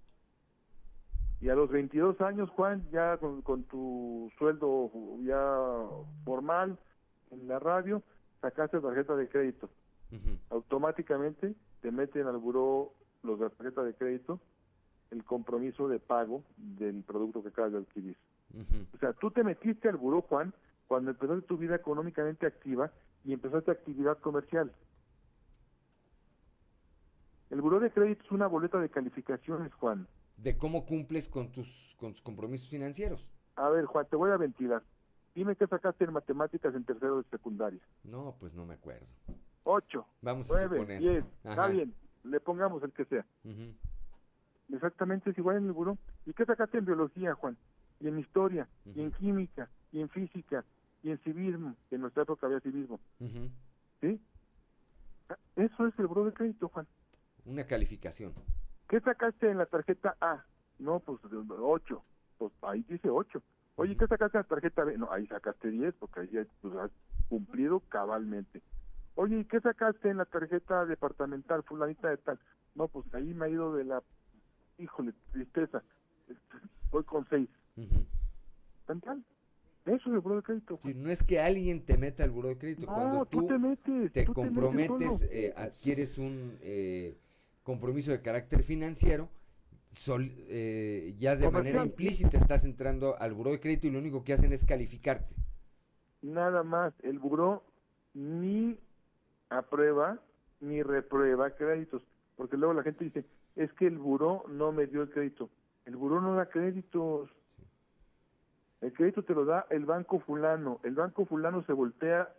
Y 1.41 1.49
a 1.49 1.55
los 1.55 1.71
22 1.71 2.21
años, 2.21 2.51
Juan, 2.51 2.89
ya 2.93 3.17
con, 3.19 3.65
tu 3.65 4.31
sueldo 4.39 4.91
ya 5.23 5.85
formal 6.25 6.79
en 7.31 7.49
la 7.49 7.59
radio, 7.59 8.03
sacaste 8.41 8.81
tarjeta 8.81 9.17
de 9.17 9.29
crédito. 9.29 9.69
Automáticamente 10.51 11.55
te 11.81 11.91
meten 11.91 12.27
al 12.27 12.37
buró 12.37 12.93
los 13.23 13.41
de 13.41 13.49
tarjeta 13.51 13.83
de 13.83 13.95
crédito 13.95 14.41
el 15.11 15.25
compromiso 15.25 15.89
de 15.89 15.99
pago 15.99 16.43
del 16.57 17.03
producto 17.03 17.43
que 17.43 17.49
acabas 17.49 17.73
de 17.73 17.79
adquirir. 17.79 18.17
O 18.95 18.99
sea, 18.99 19.13
tú 19.15 19.31
te 19.31 19.45
metiste 19.45 19.89
al 19.89 19.97
buró, 19.97 20.23
Juan, 20.23 20.53
cuando 20.87 21.11
empezaste 21.11 21.47
tu 21.47 21.57
vida 21.57 21.77
económicamente 21.77 22.47
activa 22.47 22.91
y 23.25 23.33
empezaste 23.33 23.71
actividad 23.71 24.19
comercial. 24.19 24.73
El 27.53 27.61
buró 27.61 27.81
de 27.81 27.91
crédito 27.91 28.25
es 28.25 28.31
una 28.33 28.47
boleta 28.47 28.81
de 28.81 28.89
calificaciones, 28.89 29.75
Juan. 29.75 30.09
De 30.39 30.57
cómo 30.57 30.87
cumples 30.87 31.29
con 31.29 31.53
tus, 31.53 31.95
con 32.01 32.13
tus 32.13 32.23
compromisos 32.23 32.71
financieros. 32.71 33.29
A 33.57 33.69
ver, 33.69 33.85
Juan, 33.85 34.07
te 34.09 34.17
voy 34.17 34.31
a 34.31 34.39
ventilar. 34.39 34.83
Dime 35.35 35.55
qué 35.55 35.67
sacaste 35.67 36.05
en 36.05 36.15
matemáticas 36.15 36.75
en 36.75 36.85
tercero 36.85 37.23
de 37.23 37.29
secundaria. 37.29 37.81
No, 38.05 38.35
pues 38.41 38.55
no 38.55 38.65
me 38.65 38.73
acuerdo. 38.75 39.07
Ocho. 39.65 40.07
Vamos 40.23 40.51
a 40.51 40.63
suponer. 40.63 40.99
diez. 40.99 41.25
Está 41.45 41.67
bien, 41.67 41.95
le 42.25 42.41
pongamos 42.41 42.83
el 42.85 42.93
que 42.93 43.05
sea. 43.05 43.27
Exactamente, 44.73 45.29
es 45.29 45.37
igual 45.37 45.59
en 45.59 45.67
el 45.67 45.73
buró. 45.73 45.99
¿Y 46.25 46.33
qué 46.33 46.47
sacaste 46.47 46.79
en 46.79 46.87
biología, 46.87 47.35
Juan? 47.35 47.59
y 48.01 48.09
en 48.09 48.19
historia, 48.19 48.67
y 48.97 49.01
en 49.01 49.13
química, 49.13 49.69
y 49.93 50.01
en 50.01 50.09
física, 50.09 50.65
y 51.05 51.11
en 51.11 51.19
civismo, 51.19 51.77
que 51.89 51.95
en 51.95 52.01
nuestra 52.01 52.25
época 52.25 52.47
había 52.47 52.59
civismo. 52.59 52.99
¿Sí? 54.01 54.21
Eso 55.55 55.87
es 55.87 55.97
el 55.99 56.09
buro 56.09 56.25
de 56.25 56.33
crédito, 56.33 56.69
Juan. 56.69 56.87
Una 57.45 57.65
calificación. 57.67 58.33
¿Qué 58.89 59.01
sacaste 59.01 59.51
en 59.51 59.59
la 59.59 59.67
tarjeta 59.67 60.17
A? 60.21 60.45
No, 60.79 61.01
pues 61.01 61.19
8. 61.25 62.05
Pues 62.39 62.53
ahí 62.63 62.85
dice 62.89 63.09
8. 63.09 63.43
Oye, 63.77 63.97
¿qué 63.97 64.07
sacaste 64.07 64.39
en 64.39 64.43
la 64.43 64.49
tarjeta 64.49 64.85
B? 64.85 64.99
No, 64.99 65.11
ahí 65.11 65.27
sacaste 65.27 65.71
10 65.71 65.95
porque 65.99 66.21
ahí 66.21 66.29
ya 66.33 66.47
pues, 66.61 66.75
has 66.77 66.91
cumplido 67.29 67.81
cabalmente. 67.89 68.63
Oye, 69.15 69.41
¿y 69.41 69.45
qué 69.45 69.61
sacaste 69.61 70.09
en 70.11 70.19
la 70.19 70.25
tarjeta 70.25 70.85
departamental, 70.87 71.63
fulanita 71.63 72.11
de 72.11 72.17
tal? 72.19 72.39
No, 72.75 72.89
pues 72.89 73.07
ahí 73.15 73.35
me 73.35 73.47
ha 73.47 73.49
ido 73.49 73.75
de 73.75 73.85
la, 73.85 74.03
híjole, 74.79 75.13
tristeza. 75.33 75.83
Voy 76.91 77.05
con 77.05 77.27
6. 77.29 77.49
¿Tan 78.87 79.01
tal? 79.01 79.25
Eso 79.85 80.11
es 80.11 80.15
el 80.15 80.21
buro 80.21 80.37
de 80.37 80.43
crédito. 80.43 80.79
no 80.95 81.11
es 81.11 81.23
que 81.23 81.41
alguien 81.41 81.85
te 81.85 81.97
meta 81.99 82.23
al 82.23 82.31
buro 82.31 82.49
de 82.49 82.59
crédito. 82.59 82.87
No, 82.87 82.95
Cuando 82.95 83.27
tú, 83.27 83.47
te 83.47 83.59
metes. 83.59 84.13
te 84.13 84.25
tú 84.25 84.33
comprometes, 84.35 84.87
te 84.87 85.05
metes 85.05 85.19
solo. 85.19 85.31
eh, 85.33 85.55
adquieres 85.57 86.19
un 86.19 86.57
eh, 86.61 87.19
compromiso 87.63 88.11
de 88.11 88.23
carácter 88.23 88.63
financiero, 88.63 89.29
sol- 89.93 90.33
eh, 90.49 91.15
ya 91.19 91.37
de 91.37 91.51
manera 91.51 91.85
implícita 91.85 92.39
estás 92.39 92.65
entrando 92.65 93.17
al 93.19 93.35
buro 93.35 93.51
de 93.51 93.61
crédito 93.61 93.87
y 93.87 93.91
lo 93.91 93.99
único 93.99 94.25
que 94.25 94.33
hacen 94.33 94.53
es 94.53 94.65
calificarte. 94.65 95.35
Nada 96.23 96.63
más. 96.63 96.93
El 97.03 97.19
buró 97.19 97.63
ni 98.15 98.79
aprueba 99.49 100.19
ni 100.61 100.83
reprueba 100.83 101.51
créditos. 101.51 102.03
Porque 102.37 102.57
luego 102.57 102.75
la 102.75 102.83
gente 102.83 103.05
dice, 103.05 103.25
es 103.57 103.73
que 103.75 103.87
el 103.87 103.99
buró 103.99 104.45
no 104.49 104.73
me 104.73 104.87
dio 104.87 105.03
el 105.03 105.11
crédito. 105.11 105.51
El 105.85 105.97
buró 105.97 106.21
no 106.21 106.35
da 106.37 106.47
créditos. 106.47 107.29
El 108.81 108.93
crédito 108.93 109.23
te 109.25 109.35
lo 109.35 109.45
da 109.45 109.67
el 109.71 109.85
banco 109.85 110.21
fulano. 110.21 110.81
El 110.83 110.95
banco 110.95 111.25
fulano 111.27 111.65
se 111.65 111.73
voltea 111.73 112.33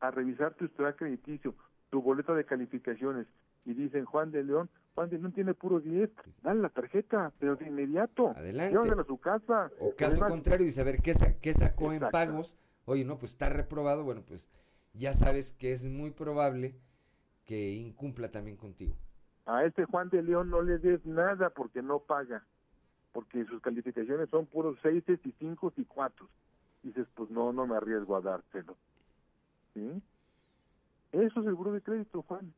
a 0.00 0.10
revisar 0.10 0.54
tu 0.54 0.64
historial 0.64 0.96
crediticio, 0.96 1.54
tu 1.90 2.02
boleta 2.02 2.34
de 2.34 2.44
calificaciones. 2.44 3.26
Y 3.64 3.74
dicen, 3.74 4.04
Juan 4.04 4.30
de 4.30 4.42
León, 4.44 4.68
Juan 4.94 5.10
de 5.10 5.18
León 5.18 5.32
tiene 5.32 5.54
puro 5.54 5.80
10. 5.80 6.10
Dale 6.42 6.60
la 6.60 6.68
tarjeta, 6.70 7.32
pero 7.38 7.56
de 7.56 7.66
inmediato. 7.66 8.30
Adelante. 8.30 8.90
A 8.90 9.04
su 9.04 9.18
casa. 9.18 9.70
O 9.78 9.94
caso 9.94 10.12
Además, 10.12 10.30
contrario, 10.30 10.66
y 10.66 10.72
saber 10.72 11.00
qué, 11.02 11.14
sa- 11.14 11.34
qué 11.40 11.52
sacó 11.54 11.92
en 11.92 12.00
pagos. 12.10 12.54
Oye, 12.86 13.04
no, 13.04 13.18
pues 13.18 13.32
está 13.32 13.48
reprobado. 13.50 14.02
Bueno, 14.04 14.22
pues 14.26 14.48
ya 14.94 15.12
sabes 15.12 15.52
que 15.52 15.72
es 15.72 15.84
muy 15.84 16.10
probable 16.10 16.74
que 17.44 17.70
incumpla 17.72 18.30
también 18.30 18.56
contigo. 18.56 18.94
a 19.46 19.64
este 19.64 19.84
Juan 19.84 20.08
de 20.10 20.22
León 20.22 20.48
no 20.50 20.62
le 20.62 20.78
des 20.78 21.04
nada 21.04 21.50
porque 21.50 21.82
no 21.82 21.98
paga, 22.00 22.44
porque 23.12 23.44
sus 23.46 23.60
calificaciones 23.60 24.28
son 24.30 24.46
puros 24.46 24.78
seises 24.80 25.18
y 25.24 25.32
cinco 25.38 25.72
y 25.76 25.84
cuatro. 25.84 26.28
Dices, 26.82 27.06
pues 27.14 27.30
no, 27.30 27.52
no 27.52 27.66
me 27.66 27.74
arriesgo 27.76 28.14
a 28.16 28.20
dárselo. 28.20 28.76
¿Sí? 29.74 30.02
Eso 31.12 31.40
es 31.40 31.46
el 31.46 31.54
buro 31.54 31.72
de 31.72 31.80
crédito, 31.82 32.22
Juan. 32.22 32.52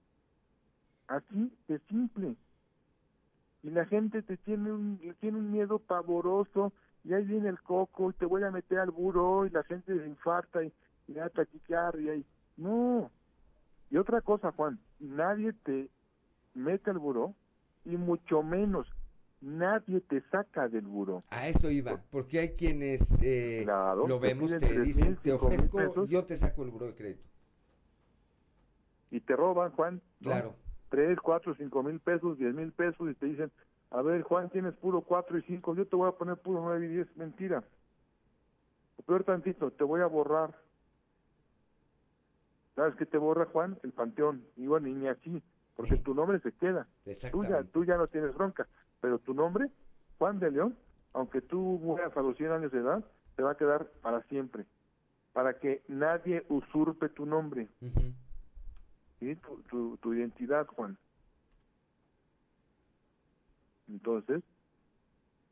Así 1.09 1.53
de 1.69 1.79
simple. 1.89 2.37
Y 3.63 3.71
la 3.71 3.85
gente 3.87 4.23
te 4.23 4.37
tiene 4.39 4.73
un, 4.73 4.99
tiene 5.21 5.39
un 5.39 5.51
miedo 5.53 5.79
pavoroso, 5.79 6.73
y 7.05 7.15
ahí 7.15 7.25
viene 7.25 7.49
el 7.49 7.61
coco, 7.61 8.11
y 8.11 8.15
te 8.15 8.27
voy 8.27 8.43
a 8.43 8.51
meter 8.51 8.79
al 8.79 8.91
buro, 8.91 9.47
y 9.47 9.51
la 9.51 9.63
gente 9.65 9.97
se 9.99 10.07
infarta, 10.07 10.65
y, 10.65 10.73
y 11.09 11.13
da 11.15 11.29
taquicardia, 11.29 12.15
y... 12.15 12.25
No. 12.57 13.11
Y 13.91 13.97
otra 13.97 14.21
cosa, 14.21 14.53
Juan, 14.53 14.79
nadie 14.99 15.53
te 15.53 15.91
mete 16.55 16.91
al 16.91 16.99
buró 16.99 17.35
y 17.85 17.97
mucho 17.97 18.43
menos 18.43 18.87
nadie 19.43 20.01
te 20.01 20.23
saca 20.31 20.69
del 20.69 20.87
buró. 20.87 21.25
A 21.31 21.49
eso 21.49 21.71
iba, 21.71 22.01
porque 22.11 22.39
hay 22.39 22.51
quienes 22.51 23.03
eh, 23.21 23.63
Claro, 23.65 24.07
lo 24.07 24.19
vemos, 24.21 24.51
te 24.51 24.59
3,000, 24.59 24.85
dicen, 24.85 25.17
te 25.17 25.31
5,000 25.33 25.35
ofrezco, 25.35 25.77
pesos. 25.77 26.09
yo 26.09 26.25
te 26.25 26.37
saco 26.37 26.63
el 26.63 26.71
buro 26.71 26.87
de 26.87 26.95
crédito. 26.95 27.29
Y 29.11 29.21
te 29.21 29.37
roban, 29.37 29.73
Juan. 29.73 29.97
¿no? 29.97 30.01
Claro. 30.21 30.55
Tres, 30.93 31.19
cuatro, 31.21 31.55
cinco 31.55 31.83
mil 31.83 32.01
pesos, 32.01 32.37
diez 32.37 32.55
mil 32.55 32.71
pesos 32.71 33.11
y 33.11 33.15
te 33.15 33.25
dicen, 33.25 33.51
a 33.93 34.03
ver, 34.03 34.21
Juan, 34.21 34.51
tienes 34.51 34.75
puro 34.75 35.01
cuatro 35.01 35.39
y 35.39 35.43
cinco, 35.45 35.75
yo 35.75 35.87
te 35.87 35.97
voy 35.97 36.07
a 36.07 36.13
poner 36.13 36.37
puro 36.37 36.61
nueve 36.63 36.85
y 36.85 36.89
diez. 36.91 37.17
Mentira. 37.17 37.65
O 38.99 39.03
peor 39.03 39.25
tantito, 39.25 39.71
te 39.71 39.85
voy 39.85 40.03
a 40.03 40.07
borrar. 40.07 40.55
¿Sabes 42.75 42.95
qué 42.97 43.07
te 43.07 43.17
borra, 43.17 43.47
Juan? 43.47 43.79
El 43.83 43.93
panteón. 43.93 44.45
Y 44.55 44.67
bueno, 44.67 44.89
ni 44.89 45.09
así, 45.09 45.43
porque 45.77 45.97
tu 45.97 46.13
nombre 46.13 46.41
se 46.41 46.53
queda. 46.53 46.87
Tú 47.31 47.43
ya, 47.45 47.65
tú 47.65 47.87
ya 47.87 47.97
no 47.97 48.07
tienes 48.09 48.35
bronca, 48.35 48.69
pero 49.01 49.19
tu 49.19 49.33
nombre, 49.33 49.71
Juan 50.19 50.41
de 50.41 50.51
León, 50.51 50.77
aunque 51.15 51.41
tú 51.41 51.81
mueras 51.83 52.15
a 52.15 52.21
los 52.21 52.37
100 52.37 52.53
años 52.53 52.71
de 52.71 52.81
edad, 52.81 53.03
te 53.35 53.43
va 53.43 53.53
a 53.53 53.57
quedar 53.57 53.87
para 54.03 54.23
siempre, 54.25 54.67
para 55.33 55.59
que 55.59 55.83
nadie 55.89 56.45
usurpe 56.51 57.09
tu 57.09 57.25
nombre, 57.25 57.71
¿sí? 59.23 59.37
tu, 59.37 59.63
tu, 59.63 59.97
tu 59.99 60.15
identidad, 60.15 60.67
Juan. 60.67 60.99
Entonces, 63.89 64.43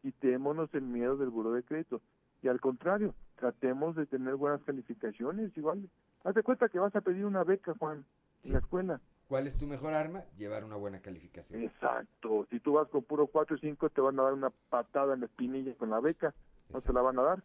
quitémonos 0.03 0.75
el 0.75 0.83
miedo 0.83 1.17
del 1.17 1.31
buro 1.31 1.53
de 1.53 1.63
crédito 1.63 2.01
y 2.43 2.49
al 2.49 2.61
contrario, 2.61 3.15
tratemos 3.37 3.95
de 3.97 4.07
tener 4.07 4.35
buenas 4.35 4.63
calificaciones, 4.63 5.57
igual. 5.57 5.89
Hazte 6.25 6.43
cuenta 6.43 6.69
que 6.69 6.79
vas 6.79 6.95
a 6.97 7.01
pedir 7.01 7.25
una 7.25 7.45
beca, 7.45 7.75
Juan, 7.79 8.05
en 8.45 8.53
la 8.53 8.59
escuela. 8.59 9.01
¿Cuál 9.29 9.47
es 9.47 9.57
tu 9.57 9.67
mejor 9.67 9.95
arma? 9.95 10.25
Llevar 10.37 10.65
una 10.65 10.77
buena 10.77 11.01
calificación. 11.01 11.63
Exacto. 11.63 12.47
Si 12.51 12.59
tú 12.59 12.73
vas 12.73 12.89
con 12.89 13.05
puro 13.05 13.29
4 13.29 13.57
y 13.57 13.61
5, 13.61 13.91
te 13.91 14.01
van 14.01 14.19
a 14.19 14.25
dar 14.25 14.33
una 14.33 14.51
patada 14.71 15.15
en 15.15 15.21
la 15.21 15.27
espinilla 15.27 15.75
con 15.77 15.91
la 15.91 16.01
beca. 16.01 16.35
No 16.71 16.81
te 16.81 16.93
la 16.93 17.01
van 17.01 17.19
a 17.19 17.23
dar. 17.23 17.43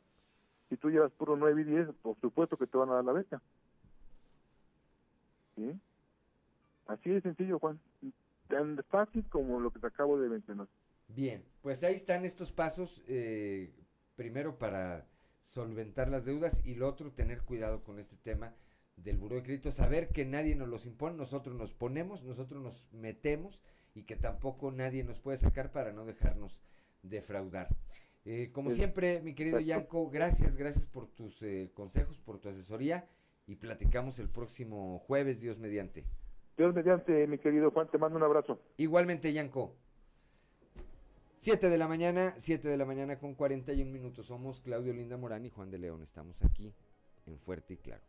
Si 0.69 0.77
tú 0.77 0.89
llevas 0.89 1.11
puro 1.11 1.35
9 1.35 1.61
y 1.61 1.65
10, 1.65 1.89
por 2.01 2.19
supuesto 2.19 2.57
que 2.57 2.65
te 2.65 2.77
van 2.77 2.89
a 2.89 2.95
dar 2.95 3.05
la 3.05 3.13
beca. 3.13 3.41
¿Sí? 5.55 5.79
Así 6.85 7.09
de 7.09 7.21
sencillo, 7.21 7.59
Juan. 7.59 7.79
Tan 8.47 8.77
fácil 8.89 9.27
como 9.29 9.59
lo 9.59 9.71
que 9.71 9.79
te 9.79 9.87
acabo 9.87 10.19
de 10.19 10.29
mencionar. 10.29 10.67
Bien, 11.07 11.43
pues 11.61 11.83
ahí 11.83 11.95
están 11.95 12.25
estos 12.25 12.51
pasos, 12.51 13.03
eh, 13.07 13.73
primero 14.15 14.57
para 14.57 15.07
solventar 15.43 16.09
las 16.09 16.25
deudas 16.25 16.61
y 16.63 16.75
lo 16.75 16.87
otro, 16.87 17.11
tener 17.11 17.41
cuidado 17.41 17.83
con 17.83 17.99
este 17.99 18.15
tema 18.17 18.53
del 18.97 19.17
buro 19.17 19.35
de 19.35 19.43
crédito, 19.43 19.71
saber 19.71 20.09
que 20.09 20.25
nadie 20.25 20.55
nos 20.55 20.67
los 20.67 20.85
impone, 20.85 21.17
nosotros 21.17 21.55
nos 21.55 21.73
ponemos, 21.73 22.23
nosotros 22.23 22.61
nos 22.61 22.87
metemos 22.93 23.63
y 23.93 24.03
que 24.03 24.15
tampoco 24.15 24.71
nadie 24.71 25.03
nos 25.03 25.19
puede 25.19 25.37
sacar 25.37 25.71
para 25.71 25.91
no 25.91 26.05
dejarnos 26.05 26.59
defraudar. 27.03 27.69
Eh, 28.25 28.49
como 28.51 28.71
siempre, 28.71 29.21
mi 29.21 29.35
querido. 29.35 29.59
Yanko, 29.59 30.09
gracias, 30.09 30.55
gracias 30.55 30.85
por 30.85 31.07
tus 31.07 31.41
eh, 31.43 31.71
consejos, 31.73 32.17
por 32.19 32.39
tu 32.39 32.49
asesoría 32.49 33.07
y 33.45 33.55
platicamos 33.55 34.17
el 34.17 34.29
próximo 34.29 34.99
jueves, 34.99 35.39
Dios 35.39 35.59
mediante. 35.59 36.05
Dios 36.57 36.73
mediante, 36.73 37.27
mi 37.27 37.37
querido 37.37 37.71
Juan, 37.71 37.89
te 37.89 37.97
mando 37.97 38.17
un 38.17 38.23
abrazo. 38.23 38.59
Igualmente, 38.77 39.33
Yanko. 39.33 39.75
7 41.39 41.69
de 41.69 41.77
la 41.77 41.87
mañana, 41.87 42.33
7 42.37 42.67
de 42.67 42.77
la 42.77 42.85
mañana 42.85 43.19
con 43.19 43.35
41 43.35 43.91
minutos. 43.91 44.25
Somos 44.27 44.61
Claudio 44.61 44.93
Linda 44.93 45.17
Morán 45.17 45.45
y 45.45 45.49
Juan 45.49 45.69
de 45.69 45.77
León. 45.77 46.01
Estamos 46.01 46.41
aquí 46.43 46.73
en 47.27 47.37
Fuerte 47.39 47.73
y 47.73 47.77
Claro. 47.77 48.03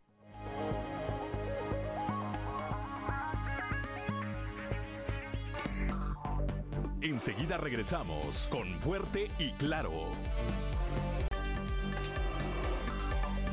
Enseguida 7.02 7.56
regresamos 7.56 8.48
con 8.50 8.66
Fuerte 8.80 9.30
y 9.38 9.50
Claro. 9.52 9.92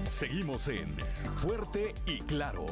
Seguimos 0.10 0.68
en 0.70 0.96
Fuerte 1.38 1.94
y 2.06 2.20
Claro. 2.22 2.66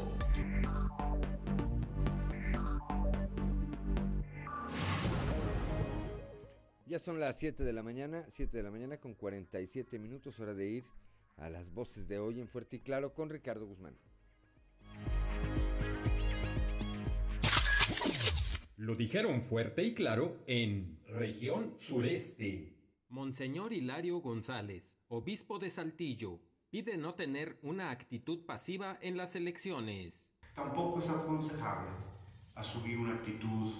Ya 6.92 6.98
son 6.98 7.18
las 7.18 7.38
7 7.38 7.64
de 7.64 7.72
la 7.72 7.82
mañana, 7.82 8.26
7 8.28 8.54
de 8.54 8.62
la 8.62 8.70
mañana 8.70 8.98
con 8.98 9.14
47 9.14 9.98
minutos. 9.98 10.38
Hora 10.38 10.52
de 10.52 10.68
ir 10.68 10.84
a 11.38 11.48
las 11.48 11.72
voces 11.72 12.06
de 12.06 12.18
hoy 12.18 12.38
en 12.38 12.48
Fuerte 12.48 12.76
y 12.76 12.80
Claro 12.80 13.14
con 13.14 13.30
Ricardo 13.30 13.66
Guzmán. 13.66 13.96
Lo 18.76 18.94
dijeron 18.94 19.40
fuerte 19.40 19.82
y 19.84 19.94
claro 19.94 20.36
en 20.46 21.00
región 21.06 21.76
sureste. 21.78 22.76
Monseñor 23.08 23.72
Hilario 23.72 24.18
González, 24.18 24.98
obispo 25.08 25.58
de 25.58 25.70
Saltillo, 25.70 26.40
pide 26.68 26.98
no 26.98 27.14
tener 27.14 27.58
una 27.62 27.90
actitud 27.90 28.44
pasiva 28.44 28.98
en 29.00 29.16
las 29.16 29.34
elecciones. 29.34 30.30
Tampoco 30.54 30.98
es 30.98 31.08
aconsejable 31.08 31.88
asumir 32.54 32.98
una 32.98 33.14
actitud 33.14 33.72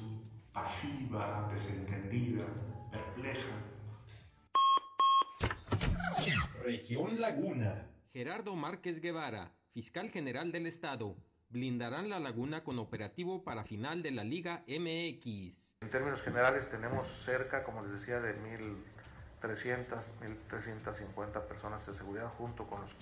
pasiva, 0.55 1.47
desentendida, 1.53 2.47
perpleja. 2.93 3.49
Región 6.63 7.21
Laguna. 7.21 7.89
Gerardo 8.13 8.55
Márquez 8.55 9.01
Guevara, 9.01 9.53
fiscal 9.73 10.11
general 10.11 10.53
del 10.53 10.67
Estado, 10.67 11.17
blindarán 11.49 12.09
la 12.09 12.21
laguna 12.21 12.63
con 12.63 12.79
operativo 12.79 13.43
para 13.43 13.65
final 13.65 14.03
de 14.03 14.11
la 14.11 14.23
Liga 14.23 14.65
MX. 14.69 15.77
En 15.81 15.91
términos 15.91 16.23
generales 16.23 16.71
tenemos 16.71 17.09
cerca, 17.09 17.65
como 17.65 17.83
les 17.83 17.93
decía, 17.93 18.21
de 18.21 18.35
mil 18.35 18.85
300, 19.41 20.15
1.350 20.51 21.47
personas 21.47 21.85
de 21.87 21.95
seguridad 21.95 22.29
junto 22.39 22.67
con 22.67 22.81
los, 22.81 22.95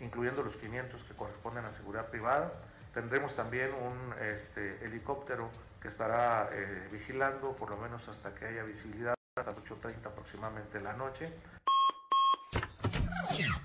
incluyendo 0.00 0.42
los 0.42 0.56
500 0.58 1.02
que 1.04 1.14
corresponden 1.14 1.64
a 1.64 1.72
seguridad 1.72 2.10
privada. 2.10 2.52
Tendremos 2.92 3.34
también 3.34 3.70
un 3.72 4.14
este, 4.22 4.84
helicóptero 4.84 5.50
que 5.80 5.88
estará 5.88 6.50
eh, 6.52 6.88
vigilando 6.92 7.56
por 7.56 7.70
lo 7.70 7.78
menos 7.78 8.08
hasta 8.08 8.34
que 8.34 8.44
haya 8.44 8.62
visibilidad 8.62 9.15
hasta 9.38 9.50
las 9.50 9.62
8.30 9.62 10.06
aproximadamente 10.06 10.78
de 10.78 10.84
la 10.84 10.94
noche. 10.94 11.30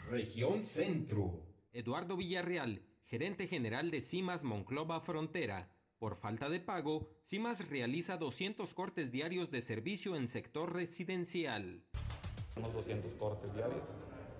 Región 0.10 0.65
Centro. 0.65 1.31
Eduardo 1.72 2.18
Villarreal, 2.18 2.81
gerente 3.06 3.48
general 3.48 3.89
de 3.89 4.02
CIMAS 4.02 4.43
Monclova 4.43 4.99
Frontera. 4.99 5.69
Por 5.98 6.18
falta 6.18 6.49
de 6.49 6.60
pago, 6.60 7.07
CIMAS 7.23 7.69
realiza 7.69 8.18
200 8.18 8.73
cortes 8.73 9.11
diarios 9.14 9.49
de 9.49 9.61
servicio 9.61 10.18
en 10.18 10.27
sector 10.27 10.73
residencial. 10.73 11.81
Unos 12.57 12.73
200 12.73 13.14
cortes 13.14 13.53
diarios. 13.56 13.84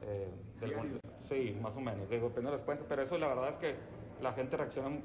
Eh, 0.04 0.28
del- 0.60 1.00
sí, 1.20 1.58
más 1.62 1.78
o 1.78 1.80
menos. 1.80 2.10
Digo, 2.10 2.28
depende 2.28 2.50
de 2.52 2.58
las 2.58 2.66
cuentas, 2.66 2.86
pero 2.90 3.04
eso 3.04 3.18
la 3.18 3.28
verdad 3.30 3.50
es 3.50 3.56
que 3.56 3.76
la 4.22 4.34
gente 4.34 4.58
reacciona, 4.58 5.00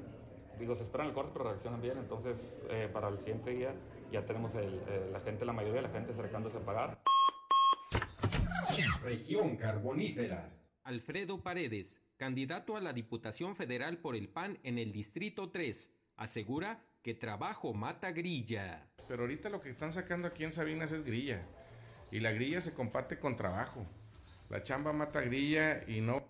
digo, 0.59 0.75
se 0.75 0.83
esperan 0.83 1.07
el 1.07 1.13
corte, 1.13 1.29
pero 1.31 1.45
reaccionan 1.45 1.81
bien. 1.81 1.97
Entonces, 1.99 2.59
eh, 2.69 2.89
para 2.91 3.07
el 3.07 3.17
siguiente 3.19 3.51
día 3.51 3.73
ya 4.11 4.25
tenemos 4.25 4.53
el- 4.55 4.81
eh, 4.87 5.09
la 5.11 5.19
gente, 5.21 5.45
la 5.45 5.53
mayoría 5.53 5.81
de 5.81 5.87
la 5.87 5.93
gente 5.93 6.11
acercándose 6.11 6.57
a 6.57 6.65
pagar. 6.65 7.01
Región 9.03 9.57
Carbonífera. 9.57 10.53
Alfredo 10.83 11.41
Paredes, 11.43 12.01
candidato 12.17 12.75
a 12.77 12.81
la 12.81 12.93
Diputación 12.93 13.55
Federal 13.55 13.97
por 13.97 14.15
el 14.15 14.29
PAN 14.29 14.59
en 14.63 14.77
el 14.77 14.91
Distrito 14.91 15.49
3, 15.49 15.91
asegura 16.15 16.83
que 17.01 17.13
trabajo 17.13 17.73
mata 17.73 18.11
grilla. 18.11 18.87
Pero 19.07 19.23
ahorita 19.23 19.49
lo 19.49 19.61
que 19.61 19.69
están 19.69 19.91
sacando 19.93 20.27
aquí 20.27 20.43
en 20.43 20.51
Sabinas 20.53 20.91
es 20.91 21.05
grilla. 21.05 21.45
Y 22.11 22.19
la 22.21 22.31
grilla 22.31 22.61
se 22.61 22.73
comparte 22.73 23.19
con 23.19 23.35
trabajo. 23.35 23.85
La 24.49 24.63
chamba 24.63 24.93
mata 24.93 25.21
grilla 25.21 25.83
y 25.89 25.99
no. 26.01 26.27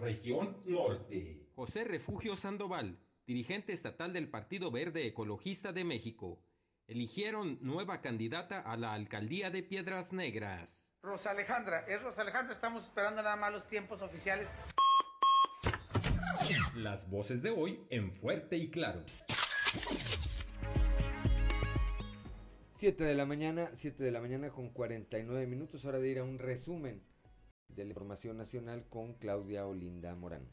Región 0.00 0.56
Norte. 0.66 1.42
José 1.54 1.84
Refugio 1.84 2.36
Sandoval, 2.36 2.98
dirigente 3.26 3.72
estatal 3.72 4.12
del 4.12 4.28
Partido 4.28 4.70
Verde 4.70 5.06
Ecologista 5.06 5.72
de 5.72 5.84
México. 5.84 6.40
Eligieron 6.86 7.58
nueva 7.60 8.00
candidata 8.00 8.60
a 8.60 8.76
la 8.76 8.94
alcaldía 8.94 9.50
de 9.50 9.64
Piedras 9.64 10.12
Negras. 10.12 10.92
Rosa 11.02 11.32
Alejandra, 11.32 11.80
es 11.88 12.00
Rosa 12.02 12.22
Alejandra, 12.22 12.54
estamos 12.54 12.84
esperando 12.84 13.22
nada 13.22 13.34
más 13.34 13.52
los 13.52 13.66
tiempos 13.66 14.00
oficiales. 14.02 14.48
Las 16.76 17.10
voces 17.10 17.42
de 17.42 17.50
hoy 17.50 17.80
en 17.90 18.12
Fuerte 18.12 18.56
y 18.56 18.70
Claro. 18.70 19.04
7 22.76 23.02
de 23.02 23.14
la 23.14 23.26
mañana, 23.26 23.70
7 23.72 24.04
de 24.04 24.12
la 24.12 24.20
mañana 24.20 24.50
con 24.50 24.68
49 24.70 25.46
minutos, 25.46 25.84
hora 25.84 25.98
de 25.98 26.08
ir 26.08 26.18
a 26.20 26.24
un 26.24 26.38
resumen 26.38 27.02
de 27.68 27.84
la 27.84 27.90
información 27.90 28.36
nacional 28.36 28.86
con 28.88 29.14
Claudia 29.14 29.66
Olinda 29.66 30.14
Morán. 30.14 30.46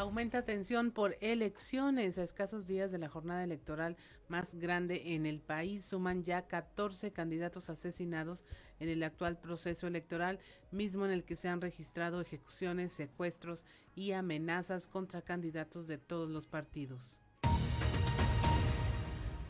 Aumenta 0.00 0.46
tensión 0.46 0.92
por 0.92 1.18
elecciones. 1.20 2.16
A 2.16 2.22
escasos 2.22 2.66
días 2.66 2.90
de 2.90 2.96
la 2.96 3.10
jornada 3.10 3.44
electoral 3.44 3.98
más 4.28 4.54
grande 4.54 5.14
en 5.14 5.26
el 5.26 5.42
país, 5.42 5.84
suman 5.84 6.24
ya 6.24 6.48
14 6.48 7.12
candidatos 7.12 7.68
asesinados 7.68 8.46
en 8.78 8.88
el 8.88 9.02
actual 9.02 9.36
proceso 9.38 9.86
electoral, 9.86 10.38
mismo 10.70 11.04
en 11.04 11.10
el 11.10 11.22
que 11.22 11.36
se 11.36 11.50
han 11.50 11.60
registrado 11.60 12.22
ejecuciones, 12.22 12.94
secuestros 12.94 13.66
y 13.94 14.12
amenazas 14.12 14.88
contra 14.88 15.20
candidatos 15.20 15.86
de 15.86 15.98
todos 15.98 16.30
los 16.30 16.46
partidos. 16.46 17.20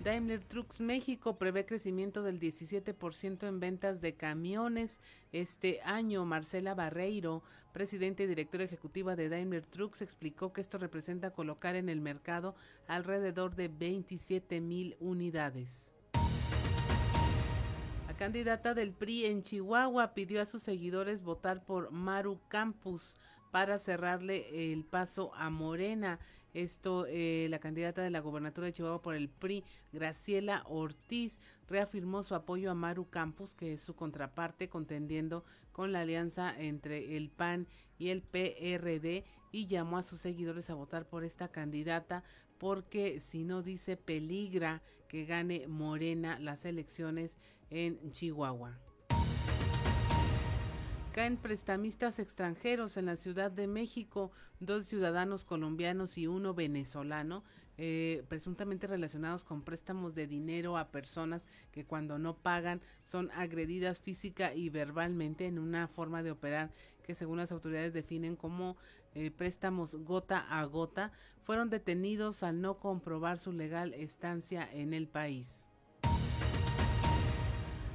Daimler 0.02 0.43
Trucks 0.43 0.81
México 0.81 1.36
prevé 1.36 1.66
crecimiento 1.66 2.22
del 2.22 2.40
17% 2.40 3.47
en 3.47 3.60
ventas 3.60 4.01
de 4.01 4.14
camiones 4.14 4.98
este 5.31 5.82
año. 5.82 6.24
Marcela 6.24 6.74
Barreiro, 6.74 7.43
presidenta 7.74 8.22
y 8.22 8.27
directora 8.27 8.64
ejecutiva 8.64 9.14
de 9.14 9.28
Daimler 9.28 9.66
Trucks, 9.66 10.01
explicó 10.01 10.55
que 10.55 10.62
esto 10.62 10.78
representa 10.78 11.32
colocar 11.35 11.77
en 11.77 11.90
el 11.90 12.01
mercado 12.01 12.55
alrededor 12.89 13.55
de 13.56 13.68
27 13.68 14.62
mil 14.62 14.97
unidades. 15.01 15.93
La 18.06 18.16
candidata 18.16 18.72
del 18.72 18.93
PRI 18.93 19.27
en 19.27 19.43
Chihuahua 19.43 20.14
pidió 20.14 20.40
a 20.40 20.47
sus 20.47 20.62
seguidores 20.62 21.22
votar 21.22 21.62
por 21.62 21.90
Maru 21.90 22.40
Campus 22.48 23.18
para 23.51 23.78
cerrarle 23.78 24.72
el 24.72 24.85
paso 24.85 25.35
a 25.35 25.51
Morena. 25.51 26.18
Esto, 26.52 27.06
eh, 27.09 27.47
la 27.51 27.60
candidata 27.60 28.02
de 28.02 28.10
la 28.10 28.20
gobernatura 28.20 28.66
de 28.66 28.72
Chihuahua 28.72 29.02
por 29.02 29.14
el 29.14 29.28
PRI, 29.28 29.64
Graciela 29.93 30.64
Ortiz, 30.66 31.40
reafirmó 31.68 32.22
su 32.22 32.35
apoyo 32.35 32.70
a 32.70 32.74
Maru 32.74 33.09
Campus, 33.09 33.55
que 33.55 33.74
es 33.74 33.81
su 33.81 33.94
contraparte, 33.94 34.68
contendiendo 34.68 35.44
con 35.72 35.93
la 35.93 36.01
alianza 36.01 36.55
entre 36.59 37.16
el 37.16 37.31
PAN 37.31 37.68
y 37.98 38.09
el 38.09 38.22
PRD, 38.22 39.24
y 39.52 39.66
llamó 39.66 39.98
a 39.98 40.02
sus 40.02 40.20
seguidores 40.20 40.70
a 40.70 40.74
votar 40.74 41.09
por 41.09 41.24
esta 41.24 41.48
candidata, 41.48 42.24
porque 42.59 43.20
si 43.20 43.44
no 43.44 43.62
dice 43.62 43.97
peligra 43.97 44.82
que 45.09 45.24
gane 45.24 45.66
Morena 45.66 46.39
las 46.39 46.64
elecciones 46.64 47.39
en 47.70 48.12
Chihuahua. 48.12 48.78
Caen 51.12 51.36
prestamistas 51.36 52.20
extranjeros 52.20 52.96
en 52.96 53.06
la 53.06 53.16
Ciudad 53.16 53.50
de 53.50 53.66
México, 53.66 54.30
dos 54.60 54.86
ciudadanos 54.86 55.44
colombianos 55.44 56.16
y 56.16 56.28
uno 56.28 56.54
venezolano, 56.54 57.42
eh, 57.78 58.22
presuntamente 58.28 58.86
relacionados 58.86 59.42
con 59.42 59.62
préstamos 59.62 60.14
de 60.14 60.28
dinero 60.28 60.78
a 60.78 60.92
personas 60.92 61.48
que 61.72 61.84
cuando 61.84 62.20
no 62.20 62.36
pagan 62.36 62.80
son 63.02 63.32
agredidas 63.32 64.00
física 64.00 64.54
y 64.54 64.68
verbalmente 64.68 65.46
en 65.46 65.58
una 65.58 65.88
forma 65.88 66.22
de 66.22 66.30
operar 66.30 66.70
que 67.02 67.16
según 67.16 67.38
las 67.38 67.50
autoridades 67.50 67.92
definen 67.92 68.36
como 68.36 68.76
eh, 69.14 69.32
préstamos 69.32 69.96
gota 69.96 70.38
a 70.38 70.64
gota, 70.64 71.10
fueron 71.42 71.70
detenidos 71.70 72.44
al 72.44 72.60
no 72.60 72.78
comprobar 72.78 73.38
su 73.38 73.50
legal 73.50 73.94
estancia 73.94 74.68
en 74.72 74.94
el 74.94 75.08
país. 75.08 75.64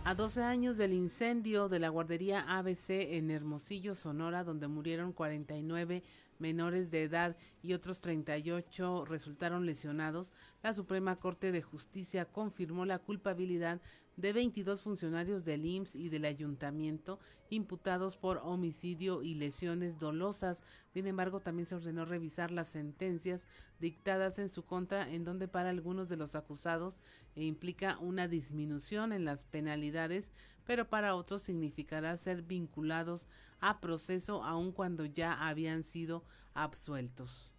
A 0.08 0.14
12 0.14 0.44
años 0.44 0.78
del 0.78 0.94
incendio 0.94 1.68
de 1.68 1.80
la 1.80 1.90
guardería 1.90 2.42
ABC 2.42 2.92
en 2.92 3.32
Hermosillo, 3.32 3.96
Sonora, 3.96 4.44
donde 4.44 4.68
murieron 4.68 5.14
49 5.14 6.04
menores 6.38 6.92
de 6.92 7.02
edad 7.02 7.36
y 7.64 7.74
otros 7.74 8.02
38 8.02 9.06
resultaron 9.06 9.66
lesionados, 9.66 10.36
la 10.62 10.74
Suprema 10.74 11.16
Corte 11.16 11.52
de 11.52 11.64
Justicia 11.64 12.26
confirmó 12.26 12.86
la 12.86 13.00
culpabilidad 13.00 13.82
de 14.18 14.34
22 14.34 14.82
funcionarios 14.82 15.44
del 15.44 15.66
IMSS 15.66 15.96
y 15.96 16.10
del 16.10 16.26
ayuntamiento 16.26 17.20
imputados 17.50 18.16
por 18.18 18.40
homicidio 18.44 19.22
y 19.22 19.36
lesiones 19.36 20.00
dolosas. 20.00 20.64
Sin 20.94 21.08
embargo, 21.08 21.42
también 21.42 21.66
se 21.66 21.76
ordenó 21.76 22.06
revisar 22.06 22.52
las 22.52 22.70
sentencias 22.70 23.48
dictadas 23.80 24.40
en 24.40 24.50
su 24.50 24.66
contra, 24.66 25.10
en 25.10 25.24
donde 25.24 25.48
para 25.48 25.70
algunos 25.70 26.10
de 26.10 26.18
los 26.18 26.36
acusados 26.36 27.02
implica 27.36 27.98
una 28.00 28.28
disminución 28.28 29.12
en 29.12 29.26
las 29.26 29.46
penalidades, 29.46 30.32
pero 30.66 30.90
para 30.90 31.16
otros 31.16 31.44
significará 31.44 32.18
ser 32.18 32.42
vinculados 32.42 33.28
a 33.60 33.80
proceso 33.80 34.44
aun 34.44 34.72
cuando 34.72 35.06
ya 35.06 35.48
habían 35.48 35.84
sido 35.84 36.24
absueltos. 36.54 37.52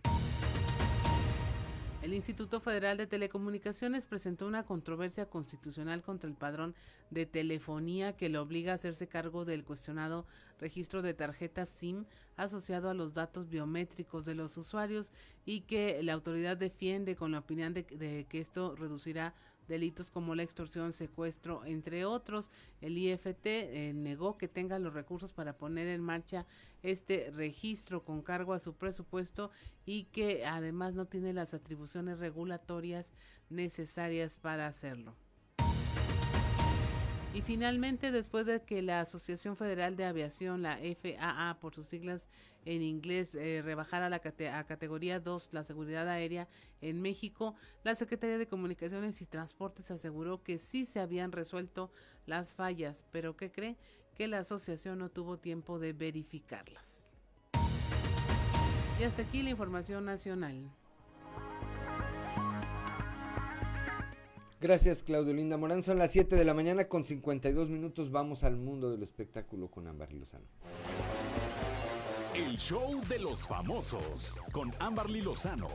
El 2.02 2.14
Instituto 2.14 2.60
Federal 2.60 2.96
de 2.98 3.06
Telecomunicaciones 3.06 4.06
presentó 4.06 4.46
una 4.46 4.64
controversia 4.64 5.26
constitucional 5.28 6.02
contra 6.02 6.30
el 6.30 6.36
padrón 6.36 6.74
de 7.10 7.26
telefonía 7.26 8.16
que 8.16 8.28
le 8.28 8.38
obliga 8.38 8.72
a 8.72 8.74
hacerse 8.76 9.08
cargo 9.08 9.44
del 9.44 9.64
cuestionado 9.64 10.24
registro 10.60 11.02
de 11.02 11.14
tarjetas 11.14 11.68
SIM 11.68 12.04
asociado 12.36 12.90
a 12.90 12.94
los 12.94 13.14
datos 13.14 13.48
biométricos 13.48 14.24
de 14.24 14.36
los 14.36 14.56
usuarios 14.56 15.12
y 15.44 15.62
que 15.62 16.00
la 16.02 16.12
autoridad 16.12 16.56
defiende 16.56 17.16
con 17.16 17.32
la 17.32 17.40
opinión 17.40 17.74
de, 17.74 17.82
de 17.82 18.26
que 18.28 18.40
esto 18.40 18.76
reducirá 18.76 19.34
delitos 19.68 20.10
como 20.10 20.34
la 20.34 20.42
extorsión, 20.42 20.92
secuestro, 20.92 21.64
entre 21.64 22.04
otros. 22.04 22.50
El 22.80 22.98
IFT 22.98 23.46
eh, 23.46 23.92
negó 23.94 24.38
que 24.38 24.48
tenga 24.48 24.78
los 24.78 24.94
recursos 24.94 25.32
para 25.32 25.56
poner 25.56 25.88
en 25.88 26.00
marcha 26.00 26.46
este 26.82 27.30
registro 27.30 28.04
con 28.04 28.22
cargo 28.22 28.52
a 28.52 28.60
su 28.60 28.74
presupuesto 28.74 29.50
y 29.84 30.04
que 30.04 30.46
además 30.46 30.94
no 30.94 31.06
tiene 31.06 31.32
las 31.32 31.54
atribuciones 31.54 32.18
regulatorias 32.18 33.12
necesarias 33.50 34.36
para 34.36 34.66
hacerlo. 34.66 35.14
Y 37.36 37.42
finalmente, 37.42 38.12
después 38.12 38.46
de 38.46 38.62
que 38.62 38.80
la 38.80 39.02
Asociación 39.02 39.58
Federal 39.58 39.94
de 39.94 40.06
Aviación, 40.06 40.62
la 40.62 40.78
FAA 40.78 41.58
por 41.60 41.74
sus 41.74 41.84
siglas 41.84 42.30
en 42.64 42.80
inglés, 42.80 43.34
eh, 43.34 43.60
rebajara 43.62 44.08
la 44.08 44.16
a 44.16 44.64
categoría 44.64 45.20
2 45.20 45.50
la 45.52 45.62
seguridad 45.62 46.08
aérea 46.08 46.48
en 46.80 47.02
México, 47.02 47.54
la 47.84 47.94
Secretaría 47.94 48.38
de 48.38 48.48
Comunicaciones 48.48 49.20
y 49.20 49.26
Transportes 49.26 49.90
aseguró 49.90 50.42
que 50.42 50.56
sí 50.56 50.86
se 50.86 50.98
habían 50.98 51.30
resuelto 51.30 51.90
las 52.24 52.54
fallas, 52.54 53.04
pero 53.12 53.36
¿qué 53.36 53.52
cree? 53.52 53.76
Que 54.14 54.28
la 54.28 54.38
asociación 54.38 54.98
no 54.98 55.10
tuvo 55.10 55.36
tiempo 55.36 55.78
de 55.78 55.92
verificarlas. 55.92 57.12
Y 58.98 59.02
hasta 59.04 59.20
aquí 59.20 59.42
la 59.42 59.50
información 59.50 60.06
nacional. 60.06 60.70
Gracias, 64.58 65.02
Claudio 65.02 65.34
Linda 65.34 65.58
Morán. 65.58 65.82
Son 65.82 65.98
las 65.98 66.12
7 66.12 66.34
de 66.34 66.44
la 66.44 66.54
mañana 66.54 66.88
con 66.88 67.04
52 67.04 67.68
minutos. 67.68 68.10
Vamos 68.10 68.42
al 68.42 68.56
mundo 68.56 68.90
del 68.90 69.02
espectáculo 69.02 69.70
con 69.70 69.86
Ámbar 69.86 70.12
Lozano. 70.14 70.46
El 72.34 72.56
show 72.58 73.00
de 73.08 73.18
los 73.18 73.46
famosos 73.46 74.34
con 74.52 74.70
Amberly 74.78 75.20
Lozano. 75.22 75.68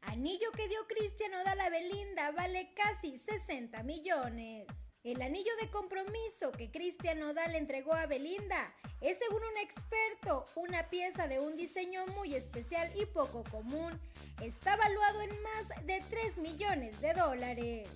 Anillo 0.00 0.50
que 0.56 0.68
dio 0.68 0.78
Cristian 0.88 1.34
Odal 1.34 1.60
a 1.60 1.70
Belinda 1.70 2.30
vale 2.32 2.72
casi 2.74 3.18
60 3.18 3.82
millones. 3.82 4.66
El 5.04 5.20
anillo 5.20 5.50
de 5.60 5.68
compromiso 5.68 6.50
que 6.52 6.70
Cristian 6.70 7.20
Nodal 7.20 7.54
entregó 7.56 7.92
a 7.92 8.06
Belinda 8.06 8.72
es, 9.02 9.18
según 9.18 9.42
un 9.42 9.58
experto, 9.58 10.46
una 10.54 10.88
pieza 10.88 11.28
de 11.28 11.40
un 11.40 11.56
diseño 11.56 12.06
muy 12.06 12.34
especial 12.34 12.90
y 12.96 13.04
poco 13.04 13.44
común. 13.50 14.00
Está 14.40 14.76
valuado 14.76 15.20
en 15.20 15.42
más 15.42 15.84
de 15.84 16.02
3 16.08 16.38
millones 16.38 17.02
de 17.02 17.12
dólares. 17.12 17.86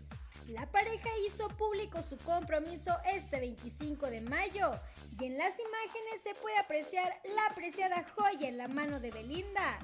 La 0.49 0.71
pareja 0.71 1.09
hizo 1.27 1.49
público 1.49 2.03
su 2.03 2.19
compromiso 2.19 2.95
este 3.07 3.41
25 3.41 4.11
de 4.11 4.21
mayo 4.21 4.79
y 5.19 5.25
en 5.25 5.39
las 5.39 5.55
imágenes 5.59 6.23
se 6.23 6.35
puede 6.35 6.59
apreciar 6.59 7.11
la 7.35 7.47
apreciada 7.47 8.05
joya 8.17 8.49
en 8.51 8.59
la 8.59 8.69
mano 8.69 9.01
de 9.01 9.13
Belinda. 9.13 9.79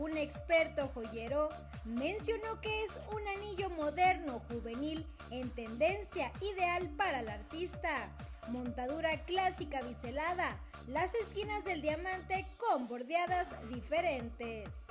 Un 0.00 0.16
experto 0.16 0.88
joyero 0.94 1.50
mencionó 1.84 2.58
que 2.62 2.84
es 2.84 2.90
un 3.12 3.20
anillo 3.36 3.68
moderno 3.68 4.40
juvenil 4.48 5.04
en 5.30 5.50
tendencia 5.50 6.32
ideal 6.40 6.88
para 6.96 7.20
el 7.20 7.28
artista. 7.28 8.08
Montadura 8.48 9.26
clásica 9.26 9.82
biselada, 9.82 10.58
las 10.88 11.14
esquinas 11.14 11.64
del 11.66 11.82
diamante 11.82 12.46
con 12.56 12.88
bordeadas 12.88 13.48
diferentes. 13.68 14.86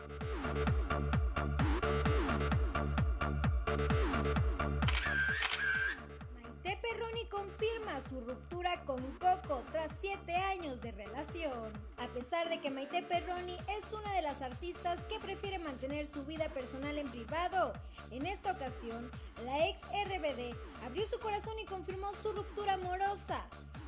Perroni 6.89 7.25
confirma 7.25 8.01
su 8.01 8.21
ruptura 8.21 8.81
con 8.83 8.99
Coco 9.19 9.63
tras 9.71 9.91
7 10.01 10.33
años 10.35 10.81
de 10.81 10.91
relación. 10.91 11.71
A 11.97 12.07
pesar 12.07 12.49
de 12.49 12.59
que 12.61 12.71
Maite 12.71 13.03
Perroni 13.03 13.57
es 13.77 13.93
una 13.93 14.11
de 14.13 14.23
las 14.23 14.41
artistas 14.41 14.99
que 15.01 15.19
prefiere 15.19 15.59
mantener 15.59 16.07
su 16.07 16.25
vida 16.25 16.49
personal 16.49 16.97
en 16.97 17.07
privado, 17.09 17.73
en 18.09 18.25
esta 18.25 18.53
ocasión, 18.53 19.11
la 19.45 19.67
ex 19.67 19.81
RBD 19.83 20.55
abrió 20.83 21.05
su 21.05 21.19
corazón 21.19 21.59
y 21.59 21.65
confirmó 21.65 22.11
su 22.15 22.31
ruptura 22.31 22.73
amorosa 22.73 23.45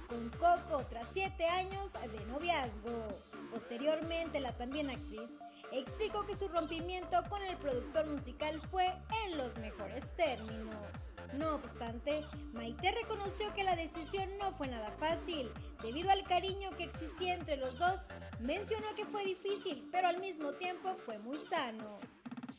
con 0.07 0.29
Coco 0.31 0.85
tras 0.87 1.07
7 1.11 1.47
años 1.47 1.93
de 1.93 2.25
noviazgo. 2.25 3.17
Posteriormente, 3.51 4.39
la 4.39 4.55
también 4.55 4.91
actriz 4.91 5.31
explicó 5.71 6.25
que 6.27 6.35
su 6.35 6.49
rompimiento 6.49 7.17
con 7.29 7.41
el 7.41 7.57
productor 7.57 8.05
musical 8.05 8.61
fue 8.69 8.93
en 9.25 9.37
los 9.37 9.57
mejores 9.57 10.15
términos. 10.15 11.10
No 11.33 11.55
obstante, 11.55 12.25
Maite 12.53 12.91
reconoció 12.91 13.53
que 13.53 13.63
la 13.63 13.75
decisión 13.75 14.37
no 14.37 14.51
fue 14.51 14.67
nada 14.67 14.91
fácil. 14.99 15.49
Debido 15.81 16.11
al 16.11 16.23
cariño 16.23 16.71
que 16.75 16.83
existía 16.83 17.33
entre 17.33 17.55
los 17.57 17.77
dos, 17.77 18.01
mencionó 18.39 18.93
que 18.95 19.05
fue 19.05 19.23
difícil, 19.23 19.87
pero 19.91 20.07
al 20.09 20.19
mismo 20.19 20.53
tiempo 20.53 20.93
fue 20.93 21.19
muy 21.19 21.37
sano. 21.37 21.99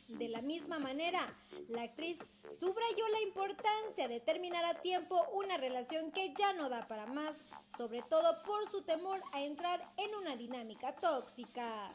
De 0.08 0.28
la 0.28 0.40
misma 0.40 0.78
manera, 0.78 1.20
la 1.68 1.82
actriz 1.82 2.18
subrayó 2.50 3.08
la 3.08 3.20
importancia 3.22 4.08
de 4.08 4.20
terminar 4.20 4.64
a 4.64 4.80
tiempo 4.80 5.22
una 5.32 5.56
relación 5.56 6.10
que 6.12 6.34
ya 6.34 6.52
no 6.54 6.68
da 6.68 6.86
para 6.86 7.06
más, 7.06 7.36
sobre 7.76 8.02
todo 8.02 8.42
por 8.42 8.68
su 8.70 8.82
temor 8.82 9.20
a 9.32 9.42
entrar 9.42 9.86
en 9.96 10.14
una 10.14 10.36
dinámica 10.36 10.94
tóxica. 10.96 11.90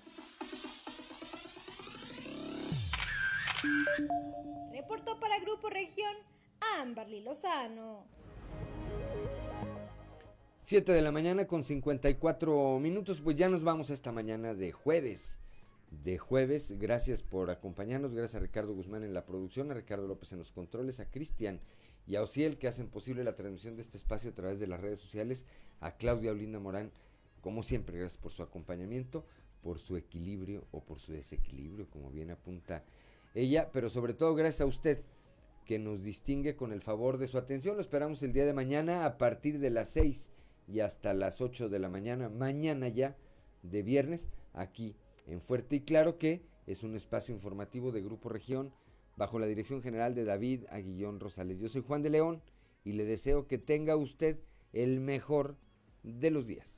Reportó 4.71 5.19
para 5.19 5.39
Grupo 5.39 5.69
Región 5.69 6.15
Amberly 6.59 7.21
Lozano. 7.21 8.05
7 10.59 10.91
de 10.91 11.01
la 11.01 11.11
mañana 11.11 11.47
con 11.47 11.63
54 11.63 12.79
minutos, 12.79 13.21
pues 13.21 13.35
ya 13.35 13.47
nos 13.47 13.63
vamos 13.63 13.89
esta 13.89 14.11
mañana 14.11 14.53
de 14.53 14.71
jueves. 14.71 15.38
De 16.03 16.17
jueves, 16.17 16.77
gracias 16.77 17.23
por 17.23 17.49
acompañarnos, 17.49 18.13
gracias 18.13 18.35
a 18.35 18.43
Ricardo 18.43 18.73
Guzmán 18.73 19.03
en 19.03 19.13
la 19.13 19.25
producción, 19.25 19.71
a 19.71 19.75
Ricardo 19.75 20.07
López 20.07 20.34
en 20.34 20.39
los 20.39 20.51
controles, 20.51 20.99
a 20.99 21.09
Cristian 21.09 21.61
y 22.05 22.17
a 22.17 22.21
Ociel 22.21 22.57
que 22.57 22.67
hacen 22.67 22.89
posible 22.89 23.23
la 23.23 23.35
transmisión 23.35 23.77
de 23.77 23.81
este 23.81 23.95
espacio 23.95 24.31
a 24.31 24.35
través 24.35 24.59
de 24.59 24.67
las 24.67 24.81
redes 24.81 24.99
sociales, 24.99 25.45
a 25.79 25.93
Claudia 25.93 26.31
Olinda 26.31 26.59
Morán, 26.59 26.91
como 27.41 27.63
siempre, 27.63 27.97
gracias 27.97 28.21
por 28.21 28.34
su 28.34 28.43
acompañamiento, 28.43 29.23
por 29.63 29.79
su 29.79 29.95
equilibrio 29.95 30.65
o 30.71 30.81
por 30.81 30.99
su 30.99 31.13
desequilibrio, 31.13 31.89
como 31.89 32.09
bien 32.11 32.31
apunta 32.31 32.84
ella, 33.34 33.69
pero 33.71 33.89
sobre 33.89 34.13
todo 34.13 34.35
gracias 34.35 34.61
a 34.61 34.65
usted 34.65 35.01
que 35.68 35.77
nos 35.77 36.02
distingue 36.02 36.56
con 36.56 36.72
el 36.72 36.81
favor 36.81 37.18
de 37.18 37.27
su 37.27 37.38
atención. 37.38 37.76
Lo 37.76 37.81
esperamos 37.81 38.23
el 38.23 38.34
día 38.34 38.45
de 38.45 38.53
mañana 38.53 39.06
a 39.06 39.18
partir 39.18 39.60
de 39.60 39.69
las 39.69 39.89
6 39.89 40.31
y 40.68 40.80
hasta 40.80 41.14
las 41.14 41.41
8 41.41 41.69
de 41.69 41.77
la 41.77 41.89
mañana, 41.89 42.30
mañana 42.30 42.88
ya 42.88 43.15
de 43.61 43.84
viernes, 43.84 44.27
aquí 44.53 44.95
en 45.27 45.41
Fuerte 45.41 45.76
y 45.76 45.81
Claro 45.81 46.18
que 46.18 46.41
es 46.65 46.84
un 46.84 46.95
espacio 46.95 47.35
informativo 47.35 47.91
de 47.91 48.02
Grupo 48.02 48.30
Región 48.30 48.73
bajo 49.18 49.39
la 49.39 49.45
dirección 49.45 49.81
general 49.81 50.15
de 50.15 50.23
David 50.23 50.64
Aguillón 50.69 51.19
Rosales. 51.19 51.60
Yo 51.60 51.69
soy 51.69 51.84
Juan 51.85 52.02
de 52.02 52.11
León 52.11 52.41
y 52.84 52.94
le 52.94 53.06
deseo 53.06 53.48
que 53.48 53.57
tenga 53.57 53.95
usted 53.98 54.39
el 54.72 55.02
mejor 55.02 55.57
de 56.03 56.31
los 56.31 56.48
días. 56.48 56.76